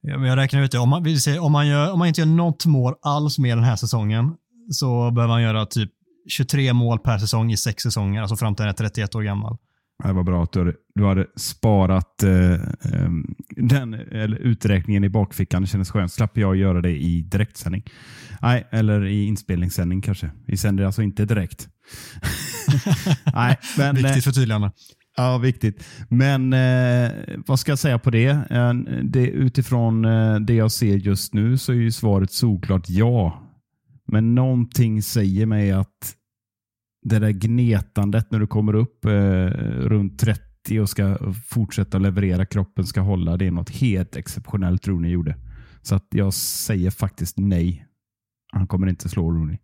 Ja, 0.00 0.18
men 0.18 0.28
jag 0.28 0.36
räknar 0.36 0.62
ut 0.62 0.72
det. 0.72 0.78
Om 0.78 0.88
man, 0.88 1.16
säga, 1.16 1.42
om, 1.42 1.52
man 1.52 1.68
gör, 1.68 1.92
om 1.92 1.98
man 1.98 2.08
inte 2.08 2.20
gör 2.20 2.28
något 2.28 2.66
mål 2.66 2.94
alls 3.02 3.38
med 3.38 3.56
den 3.56 3.64
här 3.64 3.76
säsongen 3.76 4.34
så 4.70 5.10
behöver 5.10 5.32
han 5.32 5.42
göra 5.42 5.66
typ 5.66 5.90
23 6.28 6.72
mål 6.72 6.98
per 6.98 7.18
säsong 7.18 7.52
i 7.52 7.56
sex 7.56 7.82
säsonger, 7.82 8.20
alltså 8.20 8.36
fram 8.36 8.54
till 8.54 8.62
han 8.62 8.70
är 8.70 8.76
31 8.76 9.14
år 9.14 9.22
gammal. 9.22 9.56
Det 10.04 10.12
var 10.12 10.22
bra 10.22 10.42
att 10.42 10.52
du 10.52 10.74
du 10.94 11.04
hade 11.04 11.26
sparat 11.36 12.22
eh, 12.22 12.52
eh, 12.52 13.10
den 13.56 13.94
eller 13.94 14.36
uträkningen 14.36 15.04
i 15.04 15.08
bakfickan. 15.08 15.62
Det 15.62 15.68
kändes 15.68 15.90
skönt. 15.90 16.12
Slapp 16.12 16.38
jag 16.38 16.56
göra 16.56 16.80
det 16.80 16.90
i 16.90 17.22
direktsändning. 17.22 17.84
Nej, 18.42 18.68
eller 18.70 19.04
i 19.04 19.24
inspelningssändning 19.24 20.02
kanske. 20.02 20.30
Vi 20.46 20.56
sänder 20.56 20.84
alltså 20.84 21.02
inte 21.02 21.24
direkt. 21.24 21.68
Nej, 23.34 23.58
men, 23.78 23.96
eh, 23.96 24.02
Viktigt 24.02 24.24
förtydligande. 24.24 24.70
Ja, 25.16 25.38
viktigt. 25.38 25.84
Men 26.08 26.52
eh, 26.52 27.10
vad 27.46 27.60
ska 27.60 27.72
jag 27.72 27.78
säga 27.78 27.98
på 27.98 28.10
det? 28.10 28.28
Eh, 28.50 28.72
det 29.02 29.26
utifrån 29.26 30.04
eh, 30.04 30.40
det 30.40 30.54
jag 30.54 30.72
ser 30.72 30.96
just 30.96 31.34
nu 31.34 31.58
så 31.58 31.72
är 31.72 31.76
ju 31.76 31.92
svaret 31.92 32.32
såklart 32.32 32.88
ja. 32.88 33.42
Men 34.06 34.34
någonting 34.34 35.02
säger 35.02 35.46
mig 35.46 35.72
att 35.72 36.14
det 37.02 37.18
där 37.18 37.30
gnetandet 37.30 38.30
när 38.30 38.38
du 38.38 38.46
kommer 38.46 38.74
upp 38.74 39.04
eh, 39.04 39.10
runt 39.66 40.18
30 40.18 40.80
och 40.80 40.88
ska 40.88 41.18
fortsätta 41.46 41.98
leverera, 41.98 42.46
kroppen 42.46 42.86
ska 42.86 43.00
hålla. 43.00 43.36
Det 43.36 43.46
är 43.46 43.50
något 43.50 43.70
helt 43.70 44.16
exceptionellt 44.16 44.88
Rooney 44.88 45.10
gjorde. 45.10 45.36
Så 45.82 45.94
att 45.94 46.06
jag 46.10 46.34
säger 46.34 46.90
faktiskt 46.90 47.38
nej. 47.38 47.86
Han 48.52 48.66
kommer 48.66 48.86
inte 48.86 49.08
slå 49.08 49.30
Rooney. 49.30 49.58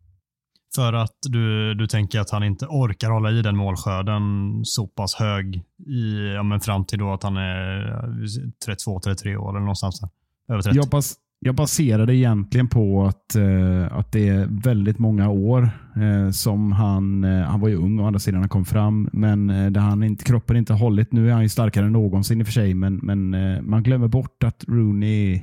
För 0.74 0.92
att 0.92 1.18
du, 1.22 1.74
du 1.74 1.86
tänker 1.86 2.20
att 2.20 2.30
han 2.30 2.44
inte 2.44 2.66
orkar 2.66 3.10
hålla 3.10 3.30
i 3.30 3.42
den 3.42 3.56
målskörden 3.56 4.22
så 4.64 4.86
pass 4.86 5.14
hög 5.14 5.56
i, 5.86 6.32
ja, 6.34 6.42
men 6.42 6.60
fram 6.60 6.84
till 6.84 6.98
då 6.98 7.12
att 7.12 7.22
han 7.22 7.36
är 7.36 7.88
eh, 7.88 8.74
32-33 8.74 9.36
år 9.36 9.50
eller 9.50 9.60
någonstans 9.60 10.00
där. 10.00 10.08
Över 10.54 10.62
30. 10.62 10.76
Jag, 10.76 10.88
bas, 10.88 11.14
jag 11.40 11.54
baserar 11.54 12.06
det 12.06 12.16
egentligen 12.16 12.68
på 12.68 13.04
att, 13.04 13.36
eh, 13.36 13.98
att 13.98 14.12
det 14.12 14.28
är 14.28 14.46
väldigt 14.50 14.98
många 14.98 15.28
år 15.28 15.70
eh, 15.96 16.30
som 16.30 16.72
han, 16.72 17.24
eh, 17.24 17.44
han 17.44 17.60
var 17.60 17.68
ju 17.68 17.76
ung 17.76 18.00
å 18.00 18.06
andra 18.06 18.20
sidan 18.20 18.40
han 18.40 18.48
kom 18.48 18.64
fram, 18.64 19.08
men 19.12 19.50
eh, 19.50 19.70
där 19.70 19.80
han 19.80 20.02
inte, 20.02 20.24
kroppen 20.24 20.56
inte 20.56 20.72
hållit. 20.72 21.12
Nu 21.12 21.28
är 21.28 21.32
han 21.32 21.42
ju 21.42 21.48
starkare 21.48 21.86
än 21.86 21.92
någonsin 21.92 22.40
i 22.40 22.42
och 22.42 22.46
för 22.46 22.52
sig, 22.52 22.74
men, 22.74 22.96
men 22.96 23.34
eh, 23.34 23.62
man 23.62 23.82
glömmer 23.82 24.08
bort 24.08 24.44
att 24.44 24.64
Rooney 24.68 25.34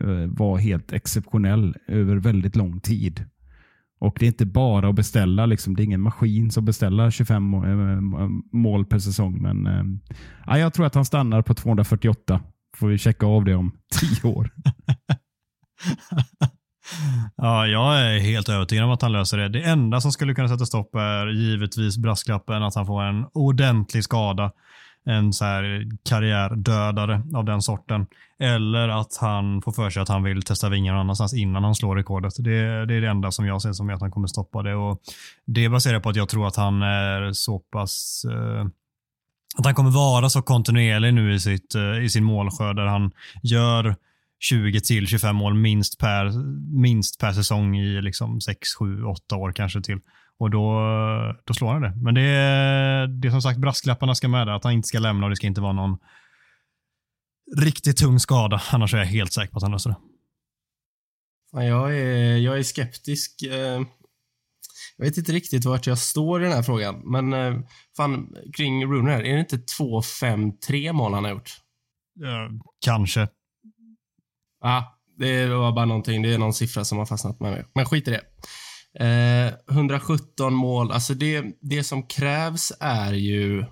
eh, 0.00 0.26
var 0.28 0.58
helt 0.58 0.92
exceptionell 0.92 1.76
över 1.88 2.16
väldigt 2.16 2.56
lång 2.56 2.80
tid. 2.80 3.24
Och 4.04 4.16
det 4.18 4.26
är 4.26 4.28
inte 4.28 4.46
bara 4.46 4.88
att 4.88 4.94
beställa, 4.94 5.46
liksom, 5.46 5.76
det 5.76 5.82
är 5.82 5.84
ingen 5.84 6.00
maskin 6.00 6.50
som 6.50 6.64
beställer 6.64 7.10
25 7.10 7.54
eh, 7.54 7.70
eh, 7.70 8.28
mål 8.52 8.84
per 8.84 8.98
säsong. 8.98 9.42
Men 9.42 9.66
eh, 10.46 10.58
jag 10.58 10.74
tror 10.74 10.86
att 10.86 10.94
han 10.94 11.04
stannar 11.04 11.42
på 11.42 11.54
248. 11.54 12.40
Får 12.76 12.88
vi 12.88 12.98
checka 12.98 13.26
av 13.26 13.44
det 13.44 13.54
om 13.54 13.72
tio 14.00 14.30
år. 14.30 14.50
Ja, 17.36 17.66
jag 17.66 18.00
är 18.00 18.18
helt 18.18 18.48
övertygad 18.48 18.84
om 18.84 18.90
att 18.90 19.02
han 19.02 19.12
löser 19.12 19.38
det. 19.38 19.48
Det 19.48 19.62
enda 19.62 20.00
som 20.00 20.12
skulle 20.12 20.34
kunna 20.34 20.48
sätta 20.48 20.66
stopp 20.66 20.94
är 20.94 21.26
givetvis 21.26 21.98
brasklappen 21.98 22.62
att 22.62 22.74
han 22.74 22.86
får 22.86 23.02
en 23.02 23.26
ordentlig 23.32 24.04
skada. 24.04 24.52
En 25.04 25.32
så 25.32 25.44
här 25.44 25.88
karriärdödare 26.08 27.22
av 27.34 27.44
den 27.44 27.62
sorten. 27.62 28.06
Eller 28.38 28.88
att 28.88 29.16
han 29.20 29.62
får 29.62 29.72
för 29.72 29.90
sig 29.90 30.02
att 30.02 30.08
han 30.08 30.22
vill 30.22 30.42
testa 30.42 30.68
vingar 30.68 30.92
någon 30.92 31.00
annanstans 31.00 31.34
innan 31.34 31.64
han 31.64 31.74
slår 31.74 31.96
rekordet. 31.96 32.34
Det, 32.38 32.86
det 32.86 32.94
är 32.94 33.00
det 33.00 33.08
enda 33.08 33.30
som 33.30 33.46
jag 33.46 33.62
ser 33.62 33.72
som 33.72 33.90
att 33.90 34.00
han 34.00 34.10
kommer 34.10 34.26
stoppa 34.26 34.62
det. 34.62 34.74
Och 34.74 35.00
det 35.44 35.68
baserar 35.68 36.00
på 36.00 36.08
att 36.08 36.16
jag 36.16 36.28
tror 36.28 36.46
att 36.46 36.56
han 36.56 36.82
är 36.82 37.32
så 37.32 37.58
pass 37.58 38.24
eh, 38.30 38.66
att 39.58 39.64
han 39.64 39.74
kommer 39.74 39.90
vara 39.90 40.28
så 40.28 40.42
kontinuerlig 40.42 41.14
nu 41.14 41.34
i, 41.34 41.40
sitt, 41.40 41.74
eh, 41.74 42.04
i 42.04 42.08
sin 42.08 42.24
målskörd 42.24 42.76
där 42.76 42.86
han 42.86 43.12
gör 43.42 43.96
20 44.40 44.80
till 44.80 45.06
25 45.06 45.36
mål 45.36 45.54
minst 45.54 45.98
per, 45.98 46.30
minst 46.80 47.20
per 47.20 47.32
säsong 47.32 47.76
i 47.76 48.02
liksom 48.02 48.40
6, 48.40 48.68
7, 48.78 49.04
8 49.04 49.36
år 49.36 49.52
kanske 49.52 49.80
till. 49.80 50.00
Och 50.38 50.50
då, 50.50 50.80
då 51.44 51.54
slår 51.54 51.72
han 51.72 51.82
det. 51.82 51.92
Men 51.96 52.14
det 52.14 52.20
är, 52.20 53.06
det 53.06 53.28
är 53.28 53.30
som 53.30 53.42
sagt 53.42 53.58
brasklapparna 53.58 54.14
ska 54.14 54.28
med 54.28 54.46
där, 54.46 54.54
att 54.54 54.64
han 54.64 54.72
inte 54.72 54.88
ska 54.88 54.98
lämna 54.98 55.26
och 55.26 55.30
det 55.30 55.36
ska 55.36 55.46
inte 55.46 55.60
vara 55.60 55.72
någon 55.72 55.98
riktigt 57.56 57.96
tung 57.96 58.20
skada. 58.20 58.62
Annars 58.72 58.94
är 58.94 58.98
jag 58.98 59.04
helt 59.06 59.32
säker 59.32 59.50
på 59.52 59.56
att 59.56 59.62
han 59.62 59.72
löser 59.72 59.90
det. 59.90 59.96
Jag, 61.64 61.98
är, 61.98 62.36
jag 62.36 62.58
är 62.58 62.62
skeptisk. 62.62 63.42
eh, 63.42 63.82
Jag 64.96 65.04
vet 65.04 65.16
inte 65.18 65.32
riktigt 65.32 65.64
vart 65.64 65.86
jag 65.86 65.98
står 65.98 66.40
i 66.40 66.44
den 66.44 66.52
här 66.52 66.62
frågan, 66.62 67.00
men 67.04 67.32
eh, 67.32 67.60
fan, 67.96 68.34
kring 68.56 68.84
Rooney 68.86 69.12
här, 69.14 69.22
är 69.22 69.34
det 69.34 69.40
inte 69.40 69.56
2-5-3 69.56 70.92
mål 70.92 71.14
han 71.14 71.24
har 71.24 71.30
gjort? 71.30 71.50
Eh, 72.24 72.56
kanske. 72.84 73.28
Ja, 74.60 74.98
det 75.18 75.46
var 75.46 75.72
bara 75.72 75.84
någonting. 75.84 76.22
Det 76.22 76.34
är 76.34 76.38
någon 76.38 76.54
siffra 76.54 76.84
som 76.84 76.98
har 76.98 77.06
fastnat 77.06 77.40
med 77.40 77.52
mig. 77.52 77.64
Men 77.74 77.84
skit 77.86 78.08
i 78.08 78.10
det. 78.10 78.24
Eh, 79.06 79.52
117 79.76 80.54
mål. 80.54 80.92
Alltså 80.92 81.14
det, 81.14 81.44
det 81.60 81.84
som 81.84 82.02
krävs 82.06 82.72
är 82.80 83.12
ju 83.12 83.64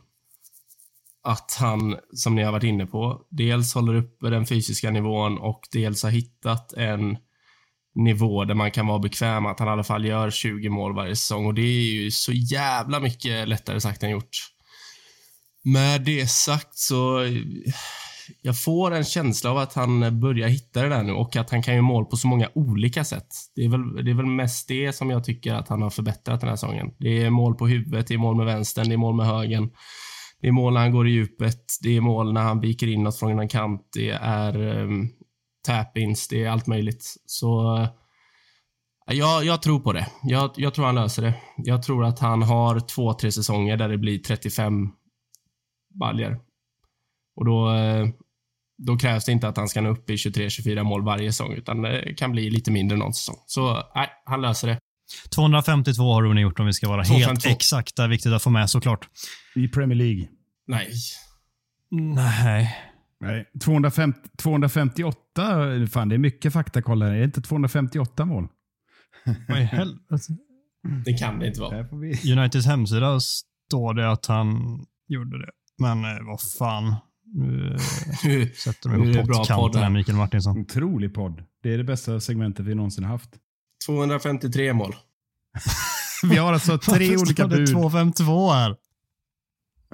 att 1.23 1.57
han, 1.61 1.97
som 2.15 2.35
ni 2.35 2.43
har 2.43 2.53
varit 2.53 2.65
inne 2.65 2.87
på, 2.87 3.21
dels 3.31 3.75
håller 3.75 3.95
uppe 3.95 4.31
den 4.31 4.47
fysiska 4.47 4.91
nivån 4.91 5.39
och 5.39 5.61
dels 5.73 6.03
har 6.03 6.11
hittat 6.11 6.73
en 6.73 7.17
nivå 7.95 8.45
där 8.45 8.55
man 8.55 8.71
kan 8.71 8.87
vara 8.87 8.99
bekväm 8.99 9.47
att 9.47 9.59
han 9.59 9.69
i 9.69 9.71
alla 9.71 9.85
fall 9.85 10.05
gör 10.05 10.31
20 10.31 10.69
mål 10.69 10.95
varje 10.95 11.17
säsong 11.17 11.47
och 11.47 11.55
det 11.55 11.63
är 11.63 11.93
ju 11.93 12.11
så 12.11 12.33
jävla 12.33 13.01
mycket 13.01 13.49
lättare 13.49 13.81
sagt 13.81 14.03
än 14.03 14.11
gjort. 14.11 14.37
Med 15.65 16.03
det 16.03 16.31
sagt 16.31 16.79
så 16.79 17.27
jag 18.43 18.61
får 18.61 18.91
en 18.91 19.05
känsla 19.05 19.51
av 19.51 19.59
att 19.59 19.75
han 19.75 20.21
börjar 20.21 20.49
hitta 20.49 20.83
det 20.83 20.89
där 20.89 21.03
nu 21.03 21.13
och 21.13 21.37
att 21.37 21.51
han 21.51 21.63
kan 21.63 21.75
göra 21.75 21.83
mål 21.83 22.05
på 22.05 22.17
så 22.17 22.27
många 22.29 22.49
olika 22.55 23.05
sätt. 23.05 23.27
Det 23.55 23.65
är, 23.65 23.69
väl, 23.69 24.05
det 24.05 24.11
är 24.11 24.15
väl 24.15 24.27
mest 24.27 24.69
det 24.69 24.93
som 24.93 25.11
jag 25.11 25.25
tycker 25.25 25.55
att 25.55 25.69
han 25.69 25.83
har 25.83 25.91
förbättrat 25.91 26.41
den 26.41 26.49
här 26.49 26.57
säsongen. 26.57 26.91
Det 26.99 27.23
är 27.23 27.31
mål 27.31 27.55
på 27.55 27.67
huvudet, 27.67 28.07
det 28.07 28.15
är 28.15 28.19
mål 28.19 28.37
med 28.37 28.47
vänstern, 28.47 28.89
det 28.89 28.95
är 28.95 28.97
mål 28.97 29.17
med 29.17 29.27
högen. 29.27 29.71
Det 30.43 30.49
är 30.49 30.53
mål 30.53 30.73
när 30.73 30.81
han 30.81 30.93
går 30.93 31.09
i 31.09 31.11
djupet, 31.11 31.65
det 31.83 31.97
är 31.97 32.01
mål 32.01 32.33
när 32.33 32.43
han 32.43 32.61
viker 32.61 32.87
inåt 32.87 33.19
från 33.19 33.39
en 33.39 33.49
kant, 33.49 33.89
det 33.95 34.11
är 34.11 34.57
um, 34.61 35.09
tap-ins, 35.67 36.29
det 36.29 36.45
är 36.45 36.51
allt 36.51 36.67
möjligt. 36.67 37.15
Så 37.27 37.77
uh, 37.77 37.89
jag, 39.07 39.45
jag 39.45 39.63
tror 39.63 39.81
på 39.81 39.93
det. 39.93 40.07
Jag, 40.23 40.51
jag 40.57 40.75
tror 40.75 40.85
han 40.87 40.95
löser 40.95 41.23
det. 41.23 41.35
Jag 41.57 41.83
tror 41.83 42.05
att 42.05 42.19
han 42.19 42.43
har 42.43 42.81
två, 42.81 43.15
tre 43.15 43.33
säsonger 43.33 43.77
där 43.77 43.89
det 43.89 43.99
blir 43.99 44.19
35 44.19 44.89
baljer 46.01 46.41
och 47.37 47.45
då, 47.45 47.75
eh, 47.75 48.09
då 48.79 48.97
krävs 48.97 49.25
det 49.25 49.33
inte 49.33 49.49
att 49.49 49.57
han 49.57 49.69
ska 49.69 49.81
nå 49.81 49.91
upp 49.91 50.11
i 50.11 50.17
23-24 50.17 50.83
mål 50.83 51.05
varje 51.05 51.33
säsong, 51.33 51.53
utan 51.53 51.83
det 51.83 52.15
kan 52.15 52.33
bli 52.33 52.51
lite 52.51 52.71
mindre 52.71 52.99
någon 52.99 53.15
säsong. 53.15 53.37
Så 53.47 53.83
nej, 53.95 54.09
han 54.25 54.43
löser 54.43 54.69
det. 54.69 54.79
252 55.35 56.13
har 56.13 56.23
Rooney 56.23 56.43
gjort 56.43 56.61
om 56.61 56.67
vi 56.67 56.73
ska 56.73 56.89
vara 56.89 57.03
helt 57.03 57.09
252. 57.09 57.49
exakta. 57.49 58.07
Viktigt 58.07 58.33
att 58.33 58.43
få 58.43 58.51
med 58.51 58.71
såklart. 58.71 59.09
I 59.55 59.69
Premier 59.69 59.99
League. 59.99 60.29
Nej. 60.67 60.91
Nej. 61.91 62.77
Nej, 63.21 63.51
250, 63.65 64.19
258, 64.39 65.17
fan 65.91 66.09
det 66.09 66.15
är 66.15 66.19
mycket 66.19 66.53
faktakoll 66.53 67.03
här. 67.03 67.11
Är 67.11 67.19
det 67.19 67.25
inte 67.25 67.43
258 67.43 68.25
mål? 68.25 68.49
Vad 69.49 69.59
i 69.59 69.65
helvete? 69.65 70.17
Det 71.05 71.13
kan 71.13 71.39
det 71.39 71.47
inte 71.47 71.61
vara. 71.61 71.83
Vi... 71.83 72.33
Uniteds 72.33 72.67
hemsida 72.67 73.21
står 73.21 73.95
det 73.95 74.11
att 74.11 74.27
han 74.27 74.79
gjorde 75.09 75.39
det. 75.39 75.51
Men 75.79 76.05
eh, 76.05 76.27
vad 76.27 76.41
fan. 76.59 76.97
Nu 77.35 77.73
eh, 77.73 78.49
sätter 78.49 78.89
de 78.89 79.05
ihop 79.05 79.29
pottkanten 79.29 79.83
här, 79.83 79.91
Mikael 79.91 80.19
Martinsson. 80.19 80.61
Otrolig 80.61 81.15
podd. 81.15 81.45
Det 81.63 81.75
är 81.75 81.79
det 81.79 81.85
bästa 81.85 82.21
segmentet 82.21 82.67
vi 82.67 82.75
någonsin 82.75 83.05
haft. 83.05 83.31
253 83.87 84.73
mål. 84.73 84.95
Vi 86.23 86.37
har 86.37 86.53
alltså 86.53 86.79
tre 86.79 87.17
olika 87.17 87.49
bud. 87.49 87.67
252 87.73 88.51
här. 88.51 88.77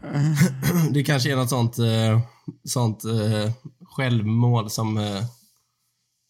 Det 0.93 1.05
kanske 1.05 1.33
är 1.33 1.37
något 1.37 1.49
sånt, 1.51 1.79
eh, 1.79 2.21
sånt 2.65 3.05
eh, 3.05 3.53
självmål 3.85 4.71
som, 4.71 4.99
eh, 4.99 5.23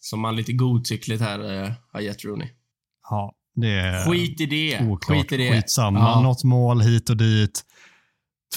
som 0.00 0.20
man 0.20 0.36
lite 0.36 0.52
godtyckligt 0.52 1.22
här 1.22 1.62
eh, 1.64 1.70
har 1.92 2.00
gett 2.00 2.24
Rooney. 2.24 2.48
Ja, 3.10 3.34
det 3.54 3.68
är 3.70 4.10
Skit 4.10 4.40
i 4.40 4.46
det. 4.46 4.80
oklart. 4.86 5.18
Skit 5.20 5.32
i 5.32 5.36
det. 5.36 5.52
Skitsamma. 5.52 5.98
Ja. 5.98 6.20
Något 6.20 6.44
mål 6.44 6.80
hit 6.80 7.10
och 7.10 7.16
dit. 7.16 7.62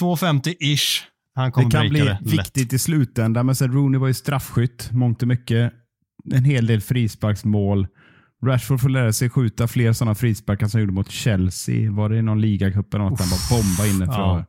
250-ish. 0.00 1.02
Han 1.34 1.52
kommer 1.52 1.70
Det 1.70 1.76
kan 1.76 1.88
bli 1.88 2.00
det 2.00 2.04
lätt. 2.04 2.22
viktigt 2.22 2.72
i 2.72 2.78
slutändan, 2.78 3.46
men 3.46 3.56
sen 3.56 3.72
Rooney 3.72 4.00
var 4.00 4.08
ju 4.08 4.14
straffskytt, 4.14 4.88
mångt 4.92 5.22
och 5.22 5.28
mycket. 5.28 5.72
En 6.32 6.44
hel 6.44 6.66
del 6.66 6.80
frisparksmål. 6.80 7.86
Rashford 8.46 8.80
får 8.80 8.88
lära 8.88 9.12
sig 9.12 9.30
skjuta 9.30 9.68
fler 9.68 9.92
sådana 9.92 10.14
frisparkar 10.14 10.66
som 10.68 10.78
han 10.78 10.82
gjorde 10.82 10.92
mot 10.92 11.10
Chelsea. 11.10 11.90
Var 11.92 12.08
det 12.08 12.16
i 12.16 12.22
någon 12.22 12.40
ligacup 12.40 12.94
eller 12.94 13.04
något? 13.04 13.20
Han 13.20 13.28
bara 13.30 13.58
bombade 13.58 13.88
inifrån. 13.88 14.38
Ja. 14.38 14.44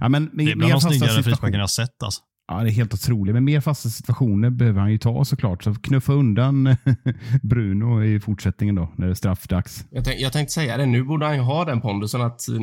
Ja. 0.00 0.08
men, 0.08 0.30
Det 0.32 0.50
är 0.50 0.56
bland 0.56 0.72
de 0.72 0.80
snyggare 0.80 1.22
frisparkarna 1.22 1.56
jag 1.56 1.62
har 1.62 1.68
sett 1.68 2.02
alltså. 2.02 2.22
Ja, 2.48 2.62
det 2.62 2.70
är 2.70 2.72
helt 2.72 2.94
otroligt. 2.94 3.34
Men 3.34 3.44
mer 3.44 3.60
fasta 3.60 3.88
situationer 3.88 4.50
behöver 4.50 4.80
han 4.80 4.92
ju 4.92 4.98
ta 4.98 5.24
såklart. 5.24 5.64
Så 5.64 5.74
knuffa 5.74 6.12
undan 6.12 6.76
Bruno 7.42 8.04
i 8.04 8.20
fortsättningen 8.20 8.74
då, 8.74 8.92
när 8.96 9.06
det 9.06 9.12
är 9.12 9.14
straffdags. 9.14 9.84
Jag, 9.90 10.04
tänk, 10.04 10.20
jag 10.20 10.32
tänkte 10.32 10.52
säga 10.52 10.76
det, 10.76 10.86
nu 10.86 11.04
borde 11.04 11.26
han 11.26 11.34
ju 11.34 11.40
ha 11.40 11.64
den 11.64 11.80
pondusen 11.80 12.22
att 12.22 12.48
eh, 12.48 12.56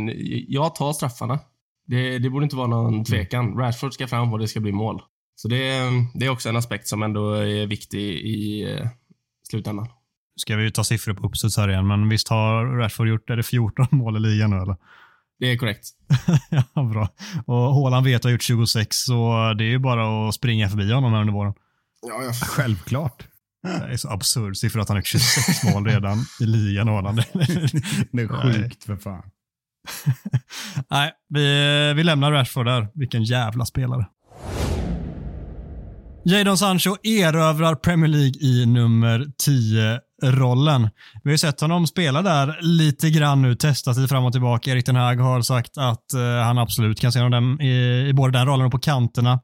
jag 0.47 0.75
tar 0.75 0.93
straffarna. 0.93 1.39
Det, 1.87 2.19
det 2.19 2.29
borde 2.29 2.43
inte 2.43 2.55
vara 2.55 2.67
någon 2.67 3.03
tvekan. 3.03 3.57
Rashford 3.57 3.93
ska 3.93 4.07
fram 4.07 4.33
och 4.33 4.39
det 4.39 4.47
ska 4.47 4.59
bli 4.59 4.71
mål. 4.71 5.01
Så 5.35 5.47
det, 5.47 5.81
det 6.13 6.25
är 6.25 6.29
också 6.29 6.49
en 6.49 6.55
aspekt 6.55 6.87
som 6.87 7.03
ändå 7.03 7.33
är 7.33 7.67
viktig 7.67 8.01
i 8.01 8.63
eh, 8.73 8.87
slutändan. 9.49 9.87
Ska 10.37 10.55
vi 10.55 10.63
ju 10.63 10.69
ta 10.69 10.83
siffror 10.83 11.13
på 11.13 11.27
uppstuds 11.27 11.57
här 11.57 11.69
igen, 11.69 11.87
men 11.87 12.09
visst 12.09 12.27
har 12.27 12.65
Rashford 12.65 13.07
gjort, 13.07 13.29
är 13.29 13.35
det 13.35 13.43
14 13.43 13.87
mål 13.91 14.17
i 14.17 14.19
ligan 14.19 14.49
nu 14.49 14.57
eller? 14.57 14.75
Det 15.39 15.51
är 15.51 15.57
korrekt. 15.57 15.87
ja, 16.73 16.83
bra. 16.83 17.09
Och 17.45 17.55
Haaland 17.55 18.05
vet 18.05 18.15
att 18.15 18.23
har 18.23 18.31
gjort 18.31 18.43
26, 18.43 18.97
så 18.97 19.53
det 19.57 19.63
är 19.63 19.69
ju 19.69 19.79
bara 19.79 20.27
att 20.27 20.35
springa 20.35 20.69
förbi 20.69 20.91
honom 20.91 21.13
här 21.13 21.21
under 21.21 21.33
våren. 21.33 21.53
Ja, 22.01 22.23
ja. 22.23 22.33
Självklart. 22.45 23.27
Det 23.63 23.93
är 23.93 23.97
så 23.97 24.09
absurd 24.09 24.57
siffra 24.57 24.81
att 24.81 24.87
han 24.87 24.95
har 24.95 24.99
gjort 24.99 25.07
26 25.07 25.63
mål 25.63 25.85
redan 25.85 26.17
i 26.41 26.45
ligan, 26.45 26.87
Haaland. 26.87 27.17
Det 28.11 28.21
är 28.21 28.41
sjukt 28.41 28.83
för 28.83 28.95
fan. 28.95 29.23
Nej, 30.89 31.11
vi, 31.29 31.93
vi 31.93 32.03
lämnar 32.03 32.31
Rashford 32.31 32.65
där. 32.65 32.87
Vilken 32.93 33.23
jävla 33.23 33.65
spelare. 33.65 34.05
Jadon 36.25 36.57
Sancho 36.57 36.95
erövrar 37.03 37.75
Premier 37.75 38.07
League 38.07 38.41
i 38.41 38.65
nummer 38.65 39.25
rollen. 40.23 40.89
Vi 41.23 41.29
har 41.29 41.31
ju 41.31 41.37
sett 41.37 41.61
honom 41.61 41.87
spela 41.87 42.21
där 42.21 42.59
lite 42.61 43.09
grann 43.09 43.41
nu, 43.41 43.55
testa 43.55 43.93
sig 43.93 44.07
fram 44.07 44.25
och 44.25 44.31
tillbaka. 44.31 44.71
Erik 44.71 44.85
Ten 44.85 44.95
Hag 44.95 45.15
har 45.15 45.41
sagt 45.41 45.77
att 45.77 46.13
eh, 46.13 46.21
han 46.21 46.57
absolut 46.57 46.99
kan 46.99 47.11
se 47.11 47.19
honom 47.19 47.61
i, 47.61 48.07
i 48.09 48.13
både 48.13 48.37
den 48.37 48.47
rollen 48.47 48.65
och 48.65 48.71
på 48.71 48.79
kanterna. 48.79 49.39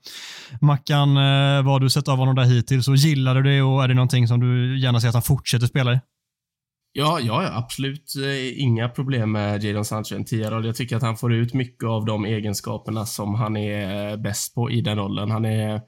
Mackan, 0.61 1.17
eh, 1.17 1.63
vad 1.63 1.73
har 1.73 1.79
du 1.79 1.89
sett 1.89 2.07
av 2.07 2.17
honom 2.17 2.35
där 2.35 2.43
hittills 2.43 2.87
och 2.87 2.95
gillar 2.95 3.35
du 3.35 3.43
det 3.43 3.61
och 3.61 3.83
är 3.83 3.87
det 3.87 3.93
någonting 3.93 4.27
som 4.27 4.39
du 4.39 4.79
gärna 4.79 4.99
ser 4.99 5.07
att 5.07 5.13
han 5.13 5.23
fortsätter 5.23 5.67
spela 5.67 5.93
i? 5.93 5.99
Ja, 6.95 7.19
ja, 7.19 7.49
absolut 7.53 8.13
eh, 8.23 8.61
inga 8.63 8.89
problem 8.89 9.31
med 9.31 9.63
Jadon 9.63 9.85
Sancho 9.85 10.15
en 10.15 10.25
tia-roll. 10.25 10.65
Jag 10.65 10.75
tycker 10.75 10.95
att 10.95 11.01
han 11.01 11.17
får 11.17 11.33
ut 11.33 11.53
mycket 11.53 11.87
av 11.87 12.05
de 12.05 12.25
egenskaperna 12.25 13.05
som 13.05 13.35
han 13.35 13.57
är 13.57 14.11
eh, 14.11 14.17
bäst 14.17 14.55
på 14.55 14.71
i 14.71 14.81
den 14.81 14.97
rollen. 14.97 15.31
Han 15.31 15.45
är 15.45 15.81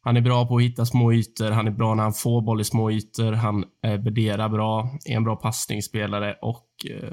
han 0.00 0.16
är 0.16 0.20
bra 0.20 0.46
på 0.46 0.56
att 0.56 0.62
hitta 0.62 0.86
små 0.86 1.12
ytor, 1.12 1.50
han 1.50 1.66
är 1.66 1.70
bra 1.70 1.94
när 1.94 2.02
han 2.02 2.12
får 2.12 2.42
boll 2.42 2.60
i 2.60 2.64
små 2.64 2.90
ytor, 2.90 3.32
han 3.32 3.64
eh, 3.84 4.00
värderar 4.00 4.48
bra, 4.48 4.98
är 5.04 5.16
en 5.16 5.24
bra 5.24 5.36
passningsspelare 5.36 6.36
och 6.42 6.68
eh, 6.90 7.12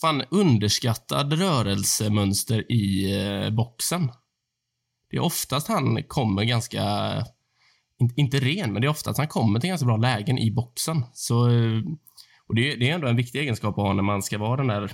fan 0.00 0.22
underskattad 0.30 1.32
rörelsemönster 1.32 2.72
i 2.72 3.16
eh, 3.22 3.50
boxen. 3.50 4.10
Det 5.10 5.16
är 5.16 5.20
oftast 5.20 5.68
han 5.68 6.02
kommer 6.02 6.44
ganska, 6.44 6.84
in, 7.98 8.12
inte 8.16 8.40
ren, 8.40 8.72
men 8.72 8.82
det 8.82 8.86
är 8.86 8.90
oftast 8.90 9.18
han 9.18 9.28
kommer 9.28 9.60
till 9.60 9.68
ganska 9.68 9.86
bra 9.86 9.96
lägen 9.96 10.38
i 10.38 10.50
boxen. 10.50 11.04
Så, 11.12 11.48
eh, 11.50 11.82
och 12.46 12.54
det, 12.54 12.76
det 12.76 12.90
är 12.90 12.94
ändå 12.94 13.08
en 13.08 13.16
viktig 13.16 13.38
egenskap 13.38 13.78
att 13.78 13.84
ha 13.84 13.92
när 13.92 14.02
man 14.02 14.22
ska 14.22 14.38
vara 14.38 14.56
den 14.56 14.66
där 14.66 14.92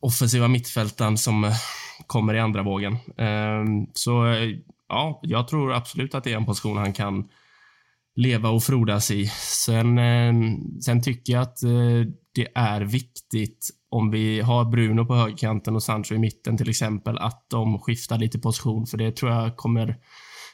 offensiva 0.00 0.48
mittfältaren 0.48 1.18
som 1.18 1.44
eh, 1.44 1.52
kommer 2.06 2.34
i 2.34 2.40
andra 2.40 2.62
vågen. 2.62 2.92
Eh, 3.16 3.64
så 3.94 4.26
eh, 4.26 4.58
ja, 4.88 5.20
jag 5.22 5.48
tror 5.48 5.72
absolut 5.72 6.14
att 6.14 6.24
det 6.24 6.32
är 6.32 6.36
en 6.36 6.46
position 6.46 6.76
han 6.76 6.92
kan 6.92 7.28
leva 8.16 8.48
och 8.48 8.62
frodas 8.62 9.10
i. 9.10 9.26
Sen, 9.66 9.98
eh, 9.98 10.32
sen 10.84 11.02
tycker 11.02 11.32
jag 11.32 11.42
att 11.42 11.62
eh, 11.62 12.12
det 12.34 12.48
är 12.54 12.80
viktigt 12.80 13.68
om 13.90 14.10
vi 14.10 14.40
har 14.40 14.64
Bruno 14.64 15.06
på 15.06 15.14
högerkanten 15.14 15.74
och 15.74 15.82
Sancho 15.82 16.14
i 16.14 16.18
mitten 16.18 16.56
till 16.56 16.70
exempel, 16.70 17.18
att 17.18 17.46
de 17.50 17.78
skiftar 17.78 18.18
lite 18.18 18.38
position, 18.38 18.86
för 18.86 18.98
det 18.98 19.16
tror 19.16 19.32
jag 19.32 19.56
kommer 19.56 19.96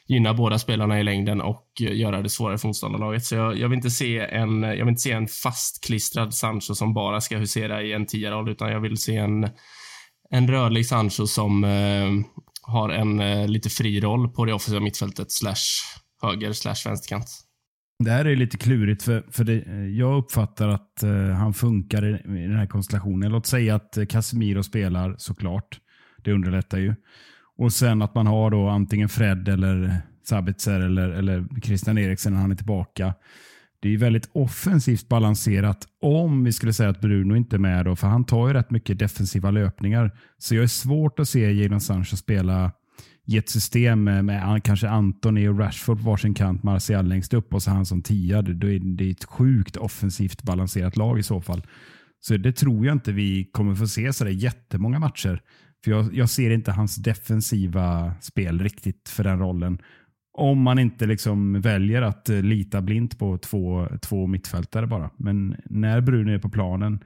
gynna 0.06 0.34
båda 0.34 0.58
spelarna 0.58 1.00
i 1.00 1.02
längden 1.02 1.40
och 1.40 1.66
eh, 1.80 1.96
göra 1.96 2.22
det 2.22 2.28
svårare 2.28 2.58
för 2.58 2.68
motståndarlaget. 2.68 3.24
Så 3.24 3.34
jag, 3.34 3.58
jag, 3.58 3.68
vill 3.68 3.76
inte 3.76 3.90
se 3.90 4.18
en, 4.18 4.62
jag 4.62 4.76
vill 4.76 4.88
inte 4.88 5.02
se 5.02 5.12
en 5.12 5.28
fastklistrad 5.28 6.34
Sancho 6.34 6.74
som 6.74 6.94
bara 6.94 7.20
ska 7.20 7.38
husera 7.38 7.82
i 7.82 7.92
en 7.92 8.06
tia 8.06 8.44
utan 8.48 8.72
jag 8.72 8.80
vill 8.80 8.96
se 8.96 9.16
en, 9.16 9.48
en 10.30 10.48
rörlig 10.48 10.86
Sancho 10.86 11.26
som 11.26 11.64
eh, 11.64 12.10
har 12.66 12.88
en 12.88 13.20
eh, 13.20 13.48
lite 13.48 13.70
fri 13.70 14.00
roll 14.00 14.28
på 14.28 14.44
det 14.44 14.52
offensiva 14.52 14.80
mittfältet 14.80 15.32
slash 15.32 15.64
höger 16.22 16.52
slash 16.52 16.76
vänsterkant. 16.84 17.26
Det 17.98 18.10
här 18.10 18.24
är 18.24 18.36
lite 18.36 18.58
klurigt 18.58 19.02
för, 19.02 19.24
för 19.30 19.44
det, 19.44 19.62
eh, 19.62 19.86
jag 19.86 20.18
uppfattar 20.18 20.68
att 20.68 21.02
eh, 21.02 21.28
han 21.28 21.54
funkar 21.54 22.04
i, 22.04 22.10
i, 22.10 22.46
den 22.46 22.56
här 22.56 22.66
konstellationen. 22.66 23.32
Låt 23.32 23.46
säga 23.46 23.74
att 23.74 23.96
eh, 23.96 24.06
Casemiro 24.06 24.62
spelar 24.62 25.14
såklart. 25.18 25.80
Det 26.24 26.32
underlättar 26.32 26.78
ju. 26.78 26.94
Och 27.56 27.72
sen 27.72 28.02
att 28.02 28.14
man 28.14 28.26
har 28.26 28.50
då 28.50 28.68
antingen 28.68 29.08
Fred 29.08 29.48
eller 29.48 29.96
Sabitzer 30.24 30.80
eller, 30.80 31.10
eller 31.10 31.60
Christian 31.62 31.98
Eriksen 31.98 32.32
när 32.32 32.40
han 32.40 32.50
är 32.50 32.56
tillbaka. 32.56 33.14
Det 33.84 33.94
är 33.94 33.98
väldigt 33.98 34.30
offensivt 34.32 35.08
balanserat 35.08 35.88
om 36.00 36.44
vi 36.44 36.52
skulle 36.52 36.72
säga 36.72 36.88
att 36.88 37.00
Bruno 37.00 37.36
inte 37.36 37.56
är 37.56 37.58
med. 37.58 37.84
Då, 37.84 37.96
för 37.96 38.06
han 38.06 38.24
tar 38.24 38.48
ju 38.48 38.54
rätt 38.54 38.70
mycket 38.70 38.98
defensiva 38.98 39.50
löpningar. 39.50 40.10
Så 40.38 40.54
jag 40.54 40.62
är 40.62 40.68
svårt 40.68 41.18
att 41.18 41.28
se 41.28 41.52
Jadon 41.52 41.80
Sancho 41.80 42.16
spela 42.16 42.72
i 43.26 43.38
ett 43.38 43.48
system 43.48 44.04
med, 44.04 44.24
med 44.24 44.64
kanske 44.64 44.88
Antoni 44.88 45.48
och 45.48 45.58
Rashford 45.58 45.98
på 45.98 46.10
varsin 46.10 46.34
kant, 46.34 46.62
Martial 46.62 47.08
längst 47.08 47.34
upp 47.34 47.54
och 47.54 47.62
så 47.62 47.70
han 47.70 47.86
som 47.86 48.02
tia. 48.02 48.42
Det, 48.42 48.78
det 48.78 49.04
är 49.04 49.10
ett 49.10 49.24
sjukt 49.24 49.76
offensivt 49.76 50.42
balanserat 50.42 50.96
lag 50.96 51.18
i 51.18 51.22
så 51.22 51.40
fall. 51.40 51.62
Så 52.20 52.36
det 52.36 52.52
tror 52.52 52.86
jag 52.86 52.92
inte 52.92 53.12
vi 53.12 53.44
kommer 53.44 53.74
få 53.74 53.86
se 53.86 54.12
så 54.12 54.28
jättemånga 54.28 54.98
matcher. 54.98 55.40
För 55.84 55.90
jag, 55.90 56.14
jag 56.14 56.30
ser 56.30 56.50
inte 56.50 56.72
hans 56.72 56.96
defensiva 56.96 58.14
spel 58.20 58.60
riktigt 58.60 59.08
för 59.08 59.24
den 59.24 59.38
rollen. 59.38 59.78
Om 60.36 60.62
man 60.62 60.78
inte 60.78 61.06
liksom 61.06 61.60
väljer 61.60 62.02
att 62.02 62.28
eh, 62.28 62.42
lita 62.42 62.80
blint 62.80 63.18
på 63.18 63.38
två, 63.38 63.88
två 64.02 64.26
mittfältare 64.26 64.86
bara. 64.86 65.10
Men 65.16 65.56
när 65.64 66.00
Bruno 66.00 66.32
är 66.32 66.38
på 66.38 66.48
planen, 66.48 66.98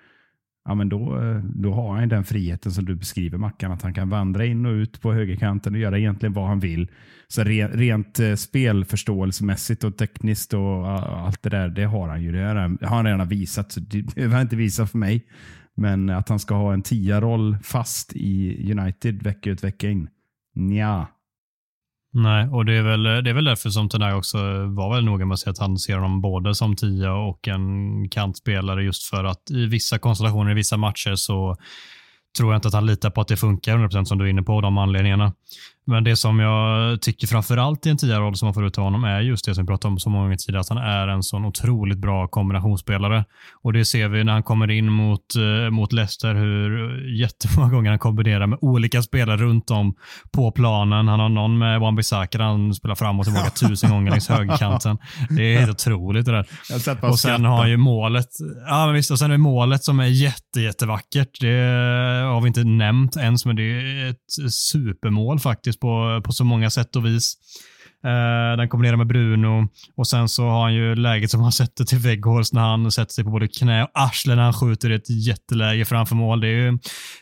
ja, 0.65 0.75
men 0.75 0.89
då, 0.89 1.21
eh, 1.23 1.37
då 1.45 1.73
har 1.73 1.97
han 1.97 2.09
den 2.09 2.25
friheten 2.25 2.73
som 2.73 2.85
du 2.85 2.95
beskriver 2.95 3.39
Mackan. 3.39 3.73
Att 3.73 3.83
han 3.83 3.95
kan 3.95 4.09
vandra 4.09 4.45
in 4.45 4.67
och 4.67 4.73
ut 4.73 5.01
på 5.01 5.13
högerkanten 5.13 5.75
och 5.75 5.81
göra 5.81 5.99
egentligen 5.99 6.33
vad 6.33 6.47
han 6.47 6.61
vill. 6.61 6.89
Så 7.29 7.45
rent, 7.45 7.75
rent 7.75 8.21
spelförståelsemässigt 8.41 9.85
och 9.85 9.97
tekniskt 9.97 10.55
och 10.55 10.89
allt 10.89 11.43
det 11.43 11.51
där, 11.51 11.69
det 11.69 11.85
har 11.85 12.09
han 12.09 12.23
ju. 12.23 12.33
Det 12.33 12.39
har 12.39 12.97
han 12.97 13.05
redan 13.05 13.29
visat. 13.29 13.73
Så 13.73 13.81
det 13.81 14.03
behöver 14.15 14.35
han 14.35 14.43
inte 14.43 14.57
visa 14.57 14.87
för 14.87 14.99
mig. 14.99 15.27
Men 15.75 16.11
att 16.11 16.29
han 16.29 16.39
ska 16.39 16.55
ha 16.55 16.73
en 16.73 16.83
tia-roll 16.83 17.57
fast 17.63 18.13
i 18.17 18.73
United 18.73 19.23
vecka 19.23 19.51
ut 19.51 19.65
vecka 19.65 19.91
in. 19.91 20.09
Nja. 20.55 21.07
Nej, 22.13 22.49
och 22.49 22.65
det 22.65 22.75
är 22.75 22.83
väl, 22.83 23.03
det 23.03 23.31
är 23.31 23.35
väl 23.35 23.45
därför 23.45 23.71
som 23.71 23.89
Tenai 23.89 24.13
också 24.13 24.39
var 24.67 24.95
väl 24.95 25.05
noga 25.05 25.27
med 25.27 25.35
att 25.35 25.41
säga 25.41 25.51
att 25.51 25.59
han 25.59 25.79
ser 25.79 25.95
honom 25.95 26.21
både 26.21 26.55
som 26.55 26.77
tia 26.77 27.13
och 27.13 27.49
en 27.49 28.09
kantspelare 28.09 28.83
just 28.83 29.03
för 29.03 29.25
att 29.25 29.51
i 29.51 29.67
vissa 29.67 29.99
konstellationer, 29.99 30.51
i 30.51 30.55
vissa 30.55 30.77
matcher 30.77 31.15
så 31.15 31.57
tror 32.39 32.53
jag 32.53 32.59
inte 32.59 32.69
att 32.69 32.75
han 32.75 32.87
litar 32.87 33.11
på 33.11 33.21
att 33.21 33.29
det 33.29 33.37
funkar 33.37 33.79
100% 33.79 34.05
som 34.05 34.19
du 34.19 34.25
är 34.25 34.29
inne 34.29 34.43
på, 34.43 34.61
de 34.61 34.79
anledningarna. 34.79 35.33
Men 35.89 36.05
det 36.05 36.17
som 36.17 36.41
jag 36.41 37.03
tycker 37.03 37.27
framförallt 37.27 37.87
i 37.87 37.91
en 37.91 37.97
tia-roll 37.97 38.37
som 38.37 38.47
man 38.47 38.55
får 38.55 38.67
ut 38.67 38.79
av 38.79 38.85
honom 38.85 39.05
är 39.05 39.21
just 39.21 39.45
det 39.45 39.55
som 39.55 39.65
vi 39.65 39.67
pratade 39.67 39.93
om 39.93 39.99
så 39.99 40.11
många 40.11 40.25
gånger 40.25 40.37
tidigare, 40.37 40.61
att 40.61 40.69
han 40.69 40.79
är 40.79 41.09
en 41.09 41.23
sån 41.23 41.45
otroligt 41.45 41.99
bra 41.99 42.29
kombinationsspelare. 42.29 43.25
Och 43.63 43.73
det 43.73 43.85
ser 43.85 44.09
vi 44.09 44.25
när 44.25 44.33
han 44.33 44.43
kommer 44.43 44.71
in 44.71 44.93
mot, 44.93 45.37
eh, 45.37 45.71
mot 45.71 45.93
Leicester, 45.93 46.35
hur 46.35 47.01
jättemånga 47.21 47.71
gånger 47.75 47.91
han 47.91 47.99
kombinerar 47.99 48.47
med 48.47 48.59
olika 48.63 49.03
spelare 49.03 49.37
runt 49.37 49.71
om 49.71 49.95
på 50.33 50.53
planen. 50.53 51.09
Han 51.09 51.21
har 51.21 51.29
någon 51.29 51.59
med 51.59 51.81
Wan-Bissaka 51.81 52.43
han 52.43 52.75
spelar 52.75 52.95
fram 52.95 53.19
och 53.21 53.25
tillbaka 53.25 53.51
tusen 53.51 53.91
gånger 53.91 54.11
längs 54.11 54.29
högerkanten. 54.39 54.99
Det 55.31 55.55
är 55.55 55.61
helt 55.61 55.71
otroligt 55.71 56.27
det 56.27 56.33
där. 56.33 56.47
Och 57.11 57.19
sen 57.19 57.45
har 57.45 57.57
han 57.57 57.71
ju 57.71 57.77
målet, 57.77 58.29
ja 58.67 58.87
men 58.87 58.95
visst, 58.95 59.11
och 59.11 59.19
sen 59.19 59.31
är 59.31 59.37
målet 59.37 59.85
som 59.85 60.01
är 60.01 60.07
jätte, 60.07 60.61
jättevackert. 60.61 61.41
Det 61.41 61.57
har 62.25 62.41
vi 62.41 62.49
inte 62.49 62.65
nämnt 62.65 63.17
ens, 63.17 63.47
men 63.47 63.57
det 63.57 63.63
är 63.63 64.11
ett 64.11 64.53
supermål 64.53 65.39
faktiskt 65.41 65.78
på, 65.81 66.23
på 66.25 66.33
så 66.33 66.45
många 66.45 66.71
sätt 66.71 66.97
och 66.97 67.07
vis. 67.07 67.37
Eh, 68.05 68.57
den 68.57 68.69
kombinerar 68.69 68.97
med 68.97 69.07
Bruno 69.07 69.69
och 69.97 70.07
sen 70.07 70.29
så 70.29 70.49
har 70.49 70.63
han 70.63 70.75
ju 70.75 70.95
läget 70.95 71.31
som 71.31 71.41
han 71.41 71.53
sätter 71.63 71.85
till 71.85 71.99
Weghorst 71.99 72.53
när 72.53 72.61
han 72.61 72.93
sätter 72.93 73.13
sig 73.13 73.25
på 73.25 73.31
både 73.31 73.49
knä 73.49 73.83
och 73.83 73.91
arsle 73.95 74.35
när 74.35 74.43
han 74.43 74.53
skjuter 74.53 74.91
i 74.91 74.95
ett 74.95 75.11
jätteläge 75.11 75.85
framför 75.85 76.15
mål. 76.15 76.41
Det, 76.41 76.49
är 76.49 76.51
ju, 76.51 76.79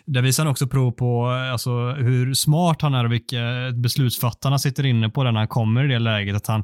där 0.06 0.22
visar 0.22 0.44
han 0.44 0.50
också 0.50 0.66
prov 0.66 0.90
på 0.90 1.30
eh, 1.30 1.52
alltså, 1.52 1.90
hur 1.90 2.34
smart 2.34 2.82
han 2.82 2.94
är 2.94 3.04
och 3.04 3.12
vilka 3.12 3.36
beslutsfattarna 3.74 4.58
sitter 4.58 4.86
inne 4.86 5.08
på 5.08 5.22
när 5.22 5.32
han 5.32 5.48
kommer 5.48 5.84
i 5.84 5.88
det 5.88 5.98
läget. 5.98 6.36
Att 6.36 6.46
han 6.46 6.62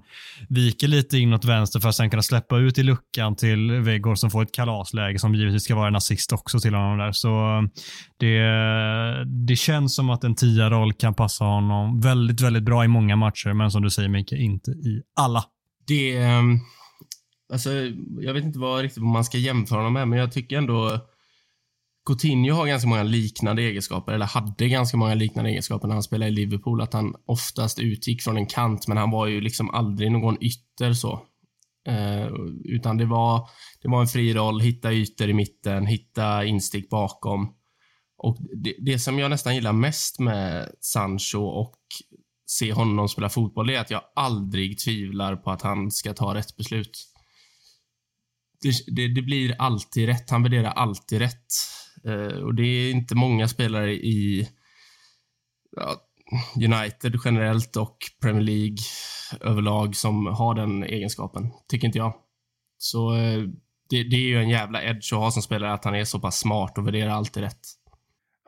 viker 0.49 0.89
lite 0.89 1.19
inåt 1.19 1.45
vänster 1.45 1.81
för 1.81 1.89
att 1.89 1.95
sen 1.95 2.11
kunna 2.11 2.23
släppa 2.23 2.59
ut 2.59 2.79
i 2.79 2.83
luckan 2.83 3.37
till 3.37 3.71
Weghorst 3.71 4.21
som 4.21 4.31
får 4.31 4.43
ett 4.43 4.55
kalasläge 4.55 5.19
som 5.19 5.35
givetvis 5.35 5.65
ska 5.65 5.75
vara 5.75 5.89
en 5.89 5.97
assist 5.97 6.33
också 6.33 6.59
till 6.59 6.75
honom 6.75 6.99
där. 6.99 7.13
Så 7.13 7.29
eh, 7.29 7.63
det, 8.17 9.25
det 9.47 9.57
känns 9.57 9.95
som 9.95 10.11
att 10.11 10.25
en 10.25 10.35
tia-roll 10.35 10.93
kan 10.93 11.15
passa 11.15 11.45
honom 11.45 12.01
väldigt, 12.01 12.41
väldigt 12.41 12.63
bra 12.63 12.85
i 12.85 12.89
många 12.89 13.17
matcher, 13.17 13.53
men 13.53 13.71
som 13.71 13.83
du 13.83 13.91
säger 13.91 14.02
säger 14.09 14.37
inte 14.37 14.71
i 14.71 15.03
alla. 15.17 15.45
Det... 15.87 16.17
Ehm, 16.17 16.59
alltså, 17.53 17.71
jag 18.21 18.35
vet 18.35 18.45
inte 18.45 18.59
vad 18.59 18.83
riktigt 18.83 19.03
man 19.03 19.25
ska 19.25 19.39
jämföra 19.39 19.79
honom 19.79 19.93
med, 19.93 20.09
men 20.09 20.19
jag 20.19 20.33
tycker 20.33 20.59
ändå 20.59 21.01
Coutinho 22.07 22.55
har 22.55 22.67
ganska 22.67 22.89
många 22.89 23.03
liknande 23.03 23.63
egenskaper, 23.63 24.13
eller 24.13 24.27
hade 24.27 24.69
ganska 24.69 24.97
många 24.97 25.15
liknande 25.15 25.51
egenskaper 25.51 25.89
när 25.89 25.95
han 25.95 26.03
spelade 26.03 26.31
i 26.31 26.35
Liverpool. 26.35 26.81
Att 26.81 26.93
han 26.93 27.15
oftast 27.27 27.79
utgick 27.79 28.23
från 28.23 28.37
en 28.37 28.47
kant, 28.47 28.89
men 28.89 28.97
han 28.97 29.11
var 29.11 29.27
ju 29.27 29.41
liksom 29.41 29.71
aldrig 29.71 30.13
någon 30.13 30.45
ytter 30.45 30.93
så. 30.93 31.23
Eh, 31.89 32.27
utan 32.65 32.97
det 32.97 33.07
var, 33.07 33.49
det 33.83 33.89
var 33.89 34.01
en 34.01 34.07
fri 34.07 34.35
roll, 34.35 34.61
hitta 34.61 34.93
ytor 34.93 35.29
i 35.29 35.35
mitten, 35.35 35.87
hitta 35.87 36.45
instick 36.45 36.91
bakom. 36.91 37.55
Och 38.19 38.39
det, 38.65 38.75
det 38.79 38.99
som 38.99 39.19
jag 39.19 39.31
nästan 39.31 39.55
gillar 39.55 39.73
mest 39.73 40.19
med 40.19 40.69
Sancho 40.81 41.39
och 41.39 41.75
se 42.59 42.73
honom 42.73 43.09
spela 43.09 43.29
fotboll 43.29 43.67
det 43.67 43.77
är 43.77 43.81
att 43.81 43.91
jag 43.91 44.03
aldrig 44.15 44.79
tvivlar 44.79 45.37
på 45.37 45.51
att 45.51 45.63
han 45.63 45.91
ska 45.91 46.15
ta 46.15 46.35
rätt 46.35 46.57
beslut. 46.57 47.09
Det, 48.61 48.97
det, 48.97 49.15
det 49.15 49.23
blir 49.23 49.55
alltid 49.59 50.07
rätt. 50.07 50.31
Han 50.31 50.43
värderar 50.43 50.71
alltid 50.71 51.19
rätt. 51.19 51.47
Eh, 52.05 52.37
och 52.43 52.55
det 52.55 52.63
är 52.63 52.91
inte 52.91 53.15
många 53.15 53.49
spelare 53.49 53.93
i 53.93 54.49
ja, 55.77 55.97
United 56.57 57.17
generellt 57.25 57.77
och 57.77 57.97
Premier 58.23 58.43
League 58.43 58.79
överlag 59.41 59.97
som 59.97 60.27
har 60.27 60.55
den 60.55 60.85
egenskapen, 60.85 61.51
tycker 61.69 61.87
inte 61.87 61.99
jag. 61.99 62.15
Så 62.79 63.17
eh, 63.17 63.43
det, 63.89 64.03
det 64.03 64.17
är 64.17 64.29
ju 64.29 64.41
en 64.41 64.49
jävla 64.49 64.83
edge 64.83 65.13
att 65.13 65.19
ha 65.19 65.31
som 65.31 65.43
spelare, 65.43 65.73
att 65.73 65.85
han 65.85 65.95
är 65.95 66.05
så 66.05 66.21
pass 66.21 66.39
smart 66.39 66.79
och 66.79 66.87
värderar 66.87 67.11
alltid 67.11 67.43
rätt. 67.43 67.67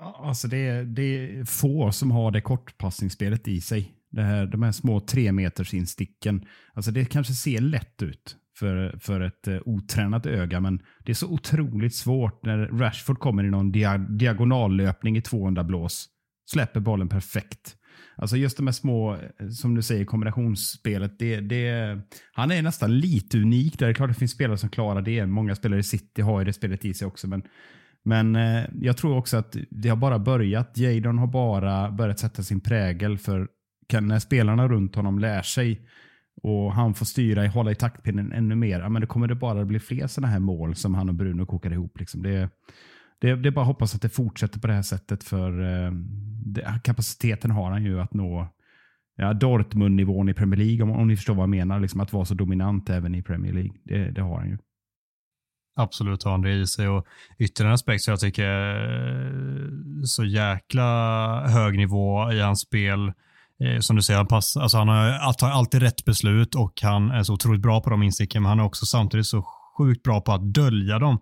Alltså 0.00 0.48
det, 0.48 0.56
är, 0.56 0.84
det 0.84 1.02
är 1.02 1.44
få 1.44 1.92
som 1.92 2.10
har 2.10 2.30
det 2.30 2.40
kortpassningsspelet 2.40 3.48
i 3.48 3.60
sig. 3.60 3.93
Det 4.14 4.22
här, 4.22 4.46
de 4.46 4.62
här 4.62 4.72
små 4.72 5.00
tre 5.00 5.32
meters 5.32 5.74
insticken. 5.74 6.46
Alltså 6.72 6.90
det 6.90 7.04
kanske 7.04 7.32
ser 7.32 7.60
lätt 7.60 8.02
ut 8.02 8.36
för, 8.58 8.98
för 9.00 9.20
ett 9.20 9.48
eh, 9.48 9.58
otränat 9.64 10.26
öga, 10.26 10.60
men 10.60 10.82
det 11.04 11.12
är 11.12 11.14
så 11.14 11.28
otroligt 11.28 11.94
svårt 11.94 12.44
när 12.44 12.58
Rashford 12.58 13.18
kommer 13.18 13.44
i 13.44 13.50
någon 13.50 13.72
dia 13.72 13.98
diagonallöpning 13.98 15.16
i 15.16 15.22
200 15.22 15.64
blås. 15.64 16.08
Släpper 16.46 16.80
bollen 16.80 17.08
perfekt. 17.08 17.76
Alltså 18.16 18.36
just 18.36 18.56
de 18.56 18.66
här 18.66 18.72
små, 18.72 19.14
eh, 19.14 19.48
som 19.48 19.74
du 19.74 19.82
säger, 19.82 20.04
kombinationsspelet. 20.04 21.18
Det, 21.18 21.40
det, 21.40 21.98
han 22.32 22.50
är 22.50 22.62
nästan 22.62 22.98
lite 22.98 23.38
unik. 23.38 23.78
Där. 23.78 23.86
Det 23.86 23.92
är 23.92 23.94
klart 23.94 24.10
det 24.10 24.14
finns 24.14 24.32
spelare 24.32 24.58
som 24.58 24.68
klarar 24.68 25.02
det. 25.02 25.26
Många 25.26 25.54
spelare 25.54 25.80
i 25.80 25.82
City 25.82 26.22
har 26.22 26.38
ju 26.38 26.44
det 26.44 26.52
spelet 26.52 26.84
i 26.84 26.94
sig 26.94 27.06
också. 27.06 27.28
Men, 27.28 27.42
men 28.04 28.36
eh, 28.36 28.64
jag 28.80 28.96
tror 28.96 29.16
också 29.16 29.36
att 29.36 29.56
det 29.70 29.88
har 29.88 29.96
bara 29.96 30.18
börjat. 30.18 30.78
Jadon 30.78 31.18
har 31.18 31.26
bara 31.26 31.90
börjat 31.90 32.18
sätta 32.18 32.42
sin 32.42 32.60
prägel. 32.60 33.18
För 33.18 33.48
kan, 33.86 34.08
när 34.08 34.18
spelarna 34.18 34.68
runt 34.68 34.94
honom 34.94 35.18
lär 35.18 35.42
sig 35.42 35.80
och 36.42 36.72
han 36.72 36.94
får 36.94 37.06
styra, 37.06 37.48
hålla 37.48 37.70
i 37.70 37.74
taktpinnen 37.74 38.32
ännu 38.32 38.54
mer, 38.54 38.80
ja, 38.80 38.88
men 38.88 39.02
då 39.02 39.08
kommer 39.08 39.26
det 39.26 39.34
bara 39.34 39.64
bli 39.64 39.80
fler 39.80 40.06
sådana 40.06 40.32
här 40.32 40.38
mål 40.38 40.74
som 40.74 40.94
han 40.94 41.08
och 41.08 41.14
Bruno 41.14 41.46
kokar 41.46 41.72
ihop. 41.72 41.98
Liksom. 41.98 42.22
Det, 42.22 42.50
det, 43.20 43.36
det 43.36 43.48
är 43.48 43.50
bara 43.50 43.60
att 43.60 43.66
hoppas 43.66 43.94
att 43.94 44.02
det 44.02 44.08
fortsätter 44.08 44.60
på 44.60 44.66
det 44.66 44.72
här 44.72 44.82
sättet 44.82 45.24
för 45.24 45.62
eh, 45.62 45.92
det, 46.44 46.80
kapaciteten 46.84 47.50
har 47.50 47.70
han 47.70 47.84
ju 47.84 48.00
att 48.00 48.14
nå 48.14 48.48
ja, 49.16 49.32
Dortmund-nivån 49.32 50.28
i 50.28 50.34
Premier 50.34 50.58
League, 50.58 50.82
om, 50.82 50.90
om 50.90 51.08
ni 51.08 51.16
förstår 51.16 51.34
vad 51.34 51.42
jag 51.42 51.50
menar. 51.50 51.80
Liksom 51.80 52.00
att 52.00 52.12
vara 52.12 52.24
så 52.24 52.34
dominant 52.34 52.90
även 52.90 53.14
i 53.14 53.22
Premier 53.22 53.52
League. 53.52 53.72
Det, 53.84 54.10
det 54.10 54.22
har 54.22 54.38
han 54.38 54.48
ju. 54.48 54.58
Absolut 55.76 56.22
har 56.22 56.30
han 56.30 56.42
det 56.42 56.52
i 56.52 56.66
sig 56.66 56.88
och 56.88 57.06
ytterligare 57.38 57.70
en 57.70 57.74
aspekt 57.74 58.02
som 58.02 58.12
jag 58.12 58.20
tycker 58.20 58.44
är 58.44 59.70
så 60.04 60.24
jäkla 60.24 61.48
hög 61.48 61.76
nivå 61.76 62.32
i 62.32 62.40
hans 62.40 62.60
spel. 62.60 63.12
Eh, 63.64 63.80
som 63.80 63.96
du 63.96 64.02
säger, 64.02 64.18
han, 64.18 64.26
pass, 64.26 64.56
alltså 64.56 64.78
han 64.78 64.88
har, 64.88 65.32
tar 65.32 65.50
alltid 65.50 65.82
rätt 65.82 66.04
beslut 66.04 66.54
och 66.54 66.72
han 66.82 67.10
är 67.10 67.22
så 67.22 67.32
otroligt 67.32 67.62
bra 67.62 67.80
på 67.80 67.90
de 67.90 68.02
insikterna, 68.02 68.40
men 68.40 68.48
han 68.48 68.60
är 68.60 68.64
också 68.64 68.86
samtidigt 68.86 69.26
så 69.26 69.44
sjukt 69.78 70.02
bra 70.02 70.20
på 70.20 70.32
att 70.32 70.54
dölja 70.54 70.98
dem 70.98 71.18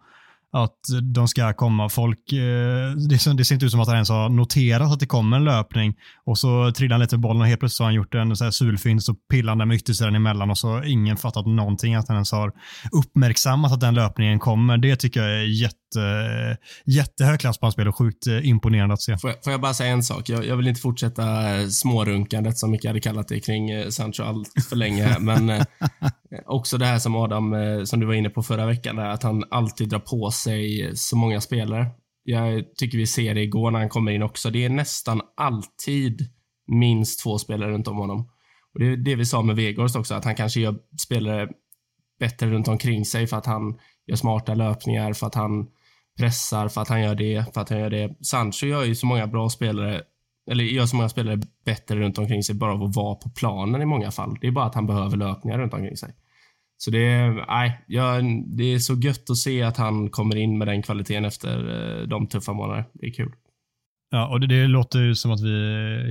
att 0.52 0.78
de 1.14 1.28
ska 1.28 1.52
komma. 1.52 1.88
Folk, 1.88 2.32
eh, 2.32 2.90
det, 3.08 3.18
ser 3.18 3.52
inte 3.52 3.66
ut 3.66 3.70
som 3.70 3.80
att 3.80 3.86
han 3.86 3.96
ens 3.96 4.08
har 4.08 4.28
noterat 4.28 4.92
att 4.92 5.00
det 5.00 5.06
kommer 5.06 5.36
en 5.36 5.44
löpning 5.44 5.94
och 6.24 6.38
så 6.38 6.72
trillar 6.72 6.94
han 6.94 7.00
lite 7.00 7.16
med 7.16 7.20
bollen 7.20 7.42
och 7.42 7.46
helt 7.46 7.60
plötsligt 7.60 7.78
har 7.78 7.86
han 7.86 7.94
gjort 7.94 8.14
en 8.14 8.36
så 8.36 8.44
här 8.44 8.98
så 8.98 9.14
pillar 9.14 9.50
han 9.50 9.58
där 9.58 9.66
med 9.66 9.74
yttersidan 9.74 10.14
emellan 10.14 10.50
och 10.50 10.58
så 10.58 10.68
har 10.68 10.82
ingen 10.84 11.16
fattat 11.16 11.46
någonting 11.46 11.94
att 11.94 12.08
han 12.08 12.16
ens 12.16 12.32
har 12.32 12.52
uppmärksammat 12.92 13.72
att 13.72 13.80
den 13.80 13.94
löpningen 13.94 14.38
kommer. 14.38 14.78
Det 14.78 14.96
tycker 14.96 15.22
jag 15.22 15.40
är 15.40 15.62
jätte, 15.62 15.76
jättehög 16.84 17.40
klass 17.40 17.58
på 17.58 17.66
hans 17.66 17.74
spel 17.74 17.88
och 17.88 17.96
sjukt 17.96 18.26
eh, 18.26 18.48
imponerande 18.48 18.92
att 18.92 19.02
se. 19.02 19.18
Får 19.18 19.30
jag, 19.30 19.44
får 19.44 19.52
jag 19.52 19.60
bara 19.60 19.74
säga 19.74 19.92
en 19.92 20.02
sak? 20.02 20.28
Jag, 20.28 20.46
jag, 20.46 20.56
vill 20.56 20.68
inte 20.68 20.80
fortsätta 20.80 21.24
smårunkandet 21.70 22.58
som 22.58 22.70
Micke 22.70 22.84
hade 22.84 23.00
kallat 23.00 23.28
det 23.28 23.40
kring 23.40 23.70
eh, 23.70 23.88
Sancho 23.88 24.22
allt 24.22 24.48
för 24.68 24.76
länge, 24.76 25.16
men 25.20 25.64
också 26.46 26.78
det 26.78 26.86
här 26.86 26.98
som 26.98 27.16
Adam, 27.16 27.54
som 27.86 28.00
du 28.00 28.06
var 28.06 28.14
inne 28.14 28.30
på 28.30 28.42
förra 28.42 28.66
veckan, 28.66 28.96
där, 28.96 29.08
att 29.08 29.22
han 29.22 29.44
alltid 29.50 29.88
drar 29.88 29.98
på 29.98 30.30
sig 30.30 30.90
så 30.94 31.16
många 31.16 31.40
spelare. 31.40 31.86
Jag 32.24 32.64
tycker 32.76 32.98
vi 32.98 33.06
ser 33.06 33.34
det 33.34 33.42
igår 33.42 33.70
när 33.70 33.78
han 33.78 33.88
kommer 33.88 34.12
in 34.12 34.22
också. 34.22 34.50
Det 34.50 34.64
är 34.64 34.68
nästan 34.68 35.20
alltid 35.36 36.30
minst 36.66 37.22
två 37.22 37.38
spelare 37.38 37.70
runt 37.70 37.88
om 37.88 37.96
honom. 37.96 38.28
Och 38.74 38.80
Det 38.80 38.86
är 38.86 38.96
det 38.96 39.16
vi 39.16 39.26
sa 39.26 39.42
med 39.42 39.56
Vegårst 39.56 39.96
också, 39.96 40.14
att 40.14 40.24
han 40.24 40.34
kanske 40.34 40.60
gör 40.60 40.78
spelare 41.02 41.48
bättre 42.18 42.50
runt 42.50 42.68
omkring 42.68 43.04
sig 43.04 43.26
för 43.26 43.36
att 43.36 43.46
han 43.46 43.78
gör 44.06 44.16
smarta 44.16 44.54
löpningar, 44.54 45.12
för 45.12 45.26
att 45.26 45.34
han 45.34 45.66
pressar, 46.18 46.68
för 46.68 46.80
att 46.80 46.88
han 46.88 47.02
gör 47.02 47.14
det, 47.14 47.54
för 47.54 47.60
att 47.60 47.68
han 47.68 47.78
gör 47.78 47.90
det. 47.90 48.16
Sancho 48.20 48.66
gör 48.66 48.84
ju 48.84 48.94
så 48.94 49.06
många 49.06 49.26
bra 49.26 49.48
spelare, 49.48 50.02
eller 50.50 50.64
gör 50.64 50.86
så 50.86 50.96
många 50.96 51.08
spelare 51.08 51.40
bättre 51.64 51.96
runt 51.96 52.18
omkring 52.18 52.42
sig 52.42 52.54
bara 52.54 52.72
av 52.72 52.82
att 52.82 52.96
vara 52.96 53.14
på 53.14 53.30
planen 53.30 53.82
i 53.82 53.86
många 53.86 54.10
fall. 54.10 54.38
Det 54.40 54.46
är 54.46 54.50
bara 54.50 54.64
att 54.64 54.74
han 54.74 54.86
behöver 54.86 55.16
löpningar 55.16 55.58
runt 55.58 55.74
omkring 55.74 55.96
sig. 55.96 56.14
Så 56.76 56.90
det 56.90 57.08
är, 57.08 57.46
nej, 57.48 57.84
det 58.46 58.64
är 58.64 58.78
så 58.78 58.94
gött 58.94 59.30
att 59.30 59.36
se 59.36 59.62
att 59.62 59.76
han 59.76 60.10
kommer 60.10 60.36
in 60.36 60.58
med 60.58 60.68
den 60.68 60.82
kvaliteten 60.82 61.24
efter 61.24 61.58
eh, 61.58 62.08
de 62.08 62.26
tuffa 62.26 62.52
månaderna. 62.52 62.84
Det 62.92 63.06
är 63.06 63.12
kul. 63.12 63.32
Ja, 64.14 64.26
och 64.26 64.40
det, 64.40 64.46
det, 64.46 64.66
låter 64.66 64.98
ju 64.98 65.14
som 65.14 65.30
att 65.30 65.40
vi 65.40 65.48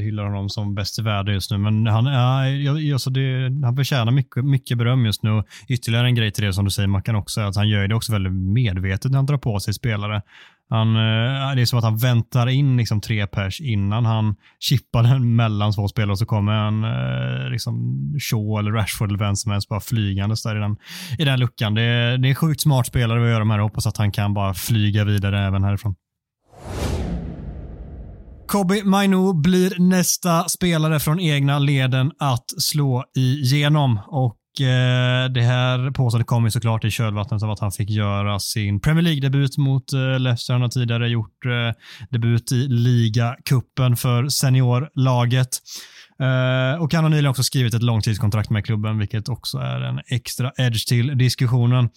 hyllar 0.04 0.24
honom 0.24 0.50
som 0.50 0.76
bäst 0.76 1.00
i 1.00 1.02
världen 1.02 1.34
just 1.34 1.52
nu, 1.52 1.58
men 1.58 1.88
han, 1.88 2.06
ja, 2.06 2.94
alltså 2.94 3.10
det, 3.10 3.52
han 3.64 3.76
förtjänar 3.76 4.12
mycket, 4.12 4.46
mycket 4.46 4.78
beröm 4.78 5.06
just 5.06 5.24
nu. 5.24 5.44
Ytterligare 5.68 6.08
en 6.08 6.16
grej 6.16 6.32
till 6.32 6.44
det 6.44 6.54
som 6.54 6.66
du 6.66 6.72
säger 6.72 6.88
Mackan 6.88 7.16
också, 7.16 7.42
att 7.42 7.56
han 7.56 7.70
gör 7.70 7.88
det 7.88 7.96
också 7.96 8.12
väldigt 8.12 8.34
medvetet 8.34 9.12
när 9.12 9.18
han 9.18 9.26
drar 9.26 9.38
på 9.38 9.60
sig 9.60 9.74
spelare. 9.74 10.22
Han, 10.70 10.96
eh, 10.96 11.56
det 11.56 11.62
är 11.62 11.66
som 11.66 11.80
att 11.80 11.86
han 11.86 11.98
väntar 11.98 12.48
in 12.48 12.78
liksom 12.78 13.02
tre 13.02 13.28
pers 13.28 13.62
innan 13.62 14.06
han 14.06 14.36
chippar 14.60 15.04
den 15.04 15.36
mellan 15.36 15.74
två 15.74 15.88
spelare 15.88 16.12
och 16.12 16.20
så 16.20 16.26
kommer 16.26 16.54
en 16.54 16.84
eh, 16.84 17.50
liksom 17.50 17.76
Shaw 18.20 18.60
eller 18.60 18.72
Rashford 18.72 19.10
eller 19.10 19.20
vem 19.20 19.36
som 19.36 19.52
helst 19.52 19.70
bara 19.70 19.80
flygandes 19.80 20.44
där 20.44 20.56
i 20.56 20.60
den, 20.60 20.78
i 21.20 21.26
den 21.26 21.40
luckan. 21.40 21.74
Det 21.74 21.82
är, 21.82 22.18
det 22.18 22.30
är 22.30 22.36
sjukt 22.36 22.62
smart 22.62 22.88
spelare 22.88 23.24
att 23.24 23.30
göra 23.30 23.40
de 23.40 23.50
här 23.50 23.60
och 23.60 23.64
hoppas 23.64 23.88
att 23.88 23.98
han 23.98 24.12
kan 24.12 24.34
bara 24.34 24.54
flyga 24.54 25.04
vidare 25.04 25.40
även 25.40 25.64
härifrån. 25.64 25.96
Kobi 28.52 28.84
Mainu 28.84 29.34
blir 29.34 29.80
nästa 29.80 30.50
spelare 30.50 31.00
från 31.00 31.20
egna 31.20 31.60
leden 31.60 32.12
att 32.20 32.46
slå 32.58 33.04
igenom 33.16 34.00
och 34.08 34.38
Eh, 34.60 35.32
det 35.32 35.42
här 35.42 35.92
påståendet 35.92 36.28
kom 36.28 36.46
ju 36.46 36.52
såklart 36.52 36.86
i 36.86 36.92
kölvattnet 36.92 37.44
av 37.44 37.52
att 37.52 37.60
han 37.60 37.72
fick 37.72 37.90
göra 37.90 38.40
sin 38.40 38.82
Premier 38.82 39.04
League-debut 39.04 39.58
mot 39.58 39.94
eh, 39.94 40.20
Leicester. 40.20 40.54
Han 40.54 40.62
har 40.62 40.70
tidigare 40.70 41.10
gjort 41.10 41.46
eh, 41.46 41.76
debut 42.10 42.52
i 42.52 42.68
ligacupen 42.68 43.98
för 43.98 44.30
seniorlaget. 44.30 45.50
Eh, 46.22 46.82
och 46.82 46.94
han 46.94 47.04
har 47.04 47.10
nyligen 47.10 47.30
också 47.30 47.44
skrivit 47.44 47.74
ett 47.74 47.84
långtidskontrakt 47.84 48.50
med 48.50 48.66
klubben, 48.66 49.00
vilket 49.00 49.30
också 49.30 49.58
är 49.58 49.82
en 49.82 50.00
extra 50.08 50.52
edge 50.58 50.88
till 50.88 51.18
diskussionen. 51.18 51.90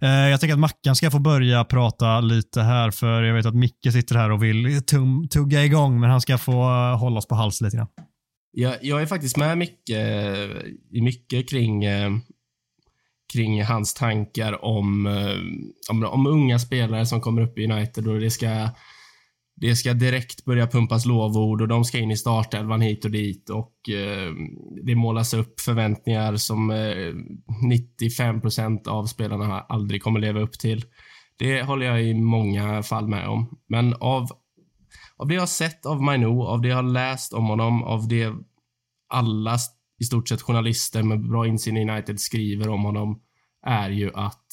Eh, 0.00 0.08
jag 0.08 0.40
tänker 0.40 0.54
att 0.54 0.60
Mackan 0.60 0.96
ska 0.96 1.10
få 1.10 1.18
börja 1.18 1.64
prata 1.64 2.20
lite 2.20 2.62
här, 2.62 2.90
för 2.90 3.22
jag 3.22 3.34
vet 3.34 3.46
att 3.46 3.54
Micke 3.54 3.92
sitter 3.92 4.14
här 4.14 4.30
och 4.30 4.42
vill 4.42 4.82
tugga 5.30 5.64
igång, 5.64 6.00
men 6.00 6.10
han 6.10 6.20
ska 6.20 6.38
få 6.38 6.62
eh, 6.62 6.98
hålla 6.98 7.18
oss 7.18 7.28
på 7.28 7.34
hals 7.34 7.60
lite 7.60 7.76
grann. 7.76 7.88
Jag, 8.52 8.74
jag 8.82 9.02
är 9.02 9.06
faktiskt 9.06 9.36
med 9.36 9.58
Micke 9.58 9.90
i 10.90 11.00
mycket 11.02 11.50
kring, 11.50 11.84
eh, 11.84 12.10
kring 13.32 13.64
hans 13.64 13.94
tankar 13.94 14.64
om, 14.64 15.06
om, 15.90 16.04
om 16.04 16.26
unga 16.26 16.58
spelare 16.58 17.06
som 17.06 17.20
kommer 17.20 17.42
upp 17.42 17.58
i 17.58 17.64
United 17.64 18.08
och 18.08 18.20
det 18.20 18.30
ska 18.30 18.68
det 19.56 19.76
ska 19.76 19.94
direkt 19.94 20.44
börja 20.44 20.66
pumpas 20.66 21.06
lovord 21.06 21.62
och 21.62 21.68
de 21.68 21.84
ska 21.84 21.98
in 21.98 22.10
i 22.10 22.16
startelvan 22.16 22.80
hit 22.80 23.04
och 23.04 23.10
dit 23.10 23.50
och 23.50 23.88
eh, 23.88 24.32
det 24.84 24.94
målas 24.94 25.34
upp 25.34 25.60
förväntningar 25.60 26.36
som 26.36 26.70
eh, 26.70 27.14
95% 28.08 28.88
av 28.88 29.06
spelarna 29.06 29.60
aldrig 29.60 30.02
kommer 30.02 30.20
leva 30.20 30.40
upp 30.40 30.58
till. 30.58 30.84
Det 31.38 31.62
håller 31.62 31.86
jag 31.86 32.02
i 32.02 32.14
många 32.14 32.82
fall 32.82 33.08
med 33.08 33.28
om. 33.28 33.58
Men 33.68 33.94
av 33.94 34.28
av 35.16 35.28
det 35.28 35.34
jag 35.34 35.42
har 35.42 35.46
sett 35.46 35.86
av 35.86 36.02
Mainu, 36.02 36.26
av 36.26 36.60
det 36.60 36.68
jag 36.68 36.76
har 36.76 36.82
läst 36.82 37.32
om 37.32 37.46
honom, 37.46 37.82
av 37.82 38.08
det 38.08 38.32
alla 39.08 39.58
i 40.00 40.04
stort 40.04 40.28
sett 40.28 40.42
journalister 40.42 41.02
med 41.02 41.28
bra 41.28 41.46
insyn 41.46 41.76
i 41.76 41.90
United 41.90 42.20
skriver 42.20 42.68
om 42.68 42.84
honom 42.84 43.20
är 43.66 43.90
ju 43.90 44.10
att 44.14 44.46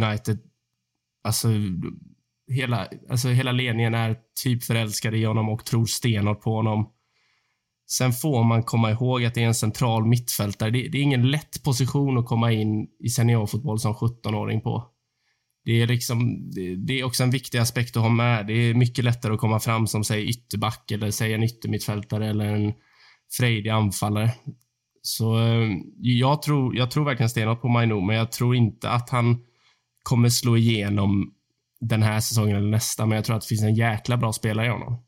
United, 0.00 0.38
alltså 1.24 1.48
hela, 2.48 2.88
alltså 3.10 3.28
hela 3.28 3.52
ledningen 3.52 3.94
är 3.94 4.16
typ 4.42 4.64
förälskade 4.64 5.18
i 5.18 5.24
honom 5.24 5.48
och 5.48 5.64
tror 5.64 5.86
stenhårt 5.86 6.42
på 6.42 6.54
honom. 6.54 6.90
Sen 7.90 8.12
får 8.12 8.44
man 8.44 8.62
komma 8.62 8.90
ihåg 8.90 9.24
att 9.24 9.34
det 9.34 9.42
är 9.42 9.46
en 9.46 9.54
central 9.54 10.06
mittfältare. 10.06 10.70
Det, 10.70 10.88
det 10.88 10.98
är 10.98 11.02
ingen 11.02 11.30
lätt 11.30 11.62
position 11.62 12.18
att 12.18 12.26
komma 12.26 12.52
in 12.52 12.88
i 13.04 13.08
seniorfotboll 13.08 13.78
som 13.78 13.94
17-åring 13.94 14.60
på. 14.60 14.90
Det 15.64 15.82
är, 15.82 15.86
liksom, 15.86 16.50
det, 16.50 16.76
det, 16.76 17.00
är 17.00 17.04
också 17.04 17.22
en 17.22 17.30
viktig 17.30 17.58
aspekt 17.58 17.96
att 17.96 18.02
ha 18.02 18.10
med. 18.10 18.46
Det 18.46 18.52
är 18.52 18.74
mycket 18.74 19.04
lättare 19.04 19.32
att 19.32 19.40
komma 19.40 19.60
fram 19.60 19.86
som 19.86 20.04
säg 20.04 20.28
ytterback 20.28 20.90
eller 20.90 21.10
säg 21.10 21.34
en 21.34 21.42
yttermittfältare 21.42 22.28
eller 22.28 22.44
en 22.44 22.72
frejdig 23.38 23.70
anfallare. 23.70 24.34
Så 25.02 25.38
eh, 25.38 25.68
jag 25.96 26.42
tror, 26.42 26.76
jag 26.76 26.90
tror 26.90 27.04
verkligen 27.04 27.30
stenhårt 27.30 27.60
på 27.60 27.68
Mainu, 27.68 28.00
men 28.00 28.16
jag 28.16 28.32
tror 28.32 28.56
inte 28.56 28.90
att 28.90 29.10
han 29.10 29.40
kommer 30.02 30.28
slå 30.28 30.56
igenom 30.56 31.34
den 31.80 32.02
här 32.02 32.20
säsongen 32.20 32.56
eller 32.56 32.70
nästa, 32.70 33.06
men 33.06 33.16
jag 33.16 33.24
tror 33.24 33.36
att 33.36 33.42
det 33.42 33.48
finns 33.48 33.62
en 33.62 33.74
jäkla 33.74 34.16
bra 34.16 34.32
spelare 34.32 34.66
i 34.66 34.70
honom. 34.70 35.04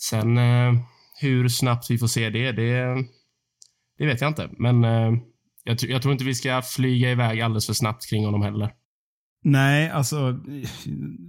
Sen 0.00 0.38
eh, 0.38 0.72
hur 1.20 1.48
snabbt 1.48 1.90
vi 1.90 1.98
får 1.98 2.06
se 2.06 2.30
det, 2.30 2.52
det, 2.52 3.04
det 3.98 4.06
vet 4.06 4.20
jag 4.20 4.30
inte. 4.30 4.50
Men 4.58 4.84
eh, 4.84 5.12
jag, 5.64 5.76
jag, 5.82 6.02
tror 6.02 6.12
inte 6.12 6.24
vi 6.24 6.34
ska 6.34 6.62
flyga 6.62 7.10
iväg 7.10 7.40
alldeles 7.40 7.66
för 7.66 7.72
snabbt 7.72 8.10
kring 8.10 8.24
honom 8.24 8.42
heller. 8.42 8.72
Nej, 9.44 9.90
alltså 9.90 10.40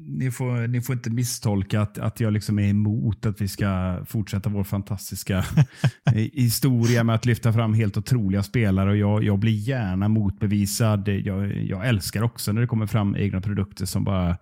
ni 0.07 0.31
får, 0.31 0.67
ni 0.67 0.81
får 0.81 0.95
inte 0.95 1.09
misstolka 1.09 1.81
att, 1.81 1.97
att 1.97 2.19
jag 2.19 2.33
liksom 2.33 2.59
är 2.59 2.69
emot 2.69 3.25
att 3.25 3.41
vi 3.41 3.47
ska 3.47 3.99
fortsätta 4.05 4.49
vår 4.49 4.63
fantastiska 4.63 5.45
historia 6.33 7.03
med 7.03 7.15
att 7.15 7.25
lyfta 7.25 7.53
fram 7.53 7.73
helt 7.73 7.97
otroliga 7.97 8.43
spelare. 8.43 8.89
Och 8.89 8.97
jag, 8.97 9.23
jag 9.23 9.39
blir 9.39 9.53
gärna 9.53 10.07
motbevisad. 10.07 11.07
Jag, 11.07 11.63
jag 11.63 11.87
älskar 11.87 12.23
också 12.23 12.51
när 12.51 12.61
det 12.61 12.67
kommer 12.67 12.87
fram 12.87 13.15
egna 13.15 13.41
produkter 13.41 13.85
som 13.85 14.03
bara 14.03 14.37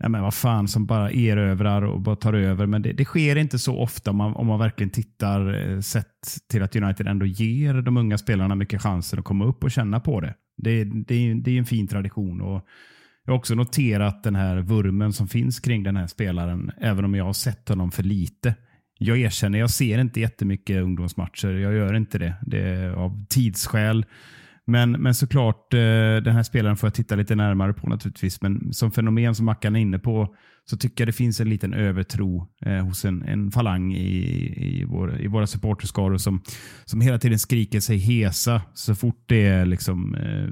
nej 0.00 0.10
men 0.10 0.22
vad 0.22 0.34
fan, 0.34 0.68
som 0.68 0.86
bara 0.86 1.10
erövrar 1.10 1.82
och 1.82 2.00
bara 2.00 2.16
tar 2.16 2.32
över. 2.32 2.66
Men 2.66 2.82
det, 2.82 2.92
det 2.92 3.04
sker 3.04 3.36
inte 3.36 3.58
så 3.58 3.78
ofta 3.78 4.10
om 4.10 4.16
man, 4.16 4.34
om 4.34 4.46
man 4.46 4.58
verkligen 4.58 4.90
tittar 4.90 5.70
eh, 5.70 5.80
sett 5.80 6.06
till 6.50 6.62
att 6.62 6.76
United 6.76 7.06
ändå 7.06 7.26
ger 7.26 7.74
de 7.74 7.96
unga 7.96 8.18
spelarna 8.18 8.54
mycket 8.54 8.82
chanser 8.82 9.18
att 9.18 9.24
komma 9.24 9.44
upp 9.44 9.64
och 9.64 9.70
känna 9.70 10.00
på 10.00 10.20
det. 10.20 10.34
Det, 10.62 10.84
det, 10.84 11.34
det 11.34 11.50
är 11.50 11.58
en 11.58 11.64
fin 11.64 11.88
tradition. 11.88 12.40
och 12.40 12.66
jag 13.24 13.32
har 13.32 13.38
också 13.38 13.54
noterat 13.54 14.22
den 14.22 14.36
här 14.36 14.56
vurmen 14.56 15.12
som 15.12 15.28
finns 15.28 15.60
kring 15.60 15.82
den 15.82 15.96
här 15.96 16.06
spelaren, 16.06 16.70
även 16.80 17.04
om 17.04 17.14
jag 17.14 17.24
har 17.24 17.32
sett 17.32 17.68
honom 17.68 17.90
för 17.90 18.02
lite. 18.02 18.54
Jag 18.98 19.18
erkänner, 19.18 19.58
jag 19.58 19.70
ser 19.70 19.98
inte 19.98 20.20
jättemycket 20.20 20.82
ungdomsmatcher. 20.82 21.48
Jag 21.48 21.72
gör 21.72 21.94
inte 21.94 22.18
det. 22.18 22.34
Det 22.42 22.60
är 22.60 22.90
av 22.90 23.26
tidsskäl. 23.28 24.06
Men, 24.64 24.90
men 24.90 25.14
såklart, 25.14 25.74
eh, 25.74 25.78
den 26.24 26.34
här 26.34 26.42
spelaren 26.42 26.76
får 26.76 26.86
jag 26.86 26.94
titta 26.94 27.16
lite 27.16 27.34
närmare 27.34 27.72
på 27.72 27.88
naturligtvis. 27.88 28.42
Men 28.42 28.72
som 28.72 28.90
fenomen 28.90 29.34
som 29.34 29.46
Mackan 29.46 29.76
är 29.76 29.80
inne 29.80 29.98
på 29.98 30.34
så 30.64 30.76
tycker 30.76 31.02
jag 31.04 31.08
det 31.08 31.12
finns 31.12 31.40
en 31.40 31.48
liten 31.48 31.74
övertro 31.74 32.46
eh, 32.66 32.84
hos 32.84 33.04
en, 33.04 33.22
en 33.22 33.50
falang 33.50 33.92
i, 33.92 34.18
i, 34.56 34.84
vår, 34.84 35.20
i 35.20 35.26
våra 35.26 35.46
supporterskaror 35.46 36.16
som, 36.16 36.42
som 36.84 37.00
hela 37.00 37.18
tiden 37.18 37.38
skriker 37.38 37.80
sig 37.80 37.96
hesa 37.96 38.62
så 38.74 38.94
fort 38.94 39.24
det 39.26 39.46
är 39.46 39.66
liksom 39.66 40.14
eh, 40.14 40.48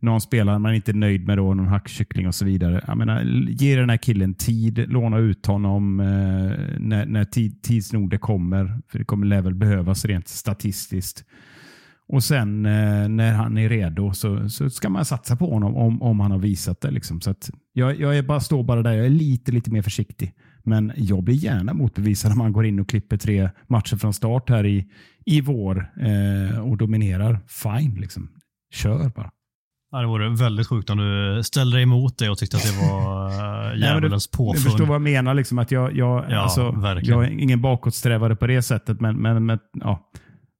någon 0.00 0.20
spelare 0.20 0.58
man 0.58 0.74
inte 0.74 0.90
är 0.90 0.94
nöjd 0.94 1.26
med, 1.26 1.38
då, 1.38 1.54
någon 1.54 1.66
hackkyckling 1.66 2.26
och 2.26 2.34
så 2.34 2.44
vidare. 2.44 2.84
Jag 2.86 2.98
menar, 2.98 3.22
ge 3.48 3.76
den 3.76 3.90
här 3.90 3.96
killen 3.96 4.34
tid, 4.34 4.84
låna 4.88 5.18
ut 5.18 5.46
honom 5.46 6.00
eh, 6.00 6.06
när, 6.78 7.06
när 7.06 7.24
tid, 7.24 7.62
tids 7.62 7.92
nog 7.92 8.10
det 8.10 8.18
kommer. 8.18 8.80
För 8.88 8.98
det 8.98 9.04
kommer 9.04 9.42
väl 9.42 9.54
behövas 9.54 10.04
rent 10.04 10.28
statistiskt. 10.28 11.24
Och 12.08 12.24
sen 12.24 12.66
eh, 12.66 13.08
när 13.08 13.32
han 13.32 13.58
är 13.58 13.68
redo 13.68 14.12
så, 14.12 14.48
så 14.48 14.70
ska 14.70 14.88
man 14.88 15.04
satsa 15.04 15.36
på 15.36 15.50
honom 15.50 15.76
om, 15.76 16.02
om 16.02 16.20
han 16.20 16.30
har 16.30 16.38
visat 16.38 16.80
det. 16.80 16.90
Liksom. 16.90 17.20
Så 17.20 17.30
att 17.30 17.50
jag, 17.72 18.00
jag 18.00 18.18
är 18.18 18.22
bara, 18.22 18.40
står 18.40 18.64
bara 18.64 18.82
där, 18.82 18.92
jag 18.92 19.06
är 19.06 19.10
lite, 19.10 19.52
lite 19.52 19.70
mer 19.70 19.82
försiktig. 19.82 20.34
Men 20.64 20.92
jag 20.96 21.22
blir 21.22 21.34
gärna 21.34 21.74
motbevisad 21.74 22.30
när 22.30 22.36
man 22.36 22.52
går 22.52 22.66
in 22.66 22.80
och 22.80 22.88
klipper 22.88 23.16
tre 23.16 23.50
matcher 23.66 23.96
från 23.96 24.14
start 24.14 24.50
här 24.50 24.66
i, 24.66 24.86
i 25.26 25.40
vår 25.40 25.90
eh, 26.00 26.60
och 26.60 26.76
dominerar. 26.76 27.40
Fine, 27.48 28.00
liksom. 28.00 28.28
kör 28.74 29.08
bara. 29.08 29.30
Ja, 29.90 30.00
det 30.00 30.06
vore 30.06 30.28
väldigt 30.28 30.66
sjukt 30.66 30.90
om 30.90 30.98
du 30.98 31.42
ställde 31.42 31.76
dig 31.76 31.82
emot 31.82 32.18
det 32.18 32.30
och 32.30 32.38
tyckte 32.38 32.56
att 32.56 32.62
det 32.62 32.90
var 32.90 33.28
äh, 33.72 33.80
djävulens 33.80 34.30
påfund. 34.30 34.64
Du 34.64 34.70
förstår 34.70 34.86
vad 34.86 34.94
jag 34.94 35.02
menar. 35.02 35.34
Liksom, 35.34 35.58
att 35.58 35.70
jag, 35.70 35.96
jag, 35.96 36.24
ja, 36.30 36.38
alltså, 36.38 36.74
jag 37.02 37.24
är 37.24 37.28
ingen 37.30 37.60
bakåtsträvare 37.60 38.36
på 38.36 38.46
det 38.46 38.62
sättet. 38.62 39.00
Men, 39.00 39.16
men, 39.16 39.46
men 39.46 39.58
ja, 39.72 40.10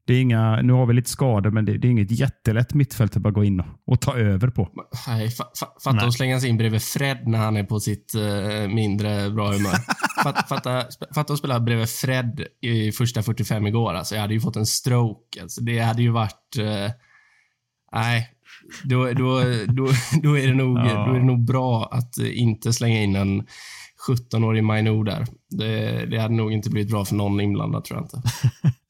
det 0.08 0.14
är 0.14 0.20
inga, 0.20 0.62
nu 0.62 0.72
har 0.72 0.86
vi 0.86 0.94
lite 0.94 1.10
skador, 1.10 1.50
men 1.50 1.64
det, 1.64 1.78
det 1.78 1.88
är 1.88 1.90
inget 1.90 2.10
jättelätt 2.10 2.74
mittfält 2.74 3.16
att 3.16 3.22
bara 3.22 3.30
gå 3.30 3.44
in 3.44 3.60
och, 3.60 3.66
och 3.86 4.00
ta 4.00 4.14
över 4.16 4.48
på. 4.48 4.68
Nej, 5.06 5.30
fa, 5.30 5.44
fa, 5.60 5.66
fatta 5.84 6.06
att 6.06 6.14
slänga 6.14 6.40
sig 6.40 6.50
in 6.50 6.56
bredvid 6.56 6.82
Fred 6.82 7.28
när 7.28 7.38
han 7.38 7.56
är 7.56 7.64
på 7.64 7.80
sitt 7.80 8.14
uh, 8.16 8.68
mindre 8.68 9.30
bra 9.30 9.52
humör. 9.52 9.74
fatta, 10.24 10.42
fatta, 10.42 10.84
fatta 11.14 11.32
att 11.32 11.38
spela 11.38 11.60
bredvid 11.60 11.88
Fred 11.88 12.46
i 12.60 12.92
första 12.92 13.22
45 13.22 13.66
igår. 13.66 13.94
Alltså, 13.94 14.14
jag 14.14 14.22
hade 14.22 14.34
ju 14.34 14.40
fått 14.40 14.56
en 14.56 14.66
stroke. 14.66 15.42
Alltså, 15.42 15.60
det 15.60 15.78
hade 15.78 16.02
ju 16.02 16.10
varit... 16.10 16.56
Uh, 16.58 16.90
nej, 17.92 18.28
då, 18.84 19.04
då, 19.04 19.40
då, 19.66 19.88
då, 20.22 20.38
är 20.38 20.46
det 20.46 20.54
nog, 20.54 20.78
ja. 20.78 21.06
då 21.06 21.14
är 21.14 21.18
det 21.18 21.26
nog 21.26 21.44
bra 21.44 21.88
att 21.92 22.18
inte 22.18 22.72
slänga 22.72 23.02
in 23.02 23.16
en 23.16 23.46
17-årig 24.08 24.64
Mainou 24.64 25.02
där. 25.02 25.26
Det, 25.50 26.06
det 26.06 26.18
hade 26.18 26.34
nog 26.34 26.52
inte 26.52 26.70
blivit 26.70 26.90
bra 26.90 27.04
för 27.04 27.14
någon 27.14 27.40
inblandad, 27.40 27.84
tror 27.84 27.98
jag 27.98 28.04
inte. 28.04 28.30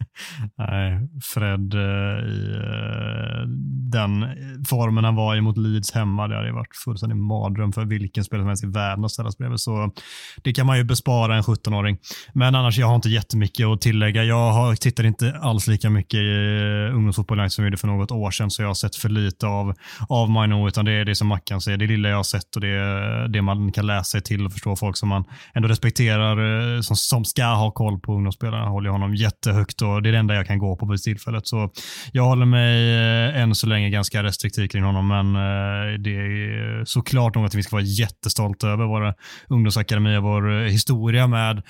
Nej, 0.58 1.08
Fred 1.22 1.74
eh, 1.74 2.28
i 2.28 2.54
eh, 2.54 3.48
den 3.90 4.26
formen 4.68 5.04
han 5.04 5.14
var 5.14 5.36
i 5.36 5.40
mot 5.40 5.58
Leeds 5.58 5.92
hemma, 5.92 6.28
det 6.28 6.36
hade 6.36 6.52
varit 6.52 6.76
fullständig 6.84 7.16
mardröm 7.16 7.72
för 7.72 7.84
vilken 7.84 8.24
spelare 8.24 8.42
som 8.42 8.48
helst 8.48 8.64
i 8.64 8.66
världen 8.66 9.04
att 9.04 9.10
ställas 9.10 9.38
bredvid. 9.38 9.60
Så 9.60 9.92
det 10.42 10.52
kan 10.52 10.66
man 10.66 10.78
ju 10.78 10.84
bespara 10.84 11.36
en 11.36 11.42
17-åring. 11.42 11.98
Men 12.32 12.54
annars, 12.54 12.78
jag 12.78 12.86
har 12.86 12.94
inte 12.94 13.08
jättemycket 13.08 13.66
att 13.66 13.80
tillägga. 13.80 14.24
Jag 14.24 14.52
har, 14.52 14.74
tittar 14.74 15.04
inte 15.04 15.38
alls 15.40 15.66
lika 15.66 15.90
mycket 15.90 16.20
i 16.20 16.88
eh, 16.88 16.96
ungdomsfotboll 16.96 17.50
som 17.50 17.64
jag 17.64 17.68
gjorde 17.68 17.76
för 17.76 17.88
något 17.88 18.10
år 18.10 18.30
sedan, 18.30 18.50
så 18.50 18.62
jag 18.62 18.68
har 18.68 18.74
sett 18.74 18.96
för 18.96 19.08
lite 19.08 19.46
av, 19.46 19.74
av 20.08 20.30
Mino, 20.30 20.68
utan 20.68 20.84
det 20.84 20.92
är 20.92 21.04
det 21.04 21.14
som 21.14 21.28
Mackan 21.28 21.60
säger. 21.60 21.78
Det 21.78 21.86
lilla 21.86 22.08
jag 22.08 22.16
har 22.16 22.22
sett 22.22 22.56
och 22.56 22.60
det, 22.60 23.28
det 23.28 23.42
man 23.42 23.72
kan 23.72 23.86
läsa 23.86 24.04
sig 24.04 24.22
till 24.22 24.46
och 24.46 24.52
förstå 24.52 24.76
folk 24.76 24.96
som 24.96 25.08
man 25.08 25.24
ändå 25.54 25.68
respekterar, 25.68 26.82
som, 26.82 26.96
som 26.96 27.24
ska 27.24 27.44
ha 27.44 27.70
koll 27.70 28.00
på 28.00 28.14
ungdomsspelarna, 28.14 28.68
håller 28.68 28.90
honom 28.90 29.14
jättehögt 29.14 29.82
och 29.82 30.02
det 30.09 30.11
är 30.11 30.12
det 30.12 30.18
enda 30.18 30.34
jag 30.34 30.46
kan 30.46 30.59
gå 30.59 30.76
på 30.76 30.86
vid 30.86 31.02
tillfället. 31.02 31.46
Så 31.46 31.70
jag 32.12 32.24
håller 32.24 32.46
mig 32.46 32.94
eh, 32.94 33.42
än 33.42 33.54
så 33.54 33.66
länge 33.66 33.90
ganska 33.90 34.22
restriktiv 34.22 34.68
kring 34.68 34.82
honom, 34.82 35.09
men 35.09 35.36
eh, 35.36 35.98
det 35.98 36.16
är 36.16 36.84
såklart 36.84 37.34
något 37.34 37.54
vi 37.54 37.62
ska 37.62 37.76
vara 37.76 37.84
jättestolta 37.84 38.68
över. 38.68 38.84
Våra 38.84 39.14
ungdomsakademier, 39.48 40.20
vår 40.20 40.50
eh, 40.52 40.68
historia 40.68 41.26
med 41.26 41.62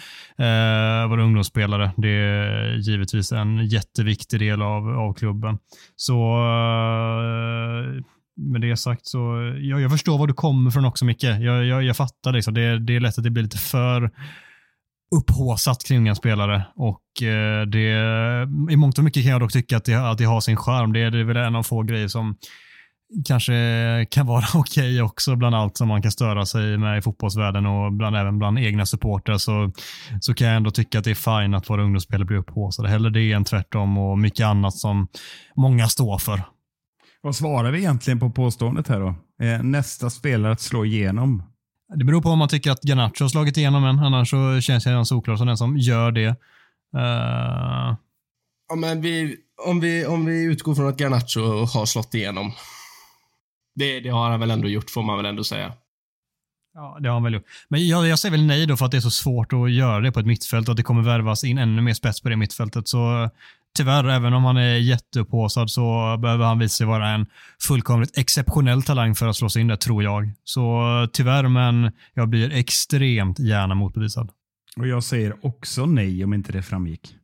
våra 1.08 1.22
ungdomsspelare. 1.22 1.90
Det 1.96 2.08
är 2.08 2.76
givetvis 2.76 3.32
en 3.32 3.66
jätteviktig 3.66 4.40
del 4.40 4.62
av, 4.62 4.88
av 4.88 5.14
klubben. 5.14 5.58
Så 5.96 6.14
med 8.36 8.60
det 8.60 8.76
sagt 8.76 9.06
så, 9.06 9.18
jag, 9.60 9.80
jag 9.80 9.90
förstår 9.90 10.18
var 10.18 10.26
du 10.26 10.34
kommer 10.34 10.70
från 10.70 10.84
också 10.84 11.04
Micke. 11.04 11.24
Jag, 11.24 11.64
jag, 11.64 11.82
jag 11.82 11.96
fattar 11.96 12.32
liksom. 12.32 12.54
det. 12.54 12.78
Det 12.78 12.96
är 12.96 13.00
lätt 13.00 13.18
att 13.18 13.24
det 13.24 13.30
blir 13.30 13.42
lite 13.42 13.58
för 13.58 14.10
upphåsat 15.16 15.84
kring 15.84 15.98
unga 15.98 16.14
spelare 16.14 16.66
och 16.76 17.22
eh, 17.22 17.66
det, 17.66 17.90
i 18.70 18.76
mångt 18.76 18.98
och 18.98 19.04
mycket 19.04 19.22
kan 19.22 19.32
jag 19.32 19.40
dock 19.40 19.52
tycka 19.52 19.76
att 19.76 19.84
det, 19.84 19.94
att 19.94 20.18
det 20.18 20.24
har 20.24 20.40
sin 20.40 20.56
charm. 20.56 20.92
Det, 20.92 21.10
det 21.10 21.20
är 21.20 21.24
väl 21.24 21.36
en 21.36 21.56
av 21.56 21.62
få 21.62 21.82
grejer 21.82 22.08
som 22.08 22.36
kanske 23.24 23.52
kan 24.10 24.26
vara 24.26 24.44
okej 24.54 24.94
okay 24.94 25.00
också 25.00 25.36
bland 25.36 25.54
allt 25.54 25.76
som 25.76 25.88
man 25.88 26.02
kan 26.02 26.12
störa 26.12 26.46
sig 26.46 26.78
med 26.78 26.98
i 26.98 27.02
fotbollsvärlden 27.02 27.66
och 27.66 27.92
bland, 27.92 28.16
även 28.16 28.38
bland 28.38 28.58
egna 28.58 28.86
supportrar 28.86 29.38
så, 29.38 29.72
så 30.20 30.34
kan 30.34 30.46
jag 30.46 30.56
ändå 30.56 30.70
tycka 30.70 30.98
att 30.98 31.04
det 31.04 31.10
är 31.10 31.42
fint 31.42 31.56
att 31.56 31.70
våra 31.70 31.82
ungdomsspelare 31.82 32.26
blir 32.26 32.38
upphåsade. 32.38 32.88
Hellre 32.88 33.10
det 33.10 33.32
än 33.32 33.44
tvärtom 33.44 33.98
och 33.98 34.18
mycket 34.18 34.46
annat 34.46 34.74
som 34.74 35.08
många 35.56 35.88
står 35.88 36.18
för. 36.18 36.42
Vad 37.20 37.36
svarar 37.36 37.70
vi 37.70 37.78
egentligen 37.78 38.20
på 38.20 38.30
påståendet 38.30 38.88
här 38.88 39.00
då? 39.00 39.14
Eh, 39.44 39.62
nästa 39.62 40.10
spelare 40.10 40.52
att 40.52 40.60
slå 40.60 40.84
igenom 40.84 41.42
det 41.94 42.04
beror 42.04 42.22
på 42.22 42.28
om 42.28 42.38
man 42.38 42.48
tycker 42.48 42.70
att 42.70 42.84
Garnacho 42.84 43.24
har 43.24 43.28
slagit 43.28 43.56
igenom 43.56 43.84
än. 43.84 43.98
Annars 43.98 44.30
så 44.30 44.60
känns 44.60 44.86
jag 44.86 45.06
solklar 45.06 45.36
som 45.36 45.46
den 45.46 45.56
som 45.56 45.76
gör 45.76 46.10
det. 46.10 46.28
Uh... 46.96 47.96
Ja, 48.68 48.76
men 48.76 49.00
vi, 49.00 49.36
om, 49.66 49.80
vi, 49.80 50.06
om 50.06 50.24
vi 50.24 50.44
utgår 50.44 50.74
från 50.74 50.88
att 50.88 51.00
Garnacho 51.00 51.40
har 51.64 51.86
slått 51.86 52.14
igenom. 52.14 52.52
Det, 53.74 54.00
det 54.00 54.08
har 54.08 54.30
han 54.30 54.40
väl 54.40 54.50
ändå 54.50 54.68
gjort, 54.68 54.90
får 54.90 55.02
man 55.02 55.16
väl 55.16 55.26
ändå 55.26 55.44
säga. 55.44 55.72
Ja, 56.74 56.98
det 57.00 57.08
har 57.08 57.14
han 57.14 57.22
väl 57.22 57.34
gjort. 57.34 57.46
Men 57.68 57.88
jag, 57.88 58.06
jag 58.06 58.18
säger 58.18 58.30
väl 58.30 58.46
nej 58.46 58.66
då 58.66 58.76
för 58.76 58.84
att 58.84 58.90
det 58.90 58.96
är 58.96 59.00
så 59.00 59.10
svårt 59.10 59.52
att 59.52 59.70
göra 59.70 60.00
det 60.00 60.12
på 60.12 60.20
ett 60.20 60.26
mittfält 60.26 60.68
och 60.68 60.72
att 60.72 60.76
det 60.76 60.82
kommer 60.82 61.02
värvas 61.02 61.44
in 61.44 61.58
ännu 61.58 61.82
mer 61.82 61.94
spets 61.94 62.20
på 62.20 62.28
det 62.28 62.36
mittfältet. 62.36 62.88
Så 62.88 63.30
tyvärr, 63.76 64.08
även 64.08 64.32
om 64.32 64.44
han 64.44 64.56
är 64.56 64.76
jätteuppåsad 64.76 65.70
så 65.70 66.16
behöver 66.22 66.44
han 66.44 66.58
visa 66.58 66.76
sig 66.76 66.86
vara 66.86 67.08
en 67.08 67.26
fullkomligt 67.62 68.18
exceptionell 68.18 68.82
talang 68.82 69.14
för 69.14 69.26
att 69.26 69.36
slå 69.36 69.48
sig 69.48 69.62
in 69.62 69.68
där, 69.68 69.76
tror 69.76 70.02
jag. 70.02 70.32
Så 70.44 70.82
tyvärr, 71.12 71.48
men 71.48 71.92
jag 72.14 72.28
blir 72.28 72.52
extremt 72.52 73.38
gärna 73.38 73.74
motbevisad. 73.74 74.30
Och 74.76 74.86
jag 74.86 75.04
säger 75.04 75.46
också 75.46 75.86
nej 75.86 76.24
om 76.24 76.34
inte 76.34 76.52
det 76.52 76.62
framgick. 76.62 77.14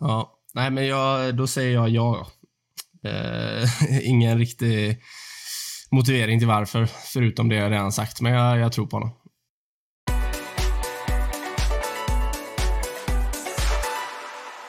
Ja, 0.00 0.32
nej 0.54 0.70
men 0.70 0.86
jag, 0.86 1.36
då 1.36 1.46
säger 1.46 1.74
jag 1.74 1.88
ja. 1.88 2.26
Eh, 3.04 3.68
ingen 4.08 4.38
riktig 4.38 4.98
motivering 5.90 6.38
till 6.38 6.48
varför, 6.48 6.86
förutom 7.12 7.48
det 7.48 7.56
jag 7.56 7.72
redan 7.72 7.92
sagt, 7.92 8.20
men 8.20 8.32
jag, 8.32 8.58
jag 8.58 8.72
tror 8.72 8.86
på 8.86 8.96
honom. 8.96 9.10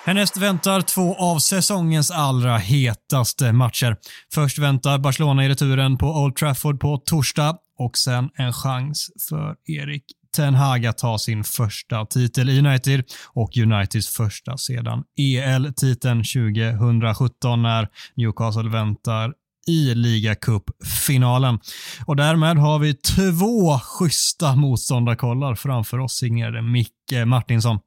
Härnäst 0.05 0.37
väntar 0.37 0.81
två 0.81 1.15
av 1.15 1.39
säsongens 1.39 2.11
allra 2.11 2.57
hetaste 2.57 3.51
matcher. 3.51 3.97
Först 4.33 4.59
väntar 4.59 4.97
Barcelona 4.97 5.45
i 5.45 5.49
returen 5.49 5.97
på 5.97 6.07
Old 6.07 6.35
Trafford 6.35 6.79
på 6.79 6.97
torsdag 6.97 7.57
och 7.79 7.97
sen 7.97 8.29
en 8.35 8.53
chans 8.53 9.09
för 9.29 9.55
Erik 9.65 10.03
Ten 10.35 10.55
Hag 10.55 10.85
att 10.85 10.97
ta 10.97 11.17
sin 11.17 11.43
första 11.43 12.05
titel 12.05 12.49
i 12.49 12.59
United 12.59 13.03
och 13.33 13.57
Uniteds 13.57 14.09
första 14.09 14.57
sedan 14.57 15.03
EL-titeln 15.19 16.23
2017 16.23 17.61
när 17.61 17.87
Newcastle 18.15 18.69
väntar 18.69 19.33
i 19.67 19.95
ligacupfinalen. 19.95 21.59
Och 22.05 22.15
därmed 22.15 22.57
har 22.57 22.79
vi 22.79 22.93
två 22.93 23.79
schyssta 23.79 24.55
motståndarkollar 24.55 25.55
framför 25.55 25.99
oss 25.99 26.13
signerade 26.17 26.61
Micke 26.61 27.25
Martinsson. 27.25 27.79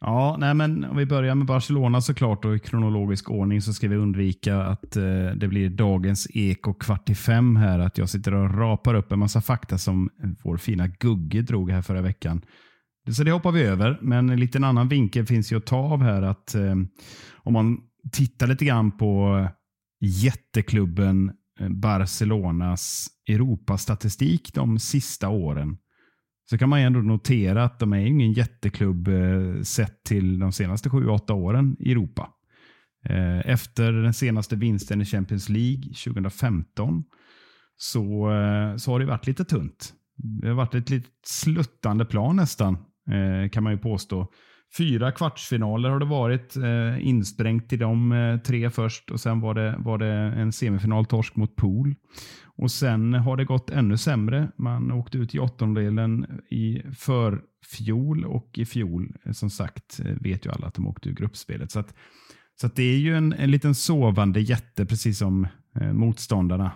Ja, 0.00 0.36
nej 0.38 0.54
men 0.54 0.84
om 0.84 0.96
vi 0.96 1.06
börjar 1.06 1.34
med 1.34 1.46
Barcelona 1.46 2.00
såklart 2.00 2.44
och 2.44 2.56
i 2.56 2.58
kronologisk 2.58 3.30
ordning 3.30 3.62
så 3.62 3.72
ska 3.72 3.88
vi 3.88 3.96
undvika 3.96 4.62
att 4.62 4.96
eh, 4.96 5.30
det 5.36 5.48
blir 5.48 5.70
dagens 5.70 6.28
eko 6.34 6.74
kvart 6.74 7.10
i 7.10 7.14
fem 7.14 7.56
här. 7.56 7.78
Att 7.78 7.98
jag 7.98 8.08
sitter 8.08 8.34
och 8.34 8.58
rapar 8.58 8.94
upp 8.94 9.12
en 9.12 9.18
massa 9.18 9.40
fakta 9.40 9.78
som 9.78 10.10
vår 10.42 10.56
fina 10.56 10.86
Gugge 10.86 11.42
drog 11.42 11.70
här 11.70 11.82
förra 11.82 12.00
veckan. 12.00 12.42
Så 13.10 13.24
det 13.24 13.32
hoppar 13.32 13.52
vi 13.52 13.62
över, 13.62 13.98
men 14.02 14.30
en 14.30 14.40
liten 14.40 14.64
annan 14.64 14.88
vinkel 14.88 15.26
finns 15.26 15.52
ju 15.52 15.56
att 15.56 15.66
ta 15.66 15.76
av 15.76 16.02
här. 16.02 16.22
att 16.22 16.54
eh, 16.54 16.74
Om 17.34 17.52
man 17.52 17.78
tittar 18.12 18.46
lite 18.46 18.64
grann 18.64 18.98
på 18.98 19.46
jätteklubben 20.00 21.32
eh, 21.60 21.68
Barcelonas 21.68 23.08
Europastatistik 23.28 24.54
de 24.54 24.78
sista 24.78 25.28
åren 25.28 25.76
så 26.50 26.58
kan 26.58 26.68
man 26.68 26.80
ändå 26.80 27.00
notera 27.00 27.64
att 27.64 27.78
de 27.78 27.92
är 27.92 28.06
ingen 28.06 28.32
jätteklubb 28.32 29.08
eh, 29.08 29.62
sett 29.62 30.04
till 30.04 30.38
de 30.38 30.52
senaste 30.52 30.88
7-8 30.88 31.32
åren 31.32 31.76
i 31.80 31.92
Europa. 31.92 32.30
Eh, 33.08 33.50
efter 33.50 33.92
den 33.92 34.14
senaste 34.14 34.56
vinsten 34.56 35.00
i 35.00 35.04
Champions 35.04 35.48
League 35.48 35.82
2015 35.82 37.04
så, 37.76 38.30
eh, 38.30 38.76
så 38.76 38.92
har 38.92 38.98
det 38.98 39.06
varit 39.06 39.26
lite 39.26 39.44
tunt. 39.44 39.92
Det 40.16 40.48
har 40.48 40.54
varit 40.54 40.74
ett 40.74 40.90
lite 40.90 41.08
sluttande 41.26 42.04
plan 42.04 42.36
nästan, 42.36 42.74
eh, 43.10 43.50
kan 43.50 43.62
man 43.62 43.72
ju 43.72 43.78
påstå. 43.78 44.32
Fyra 44.78 45.12
kvartsfinaler 45.12 45.90
har 45.90 45.98
det 45.98 46.06
varit, 46.06 46.56
eh, 46.56 47.08
insprängt 47.08 47.72
i 47.72 47.76
de 47.76 48.12
eh, 48.12 48.38
tre 48.38 48.70
först 48.70 49.10
och 49.10 49.20
sen 49.20 49.40
var 49.40 49.54
det, 49.54 49.76
var 49.78 49.98
det 49.98 50.12
en 50.12 50.52
semifinaltorsk 50.52 51.36
mot 51.36 51.56
Pool. 51.56 51.94
Och 52.58 52.70
Sen 52.70 53.14
har 53.14 53.36
det 53.36 53.44
gått 53.44 53.70
ännu 53.70 53.96
sämre. 53.96 54.48
Man 54.56 54.92
åkte 54.92 55.18
ut 55.18 55.34
i 55.34 55.38
åttondelen 55.38 56.40
i 56.50 56.82
förfjol 56.92 58.24
och 58.24 58.58
i 58.58 58.64
fjol, 58.64 59.16
som 59.32 59.50
sagt, 59.50 60.00
eh, 60.04 60.12
vet 60.20 60.46
ju 60.46 60.50
alla 60.50 60.66
att 60.66 60.74
de 60.74 60.86
åkte 60.86 61.08
ur 61.08 61.14
gruppspelet. 61.14 61.70
Så, 61.70 61.78
att, 61.78 61.94
så 62.60 62.66
att 62.66 62.76
det 62.76 62.82
är 62.82 62.98
ju 62.98 63.16
en, 63.16 63.32
en 63.32 63.50
liten 63.50 63.74
sovande 63.74 64.40
jätte, 64.40 64.86
precis 64.86 65.18
som 65.18 65.46
eh, 65.80 65.92
motståndarna 65.92 66.72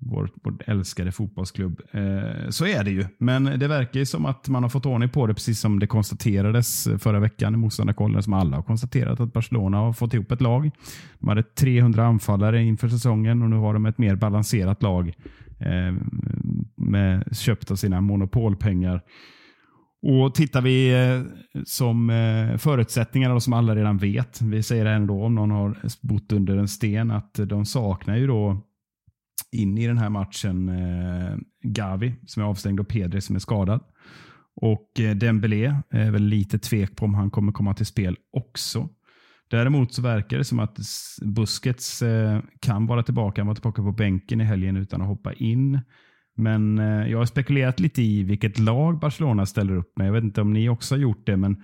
vår, 0.00 0.30
vår 0.42 0.54
älskade 0.66 1.12
fotbollsklubb. 1.12 1.80
Eh, 1.90 2.48
så 2.48 2.66
är 2.66 2.84
det 2.84 2.90
ju. 2.90 3.04
Men 3.18 3.44
det 3.44 3.68
verkar 3.68 4.00
ju 4.00 4.06
som 4.06 4.26
att 4.26 4.48
man 4.48 4.62
har 4.62 4.70
fått 4.70 4.86
ordning 4.86 5.08
på 5.08 5.26
det, 5.26 5.34
precis 5.34 5.60
som 5.60 5.78
det 5.78 5.86
konstaterades 5.86 6.88
förra 6.98 7.20
veckan 7.20 7.54
i 7.54 7.56
motståndarkollen, 7.56 8.22
som 8.22 8.32
alla 8.32 8.56
har 8.56 8.62
konstaterat 8.62 9.20
att 9.20 9.32
Barcelona 9.32 9.76
har 9.76 9.92
fått 9.92 10.14
ihop 10.14 10.32
ett 10.32 10.40
lag. 10.40 10.70
De 11.18 11.28
hade 11.28 11.42
300 11.42 12.06
anfallare 12.06 12.62
inför 12.62 12.88
säsongen 12.88 13.42
och 13.42 13.50
nu 13.50 13.56
har 13.56 13.74
de 13.74 13.86
ett 13.86 13.98
mer 13.98 14.16
balanserat 14.16 14.82
lag 14.82 15.14
eh, 15.58 15.94
med 16.76 17.36
köpt 17.36 17.70
av 17.70 17.76
sina 17.76 18.00
monopolpengar. 18.00 19.02
Och 20.02 20.34
Tittar 20.34 20.62
vi 20.62 20.90
eh, 20.90 21.22
som 21.64 22.08
förutsättningar, 22.08 22.58
förutsättningarna 22.58 23.40
som 23.40 23.52
alla 23.52 23.76
redan 23.76 23.98
vet, 23.98 24.42
vi 24.42 24.62
säger 24.62 24.84
det 24.84 24.90
ändå 24.90 25.24
om 25.24 25.34
någon 25.34 25.50
har 25.50 25.76
bott 26.00 26.32
under 26.32 26.56
en 26.56 26.68
sten, 26.68 27.10
att 27.10 27.34
de 27.34 27.64
saknar 27.64 28.16
ju 28.16 28.26
då 28.26 28.62
in 29.52 29.78
i 29.78 29.86
den 29.86 29.98
här 29.98 30.10
matchen 30.10 30.68
eh, 30.68 31.36
Gavi 31.62 32.14
som 32.26 32.42
är 32.42 32.46
avstängd 32.46 32.80
och 32.80 32.88
Pedri 32.88 33.20
som 33.20 33.36
är 33.36 33.40
skadad. 33.40 33.80
Och 34.60 35.00
eh, 35.00 35.16
Dembélé 35.16 35.74
är 35.90 36.10
väl 36.10 36.22
lite 36.22 36.58
tvek 36.58 36.96
på 36.96 37.04
om 37.04 37.14
han 37.14 37.30
kommer 37.30 37.52
komma 37.52 37.74
till 37.74 37.86
spel 37.86 38.16
också. 38.32 38.88
Däremot 39.50 39.94
så 39.94 40.02
verkar 40.02 40.38
det 40.38 40.44
som 40.44 40.58
att 40.58 40.78
Busquets 41.22 42.02
eh, 42.02 42.40
kan 42.60 42.86
vara 42.86 43.02
tillbaka. 43.02 43.40
Han 43.40 43.46
var 43.46 43.54
tillbaka 43.54 43.82
på 43.82 43.92
bänken 43.92 44.40
i 44.40 44.44
helgen 44.44 44.76
utan 44.76 45.02
att 45.02 45.08
hoppa 45.08 45.32
in. 45.32 45.80
Men 46.36 46.78
eh, 46.78 47.10
jag 47.10 47.18
har 47.18 47.26
spekulerat 47.26 47.80
lite 47.80 48.02
i 48.02 48.22
vilket 48.22 48.58
lag 48.58 48.98
Barcelona 48.98 49.46
ställer 49.46 49.76
upp 49.76 49.92
med. 49.98 50.06
Jag 50.06 50.12
vet 50.12 50.24
inte 50.24 50.40
om 50.40 50.52
ni 50.52 50.68
också 50.68 50.94
har 50.94 51.00
gjort 51.00 51.26
det, 51.26 51.36
men 51.36 51.62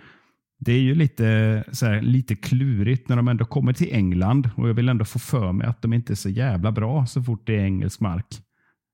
det 0.65 0.73
är 0.73 0.81
ju 0.81 0.95
lite, 0.95 1.65
så 1.73 1.87
här, 1.87 2.03
lite 2.03 2.37
klurigt 2.37 3.09
när 3.09 3.17
de 3.17 3.29
ändå 3.29 3.45
kommer 3.45 3.73
till 3.73 3.89
England 3.93 4.51
och 4.57 4.69
jag 4.69 4.75
vill 4.75 4.89
ändå 4.89 5.05
få 5.05 5.19
för 5.19 5.53
mig 5.53 5.67
att 5.67 5.83
de 5.83 5.93
inte 5.93 6.13
är 6.13 6.15
så 6.15 6.29
jävla 6.29 6.73
bra 6.73 7.07
så 7.07 7.23
fort 7.23 7.47
det 7.47 7.55
är 7.57 7.65
engelsk 7.65 8.01
mark. 8.01 8.27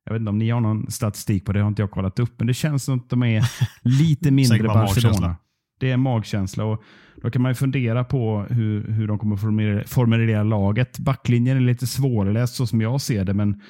Jag 0.04 0.12
vet 0.12 0.20
inte 0.20 0.30
om 0.30 0.38
ni 0.38 0.50
har 0.50 0.60
någon 0.60 0.90
statistik 0.90 1.44
på 1.44 1.52
det, 1.52 1.60
har 1.60 1.68
inte 1.68 1.82
jag 1.82 1.90
kollat 1.90 2.18
upp, 2.18 2.34
men 2.38 2.46
det 2.46 2.54
känns 2.54 2.84
som 2.84 2.98
att 2.98 3.10
de 3.10 3.22
är 3.22 3.44
lite 3.82 4.30
mindre 4.30 4.62
Barcelona. 4.62 5.36
Det 5.80 5.90
är 5.90 5.96
magkänsla 5.96 6.64
och 6.64 6.82
då 7.22 7.30
kan 7.30 7.42
man 7.42 7.50
ju 7.50 7.54
fundera 7.54 8.04
på 8.04 8.46
hur, 8.50 8.92
hur 8.92 9.08
de 9.08 9.18
kommer 9.18 9.36
formulera, 9.36 9.84
formulera 9.86 10.42
laget. 10.42 10.98
Backlinjen 10.98 11.56
är 11.56 11.60
lite 11.60 11.86
svårläst 11.86 12.54
så 12.54 12.66
som 12.66 12.80
jag 12.80 13.00
ser 13.00 13.24
det, 13.24 13.34
men 13.34 13.60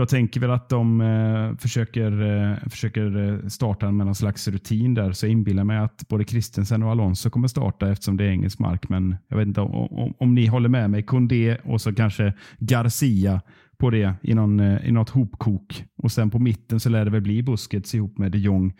jag 0.00 0.08
tänker 0.08 0.40
väl 0.40 0.50
att 0.50 0.68
de 0.68 1.00
eh, 1.00 1.56
försöker, 1.56 2.22
eh, 2.22 2.68
försöker 2.68 3.28
eh, 3.28 3.48
starta 3.48 3.90
med 3.90 4.06
någon 4.06 4.14
slags 4.14 4.48
rutin 4.48 4.94
där. 4.94 5.12
Så 5.12 5.26
jag 5.26 5.32
inbillar 5.32 5.64
mig 5.64 5.78
att 5.78 6.08
både 6.08 6.24
Christensen 6.24 6.82
och 6.82 6.90
Alonso 6.90 7.30
kommer 7.30 7.48
starta 7.48 7.90
eftersom 7.90 8.16
det 8.16 8.24
är 8.24 8.28
engelsk 8.28 8.58
mark. 8.58 8.88
Men 8.88 9.16
jag 9.28 9.36
vet 9.36 9.46
inte 9.46 9.60
om, 9.60 9.74
om, 9.74 10.14
om 10.18 10.34
ni 10.34 10.46
håller 10.46 10.68
med 10.68 10.90
mig. 10.90 11.02
Kondé 11.02 11.56
och 11.64 11.80
så 11.80 11.94
kanske 11.94 12.32
Garcia 12.58 13.40
på 13.80 13.90
det 13.90 14.14
i, 14.22 14.34
någon, 14.34 14.60
eh, 14.60 14.88
i 14.88 14.92
något 14.92 15.10
hopkok. 15.10 15.84
Och 15.96 16.12
sen 16.12 16.30
på 16.30 16.38
mitten 16.38 16.80
så 16.80 16.88
lär 16.88 17.04
det 17.04 17.10
väl 17.10 17.20
bli 17.20 17.42
Busquets 17.42 17.94
ihop 17.94 18.18
med 18.18 18.32
de 18.32 18.38
Jong. 18.38 18.72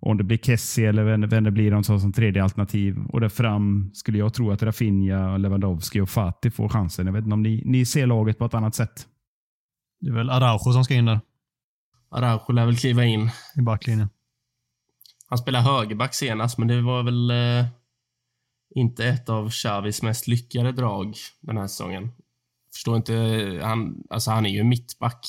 Om 0.00 0.16
det 0.16 0.24
blir 0.24 0.38
Kessie 0.38 0.88
eller 0.88 1.04
vem, 1.04 1.28
vem 1.28 1.44
det 1.44 1.50
blir 1.50 1.70
de 1.70 1.84
som 1.84 2.12
tredje 2.12 2.42
alternativ. 2.42 2.98
Och 3.08 3.20
där 3.20 3.28
fram 3.28 3.90
skulle 3.92 4.18
jag 4.18 4.34
tro 4.34 4.50
att 4.50 4.62
Rafinha, 4.62 5.36
Lewandowski 5.36 6.00
och 6.00 6.08
Fatih 6.08 6.50
får 6.50 6.68
chansen. 6.68 7.06
Jag 7.06 7.12
vet 7.12 7.24
inte 7.24 7.34
om 7.34 7.42
ni, 7.42 7.62
ni 7.64 7.84
ser 7.84 8.06
laget 8.06 8.38
på 8.38 8.44
ett 8.44 8.54
annat 8.54 8.74
sätt. 8.74 9.06
Det 10.00 10.08
är 10.08 10.14
väl 10.14 10.30
Araujo 10.30 10.72
som 10.72 10.84
ska 10.84 10.94
in 10.94 11.04
där. 11.04 11.20
Araujo 12.10 12.52
lär 12.52 12.66
väl 12.66 12.76
kliva 12.76 13.04
in. 13.04 13.30
I 13.56 13.60
backlinjen. 13.60 14.08
Han 15.28 15.38
spelade 15.38 15.64
högerback 15.64 16.14
senast, 16.14 16.58
men 16.58 16.68
det 16.68 16.82
var 16.82 17.02
väl 17.02 17.30
eh, 17.30 17.66
inte 18.74 19.06
ett 19.06 19.28
av 19.28 19.50
Xavis 19.50 20.02
mest 20.02 20.26
lyckade 20.26 20.72
drag 20.72 21.16
den 21.40 21.56
här 21.56 21.66
säsongen. 21.66 22.12
Förstår 22.72 22.96
inte, 22.96 23.14
han, 23.62 24.02
alltså 24.10 24.30
han 24.30 24.46
är 24.46 24.50
ju 24.50 24.64
mittback. 24.64 25.26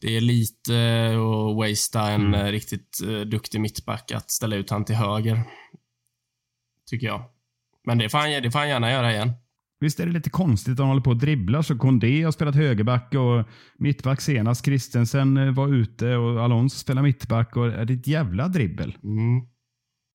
Det 0.00 0.16
är 0.16 0.20
lite 0.20 1.08
att 1.10 1.56
wastea 1.56 2.08
en 2.08 2.34
mm. 2.34 2.52
riktigt 2.52 3.00
uh, 3.04 3.20
duktig 3.20 3.60
mittback 3.60 4.12
att 4.12 4.30
ställa 4.30 4.56
ut 4.56 4.70
han 4.70 4.84
till 4.84 4.94
höger. 4.94 5.42
Tycker 6.86 7.06
jag. 7.06 7.24
Men 7.84 7.98
det 7.98 8.08
får 8.08 8.18
han, 8.18 8.42
det 8.42 8.50
får 8.50 8.58
han 8.58 8.68
gärna 8.68 8.90
göra 8.90 9.12
igen. 9.12 9.32
Visst 9.84 10.00
är 10.00 10.06
det 10.06 10.12
lite 10.12 10.30
konstigt 10.30 10.72
att 10.72 10.78
han 10.78 10.88
håller 10.88 11.02
på 11.02 11.10
och 11.10 11.16
dribblar 11.16 11.62
så 11.62 11.78
Kondé 11.78 12.22
har 12.22 12.32
spelat 12.32 12.54
högerback 12.54 13.14
och 13.14 13.48
mittback 13.78 14.20
senast. 14.20 14.64
Christensen 14.64 15.36
eh, 15.36 15.54
var 15.54 15.68
ute 15.74 16.16
och 16.16 16.44
Alonso 16.44 16.78
spelar 16.78 17.02
mittback. 17.02 17.56
Och 17.56 17.66
är 17.66 17.84
det 17.84 17.94
ett 17.94 18.06
jävla 18.06 18.48
dribbel? 18.48 18.96
Mm. 19.02 19.42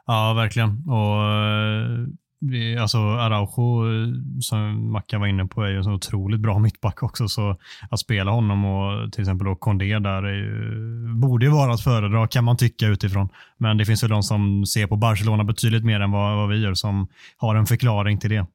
Ja, 0.05 0.33
verkligen. 0.33 0.69
Och 0.69 1.23
eh, 1.23 2.07
vi, 2.39 2.77
alltså 2.77 2.97
Araujo, 2.97 3.93
eh, 3.93 4.13
som 4.39 4.91
Mackan 4.91 5.21
var 5.21 5.27
inne 5.27 5.45
på, 5.45 5.63
är 5.63 5.69
ju 5.69 5.77
en 5.77 5.83
så 5.83 5.91
otroligt 5.91 6.39
bra 6.39 6.59
mittback 6.59 7.03
också. 7.03 7.27
Så 7.27 7.57
att 7.89 7.99
spela 7.99 8.31
honom 8.31 8.65
och 8.65 9.13
till 9.13 9.21
exempel 9.21 9.47
då 9.47 9.55
Kondé 9.55 9.99
där 9.99 10.23
är 10.23 10.33
ju, 10.33 11.13
borde 11.13 11.45
ju 11.45 11.51
vara 11.51 11.73
att 11.73 11.81
föredra 11.83 12.27
kan 12.27 12.43
man 12.43 12.57
tycka 12.57 12.87
utifrån. 12.87 13.29
Men 13.57 13.77
det 13.77 13.85
finns 13.85 14.03
ju 14.03 14.07
de 14.07 14.23
som 14.23 14.65
ser 14.65 14.87
på 14.87 14.95
Barcelona 14.95 15.43
betydligt 15.43 15.85
mer 15.85 15.99
än 15.99 16.11
vad, 16.11 16.37
vad 16.37 16.49
vi 16.49 16.61
gör 16.61 16.73
som 16.73 17.07
har 17.37 17.55
en 17.55 17.65
förklaring 17.65 18.17
till 18.19 18.29
det. 18.29 18.45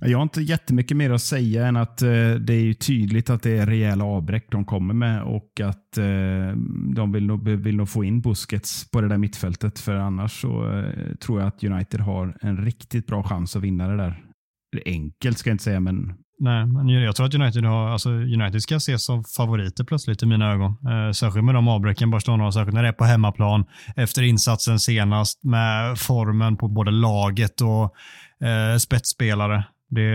Jag 0.00 0.18
har 0.18 0.22
inte 0.22 0.42
jättemycket 0.42 0.96
mer 0.96 1.10
att 1.10 1.22
säga 1.22 1.66
än 1.66 1.76
att 1.76 2.02
eh, 2.02 2.08
det 2.40 2.52
är 2.52 2.74
tydligt 2.74 3.30
att 3.30 3.42
det 3.42 3.58
är 3.58 3.66
rejäla 3.66 4.04
avbräck 4.04 4.46
de 4.50 4.64
kommer 4.64 4.94
med 4.94 5.22
och 5.22 5.60
att 5.60 5.98
eh, 5.98 6.56
de 6.94 7.12
vill 7.12 7.26
nog, 7.26 7.48
vill 7.48 7.76
nog 7.76 7.88
få 7.88 8.04
in 8.04 8.20
Busquets 8.20 8.90
på 8.90 9.00
det 9.00 9.08
där 9.08 9.18
mittfältet. 9.18 9.78
För 9.78 9.94
annars 9.94 10.40
så 10.40 10.78
eh, 10.78 11.14
tror 11.14 11.40
jag 11.40 11.48
att 11.48 11.64
United 11.64 12.00
har 12.00 12.36
en 12.40 12.64
riktigt 12.64 13.06
bra 13.06 13.22
chans 13.22 13.56
att 13.56 13.62
vinna 13.62 13.88
det 13.88 13.96
där. 13.96 14.22
Enkelt 14.86 15.38
ska 15.38 15.50
jag 15.50 15.54
inte 15.54 15.64
säga, 15.64 15.80
men 15.80 16.14
Nej, 16.40 16.66
men 16.66 16.88
jag 16.88 17.16
tror 17.16 17.26
att 17.26 17.34
United, 17.34 17.64
har, 17.64 17.88
alltså 17.88 18.10
United 18.10 18.62
ska 18.62 18.76
ses 18.76 19.04
som 19.04 19.24
favoriter 19.36 19.84
plötsligt 19.84 20.22
i 20.22 20.26
mina 20.26 20.52
ögon. 20.52 20.70
Eh, 20.70 21.12
särskilt 21.12 21.44
med 21.44 21.54
de 21.54 21.68
avbräcken 21.68 22.10
Barcelona 22.10 22.44
har, 22.44 22.50
särskilt 22.50 22.74
när 22.74 22.82
det 22.82 22.88
är 22.88 22.92
på 22.92 23.04
hemmaplan. 23.04 23.64
Efter 23.96 24.22
insatsen 24.22 24.78
senast 24.78 25.44
med 25.44 25.98
formen 25.98 26.56
på 26.56 26.68
både 26.68 26.90
laget 26.90 27.60
och 27.60 27.94
eh, 28.48 28.76
spetsspelare. 28.78 29.64
Det, 29.90 30.14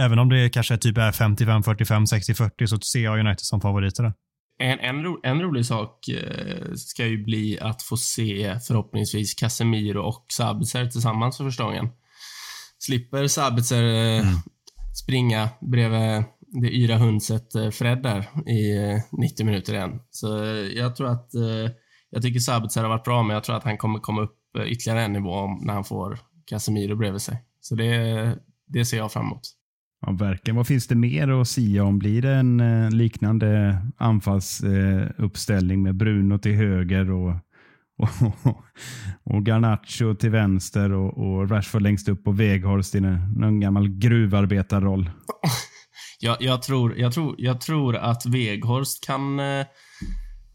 även 0.00 0.18
om 0.18 0.28
det 0.28 0.48
kanske 0.48 0.76
typ 0.76 0.98
är 0.98 1.12
55, 1.12 1.62
45, 1.62 2.06
60, 2.06 2.34
40 2.34 2.66
så 2.66 2.78
ser 2.78 3.04
jag 3.04 3.18
United 3.18 3.40
som 3.40 3.60
favoriter. 3.60 4.12
En, 4.58 4.78
en, 4.78 5.04
ro, 5.04 5.20
en 5.22 5.42
rolig 5.42 5.66
sak 5.66 6.08
eh, 6.08 6.74
ska 6.74 7.06
ju 7.06 7.24
bli 7.24 7.58
att 7.60 7.82
få 7.82 7.96
se 7.96 8.58
förhoppningsvis 8.68 9.34
Casemiro 9.34 10.00
och 10.00 10.26
Sabitzer 10.32 10.86
tillsammans 10.86 11.36
för 11.36 11.44
första 11.44 11.64
gången. 11.64 11.88
Slipper 12.78 13.26
Sabitzer 13.26 13.82
eh, 13.82 14.20
mm. 14.20 14.34
springa 15.02 15.48
bredvid 15.60 16.24
det 16.62 16.76
yra 16.76 16.96
hundset 16.96 17.54
eh, 17.54 17.70
Fred 17.70 18.02
där 18.02 18.20
i 18.50 18.74
90 19.12 19.46
minuter 19.46 19.74
igen. 19.74 20.00
Så 20.10 20.26
jag 20.74 20.96
tror 20.96 21.08
att, 21.10 21.30
jag 22.10 22.22
tycker 22.22 22.40
Sabitzer 22.40 22.82
har 22.82 22.88
varit 22.88 23.04
bra, 23.04 23.22
men 23.22 23.34
jag 23.34 23.44
tror 23.44 23.56
att 23.56 23.64
han 23.64 23.78
kommer 23.78 23.98
komma 23.98 24.22
upp 24.22 24.38
ytterligare 24.66 25.04
en 25.04 25.12
nivå 25.12 25.46
när 25.46 25.74
han 25.74 25.84
får 25.84 26.18
Casemiro 26.46 26.96
bredvid 26.96 27.22
sig. 27.22 27.38
Så 27.62 27.74
det, 27.74 28.38
det 28.66 28.84
ser 28.84 28.96
jag 28.96 29.12
fram 29.12 29.26
emot. 29.26 29.42
Ja, 30.06 30.12
verkligen. 30.12 30.56
Vad 30.56 30.66
finns 30.66 30.86
det 30.86 30.94
mer 30.94 31.28
att 31.28 31.48
säga 31.48 31.84
om? 31.84 31.98
Blir 31.98 32.22
det 32.22 32.32
en 32.32 32.60
eh, 32.60 32.90
liknande 32.90 33.78
anfallsuppställning 33.96 35.78
eh, 35.78 35.82
med 35.82 35.94
Bruno 35.94 36.38
till 36.38 36.54
höger 36.54 37.10
och, 37.10 37.30
och, 37.96 38.64
och 39.24 39.46
Garnacho 39.46 40.14
till 40.14 40.30
vänster 40.30 40.92
och, 40.92 41.18
och 41.18 41.50
Rashford 41.50 41.82
längst 41.82 42.08
upp 42.08 42.26
och 42.26 42.40
Weghorst 42.40 42.94
i 42.94 43.00
någon 43.00 43.60
gammal 43.60 43.88
gruvarbetarroll. 43.88 45.10
Jag, 46.24 46.36
jag, 46.42 46.62
tror, 46.62 46.98
jag, 46.98 47.12
tror, 47.12 47.34
jag 47.38 47.60
tror 47.60 47.96
att 47.96 48.26
Weghorst 48.26 49.06
kan 49.06 49.40
eh, 49.40 49.66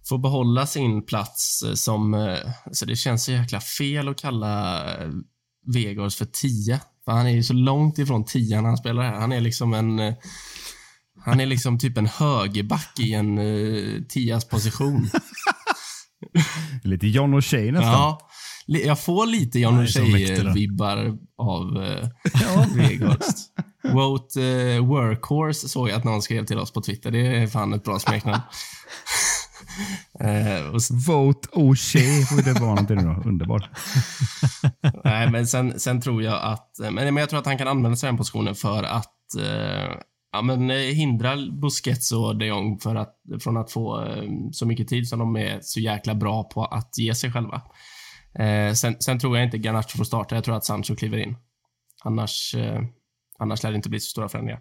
få 0.10 0.18
behålla 0.18 0.66
sin 0.66 1.06
plats 1.06 1.64
eh, 1.64 1.74
som... 1.74 2.36
Så 2.72 2.86
det 2.86 2.96
känns 2.96 3.26
så 3.26 3.32
jäkla 3.32 3.60
fel 3.60 4.08
att 4.08 4.22
kalla 4.22 4.84
Weghorst 5.74 6.18
för 6.18 6.26
10. 6.26 6.80
För 7.08 7.12
han 7.12 7.28
är 7.28 7.32
ju 7.32 7.44
så 7.44 7.54
långt 7.54 7.98
ifrån 7.98 8.26
10 8.26 8.62
när 8.62 8.68
han 8.68 8.78
spelar 8.78 9.04
här. 9.04 9.16
Han 9.16 9.32
är 9.32 9.42
liksom 9.42 9.74
en... 9.74 10.00
Eh, 10.00 10.14
han 11.26 11.40
är 11.40 11.46
liksom 11.46 11.80
typ 11.80 11.98
en 11.98 12.08
högerback 12.08 13.00
i 13.00 13.14
en 13.14 13.38
eh, 13.38 14.02
tias 14.10 14.46
position. 14.46 15.10
Lite 16.84 17.08
John 17.08 17.36
O'Shea 17.36 17.72
nästan. 17.72 17.92
Ja, 17.92 18.30
jag 18.66 19.00
får 19.00 19.26
lite 19.26 19.60
John. 19.60 19.80
O'Shea-vibbar 19.80 21.18
av 21.38 21.84
eh, 21.84 22.10
Weghorst. 22.76 23.38
Vote 23.94 24.44
eh, 24.44 24.86
Workhorse 24.86 25.68
såg 25.68 25.90
jag 25.90 25.98
att 25.98 26.04
någon 26.04 26.22
skrev 26.22 26.46
till 26.46 26.60
oss 26.60 26.72
på 26.72 26.82
Twitter. 26.82 27.12
Det 27.12 27.28
är 27.28 27.48
fan 27.48 27.74
ett 27.74 27.84
bra 27.84 28.00
smeknamn. 28.00 28.42
eh, 30.20 30.68
och, 30.70 30.76
s- 30.78 30.92
Vote 31.08 31.50
oh 31.52 31.72
O'Shea 31.72 32.26
får 32.26 32.42
det 32.42 32.54
vara 32.60 32.70
någonting 32.70 32.98
nu 32.98 33.04
då. 33.04 33.30
Underbart. 33.30 33.70
nej, 35.04 35.32
men 35.32 35.48
sen, 35.48 35.80
sen 35.80 36.02
tror 36.02 36.24
jag 36.24 36.44
att... 36.44 36.72
Men, 36.92 37.16
jag 37.18 37.30
tror 37.30 37.40
att 37.40 37.46
han 37.46 37.58
kan 37.58 37.68
använda 37.68 37.96
sig 37.98 38.08
av 38.08 38.14
den 38.14 38.18
positionen 38.18 38.56
för 38.56 38.84
att 38.84 39.36
eh, 39.40 39.92
ja, 40.32 40.42
men, 40.42 40.70
eh, 40.72 40.78
hindra 40.78 41.36
Busquets 41.62 42.12
och 42.12 42.38
de 42.38 42.46
Jong 42.46 42.80
för 42.80 42.96
att, 42.96 43.16
från 43.42 43.58
att 43.58 43.72
få 43.72 44.06
eh, 44.06 44.24
så 44.52 44.66
mycket 44.66 44.88
tid 44.88 45.08
som 45.08 45.20
de 45.20 45.36
är 45.38 45.60
så 45.62 45.80
jäkla 45.80 46.16
bra 46.16 46.44
på 46.44 46.66
att 46.66 46.98
ge 46.98 47.16
sig 47.16 47.32
själva. 47.32 47.62
Eh, 48.40 48.74
sen, 48.74 48.96
sen 49.00 49.20
tror 49.20 49.38
jag 49.38 49.46
inte 49.48 49.58
Garnacho 49.58 49.98
får 49.98 50.04
starta. 50.04 50.36
Jag 50.36 50.44
tror 50.44 50.56
att 50.56 50.66
Sancho 50.66 50.96
kliver 50.96 51.18
in. 51.18 51.36
Annars, 52.04 52.56
eh, 52.58 52.82
annars 53.40 53.64
lär 53.64 53.72
det 53.72 53.76
inte 53.76 53.90
bli 53.90 54.00
så 54.00 54.10
stora 54.10 54.30
förändringar. 54.30 54.60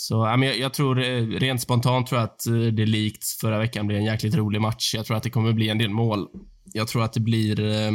Så 0.00 0.14
ja, 0.14 0.36
men 0.36 0.48
jag, 0.48 0.58
jag 0.58 0.74
tror, 0.74 1.02
eh, 1.02 1.26
rent 1.26 1.60
spontant 1.60 2.06
tror 2.06 2.20
jag 2.20 2.28
att 2.28 2.46
eh, 2.46 2.54
det 2.54 2.86
likt 2.86 3.24
förra 3.24 3.58
veckan 3.58 3.86
blir 3.86 3.96
en 3.96 4.04
jäkligt 4.04 4.34
rolig 4.34 4.60
match. 4.60 4.94
Jag 4.94 5.06
tror 5.06 5.16
att 5.16 5.22
det 5.22 5.30
kommer 5.30 5.52
bli 5.52 5.68
en 5.68 5.78
del 5.78 5.90
mål. 5.90 6.28
Jag 6.64 6.88
tror 6.88 7.04
att 7.04 7.12
det 7.12 7.20
blir... 7.20 7.60
Eh, 7.60 7.92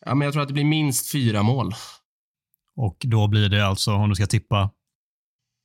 ja, 0.00 0.14
men 0.14 0.20
jag 0.20 0.32
tror 0.32 0.42
att 0.42 0.48
det 0.48 0.54
blir 0.54 0.64
minst 0.64 1.12
fyra 1.12 1.42
mål. 1.42 1.74
Och 2.76 2.96
då 3.00 3.28
blir 3.28 3.48
det 3.48 3.66
alltså, 3.66 3.92
om 3.92 4.08
du 4.08 4.14
ska 4.14 4.26
tippa, 4.26 4.70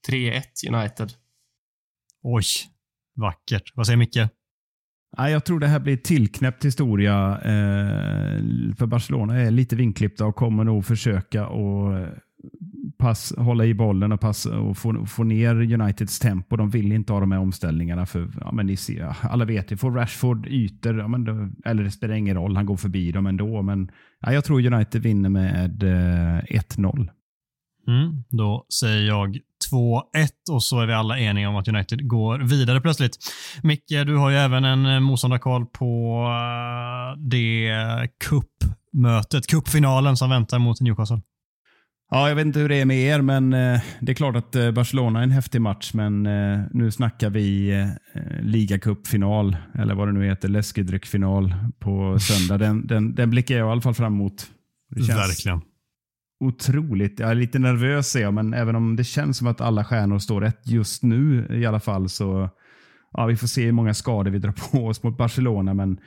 3-1 0.10 0.44
United. 0.70 1.14
oj, 2.24 2.46
vackert. 3.16 3.72
Vad 3.76 3.86
säger 3.86 3.98
Micke? 3.98 4.20
Ja, 5.18 5.30
jag 5.30 5.46
tror 5.46 5.60
det 5.60 5.68
här 5.68 5.80
blir 5.80 5.98
tillknäppt 5.98 6.66
historia. 6.66 7.38
Eh, 7.38 8.40
för 8.78 8.86
Barcelona 8.86 9.40
är 9.40 9.52
lite 9.52 9.76
vinklippta 9.76 10.26
och 10.26 10.36
kommer 10.36 10.64
nog 10.64 10.86
försöka 10.86 11.48
och 11.48 11.98
eh, 11.98 12.10
pass, 13.04 13.34
hålla 13.38 13.66
i 13.66 13.74
bollen 13.74 14.12
och, 14.12 14.22
pass, 14.22 14.46
och 14.46 14.78
få, 14.78 15.06
få 15.06 15.24
ner 15.24 15.74
Uniteds 15.74 16.20
tempo. 16.20 16.56
De 16.56 16.70
vill 16.70 16.92
inte 16.92 17.14
ha 17.14 17.20
de 17.20 17.32
här 17.32 17.40
omställningarna. 17.40 18.06
För, 18.06 18.30
ja, 18.42 18.52
men 18.52 18.66
ni 18.66 18.78
ser, 18.78 19.16
alla 19.22 19.46
vet 19.46 19.72
ju, 19.72 19.78
Får 19.78 19.92
Rashford 19.92 20.48
ytor, 20.48 21.00
ja, 21.00 21.08
men 21.08 21.24
då, 21.24 21.50
eller 21.66 21.84
det 21.84 21.92
spelar 21.92 22.16
ingen 22.16 22.36
roll, 22.36 22.56
han 22.56 22.66
går 22.66 22.78
förbi 22.78 23.12
dem 23.12 23.26
ändå. 23.26 23.62
Men 23.62 23.92
ja, 24.20 24.34
jag 24.34 24.46
tror 24.46 24.74
United 24.74 25.02
vinner 25.02 25.30
med 25.30 25.84
eh, 25.84 26.60
1-0. 26.60 27.10
Mm, 27.88 28.24
då 28.30 28.66
säger 28.80 29.08
jag 29.08 29.38
2-1 29.72 30.02
och 30.52 30.64
så 30.64 30.80
är 30.80 30.86
vi 30.86 30.94
alla 30.94 31.20
eniga 31.20 31.50
om 31.50 31.56
att 31.56 31.68
United 31.68 32.08
går 32.08 32.40
vidare 32.40 32.82
plötsligt. 32.82 33.18
Micke, 33.64 33.90
du 34.06 34.16
har 34.16 34.30
ju 34.30 34.36
även 34.36 34.66
en 34.66 34.86
eh, 34.86 35.00
motståndarkoll 35.00 35.66
på 35.66 36.26
eh, 36.28 37.20
det 37.30 37.72
cupmötet, 38.30 39.48
cupfinalen 39.48 40.18
som 40.18 40.30
väntar 40.30 40.60
mot 40.60 40.82
Newcastle. 40.82 41.22
Ja, 42.14 42.28
jag 42.30 42.36
vet 42.36 42.46
inte 42.46 42.60
hur 42.60 42.70
det 42.70 42.76
är 42.76 42.86
med 42.86 42.98
er, 42.98 43.22
men 43.22 43.54
eh, 43.54 43.82
det 44.00 44.12
är 44.12 44.14
klart 44.14 44.36
att 44.36 44.56
eh, 44.56 44.72
Barcelona 44.72 45.20
är 45.20 45.24
en 45.24 45.32
häftig 45.32 45.62
match. 45.62 45.94
Men 45.94 46.26
eh, 46.26 46.60
nu 46.72 46.92
snackar 46.92 47.30
vi 47.30 47.74
ligacupfinal, 48.42 49.58
eller 49.76 49.96
vad 49.96 50.08
det 50.08 50.12
nu 50.12 50.26
heter, 50.26 50.50
läskedryckfinal 50.50 51.56
på 51.80 52.20
söndag. 52.20 52.58
Den, 52.58 52.88
den, 52.88 53.16
den 53.16 53.30
blickar 53.30 53.56
jag 53.56 53.68
i 53.68 53.72
alla 53.72 53.82
fall 53.82 53.94
fram 53.94 54.14
emot. 54.14 54.46
Det 54.90 55.04
känns 55.04 55.30
Verkligen. 55.30 55.62
otroligt. 56.40 57.20
Jag 57.20 57.32
är 57.32 57.36
lite 57.36 57.60
nervös 57.60 58.16
är 58.16 58.22
jag, 58.22 58.34
men 58.34 58.54
även 58.54 58.76
om 58.76 58.96
det 58.96 59.04
känns 59.04 59.38
som 59.38 59.48
att 59.48 59.62
alla 59.62 59.84
stjärnor 59.84 60.20
står 60.20 60.42
rätt 60.42 60.68
just 60.68 61.04
nu 61.04 61.48
i 61.50 61.66
alla 61.66 61.80
fall 61.80 62.10
så 62.10 62.50
ja, 63.14 63.26
vi 63.26 63.36
får 63.36 63.48
se 63.48 63.66
hur 63.66 63.72
många 63.72 63.94
skador 63.94 64.32
vi 64.32 64.40
drar 64.40 64.72
på 64.72 64.88
oss 64.88 65.04
mot 65.04 65.18
Barcelona. 65.18 65.74
Men 65.74 65.98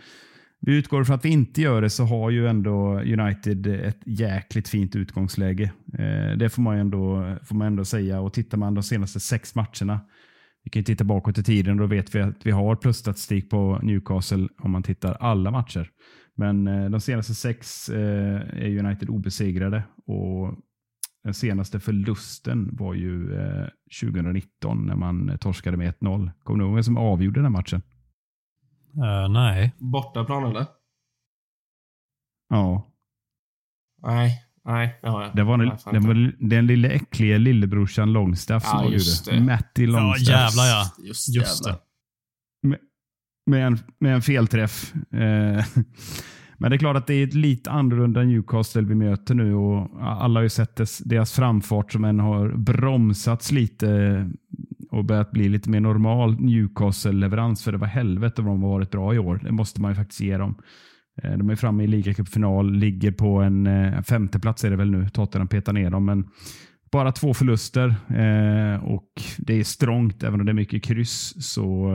vi 0.61 0.76
utgår 0.76 1.04
från 1.04 1.16
att 1.16 1.24
vi 1.24 1.28
inte 1.28 1.62
gör 1.62 1.82
det 1.82 1.90
så 1.90 2.04
har 2.04 2.30
ju 2.30 2.48
ändå 2.48 3.00
United 3.00 3.66
ett 3.66 4.00
jäkligt 4.07 4.68
fint 4.68 4.96
utgångsläge. 4.96 5.72
Eh, 5.98 6.38
det 6.38 6.48
får 6.48 6.62
man, 6.62 6.74
ju 6.74 6.80
ändå, 6.80 7.36
får 7.42 7.54
man 7.57 7.66
ändå 7.66 7.84
säga. 7.84 8.20
Och 8.20 8.32
tittar 8.32 8.59
man 8.59 8.74
de 8.74 8.82
senaste 8.82 9.20
sex 9.20 9.54
matcherna, 9.54 10.00
vi 10.64 10.70
kan 10.70 10.80
ju 10.80 10.84
titta 10.84 11.04
bakåt 11.04 11.38
i 11.38 11.42
tiden, 11.42 11.76
då 11.76 11.86
vet 11.86 12.14
vi 12.14 12.20
att 12.20 12.46
vi 12.46 12.50
har 12.50 12.76
plusstatistik 12.76 13.50
på 13.50 13.80
Newcastle 13.82 14.48
om 14.59 14.70
man 14.70 14.82
tittar 14.82 15.14
alla 15.14 15.50
matcher. 15.50 15.90
Men 16.36 16.66
eh, 16.68 16.90
de 16.90 17.00
senaste 17.00 17.34
sex 17.34 17.88
eh, 17.88 18.40
är 18.52 18.78
United 18.78 19.09
obesegrade 19.09 19.82
och 20.07 20.54
den 21.24 21.34
senaste 21.34 21.80
förlusten 21.80 22.68
var 22.72 22.94
ju 22.94 23.34
eh, 23.34 23.66
2019 24.02 24.86
när 24.86 24.96
man 24.96 25.38
torskade 25.40 25.76
med 25.76 25.94
1-0. 25.94 26.30
Kommer 26.42 26.59
du 26.59 26.64
ihåg 26.64 26.74
vem 26.74 26.82
som 26.82 26.96
avgjorde 26.96 27.40
den 27.40 27.44
här 27.44 27.50
matchen? 27.50 27.82
Eh, 29.05 29.28
nej. 29.28 29.72
Bortaplan 29.78 30.44
eller? 30.44 30.66
Ja, 32.49 32.92
Nej, 34.03 34.42
nej, 34.64 34.99
det 35.03 35.09
har 35.09 35.22
jag. 35.22 35.36
det 35.36 35.42
var, 35.44 35.57
Nej, 35.57 35.70
den, 35.92 36.32
det 36.40 36.57
var 36.57 36.62
lille 36.62 36.88
äcklige 36.88 37.38
lillebrorsan 37.38 38.12
Longstaff 38.12 38.64
som 38.64 38.84
Ja, 38.84 38.90
just 38.90 39.24
det. 39.24 39.40
Matti 39.40 39.84
Ja, 39.84 39.90
Longstaff. 39.90 40.28
jävlar 40.28 40.64
ja. 40.66 40.84
Just, 40.99 41.28
Just 41.36 41.66
jävlar. 41.66 41.80
det. 42.62 42.78
med 43.51 43.66
en, 43.66 43.78
med 43.99 44.14
en 44.14 44.22
felträff. 44.22 44.94
Eh, 44.94 45.64
men 46.59 46.70
det 46.70 46.76
är 46.76 46.78
klart 46.78 46.97
att 46.97 47.07
det 47.07 47.14
är 47.14 47.24
ett 47.26 47.34
lite 47.34 47.70
annorlunda 47.70 48.22
Newcastle 48.22 48.82
vi 48.82 48.94
möter 48.94 49.34
nu 49.34 49.55
och 49.55 49.88
alla 50.03 50.38
har 50.40 50.42
ju 50.42 50.49
sett 50.49 50.76
dess, 50.76 50.99
deras 50.99 51.32
framfart 51.32 51.92
som 51.92 52.05
än 52.05 52.20
har 52.20 52.49
bromsats 52.57 53.53
lite 53.53 54.30
och 54.97 55.05
börjat 55.05 55.30
bli 55.30 55.49
lite 55.49 55.70
mer 55.70 55.80
normal 55.80 56.36
Newcastle-leverans. 56.40 57.64
För 57.64 57.72
det 57.72 57.78
var 57.78 57.86
helvete 57.86 58.42
vad 58.42 58.53
de 58.53 58.62
har 58.62 58.70
varit 58.70 58.90
bra 58.90 59.14
i 59.14 59.18
år. 59.18 59.40
Det 59.42 59.53
måste 59.53 59.80
man 59.80 59.90
ju 59.90 59.94
faktiskt 59.94 60.20
ge 60.20 60.36
dem. 60.36 60.55
Eh, 61.22 61.38
de 61.38 61.51
är 61.51 61.57
framme 61.57 61.84
i 61.84 61.86
ligacupfinal, 61.86 62.72
ligger 62.72 63.12
på 63.12 63.42
en 63.42 63.66
eh, 63.66 64.03
femteplats 64.03 64.64
är 64.64 64.70
det 64.70 64.76
väl 64.76 64.90
nu. 64.90 65.09
Tottenham 65.09 65.49
petar 65.49 65.72
ner 65.72 65.90
dem, 65.90 66.05
men 66.05 66.24
bara 66.90 67.12
två 67.12 67.34
förluster 67.34 67.88
eh, 68.09 68.84
och 68.84 69.09
det 69.38 69.55
är 69.61 69.64
strångt 69.64 70.22
även 70.22 70.40
om 70.40 70.47
det 70.47 70.53
är 70.53 70.55
mycket 70.55 70.82
kryss. 70.82 71.34
Så 71.38 71.90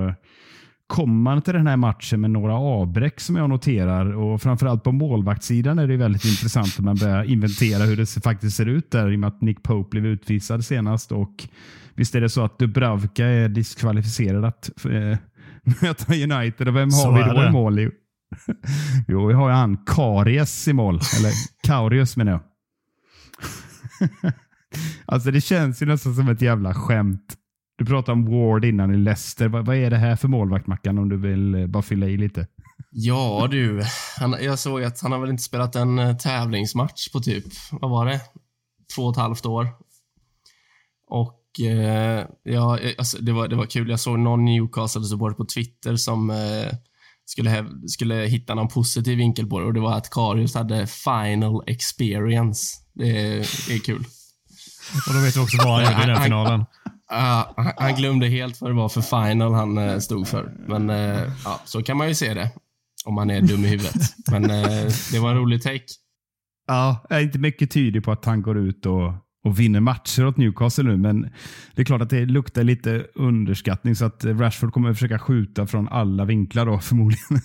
kommer 0.87 1.13
man 1.13 1.41
till 1.41 1.53
den 1.53 1.67
här 1.67 1.77
matchen 1.77 2.21
med 2.21 2.31
några 2.31 2.55
avbräck 2.55 3.19
som 3.19 3.35
jag 3.35 3.49
noterar 3.49 4.13
och 4.13 4.41
framförallt 4.41 4.83
på 4.83 4.91
målvaktssidan 4.91 5.79
är 5.79 5.87
det 5.87 5.97
väldigt 5.97 6.25
intressant 6.25 6.75
att 6.77 6.85
man 6.85 6.95
börjar 6.95 7.23
inventera 7.23 7.83
hur 7.83 7.97
det 7.97 8.23
faktiskt 8.23 8.57
ser 8.57 8.65
ut 8.65 8.91
där 8.91 9.11
i 9.11 9.15
och 9.15 9.19
med 9.19 9.27
att 9.27 9.41
Nick 9.41 9.63
Pope 9.63 9.89
blev 9.89 10.05
utvisad 10.05 10.65
senast 10.65 11.11
och 11.11 11.47
visst 11.95 12.15
är 12.15 12.21
det 12.21 12.29
så 12.29 12.43
att 12.45 12.59
Dubravka 12.59 13.25
är 13.25 13.49
diskvalificerad 13.49 14.45
att 14.45 14.85
eh, 14.85 15.17
möta 15.81 16.13
United 16.13 16.67
och 16.67 16.75
vem 16.75 16.91
Så 16.91 17.11
har 17.11 17.17
vi 17.17 17.29
då 17.29 17.41
det. 17.41 17.47
i 17.47 17.51
mål? 17.51 17.79
Jo, 17.79 17.91
jo, 19.07 19.27
vi 19.27 19.33
har 19.33 19.49
ju 19.49 19.55
han 19.55 19.77
Karies 19.85 20.67
i 20.67 20.73
mål. 20.73 20.99
Eller 21.19 21.31
Kaurius 21.63 22.17
menar 22.17 22.31
jag. 22.31 22.41
alltså 25.05 25.31
det 25.31 25.41
känns 25.41 25.81
ju 25.81 25.85
nästan 25.85 26.15
som 26.15 26.29
ett 26.29 26.41
jävla 26.41 26.73
skämt. 26.73 27.37
Du 27.77 27.85
pratade 27.85 28.11
om 28.11 28.25
Ward 28.25 28.65
innan 28.65 28.93
i 28.93 28.97
Leicester. 28.97 29.47
Vad, 29.47 29.65
vad 29.65 29.75
är 29.75 29.89
det 29.89 29.97
här 29.97 30.15
för 30.15 30.27
målvakt 30.27 30.67
Mackan 30.67 30.97
om 30.97 31.09
du 31.09 31.17
vill 31.17 31.55
eh, 31.55 31.67
bara 31.67 31.83
fylla 31.83 32.05
i 32.07 32.17
lite? 32.17 32.47
Ja 32.91 33.47
du, 33.51 33.81
han, 34.19 34.35
jag 34.41 34.59
såg 34.59 34.83
att 34.83 35.01
han 35.01 35.11
har 35.11 35.19
väl 35.19 35.29
inte 35.29 35.43
spelat 35.43 35.75
en 35.75 35.99
eh, 35.99 36.17
tävlingsmatch 36.17 37.11
på 37.11 37.19
typ, 37.19 37.45
vad 37.71 37.91
var 37.91 38.05
det? 38.05 38.21
Två 38.95 39.01
och 39.01 39.11
ett 39.13 39.17
halvt 39.21 39.45
år. 39.45 39.67
Och 41.07 41.40
eh, 41.59 42.25
ja, 42.43 42.79
eh, 42.79 42.93
alltså, 42.97 43.17
det, 43.17 43.31
var, 43.31 43.47
det 43.47 43.55
var 43.55 43.65
kul. 43.65 43.89
Jag 43.89 43.99
såg 43.99 44.19
någon 44.19 44.45
Newcastle-supporter 44.45 45.35
på 45.35 45.45
Twitter 45.45 45.95
som 45.95 46.29
eh, 46.29 46.73
skulle, 47.25 47.65
skulle 47.87 48.15
hitta 48.15 48.55
någon 48.55 48.67
positiv 48.67 49.17
vinkel 49.17 49.47
på 49.47 49.59
det 49.59 49.65
och 49.65 49.73
det 49.73 49.79
var 49.79 49.97
att 49.97 50.09
Karius 50.09 50.55
hade 50.55 50.87
final 50.87 51.63
experience. 51.67 52.77
Det 52.93 53.09
är, 53.09 53.67
det 53.67 53.73
är 53.73 53.79
kul. 53.79 54.05
Och 55.07 55.13
då 55.13 55.19
vet 55.19 55.33
du 55.33 55.41
också 55.41 55.57
vad 55.57 55.83
han 55.83 55.93
gjorde 55.93 56.03
i 56.03 56.13
den 56.13 56.23
finalen. 56.23 56.65
Ja, 57.09 57.53
han, 57.57 57.71
han 57.77 57.95
glömde 57.95 58.27
helt 58.27 58.61
vad 58.61 58.71
det 58.71 58.75
var 58.75 58.89
för 58.89 59.01
final 59.01 59.53
han 59.53 59.77
eh, 59.77 59.99
stod 59.99 60.27
för. 60.27 60.53
Men 60.67 60.89
eh, 60.89 61.31
ja, 61.45 61.61
så 61.65 61.83
kan 61.83 61.97
man 61.97 62.07
ju 62.07 62.15
se 62.15 62.33
det. 62.33 62.51
Om 63.05 63.13
man 63.15 63.29
är 63.29 63.41
dum 63.41 63.65
i 63.65 63.67
huvudet. 63.67 64.01
Men 64.31 64.41
det 65.11 65.19
var 65.19 65.29
en 65.29 65.37
rolig 65.37 65.63
take. 65.63 65.85
Ja, 66.67 67.05
inte 67.11 67.39
mycket 67.39 67.71
tyder 67.71 68.01
på 68.01 68.11
att 68.11 68.25
han 68.25 68.41
går 68.41 68.57
ut 68.57 68.85
och, 68.85 69.13
och 69.43 69.59
vinner 69.59 69.79
matcher 69.79 70.25
åt 70.25 70.37
Newcastle 70.37 70.83
nu, 70.83 70.97
men 70.97 71.21
det 71.75 71.81
är 71.81 71.85
klart 71.85 72.01
att 72.01 72.09
det 72.09 72.25
luktar 72.25 72.63
lite 72.63 73.05
underskattning 73.15 73.95
så 73.95 74.05
att 74.05 74.25
Rashford 74.25 74.73
kommer 74.73 74.89
att 74.89 74.95
försöka 74.97 75.19
skjuta 75.19 75.67
från 75.67 75.87
alla 75.87 76.25
vinklar 76.25 76.65
då 76.65 76.79
förmodligen. 76.81 77.41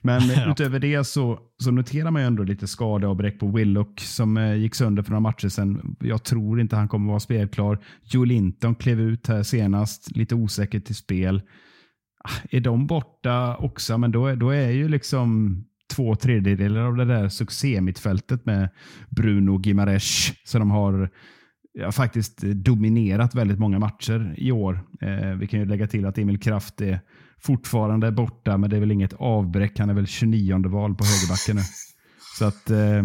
Men 0.00 0.28
Ja. 0.28 0.50
utöver 0.50 0.78
det 0.78 1.04
så, 1.04 1.38
så 1.62 1.70
noterar 1.70 2.10
man 2.10 2.22
ju 2.22 2.26
ändå 2.26 2.42
lite 2.42 2.66
skadeavbräck 2.66 3.38
på 3.40 3.50
Willock 3.50 4.00
som 4.00 4.36
eh, 4.36 4.54
gick 4.54 4.74
sönder 4.74 5.02
för 5.02 5.10
några 5.10 5.20
matcher 5.20 5.48
sedan. 5.48 5.96
Jag 6.00 6.22
tror 6.24 6.60
inte 6.60 6.76
han 6.76 6.88
kommer 6.88 7.08
vara 7.08 7.20
spelklar. 7.20 7.78
Joe 8.04 8.24
Linton 8.24 8.74
klev 8.74 9.00
ut 9.00 9.26
här 9.26 9.42
senast, 9.42 10.16
lite 10.16 10.34
osäker 10.34 10.80
till 10.80 10.94
spel. 10.94 11.42
Ah, 12.24 12.30
Är 12.50 12.60
de 12.60 12.86
borta 12.86 13.56
också, 13.56 13.98
men 13.98 14.12
då 14.12 14.26
är, 14.26 14.36
då 14.36 14.50
är 14.50 14.70
ju 14.70 14.88
liksom 14.88 15.56
två 15.90 16.16
tredjedelar 16.16 16.80
av 16.80 16.96
det 16.96 17.04
där 17.04 17.28
succémittfältet 17.28 18.46
med 18.46 18.68
Bruno 19.08 19.60
Gimares 19.62 20.32
som 20.44 20.60
de 20.60 20.70
har 20.70 21.10
ja, 21.72 21.92
faktiskt 21.92 22.40
dominerat 22.40 23.34
väldigt 23.34 23.58
många 23.58 23.78
matcher 23.78 24.34
i 24.36 24.52
år. 24.52 24.80
Eh, 25.00 25.30
vi 25.38 25.46
kan 25.46 25.60
ju 25.60 25.66
lägga 25.66 25.86
till 25.86 26.06
att 26.06 26.18
Emil 26.18 26.40
Kraft 26.40 26.80
är 26.80 27.00
fortfarande 27.38 28.12
borta, 28.12 28.56
men 28.56 28.70
det 28.70 28.76
är 28.76 28.80
väl 28.80 28.92
inget 28.92 29.12
avbräck. 29.12 29.78
Han 29.78 29.90
är 29.90 29.94
väl 29.94 30.06
29 30.06 30.68
val 30.68 30.94
på 30.94 31.04
högerbacken 31.04 31.56
nu. 31.56 31.62
Så 32.38 32.44
att, 32.44 32.70
eh, 32.70 33.04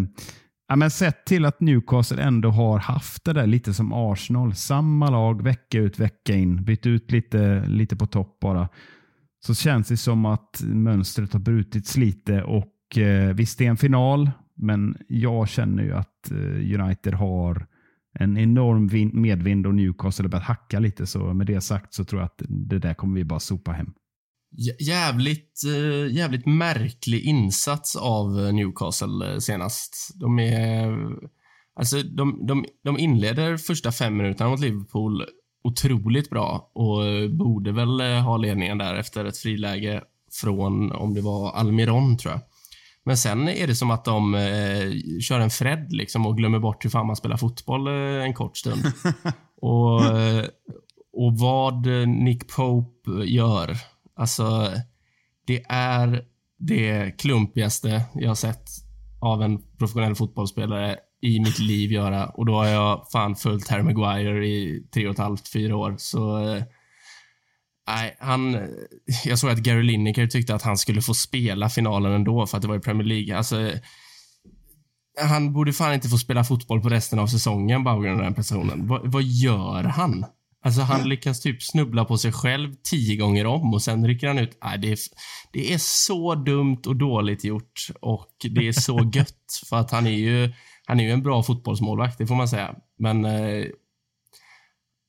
ja, 0.68 0.76
men 0.76 0.90
sett 0.90 1.24
till 1.26 1.44
att 1.44 1.60
Newcastle 1.60 2.22
ändå 2.22 2.50
har 2.50 2.78
haft 2.78 3.24
det 3.24 3.32
där 3.32 3.46
lite 3.46 3.74
som 3.74 3.92
Arsenal. 3.92 4.54
Samma 4.54 5.10
lag 5.10 5.42
vecka 5.42 5.78
ut 5.78 5.98
vecka 5.98 6.34
in. 6.34 6.64
Bytt 6.64 6.86
ut 6.86 7.10
lite, 7.12 7.64
lite 7.66 7.96
på 7.96 8.06
topp 8.06 8.38
bara. 8.40 8.68
Så 9.46 9.54
känns 9.54 9.88
det 9.88 9.96
som 9.96 10.26
att 10.26 10.62
mönstret 10.64 11.32
har 11.32 11.40
brutits 11.40 11.96
lite 11.96 12.42
och 12.42 12.75
eh, 12.98 13.34
visst 13.34 13.58
det 13.58 13.66
är 13.66 13.70
en 13.70 13.76
final, 13.76 14.30
men 14.54 14.96
jag 15.08 15.48
känner 15.48 15.82
ju 15.82 15.92
att 15.92 16.30
eh, 16.30 16.80
United 16.80 17.14
har 17.14 17.66
en 18.18 18.36
enorm 18.36 19.20
medvind 19.20 19.66
och 19.66 19.74
Newcastle 19.74 20.24
har 20.24 20.28
börjat 20.28 20.46
hacka 20.46 20.78
lite. 20.78 21.06
Så 21.06 21.18
med 21.18 21.46
det 21.46 21.60
sagt 21.60 21.94
så 21.94 22.04
tror 22.04 22.20
jag 22.20 22.26
att 22.26 22.42
det 22.48 22.78
där 22.78 22.94
kommer 22.94 23.14
vi 23.14 23.24
bara 23.24 23.40
sopa 23.40 23.72
hem. 23.72 23.92
Jävligt, 24.80 25.62
eh, 25.66 26.14
jävligt 26.14 26.46
märklig 26.46 27.24
insats 27.24 27.96
av 27.96 28.46
eh, 28.46 28.52
Newcastle 28.52 29.32
eh, 29.32 29.38
senast. 29.38 30.10
De 30.14 30.38
är... 30.38 30.96
Alltså, 31.78 32.02
de, 32.02 32.46
de, 32.46 32.64
de 32.84 32.98
inleder 32.98 33.56
första 33.56 33.92
fem 33.92 34.16
minuterna 34.16 34.50
mot 34.50 34.60
Liverpool 34.60 35.24
otroligt 35.64 36.30
bra 36.30 36.70
och 36.74 37.30
borde 37.30 37.72
väl 37.72 38.00
ha 38.00 38.36
ledningen 38.36 38.78
där 38.78 38.94
efter 38.94 39.24
ett 39.24 39.38
friläge 39.38 40.02
från, 40.40 40.92
om 40.92 41.14
det 41.14 41.20
var 41.20 41.52
Almiron, 41.52 42.16
tror 42.18 42.32
jag. 42.32 42.40
Men 43.06 43.16
sen 43.16 43.48
är 43.48 43.66
det 43.66 43.74
som 43.74 43.90
att 43.90 44.04
de 44.04 44.34
eh, 44.34 45.20
kör 45.20 45.40
en 45.40 45.50
Fred 45.50 45.92
liksom 45.92 46.26
och 46.26 46.36
glömmer 46.36 46.58
bort 46.58 46.84
hur 46.84 46.90
fan 46.90 47.06
man 47.06 47.16
spelar 47.16 47.36
fotboll 47.36 47.86
eh, 47.86 48.24
en 48.24 48.34
kort 48.34 48.56
stund. 48.56 48.82
och, 49.60 50.04
eh, 50.04 50.44
och 51.12 51.38
vad 51.38 51.86
eh, 51.86 52.08
Nick 52.08 52.56
Pope 52.56 53.10
gör, 53.24 53.76
alltså 54.16 54.72
det 55.46 55.64
är 55.68 56.24
det 56.58 57.10
klumpigaste 57.18 58.02
jag 58.14 58.30
har 58.30 58.34
sett 58.34 58.68
av 59.20 59.42
en 59.42 59.62
professionell 59.78 60.14
fotbollsspelare 60.14 60.96
i 61.22 61.40
mitt 61.40 61.58
liv 61.58 61.92
göra 61.92 62.26
och 62.26 62.46
då 62.46 62.54
har 62.54 62.66
jag 62.66 63.06
fan 63.12 63.36
följt 63.36 63.68
Harry 63.68 63.82
Maguire 63.82 64.46
i 64.46 64.86
tre 64.94 65.06
och 65.06 65.12
ett 65.12 65.18
halvt, 65.18 65.48
fyra 65.48 65.76
år. 65.76 65.94
Så 65.98 66.38
eh, 66.38 66.62
Nej, 67.86 68.16
han... 68.20 68.68
Jag 69.24 69.38
såg 69.38 69.50
att 69.50 69.58
Gary 69.58 69.82
Lineker 69.82 70.26
tyckte 70.26 70.54
att 70.54 70.62
han 70.62 70.78
skulle 70.78 71.02
få 71.02 71.14
spela 71.14 71.68
finalen 71.68 72.12
ändå 72.12 72.46
för 72.46 72.56
att 72.56 72.62
det 72.62 72.68
var 72.68 72.76
i 72.76 72.80
Premier 72.80 73.06
League. 73.06 73.36
Alltså, 73.36 73.70
han 75.20 75.52
borde 75.52 75.72
fan 75.72 75.94
inte 75.94 76.08
få 76.08 76.18
spela 76.18 76.44
fotboll 76.44 76.80
på 76.80 76.88
resten 76.88 77.18
av 77.18 77.26
säsongen 77.26 77.84
bara 77.84 77.94
på 77.94 78.00
grund 78.00 78.18
av 78.18 78.24
den 78.24 78.34
personen. 78.34 78.86
Vad, 78.86 79.12
vad 79.12 79.22
gör 79.22 79.82
han? 79.82 80.24
Alltså 80.64 80.80
han 80.80 81.08
lyckas 81.08 81.40
typ 81.40 81.62
snubbla 81.62 82.04
på 82.04 82.18
sig 82.18 82.32
själv 82.32 82.74
tio 82.82 83.16
gånger 83.16 83.46
om 83.46 83.74
och 83.74 83.82
sen 83.82 84.06
rycker 84.06 84.26
han 84.26 84.38
ut. 84.38 84.58
Nej, 84.64 84.78
det, 84.78 84.92
är, 84.92 84.98
det 85.52 85.72
är 85.72 85.78
så 85.78 86.34
dumt 86.34 86.82
och 86.86 86.96
dåligt 86.96 87.44
gjort 87.44 87.88
och 88.00 88.36
det 88.54 88.68
är 88.68 88.72
så 88.72 89.10
gött 89.14 89.62
för 89.68 89.76
att 89.76 89.90
han 89.90 90.06
är 90.06 90.10
ju, 90.10 90.52
han 90.86 91.00
är 91.00 91.04
ju 91.04 91.10
en 91.10 91.22
bra 91.22 91.42
fotbollsmålvakt, 91.42 92.18
det 92.18 92.26
får 92.26 92.34
man 92.34 92.48
säga. 92.48 92.74
Men 92.98 93.24
eh, 93.24 93.64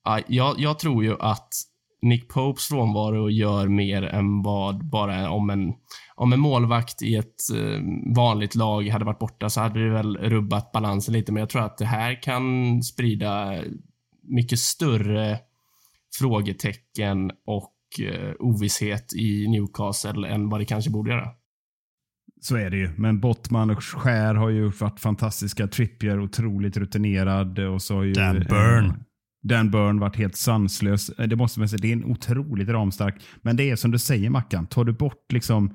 ja, 0.03 0.19
jag, 0.27 0.59
jag 0.59 0.79
tror 0.79 1.03
ju 1.03 1.15
att 1.19 1.53
Nick 2.07 2.27
Popes 2.29 2.67
frånvaro 2.67 3.29
gör 3.29 3.67
mer 3.67 4.01
än 4.01 4.41
vad 4.41 4.85
bara 4.89 5.29
om 5.29 5.49
en, 5.49 5.73
om 6.15 6.33
en 6.33 6.39
målvakt 6.39 7.01
i 7.01 7.15
ett 7.15 7.35
eh, 7.55 7.81
vanligt 8.15 8.55
lag 8.55 8.87
hade 8.87 9.05
varit 9.05 9.19
borta 9.19 9.49
så 9.49 9.61
hade 9.61 9.83
det 9.83 9.89
väl 9.89 10.17
rubbat 10.17 10.71
balansen 10.71 11.13
lite. 11.13 11.31
Men 11.31 11.39
jag 11.39 11.49
tror 11.49 11.63
att 11.63 11.77
det 11.77 11.85
här 11.85 12.21
kan 12.21 12.83
sprida 12.83 13.63
mycket 14.23 14.59
större 14.59 15.39
frågetecken 16.19 17.31
och 17.45 17.75
eh, 18.01 18.33
ovisshet 18.39 19.13
i 19.13 19.47
Newcastle 19.47 20.27
än 20.27 20.49
vad 20.49 20.61
det 20.61 20.65
kanske 20.65 20.91
borde 20.91 21.11
göra. 21.11 21.27
Så 22.41 22.55
är 22.55 22.69
det 22.69 22.77
ju. 22.77 22.89
Men 22.97 23.19
Bottman 23.19 23.69
och 23.69 23.83
Skär 23.83 24.35
har 24.35 24.49
ju 24.49 24.67
varit 24.67 24.99
fantastiska. 24.99 25.67
Trippier 25.67 26.19
otroligt 26.19 26.77
rutinerad. 26.77 27.59
Och 27.59 27.81
så 27.81 27.95
har 27.95 28.03
ju, 28.03 28.13
Dan 28.13 28.39
Burn. 28.39 29.03
Dan 29.43 29.71
Burn 29.71 29.99
varit 29.99 30.15
helt 30.15 30.35
sanslös. 30.35 31.09
Eh, 31.09 31.27
det 31.27 31.35
måste 31.35 31.59
man 31.59 31.69
säga, 31.69 31.79
det 31.81 31.87
är 31.87 31.93
en 31.93 32.05
otroligt 32.05 32.69
ramstark. 32.69 33.15
Men 33.41 33.57
det 33.57 33.69
är 33.69 33.75
som 33.75 33.91
du 33.91 33.99
säger 33.99 34.29
Mackan, 34.29 34.67
tar 34.67 34.83
du 34.83 34.93
bort 34.93 35.31
liksom 35.31 35.73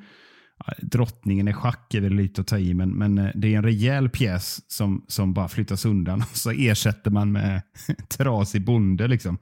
drottningen 0.79 1.49
i 1.49 1.53
schack 1.53 1.95
är 1.95 2.01
väl 2.01 2.15
lite 2.15 2.41
att 2.41 2.47
ta 2.47 2.59
i, 2.59 2.75
men, 2.75 2.91
men 2.91 3.19
eh, 3.19 3.31
det 3.35 3.55
är 3.55 3.57
en 3.57 3.65
rejäl 3.65 4.09
pjäs 4.09 4.73
som, 4.73 5.05
som 5.09 5.35
bara 5.35 5.49
flyttas 5.49 5.85
undan 5.85 6.21
och 6.31 6.37
så 6.37 6.51
ersätter 6.51 7.11
man 7.11 7.33
med 7.33 7.63
trasig 8.09 8.65
bonde. 8.65 9.09
Liksom. 9.09 9.39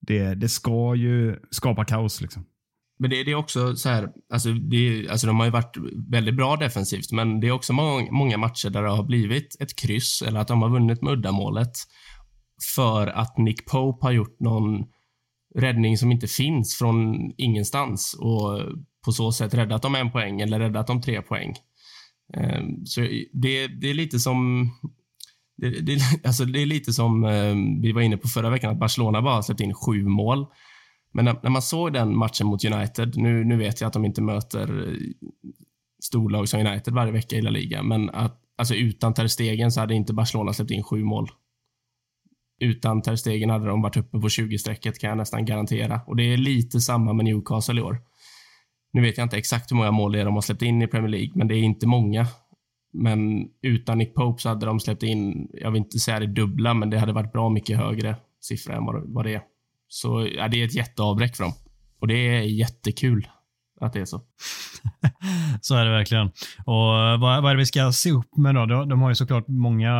Det, 0.00 0.34
det 0.34 0.48
ska 0.48 0.94
ju 0.94 1.36
skapa 1.50 1.84
kaos. 1.84 2.20
Liksom. 2.20 2.44
Men 2.98 3.10
det, 3.10 3.24
det 3.24 3.30
är 3.30 3.34
också 3.34 3.76
så 3.76 3.88
här, 3.88 4.08
alltså, 4.32 4.52
det, 4.52 5.08
alltså 5.08 5.26
de 5.26 5.38
har 5.38 5.46
ju 5.46 5.52
varit 5.52 5.76
väldigt 6.10 6.36
bra 6.36 6.56
defensivt, 6.56 7.12
men 7.12 7.40
det 7.40 7.46
är 7.46 7.52
också 7.52 7.72
många, 7.72 8.12
många 8.12 8.36
matcher 8.36 8.70
där 8.70 8.82
det 8.82 8.88
har 8.88 9.04
blivit 9.04 9.56
ett 9.60 9.76
kryss 9.76 10.22
eller 10.22 10.40
att 10.40 10.48
de 10.48 10.62
har 10.62 10.68
vunnit 10.68 11.02
med 11.02 11.12
uddamålet 11.12 11.72
för 12.76 13.06
att 13.06 13.38
Nick 13.38 13.66
Pope 13.66 14.06
har 14.06 14.12
gjort 14.12 14.40
någon 14.40 14.84
räddning 15.54 15.98
som 15.98 16.12
inte 16.12 16.26
finns 16.26 16.78
från 16.78 17.30
ingenstans 17.36 18.16
och 18.20 18.60
på 19.04 19.12
så 19.12 19.32
sätt 19.32 19.54
räddat 19.54 19.82
dem 19.82 19.94
en 19.94 20.10
poäng 20.10 20.40
eller 20.40 20.58
räddat 20.60 20.86
dem 20.86 21.00
tre 21.02 21.22
poäng. 21.22 21.54
Ehm, 22.34 22.86
så 22.86 23.00
det, 23.32 23.66
det 23.66 23.90
är 23.90 23.94
lite 23.94 24.18
som 24.18 24.70
det, 25.56 25.80
det, 25.80 25.98
alltså 26.24 26.44
det 26.44 26.62
är 26.62 26.66
lite 26.66 26.92
som 26.92 27.24
ehm, 27.24 27.80
vi 27.80 27.92
var 27.92 28.00
inne 28.00 28.16
på 28.16 28.28
förra 28.28 28.50
veckan, 28.50 28.72
att 28.72 28.80
Barcelona 28.80 29.22
bara 29.22 29.42
släppt 29.42 29.60
in 29.60 29.74
sju 29.74 30.04
mål. 30.04 30.46
Men 31.12 31.24
när, 31.24 31.36
när 31.42 31.50
man 31.50 31.62
såg 31.62 31.92
den 31.92 32.16
matchen 32.16 32.46
mot 32.46 32.64
United, 32.64 33.16
nu, 33.16 33.44
nu 33.44 33.56
vet 33.56 33.80
jag 33.80 33.88
att 33.88 33.92
de 33.92 34.04
inte 34.04 34.22
möter 34.22 34.88
eh, 34.88 34.98
storlag 36.02 36.48
som 36.48 36.60
United 36.60 36.94
varje 36.94 37.12
vecka 37.12 37.36
i 37.36 37.42
La 37.42 37.50
Liga, 37.50 37.82
men 37.82 38.10
att, 38.10 38.40
alltså 38.58 38.74
utan 38.74 39.14
Ter 39.14 39.26
Stegen 39.26 39.72
så 39.72 39.80
hade 39.80 39.94
inte 39.94 40.12
Barcelona 40.14 40.52
släppt 40.52 40.70
in 40.70 40.82
sju 40.82 41.04
mål. 41.04 41.30
Utan 42.64 43.02
Ter 43.02 43.16
Stegen 43.16 43.50
hade 43.50 43.66
de 43.66 43.82
varit 43.82 43.96
uppe 43.96 44.20
på 44.20 44.28
20-strecket 44.28 44.98
kan 44.98 45.08
jag 45.08 45.16
nästan 45.16 45.44
garantera. 45.44 46.00
Och 46.06 46.16
det 46.16 46.22
är 46.22 46.36
lite 46.36 46.80
samma 46.80 47.12
med 47.12 47.24
Newcastle 47.24 47.80
i 47.80 47.82
år. 47.82 47.98
Nu 48.92 49.02
vet 49.02 49.18
jag 49.18 49.24
inte 49.24 49.36
exakt 49.36 49.70
hur 49.70 49.76
många 49.76 49.90
mål 49.90 50.12
det 50.12 50.20
är 50.20 50.24
de 50.24 50.34
har 50.34 50.40
släppt 50.40 50.62
in 50.62 50.82
i 50.82 50.86
Premier 50.86 51.08
League, 51.08 51.30
men 51.34 51.48
det 51.48 51.54
är 51.54 51.62
inte 51.62 51.86
många. 51.86 52.26
Men 52.92 53.48
utan 53.62 53.98
Nick 53.98 54.14
Pope 54.14 54.42
så 54.42 54.48
hade 54.48 54.66
de 54.66 54.80
släppt 54.80 55.02
in, 55.02 55.48
jag 55.52 55.70
vill 55.70 55.82
inte 55.82 55.98
säga 55.98 56.20
det 56.20 56.26
dubbla, 56.26 56.74
men 56.74 56.90
det 56.90 56.98
hade 56.98 57.12
varit 57.12 57.32
bra 57.32 57.48
mycket 57.48 57.78
högre 57.78 58.16
siffra 58.40 58.76
än 58.76 58.84
vad, 58.86 59.24
det 59.24 59.34
är. 59.34 59.42
Så 59.88 60.28
ja, 60.36 60.48
det 60.48 60.60
är 60.60 60.64
ett 60.64 60.74
jätteavbräck 60.74 61.36
för 61.36 61.44
dem. 61.44 61.52
Och 62.00 62.08
det 62.08 62.14
är 62.14 62.40
jättekul 62.40 63.28
att 63.80 63.92
det 63.92 64.00
är 64.00 64.04
så. 64.04 64.20
Så 65.60 65.76
är 65.76 65.84
det 65.84 65.90
verkligen. 65.90 66.30
Och 66.66 66.98
eh, 66.98 67.20
vad, 67.20 67.42
vad 67.42 67.50
är 67.50 67.54
det 67.54 67.58
vi 67.58 67.66
ska 67.66 67.92
se 67.92 68.10
upp 68.10 68.36
med 68.36 68.54
då? 68.54 68.66
De, 68.66 68.88
de 68.88 69.02
har 69.02 69.08
ju 69.08 69.14
såklart 69.14 69.48
många, 69.48 69.94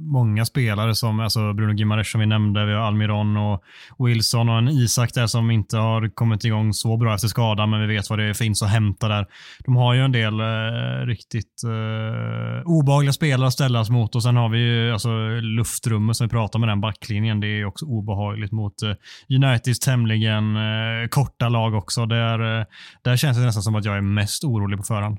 många 0.00 0.44
spelare 0.44 0.94
som 0.94 1.20
alltså 1.20 1.52
Bruno 1.52 1.72
Gimares 1.72 2.10
som 2.10 2.20
vi 2.20 2.26
nämnde, 2.26 2.66
vi 2.66 2.72
har 2.72 2.80
Almiron 2.80 3.36
och 3.36 3.62
Wilson 3.98 4.48
och 4.48 4.58
en 4.58 4.68
Isak 4.68 5.14
där 5.14 5.26
som 5.26 5.50
inte 5.50 5.76
har 5.76 6.14
kommit 6.14 6.44
igång 6.44 6.72
så 6.72 6.96
bra 6.96 7.14
efter 7.14 7.28
skadan, 7.28 7.70
men 7.70 7.80
vi 7.80 7.86
vet 7.86 8.10
vad 8.10 8.18
det 8.18 8.34
finns 8.34 8.62
att 8.62 8.70
hämta 8.70 9.08
där. 9.08 9.26
De 9.64 9.76
har 9.76 9.94
ju 9.94 10.00
en 10.00 10.12
del 10.12 10.40
eh, 10.40 11.06
riktigt 11.06 11.62
eh, 11.64 12.62
obehagliga 12.64 13.12
spelare 13.12 13.46
att 13.46 13.52
ställas 13.52 13.90
mot 13.90 14.14
och 14.14 14.22
sen 14.22 14.36
har 14.36 14.48
vi 14.48 14.58
ju 14.58 14.92
alltså, 14.92 15.08
luftrummet 15.40 16.16
som 16.16 16.26
vi 16.26 16.30
pratar 16.30 16.58
med 16.58 16.68
den 16.68 16.80
backlinjen. 16.80 17.40
Det 17.40 17.46
är 17.46 17.64
också 17.64 17.84
obehagligt 17.84 18.52
mot 18.52 18.82
eh, 18.82 18.94
Uniteds 19.36 19.80
tämligen 19.80 20.56
eh, 20.56 21.08
korta 21.10 21.48
lag 21.48 21.74
också. 21.74 22.06
Där, 22.06 22.60
eh, 22.60 22.64
där 23.04 23.16
känns 23.16 23.27
det 23.36 23.46
nästan 23.46 23.62
som 23.62 23.74
att 23.74 23.84
jag 23.84 23.96
är 23.96 24.00
mest 24.00 24.44
orolig 24.44 24.78
på 24.78 24.84
förhand. 24.84 25.18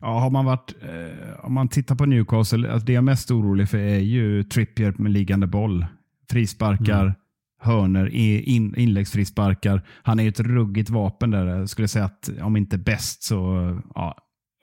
Ja, 0.00 0.18
har 0.20 0.30
man 0.30 0.44
varit, 0.44 0.74
eh, 0.82 1.44
om 1.44 1.52
man 1.52 1.68
tittar 1.68 1.94
på 1.94 2.06
Newcastle, 2.06 2.72
alltså 2.72 2.86
det 2.86 2.92
jag 2.92 3.00
är 3.00 3.04
mest 3.04 3.30
orolig 3.30 3.68
för 3.68 3.78
är 3.78 3.98
ju 3.98 4.42
Trippier 4.42 4.94
med 4.98 5.12
liggande 5.12 5.46
boll. 5.46 5.86
Frisparkar, 6.30 7.02
Mm. 7.02 7.14
hörner, 7.60 8.06
in, 8.48 8.74
inläggsfrisparkar. 8.76 9.82
Han 10.02 10.18
är 10.18 10.22
ju 10.22 10.28
ett 10.28 10.40
ruggigt 10.40 10.90
vapen 10.90 11.30
där. 11.30 11.46
Jag 11.46 11.68
skulle 11.68 11.88
säga 11.88 12.04
att 12.04 12.30
om 12.42 12.56
inte 12.56 12.78
bäst 12.78 13.22
så 13.22 13.36
ja, 13.94 14.16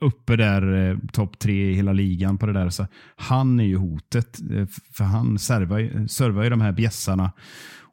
uppe 0.04 0.36
där, 0.36 0.90
eh, 0.90 0.98
topp 1.12 1.38
tre 1.38 1.70
i 1.70 1.74
hela 1.74 1.92
ligan 1.92 2.38
på 2.38 2.46
det 2.46 2.52
där. 2.52 2.68
Så 2.70 2.86
han 3.16 3.60
är 3.60 3.64
ju 3.64 3.76
hotet, 3.76 4.40
eh, 4.52 4.66
för 4.92 5.04
han 5.04 5.38
servar, 5.38 5.78
ju- 5.78 6.08
servar 6.08 6.42
ju 6.44 6.50
de 6.50 6.60
här 6.60 6.72
bjässarna. 6.72 7.32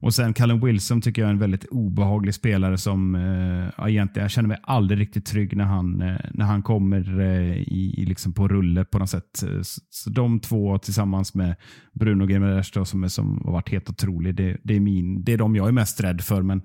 Och 0.02 0.14
sen 0.14 0.34
Callum 0.34 0.60
Wilson 0.60 1.02
tycker 1.02 1.22
jag 1.22 1.30
är 1.30 1.34
en 1.34 1.40
väldigt 1.40 1.65
obehaglig 1.65 2.34
spelare 2.34 2.78
som 2.78 3.15
eh, 3.15 3.90
egentligen, 3.90 4.23
jag 4.23 4.32
känner 4.32 4.48
mig 4.48 4.57
aldrig 4.64 4.99
riktigt 4.99 5.26
trygg 5.26 5.57
när 5.57 5.65
han, 5.65 6.02
eh, 6.02 6.18
när 6.34 6.45
han 6.45 6.64
kommer 6.64 7.19
eh, 7.19 7.57
i, 7.57 7.95
i 7.98 8.06
liksom 8.06 8.34
på 8.34 8.48
rulle 8.48 8.86
på 8.86 8.99
något 8.99 9.10
sätt. 9.10 9.44
Eh, 9.44 9.61
så, 9.61 9.82
så 9.90 10.10
de 10.10 10.40
två 10.40 10.78
tillsammans 10.78 11.36
med 11.36 11.56
Bruno 11.94 12.30
Gimenez 12.30 12.72
som, 12.90 13.03
är, 13.03 13.07
som 13.07 13.41
har 13.45 13.52
varit 13.52 13.69
helt 13.69 13.90
otrolig, 13.90 14.36
det, 14.36 14.57
det, 14.64 14.76
är 14.76 14.80
min, 14.80 15.23
det 15.23 15.34
är 15.34 15.38
de 15.38 15.56
jag 15.56 15.68
är 15.68 15.72
mest 15.72 16.03
rädd 16.03 16.22
för. 16.22 16.41
Men 16.41 16.61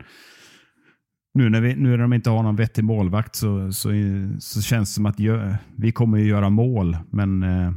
nu 1.35 1.51
när, 1.51 1.61
vi, 1.61 1.77
nu 1.77 1.91
när 1.91 1.99
de 1.99 2.13
inte 2.13 2.31
har 2.31 2.43
någon 2.43 2.57
vettig 2.57 2.85
målvakt 2.85 3.35
så, 3.35 3.73
så, 3.73 3.91
så 4.39 4.63
känns 4.63 4.91
det 4.91 4.95
som 4.95 5.07
att 5.07 5.19
gö, 5.19 5.57
vi 5.77 5.93
kommer 5.93 6.19
ju 6.19 6.27
göra 6.27 6.51
mål, 6.51 6.97
men 7.11 7.43
eh, 7.43 7.73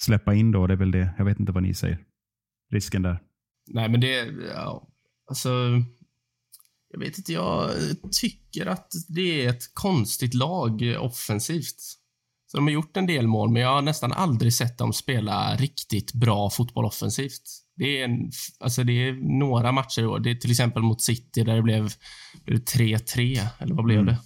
släppa 0.00 0.34
in 0.34 0.52
då, 0.52 0.66
det 0.66 0.74
är 0.74 0.78
väl 0.78 0.90
det. 0.90 1.10
Jag 1.18 1.24
vet 1.24 1.40
inte 1.40 1.52
vad 1.52 1.62
ni 1.62 1.74
säger. 1.74 1.98
Risken 2.72 3.02
där. 3.02 3.27
Nej, 3.70 3.88
men 3.88 4.00
det... 4.00 4.34
Ja, 4.54 4.88
alltså... 5.30 5.48
Jag 6.90 7.00
vet 7.00 7.18
inte, 7.18 7.32
jag 7.32 7.70
tycker 8.20 8.66
att 8.66 8.92
det 9.08 9.44
är 9.44 9.48
ett 9.48 9.74
konstigt 9.74 10.34
lag 10.34 10.96
offensivt. 11.00 11.80
Så 12.46 12.56
de 12.56 12.66
har 12.66 12.72
gjort 12.72 12.96
en 12.96 13.06
del 13.06 13.26
mål, 13.26 13.50
men 13.50 13.62
jag 13.62 13.68
har 13.68 13.82
nästan 13.82 14.12
aldrig 14.12 14.54
sett 14.54 14.78
dem 14.78 14.92
spela 14.92 15.56
riktigt 15.56 16.12
bra 16.12 16.50
fotboll 16.50 16.84
offensivt. 16.84 17.42
Det 17.76 18.00
är, 18.00 18.04
en, 18.04 18.30
alltså 18.60 18.84
det 18.84 18.92
är 18.92 19.12
några 19.38 19.72
matcher 19.72 20.02
i 20.02 20.06
år. 20.06 20.18
Det 20.18 20.30
är 20.30 20.34
till 20.34 20.50
exempel 20.50 20.82
mot 20.82 21.02
City 21.02 21.44
där 21.44 21.56
det 21.56 21.62
blev 21.62 21.92
blev 22.44 22.58
det 22.58 22.72
3-3, 22.78 23.46
eller 23.58 23.74
vad 23.74 23.84
blev 23.84 23.98
Mm. 23.98 24.14
det? 24.14 24.18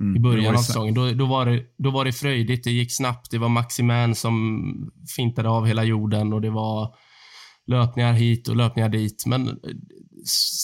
Mm. 0.00 0.16
i 0.16 0.20
början 0.20 0.54
av 0.56 0.58
säsongen. 0.58 0.94
Då, 0.94 1.12
då, 1.12 1.26
var 1.26 1.46
det, 1.46 1.64
då 1.78 1.90
var 1.90 2.04
det 2.04 2.12
fröjdigt, 2.12 2.64
det 2.64 2.70
gick 2.70 2.96
snabbt. 2.96 3.30
Det 3.30 3.38
var 3.38 3.48
Maximan 3.48 4.14
som 4.14 4.92
fintade 5.16 5.48
av 5.48 5.66
hela 5.66 5.84
jorden 5.84 6.32
och 6.32 6.40
det 6.40 6.50
var 6.50 6.94
löpningar 7.66 8.12
hit 8.12 8.48
och 8.48 8.56
löpningar 8.56 8.88
dit. 8.88 9.24
Men 9.26 9.48
eh, 9.48 9.54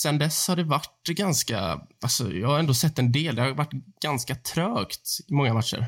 sen 0.02 0.18
dess 0.18 0.48
har 0.48 0.56
det 0.56 0.64
varit 0.64 1.06
ganska... 1.09 1.81
Alltså, 2.02 2.32
jag 2.32 2.48
har 2.48 2.59
ändå 2.59 2.74
sett 2.74 2.98
en 2.98 3.12
del. 3.12 3.35
Det 3.35 3.43
har 3.43 3.51
varit 3.51 3.72
ganska 4.02 4.35
trögt 4.35 5.09
i 5.28 5.35
många 5.35 5.55
matcher. 5.55 5.86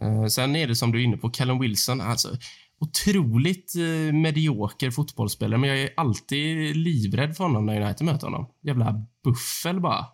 Eh, 0.00 0.26
sen 0.26 0.56
är 0.56 0.66
det 0.66 0.76
som 0.76 0.92
du 0.92 1.00
är 1.00 1.04
inne 1.04 1.16
på, 1.16 1.30
Callum 1.30 1.58
Wilson. 1.58 2.00
Alltså, 2.00 2.36
otroligt 2.78 3.74
eh, 3.76 4.14
medioker 4.14 4.90
fotbollsspelare, 4.90 5.60
men 5.60 5.70
jag 5.70 5.78
är 5.78 5.90
alltid 5.96 6.76
livrädd 6.76 7.36
för 7.36 7.44
honom 7.44 7.66
när 7.66 7.80
United 7.80 8.06
möter 8.06 8.26
honom. 8.26 8.46
Jävla 8.62 9.06
buffel 9.24 9.80
bara. 9.80 10.06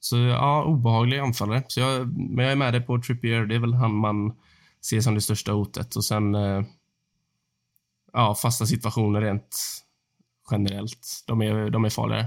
Så 0.00 0.16
ja, 0.16 0.64
obehaglig 0.64 1.18
anfallare. 1.18 1.62
Så 1.68 1.80
jag, 1.80 2.18
men 2.18 2.44
jag 2.44 2.52
är 2.52 2.56
med 2.56 2.74
dig 2.74 2.80
på 2.80 3.02
Trippier. 3.02 3.46
Det 3.46 3.54
är 3.54 3.58
väl 3.58 3.74
han 3.74 3.94
man 3.94 4.32
ser 4.84 5.00
som 5.00 5.14
det 5.14 5.20
största 5.20 5.52
hotet. 5.52 5.96
Och 5.96 6.04
sen 6.04 6.34
eh, 6.34 6.62
ja, 8.12 8.34
fasta 8.34 8.66
situationer 8.66 9.20
rent 9.20 9.56
generellt. 10.50 11.24
De 11.26 11.42
är, 11.42 11.70
de 11.70 11.84
är 11.84 11.90
farligare. 11.90 12.26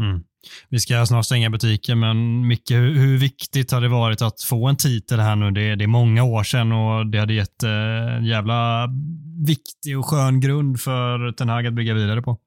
Mm. 0.00 0.22
Vi 0.68 0.80
ska 0.80 1.06
snart 1.06 1.24
stänga 1.24 1.50
butiken, 1.50 1.98
men 1.98 2.46
Micke, 2.46 2.70
hur, 2.70 2.94
hur 2.94 3.18
viktigt 3.18 3.72
har 3.72 3.80
det 3.80 3.88
varit 3.88 4.22
att 4.22 4.42
få 4.42 4.68
en 4.68 4.76
titel 4.76 5.20
här 5.20 5.36
nu? 5.36 5.50
Det, 5.50 5.74
det 5.74 5.84
är 5.84 5.88
många 5.88 6.24
år 6.24 6.42
sedan 6.42 6.72
och 6.72 7.06
det 7.06 7.18
hade 7.18 7.34
gett 7.34 7.62
eh, 7.62 8.16
en 8.16 8.24
jävla 8.24 8.88
viktig 9.46 9.98
och 9.98 10.06
skön 10.06 10.40
grund 10.40 10.80
för 10.80 11.32
Ten 11.32 11.48
Hag 11.48 11.66
att 11.66 11.74
bygga 11.74 11.94
vidare 11.94 12.22
på. 12.22 12.38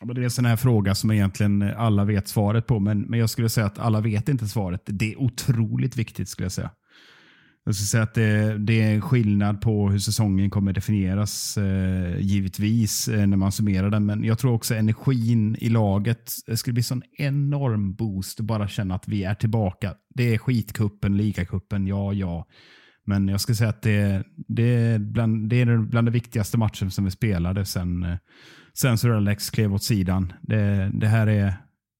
Det 0.00 0.20
är 0.20 0.24
en 0.24 0.30
sån 0.30 0.44
här 0.44 0.56
fråga 0.56 0.94
som 0.94 1.10
egentligen 1.10 1.62
alla 1.62 2.04
vet 2.04 2.28
svaret 2.28 2.66
på, 2.66 2.78
men, 2.78 3.00
men 3.00 3.20
jag 3.20 3.30
skulle 3.30 3.48
säga 3.48 3.66
att 3.66 3.78
alla 3.78 4.00
vet 4.00 4.28
inte 4.28 4.48
svaret. 4.48 4.82
Det 4.86 5.12
är 5.12 5.20
otroligt 5.20 5.96
viktigt 5.96 6.28
skulle 6.28 6.44
jag 6.44 6.52
säga. 6.52 6.70
Jag 7.68 7.74
skulle 7.74 7.86
säga 7.86 8.02
att 8.02 8.14
det, 8.14 8.58
det 8.58 8.82
är 8.82 8.94
en 8.94 9.00
skillnad 9.00 9.60
på 9.60 9.90
hur 9.90 9.98
säsongen 9.98 10.50
kommer 10.50 10.72
definieras, 10.72 11.58
eh, 11.58 12.20
givetvis, 12.20 13.08
eh, 13.08 13.26
när 13.26 13.36
man 13.36 13.52
summerar 13.52 13.90
den. 13.90 14.06
Men 14.06 14.24
jag 14.24 14.38
tror 14.38 14.52
också 14.52 14.74
energin 14.74 15.56
i 15.60 15.68
laget 15.68 16.32
det 16.46 16.56
skulle 16.56 16.74
bli 16.74 16.82
sån 16.82 17.02
enorm 17.12 17.94
boost 17.94 18.40
att 18.40 18.46
bara 18.46 18.68
känna 18.68 18.94
att 18.94 19.08
vi 19.08 19.24
är 19.24 19.34
tillbaka. 19.34 19.94
Det 20.14 20.34
är 20.34 20.38
skitkuppen, 20.38 21.16
ligacupen, 21.16 21.86
ja, 21.86 22.12
ja. 22.12 22.46
Men 23.04 23.28
jag 23.28 23.40
skulle 23.40 23.56
säga 23.56 23.70
att 23.70 23.82
det, 23.82 24.24
det, 24.34 24.62
är 24.62 24.98
bland, 24.98 25.48
det 25.48 25.60
är 25.60 25.78
bland 25.78 26.06
de 26.06 26.12
viktigaste 26.12 26.58
matchen 26.58 26.90
som 26.90 27.04
vi 27.04 27.10
spelade 27.10 27.64
sen, 27.64 28.02
eh, 28.02 28.16
sen 28.74 28.98
Sir 28.98 29.10
Alex 29.10 29.50
klev 29.50 29.74
åt 29.74 29.82
sidan. 29.82 30.32
Det, 30.40 30.90
det 30.94 31.06
här 31.06 31.26
är, 31.26 31.54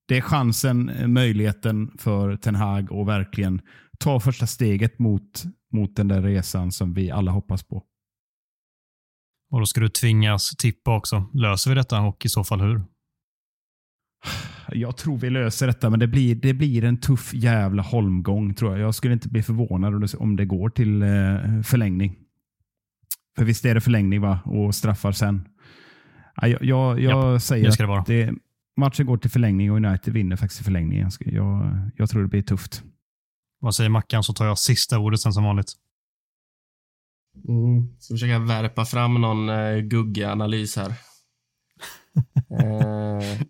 det 0.08 0.16
är 0.16 0.20
chansen, 0.20 0.88
eh, 0.88 1.08
möjligheten 1.08 1.90
för 1.98 2.36
Ten 2.36 2.54
Hag 2.54 2.92
att 2.92 3.08
verkligen 3.08 3.60
ta 4.04 4.20
första 4.20 4.46
steget 4.46 4.98
mot, 4.98 5.44
mot 5.72 5.96
den 5.96 6.08
där 6.08 6.22
resan 6.22 6.72
som 6.72 6.94
vi 6.94 7.10
alla 7.10 7.30
hoppas 7.30 7.62
på. 7.62 7.84
Och 9.50 9.58
då 9.60 9.66
ska 9.66 9.80
du 9.80 9.88
tvingas 9.88 10.50
tippa 10.56 10.96
också. 10.96 11.26
Löser 11.34 11.70
vi 11.70 11.74
detta 11.74 12.00
och 12.00 12.24
i 12.24 12.28
så 12.28 12.44
fall 12.44 12.60
hur? 12.60 12.82
Jag 14.72 14.96
tror 14.96 15.18
vi 15.18 15.30
löser 15.30 15.66
detta, 15.66 15.90
men 15.90 16.00
det 16.00 16.06
blir, 16.06 16.34
det 16.34 16.54
blir 16.54 16.84
en 16.84 17.00
tuff 17.00 17.34
jävla 17.34 17.82
holmgång 17.82 18.54
tror 18.54 18.70
jag. 18.72 18.80
Jag 18.80 18.94
skulle 18.94 19.14
inte 19.14 19.28
bli 19.28 19.42
förvånad 19.42 20.14
om 20.18 20.36
det, 20.36 20.44
går 20.46 20.70
till 20.70 21.02
eh, 21.02 21.08
förlängning. 21.64 22.16
För 23.36 23.44
visst 23.44 23.64
är 23.64 23.74
det 23.74 23.80
förlängning 23.80 24.20
va? 24.20 24.40
Och 24.44 24.74
straffar 24.74 25.12
sen. 25.12 25.48
Ja, 26.36 26.48
Jag, 26.48 26.60
jag, 26.62 27.00
jag 27.00 27.42
säger 27.42 27.64
det 27.86 27.98
att 27.98 28.06
det, 28.06 28.32
matchen 28.76 29.06
går 29.06 29.16
till 29.16 29.30
förlängning 29.30 29.70
och 29.70 29.76
United 29.76 30.14
vinner 30.14 30.36
faktiskt 30.36 30.60
i 30.60 30.64
förlängning. 30.64 30.98
Jag, 31.00 31.12
ska- 31.12 31.30
jag, 31.30 31.78
jag 31.96 32.10
tror 32.10 32.22
det 32.22 32.28
blir 32.28 32.42
tufft. 32.42 32.82
Vad 33.58 33.74
säger 33.74 33.90
Mackan 33.90 34.22
så 34.22 34.32
tar 34.32 34.46
jag 34.46 34.58
sista 34.58 34.98
ordet 34.98 35.20
sen 35.20 35.32
som 35.32 35.44
vanligt. 35.44 35.72
Mm. 37.48 37.96
Ska 37.98 38.14
försöka 38.14 38.38
värpa 38.38 38.84
fram 38.84 39.20
någon 39.20 39.48
eh, 39.48 39.76
guggig 39.76 40.24
analys 40.24 40.76
här. 40.76 40.88
eh, 42.60 43.40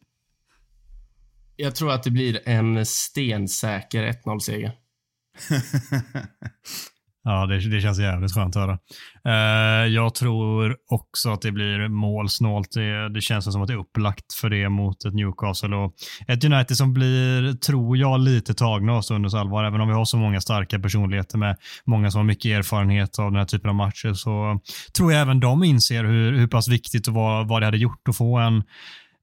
jag 1.57 1.75
tror 1.75 1.93
att 1.93 2.03
det 2.03 2.11
blir 2.11 2.49
en 2.49 2.87
stensäker 2.87 4.13
1-0-seger. 4.13 4.73
Ja, 7.29 7.47
det, 7.47 7.69
det 7.69 7.81
känns 7.81 7.99
jävligt 7.99 8.35
skönt 8.35 8.57
att 8.57 8.63
höra. 8.63 8.79
Eh, 9.25 9.87
jag 9.87 10.15
tror 10.15 10.77
också 10.89 11.31
att 11.31 11.43
det 11.43 11.53
blir 11.53 11.89
målsnålt. 11.89 12.73
Det, 12.73 13.09
det 13.09 13.21
känns 13.21 13.53
som 13.53 13.63
att 13.63 13.69
det 13.69 13.75
är 13.75 13.79
upplagt 13.79 14.33
för 14.41 14.51
det 14.51 14.69
mot 14.69 15.05
ett 15.05 15.15
Newcastle 15.15 15.77
och 15.77 15.95
ett 16.29 16.45
United 16.45 16.77
som 16.77 16.95
blir, 16.95 17.53
tror 17.53 17.97
jag, 17.97 18.21
lite 18.21 18.55
tagna 18.55 18.93
av 18.93 19.03
stundens 19.03 19.35
allvar. 19.35 19.65
Även 19.65 19.81
om 19.81 19.89
vi 19.89 19.95
har 19.95 20.05
så 20.05 20.17
många 20.17 20.41
starka 20.41 20.79
personligheter 20.79 21.39
med 21.39 21.57
många 21.85 22.11
som 22.11 22.19
har 22.19 22.25
mycket 22.25 22.59
erfarenhet 22.59 23.19
av 23.19 23.31
den 23.31 23.39
här 23.39 23.47
typen 23.47 23.71
av 23.71 23.77
matcher 23.77 24.13
så 24.13 24.61
tror 24.97 25.13
jag 25.13 25.21
även 25.23 25.41
de 25.41 25.65
inser 25.65 26.05
hur, 26.05 26.33
hur 26.33 26.47
pass 26.47 26.69
viktigt 26.69 27.09
och 27.09 27.15
vad, 27.15 27.49
vad 27.49 27.63
det 27.63 27.67
hade 27.67 27.79
gjort 27.79 28.09
att 28.09 28.17
få 28.17 28.39
en 28.39 28.63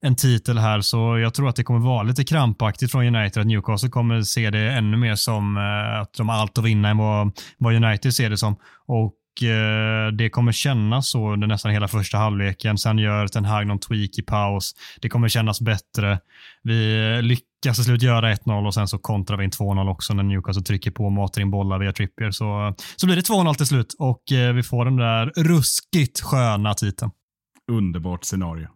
en 0.06 0.16
titel 0.16 0.58
här, 0.58 0.80
så 0.80 1.18
jag 1.18 1.34
tror 1.34 1.48
att 1.48 1.56
det 1.56 1.64
kommer 1.64 1.80
vara 1.80 2.02
lite 2.02 2.24
krampaktigt 2.24 2.92
från 2.92 3.16
United. 3.16 3.40
Att 3.40 3.46
Newcastle 3.46 3.88
kommer 3.88 4.22
se 4.22 4.50
det 4.50 4.72
ännu 4.72 4.96
mer 4.96 5.14
som 5.14 5.56
eh, 5.56 6.00
att 6.00 6.12
de 6.12 6.28
har 6.28 6.36
allt 6.36 6.58
att 6.58 6.64
vinna 6.64 6.88
än 6.88 6.96
vad, 6.96 7.32
vad 7.58 7.74
United 7.74 8.14
ser 8.14 8.30
det 8.30 8.36
som. 8.36 8.56
Och 8.86 9.42
eh, 9.42 10.12
det 10.12 10.30
kommer 10.30 10.52
kännas 10.52 11.10
så 11.10 11.32
under 11.32 11.46
nästan 11.46 11.72
hela 11.72 11.88
första 11.88 12.18
halvleken. 12.18 12.78
Sen 12.78 12.98
gör 12.98 13.26
Ten 13.26 13.44
Hag 13.44 13.66
någon 13.66 13.78
tweak 13.78 14.18
i 14.18 14.22
paus. 14.22 14.74
Det 15.00 15.08
kommer 15.08 15.28
kännas 15.28 15.60
bättre. 15.60 16.18
Vi 16.62 17.22
lyckas 17.22 17.76
till 17.76 17.84
slut 17.84 18.02
göra 18.02 18.34
1-0 18.34 18.66
och 18.66 18.74
sen 18.74 18.88
så 18.88 18.98
kontrar 18.98 19.36
vi 19.36 19.44
in 19.44 19.50
2-0 19.50 19.90
också 19.90 20.14
när 20.14 20.22
Newcastle 20.22 20.62
trycker 20.62 20.90
på 20.90 21.04
och 21.04 21.12
matar 21.12 21.42
in 21.42 21.50
bollar 21.50 21.78
via 21.78 21.92
Trippier. 21.92 22.30
Så, 22.30 22.74
så 22.96 23.06
blir 23.06 23.16
det 23.16 23.22
2-0 23.22 23.54
till 23.54 23.66
slut 23.66 23.94
och 23.98 24.32
eh, 24.32 24.52
vi 24.52 24.62
får 24.62 24.84
den 24.84 24.96
där 24.96 25.32
ruskigt 25.36 26.20
sköna 26.20 26.74
titeln. 26.74 27.10
Underbart 27.72 28.24
scenario. 28.24 28.68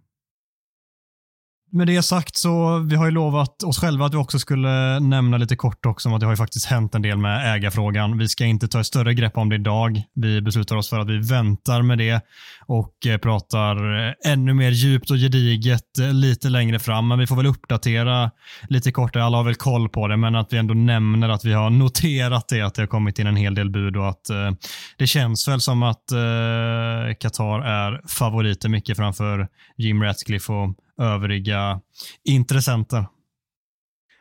Med 1.73 1.87
det 1.87 2.03
sagt 2.03 2.37
så 2.37 2.79
vi 2.79 2.97
har 2.97 3.05
ju 3.05 3.11
lovat 3.11 3.63
oss 3.63 3.79
själva 3.79 4.07
att 4.07 4.15
vi 4.15 4.19
också 4.19 4.39
skulle 4.39 5.01
nämna 5.01 5.37
lite 5.37 5.57
kort 5.57 5.87
också 5.87 6.09
om 6.09 6.15
att 6.15 6.21
det 6.21 6.27
har 6.27 6.33
ju 6.33 6.37
faktiskt 6.37 6.67
hänt 6.67 6.95
en 6.95 7.03
del 7.03 7.19
med 7.19 7.55
ägarfrågan. 7.55 8.19
Vi 8.19 8.29
ska 8.29 8.45
inte 8.45 8.69
ta 8.69 8.81
ett 8.81 8.87
större 8.87 9.15
grepp 9.15 9.37
om 9.37 9.49
det 9.49 9.55
idag. 9.55 10.03
Vi 10.15 10.41
beslutar 10.43 10.77
oss 10.77 10.91
för 10.91 10.99
att 10.99 11.09
vi 11.09 11.19
väntar 11.19 11.83
med 11.83 11.99
det 11.99 12.21
och 12.67 13.07
eh, 13.07 13.19
pratar 13.19 14.07
eh, 14.09 14.33
ännu 14.33 14.55
mer 14.55 14.71
djupt 14.71 15.11
och 15.11 15.17
gediget 15.17 15.99
eh, 16.01 16.13
lite 16.13 16.49
längre 16.49 16.79
fram. 16.79 17.09
Men 17.09 17.19
vi 17.19 17.27
får 17.27 17.37
väl 17.37 17.47
uppdatera 17.47 18.31
lite 18.69 18.93
kortare. 18.93 19.25
Alla 19.25 19.37
har 19.37 19.45
väl 19.45 19.55
koll 19.55 19.89
på 19.89 20.09
det, 20.09 20.17
men 20.17 20.35
att 20.35 20.53
vi 20.53 20.57
ändå 20.57 20.75
nämner 20.75 21.29
att 21.29 21.45
vi 21.45 21.53
har 21.53 21.71
noterat 21.71 22.49
det, 22.49 22.61
att 22.61 22.75
det 22.75 22.83
har 22.83 22.87
kommit 22.87 23.19
in 23.19 23.27
en 23.27 23.37
hel 23.37 23.55
del 23.55 23.71
bud 23.71 23.97
och 23.97 24.09
att 24.09 24.31
eh, 24.31 24.51
det 24.99 25.07
känns 25.07 25.49
väl 25.49 25.61
som 25.61 25.83
att 25.83 26.13
eh, 26.13 27.15
Qatar 27.21 27.61
är 27.61 28.09
favoriter 28.09 28.69
mycket 28.69 28.97
framför 28.97 29.49
Jim 29.77 30.03
Ratcliffe 30.03 30.53
och 30.53 30.77
övriga 31.01 31.81
intressenter. 32.25 33.05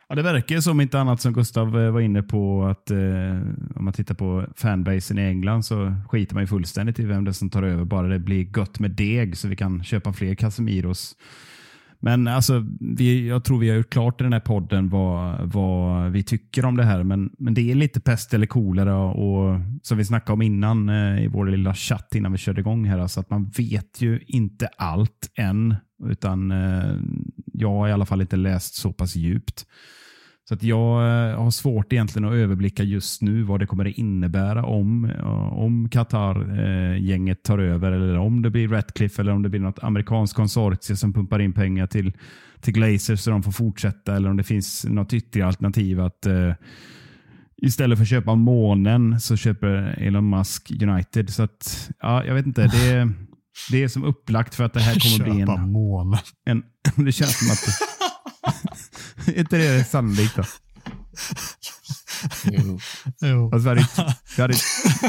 Ja, 0.08 0.16
det 0.16 0.22
verkar 0.22 0.54
ju 0.54 0.62
som 0.62 0.80
inte 0.80 1.00
annat 1.00 1.20
som 1.20 1.32
Gustav 1.32 1.80
eh, 1.80 1.90
var 1.90 2.00
inne 2.00 2.22
på 2.22 2.64
att 2.64 2.90
eh, 2.90 3.40
om 3.76 3.84
man 3.84 3.92
tittar 3.92 4.14
på 4.14 4.46
fanbasen 4.56 5.18
i 5.18 5.22
England 5.22 5.62
så 5.62 5.94
skiter 6.08 6.34
man 6.34 6.42
ju 6.42 6.46
fullständigt 6.46 6.98
i 6.98 7.04
vem 7.04 7.24
det 7.24 7.30
är 7.30 7.32
som 7.32 7.50
tar 7.50 7.62
över. 7.62 7.84
Bara 7.84 8.08
det 8.08 8.18
blir 8.18 8.58
gött 8.58 8.78
med 8.78 8.90
deg 8.90 9.36
så 9.36 9.48
vi 9.48 9.56
kan 9.56 9.84
köpa 9.84 10.12
fler 10.12 10.34
Casemiros. 10.34 11.16
Men 12.02 12.28
alltså, 12.28 12.66
vi, 12.80 13.28
jag 13.28 13.44
tror 13.44 13.58
vi 13.58 13.68
har 13.68 13.76
gjort 13.76 13.90
klart 13.90 14.20
i 14.20 14.24
den 14.24 14.32
här 14.32 14.40
podden 14.40 14.88
vad, 14.88 15.40
vad 15.52 16.10
vi 16.10 16.22
tycker 16.22 16.64
om 16.64 16.76
det 16.76 16.84
här. 16.84 17.02
Men, 17.02 17.30
men 17.38 17.54
det 17.54 17.70
är 17.70 17.74
lite 17.74 18.00
pest 18.00 18.34
eller 18.34 18.46
kolera 18.46 18.96
och 18.96 19.60
som 19.82 19.98
vi 19.98 20.04
snackade 20.04 20.32
om 20.32 20.42
innan 20.42 20.88
eh, 20.88 21.24
i 21.24 21.28
vår 21.28 21.46
lilla 21.46 21.74
chatt 21.74 22.14
innan 22.14 22.32
vi 22.32 22.38
körde 22.38 22.60
igång 22.60 22.84
här. 22.84 22.98
Alltså 22.98 23.20
att 23.20 23.30
man 23.30 23.50
vet 23.56 24.02
ju 24.02 24.20
inte 24.26 24.68
allt 24.76 25.30
än. 25.34 25.74
Utan 26.04 26.50
eh, 26.50 26.94
jag 27.52 27.70
har 27.70 27.88
i 27.88 27.92
alla 27.92 28.06
fall 28.06 28.20
inte 28.20 28.36
läst 28.36 28.74
så 28.74 28.92
pass 28.92 29.16
djupt. 29.16 29.66
Så 30.50 30.54
att 30.54 30.62
jag 30.62 31.02
eh, 31.30 31.42
har 31.42 31.50
svårt 31.50 31.92
egentligen 31.92 32.28
att 32.28 32.34
överblicka 32.34 32.82
just 32.82 33.22
nu 33.22 33.42
vad 33.42 33.60
det 33.60 33.66
kommer 33.66 33.84
att 33.84 33.94
innebära 33.94 34.64
om, 34.64 35.04
eh, 35.04 35.52
om 35.52 35.88
Qatar-gänget 35.88 37.42
tar 37.42 37.58
över 37.58 37.92
eller 37.92 38.18
om 38.18 38.42
det 38.42 38.50
blir 38.50 38.68
Ratcliffe 38.68 39.22
eller 39.22 39.32
om 39.32 39.42
det 39.42 39.48
blir 39.48 39.60
något 39.60 39.78
amerikanskt 39.82 40.36
konsortium 40.36 40.96
som 40.96 41.12
pumpar 41.12 41.38
in 41.38 41.52
pengar 41.52 41.86
till, 41.86 42.12
till 42.60 42.74
Glazers 42.74 43.20
så 43.20 43.30
de 43.30 43.42
får 43.42 43.52
fortsätta 43.52 44.16
eller 44.16 44.30
om 44.30 44.36
det 44.36 44.42
finns 44.42 44.84
något 44.84 45.12
ytterligare 45.12 45.48
alternativ 45.48 46.00
att 46.00 46.26
uh, 46.26 46.54
istället 47.62 47.98
för 47.98 48.02
att 48.02 48.08
köpa 48.08 48.34
månen 48.34 49.20
så 49.20 49.36
köper 49.36 49.94
Elon 49.98 50.30
Musk 50.30 50.70
United. 50.82 51.30
Så 51.30 51.42
att, 51.42 51.90
ja, 52.00 52.24
jag 52.24 52.34
vet 52.34 52.46
inte. 52.46 52.62
Det, 52.62 53.12
det 53.70 53.82
är 53.82 53.88
som 53.88 54.04
upplagt 54.04 54.54
för 54.54 54.64
att 54.64 54.72
det 54.72 54.80
här 54.80 55.18
kommer 55.18 55.30
bli 55.30 55.40
en... 55.40 55.72
månen. 55.72 56.18
En, 56.44 56.62
det 57.04 57.12
känns 57.12 57.38
som 57.38 57.50
att 57.52 57.90
inte 59.36 59.58
det 59.58 59.84
sannolikt 59.84 60.36
då? 60.36 60.42
Jo. 62.44 62.78
Jo. 63.20 63.50
Och 63.54 63.62
så 63.62 63.68
hade, 63.68 63.80
vi, 64.36 64.42
hade, 64.42 64.54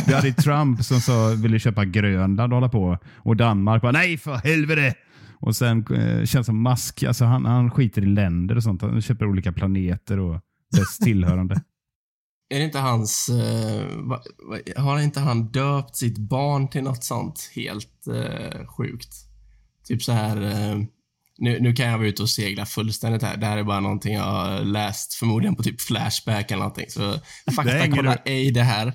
vi 0.07 0.13
hade 0.13 0.33
Trump 0.33 0.83
som 0.83 1.01
sa, 1.01 1.27
ville 1.29 1.59
köpa 1.59 1.85
Grönland 1.85 2.53
och 2.53 2.57
hålla 2.57 2.69
på. 2.69 2.97
Och 3.17 3.35
Danmark 3.37 3.81
bara 3.81 3.91
nej 3.91 4.17
för 4.17 4.35
helvete. 4.35 4.95
Och 5.39 5.55
sen 5.55 5.85
eh, 5.95 6.25
känns 6.25 6.45
som 6.45 6.63
Musk, 6.63 7.03
alltså 7.03 7.25
han, 7.25 7.45
han 7.45 7.71
skiter 7.71 8.01
i 8.01 8.05
länder 8.05 8.55
och 8.55 8.63
sånt. 8.63 8.81
Han 8.81 9.01
köper 9.01 9.25
olika 9.25 9.51
planeter 9.51 10.19
och 10.19 10.41
dess 10.71 10.97
tillhörande. 10.97 11.55
Är 12.49 12.59
det 12.59 12.65
inte 12.65 12.79
hans... 12.79 13.29
eh, 13.29 13.85
va, 13.97 14.21
va, 14.49 14.81
har 14.83 14.99
inte 14.99 15.19
han 15.19 15.51
döpt 15.51 15.95
sitt 15.95 16.17
barn 16.17 16.67
till 16.67 16.83
något 16.83 17.03
sånt 17.03 17.51
helt 17.55 18.07
eh, 18.07 18.67
sjukt? 18.67 19.13
Typ 19.87 20.03
så 20.03 20.11
här... 20.11 20.37
Nu, 21.41 21.59
nu 21.59 21.73
kan 21.73 21.85
jag 21.85 21.97
vara 21.97 22.07
ute 22.07 22.21
och 22.21 22.29
segla 22.29 22.65
fullständigt 22.65 23.23
här. 23.23 23.37
Det 23.37 23.45
här 23.45 23.57
är 23.57 23.63
bara 23.63 23.79
någonting 23.79 24.13
jag 24.13 24.23
har 24.23 24.59
läst, 24.59 25.13
förmodligen 25.13 25.55
på 25.55 25.63
typ 25.63 25.81
Flashback 25.81 26.51
eller 26.51 26.63
någonting. 26.63 26.89
Så 26.89 27.19
fakta 27.55 27.71
hänger 27.71 27.95
kolla 27.95 28.17
du- 28.25 28.31
ej 28.31 28.51
det 28.51 28.63
här. 28.63 28.93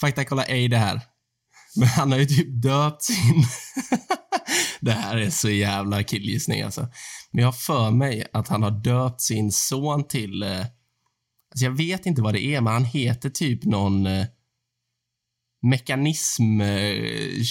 Fakta 0.00 0.24
kolla 0.24 0.44
ej 0.44 0.68
det 0.68 0.76
här. 0.76 1.00
Men 1.76 1.88
han 1.88 2.12
har 2.12 2.18
ju 2.18 2.26
typ 2.26 2.62
döpt 2.62 3.02
sin... 3.02 3.44
det 4.80 4.92
här 4.92 5.16
är 5.16 5.30
så 5.30 5.50
jävla 5.50 6.02
killgissning 6.02 6.62
alltså. 6.62 6.80
Men 7.30 7.42
jag 7.42 7.46
har 7.46 7.52
för 7.52 7.90
mig 7.90 8.26
att 8.32 8.48
han 8.48 8.62
har 8.62 8.70
döpt 8.70 9.20
sin 9.20 9.52
son 9.52 10.08
till... 10.08 10.42
Eh, 10.42 10.58
alltså 10.58 11.64
jag 11.64 11.76
vet 11.76 12.06
inte 12.06 12.22
vad 12.22 12.34
det 12.34 12.42
är, 12.42 12.60
men 12.60 12.72
han 12.72 12.84
heter 12.84 13.30
typ 13.30 13.64
någon 13.64 14.06
eh, 14.06 14.26
mekanism 15.62 16.60
eh, 16.60 17.42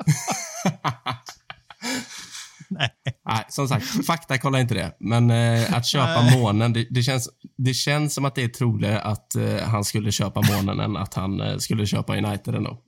Nej. 2.71 2.91
Nej, 3.25 3.45
som 3.49 3.69
sagt, 3.69 4.07
fakta 4.07 4.39
kolla 4.39 4.61
inte 4.61 4.75
det. 4.75 4.97
Men 5.01 5.31
eh, 5.31 5.75
att 5.75 5.87
köpa 5.87 6.23
Nej. 6.23 6.41
månen, 6.41 6.73
det, 6.73 6.87
det, 6.91 7.03
känns, 7.03 7.29
det 7.57 7.75
känns 7.75 8.15
som 8.15 8.25
att 8.25 8.35
det 8.35 8.45
är 8.45 8.49
troligare 8.49 9.01
att 9.01 9.35
eh, 9.35 9.57
han 9.59 9.85
skulle 9.85 10.13
köpa 10.13 10.41
månen 10.53 10.81
än 10.81 10.97
att 10.97 11.15
han 11.15 11.41
eh, 11.41 11.57
skulle 11.57 11.87
köpa 11.87 12.17
United 12.17 12.55
ändå. 12.55 12.83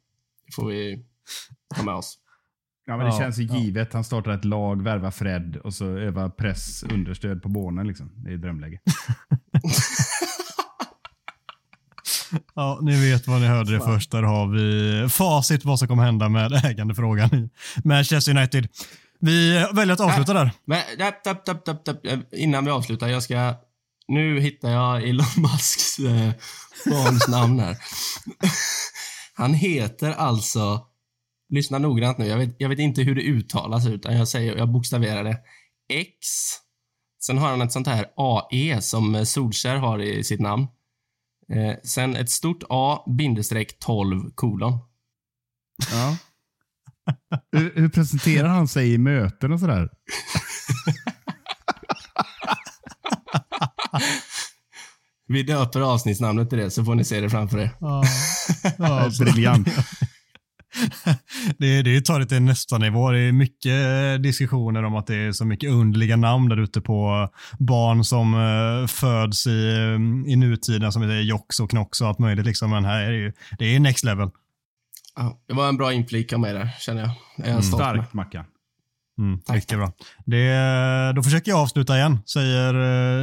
Det 0.47 0.53
får 0.55 0.67
vi 0.67 1.05
ha 1.77 1.83
med 1.83 1.95
oss. 1.95 2.19
Ja, 2.87 2.97
men 2.97 3.07
det 3.07 3.13
Ja, 3.13 3.19
känns 3.19 3.39
ju 3.39 3.43
ja. 3.43 3.57
givet. 3.57 3.93
Han 3.93 4.05
startar 4.05 4.31
ett 4.31 4.45
lag, 4.45 4.83
värvar 4.83 5.11
Fred 5.11 5.57
och 5.57 5.75
så 5.75 5.87
övar 5.87 6.29
press 6.29 6.83
understöd 6.83 7.43
på 7.43 7.49
månen. 7.49 7.87
Liksom. 7.89 8.13
Det 8.25 8.33
är 8.33 8.37
drömläge. 8.37 8.81
Ja, 12.55 12.79
ni 12.83 13.11
vet 13.11 13.27
vad 13.27 13.41
ni 13.41 13.47
hörde 13.47 13.73
det 13.73 13.81
först. 13.81 14.11
Där 14.11 14.23
har 14.23 14.47
vi 14.47 15.09
facit 15.09 15.65
vad 15.65 15.79
som 15.79 15.89
kommer 15.89 16.05
hända 16.05 16.29
med 16.29 16.53
ägandefrågan 16.65 17.35
i 17.35 17.51
Manchester 17.89 18.37
United. 18.37 18.69
Vi 19.21 19.67
väljer 19.73 19.95
att 19.95 20.01
avsluta 20.01 20.33
där. 20.35 20.51
Men 20.65 20.83
dapp, 20.99 21.45
dapp, 21.45 21.65
dapp, 21.85 22.07
eh, 22.07 22.19
innan 22.33 22.65
vi 22.65 22.71
avslutar, 22.71 23.09
jag 23.09 23.23
ska... 23.23 23.55
Nu 24.09 24.41
hittar 24.41 24.71
jag 24.71 25.09
Elon 25.09 25.27
Musks 25.37 25.99
eh, 25.99 26.31
barns 26.87 27.29
namn 27.29 27.61
här. 27.61 27.77
Han 29.35 29.55
heter 29.55 30.13
alltså... 30.13 30.81
Lyssna 31.49 31.79
noggrant 31.79 32.19
nu. 32.19 32.27
Jag 32.27 32.39
vet, 32.39 32.57
jag 32.59 32.69
vet 32.69 32.79
inte 32.79 33.03
hur 33.03 33.15
det 33.15 33.23
uttalas 33.23 33.87
utan 33.87 34.17
jag 34.17 34.29
säger, 34.29 34.57
jag 34.57 34.69
bokstaverar 34.69 35.25
det. 35.25 35.39
X. 35.89 36.17
Sen 37.27 37.39
har 37.39 37.49
han 37.49 37.63
ett 37.63 37.73
sånt 37.73 37.87
här 37.87 38.07
AE 38.17 38.81
som 38.83 39.15
eh, 39.15 39.23
Solskär 39.23 39.77
har 39.77 39.99
i 39.99 40.25
sitt 40.25 40.41
namn. 40.41 40.67
Eh, 41.53 41.77
sen 41.85 42.17
ett 42.17 42.31
stort 42.31 42.63
A, 42.69 43.05
bindestreck 43.19 43.79
12, 43.79 44.31
kolon. 44.35 44.79
Ja. 45.91 46.17
hur, 47.53 47.73
hur 47.75 47.89
presenterar 47.89 48.49
han 48.49 48.69
sig 48.69 48.93
i 48.93 48.99
möten 48.99 49.53
och 49.53 49.61
sådär? 49.61 49.89
Vi 55.29 55.43
döper 55.43 55.81
avsnittsnamnet 55.81 56.51
till 56.51 56.59
det 56.59 56.71
så 56.71 56.85
får 56.85 56.95
ni 56.95 57.05
se 57.05 57.21
det 57.21 57.31
framför 57.31 57.59
er. 57.59 57.71
Ja. 57.81 58.05
Ja, 58.79 59.11
Briljant. 59.21 59.69
det, 61.59 61.83
det 61.83 62.01
tar 62.01 62.21
det 62.21 62.27
till 62.27 62.43
nästa 62.43 62.79
nivå. 62.79 63.11
Det 63.11 63.19
är 63.19 63.33
mycket 63.33 64.23
diskussioner 64.23 64.83
om 64.83 64.97
att 64.97 65.07
det 65.07 65.17
är 65.17 65.33
så 65.33 65.45
mycket 65.45 65.71
underliga 65.71 66.17
namn 66.17 66.49
där 66.49 66.57
ute 66.57 66.81
på 66.81 67.29
barn 67.59 68.05
som 68.05 68.35
eh, 68.35 68.87
föds 68.87 69.47
i, 69.47 69.69
eh, 69.69 70.33
i 70.33 70.37
nutiden 70.37 70.93
som 70.93 71.03
heter 71.03 71.21
Jox 71.21 71.61
och 71.61 71.71
Knox 71.71 72.01
och 72.01 72.09
allt 72.09 72.19
möjligt. 72.19 72.47
Liksom. 72.47 72.71
Men 72.71 72.85
här 72.85 73.01
är 73.01 73.11
det 73.11 73.19
ju 73.19 73.33
det 73.59 73.77
är 73.77 73.81
next 73.81 74.05
level. 74.05 74.31
Ja, 75.17 75.41
det 75.49 75.55
var 75.55 75.69
en 75.69 75.77
bra 75.77 75.93
inflik 75.93 76.33
av 76.33 76.41
mig 76.41 76.53
där, 76.55 76.71
känner 76.81 77.03
jag. 77.03 77.11
Jag 77.47 77.55
med. 77.55 77.65
Starkt 77.65 78.15
Mackan. 78.15 78.45
Mm, 79.19 79.41
Tack, 79.41 79.57
riktigt 79.57 79.79
bra. 79.79 79.93
Det, 80.25 81.13
då 81.17 81.23
försöker 81.23 81.51
jag 81.51 81.61
avsluta 81.61 81.97
igen. 81.97 82.19
Säger 82.27 82.75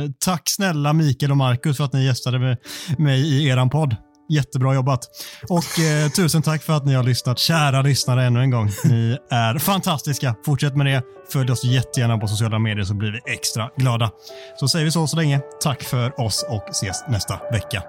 eh, 0.03 0.09
tack 0.19 0.41
snälla 0.45 0.93
Mikael 0.93 1.31
och 1.31 1.38
Marcus 1.38 1.77
för 1.77 1.84
att 1.84 1.93
ni 1.93 2.05
gästade 2.05 2.39
med 2.39 2.57
mig 2.97 3.21
i 3.21 3.47
eran 3.47 3.69
podd. 3.69 3.95
Jättebra 4.29 4.73
jobbat. 4.73 5.09
Och 5.49 5.79
eh, 5.79 6.09
tusen 6.09 6.41
tack 6.41 6.63
för 6.63 6.73
att 6.73 6.85
ni 6.85 6.93
har 6.93 7.03
lyssnat. 7.03 7.39
Kära 7.39 7.81
lyssnare 7.81 8.23
ännu 8.23 8.39
en 8.39 8.49
gång. 8.49 8.69
Ni 8.83 9.17
är 9.29 9.59
fantastiska. 9.59 10.35
Fortsätt 10.45 10.75
med 10.75 10.85
det. 10.85 11.03
Följ 11.33 11.51
oss 11.51 11.63
jättegärna 11.63 12.17
på 12.17 12.27
sociala 12.27 12.59
medier 12.59 12.83
så 12.83 12.93
blir 12.93 13.11
vi 13.11 13.33
extra 13.33 13.69
glada. 13.77 14.11
Så 14.59 14.67
säger 14.67 14.85
vi 14.85 14.91
så 14.91 15.07
så 15.07 15.17
länge. 15.17 15.41
Tack 15.63 15.83
för 15.83 16.21
oss 16.21 16.45
och 16.49 16.69
ses 16.69 17.03
nästa 17.09 17.39
vecka. 17.51 17.83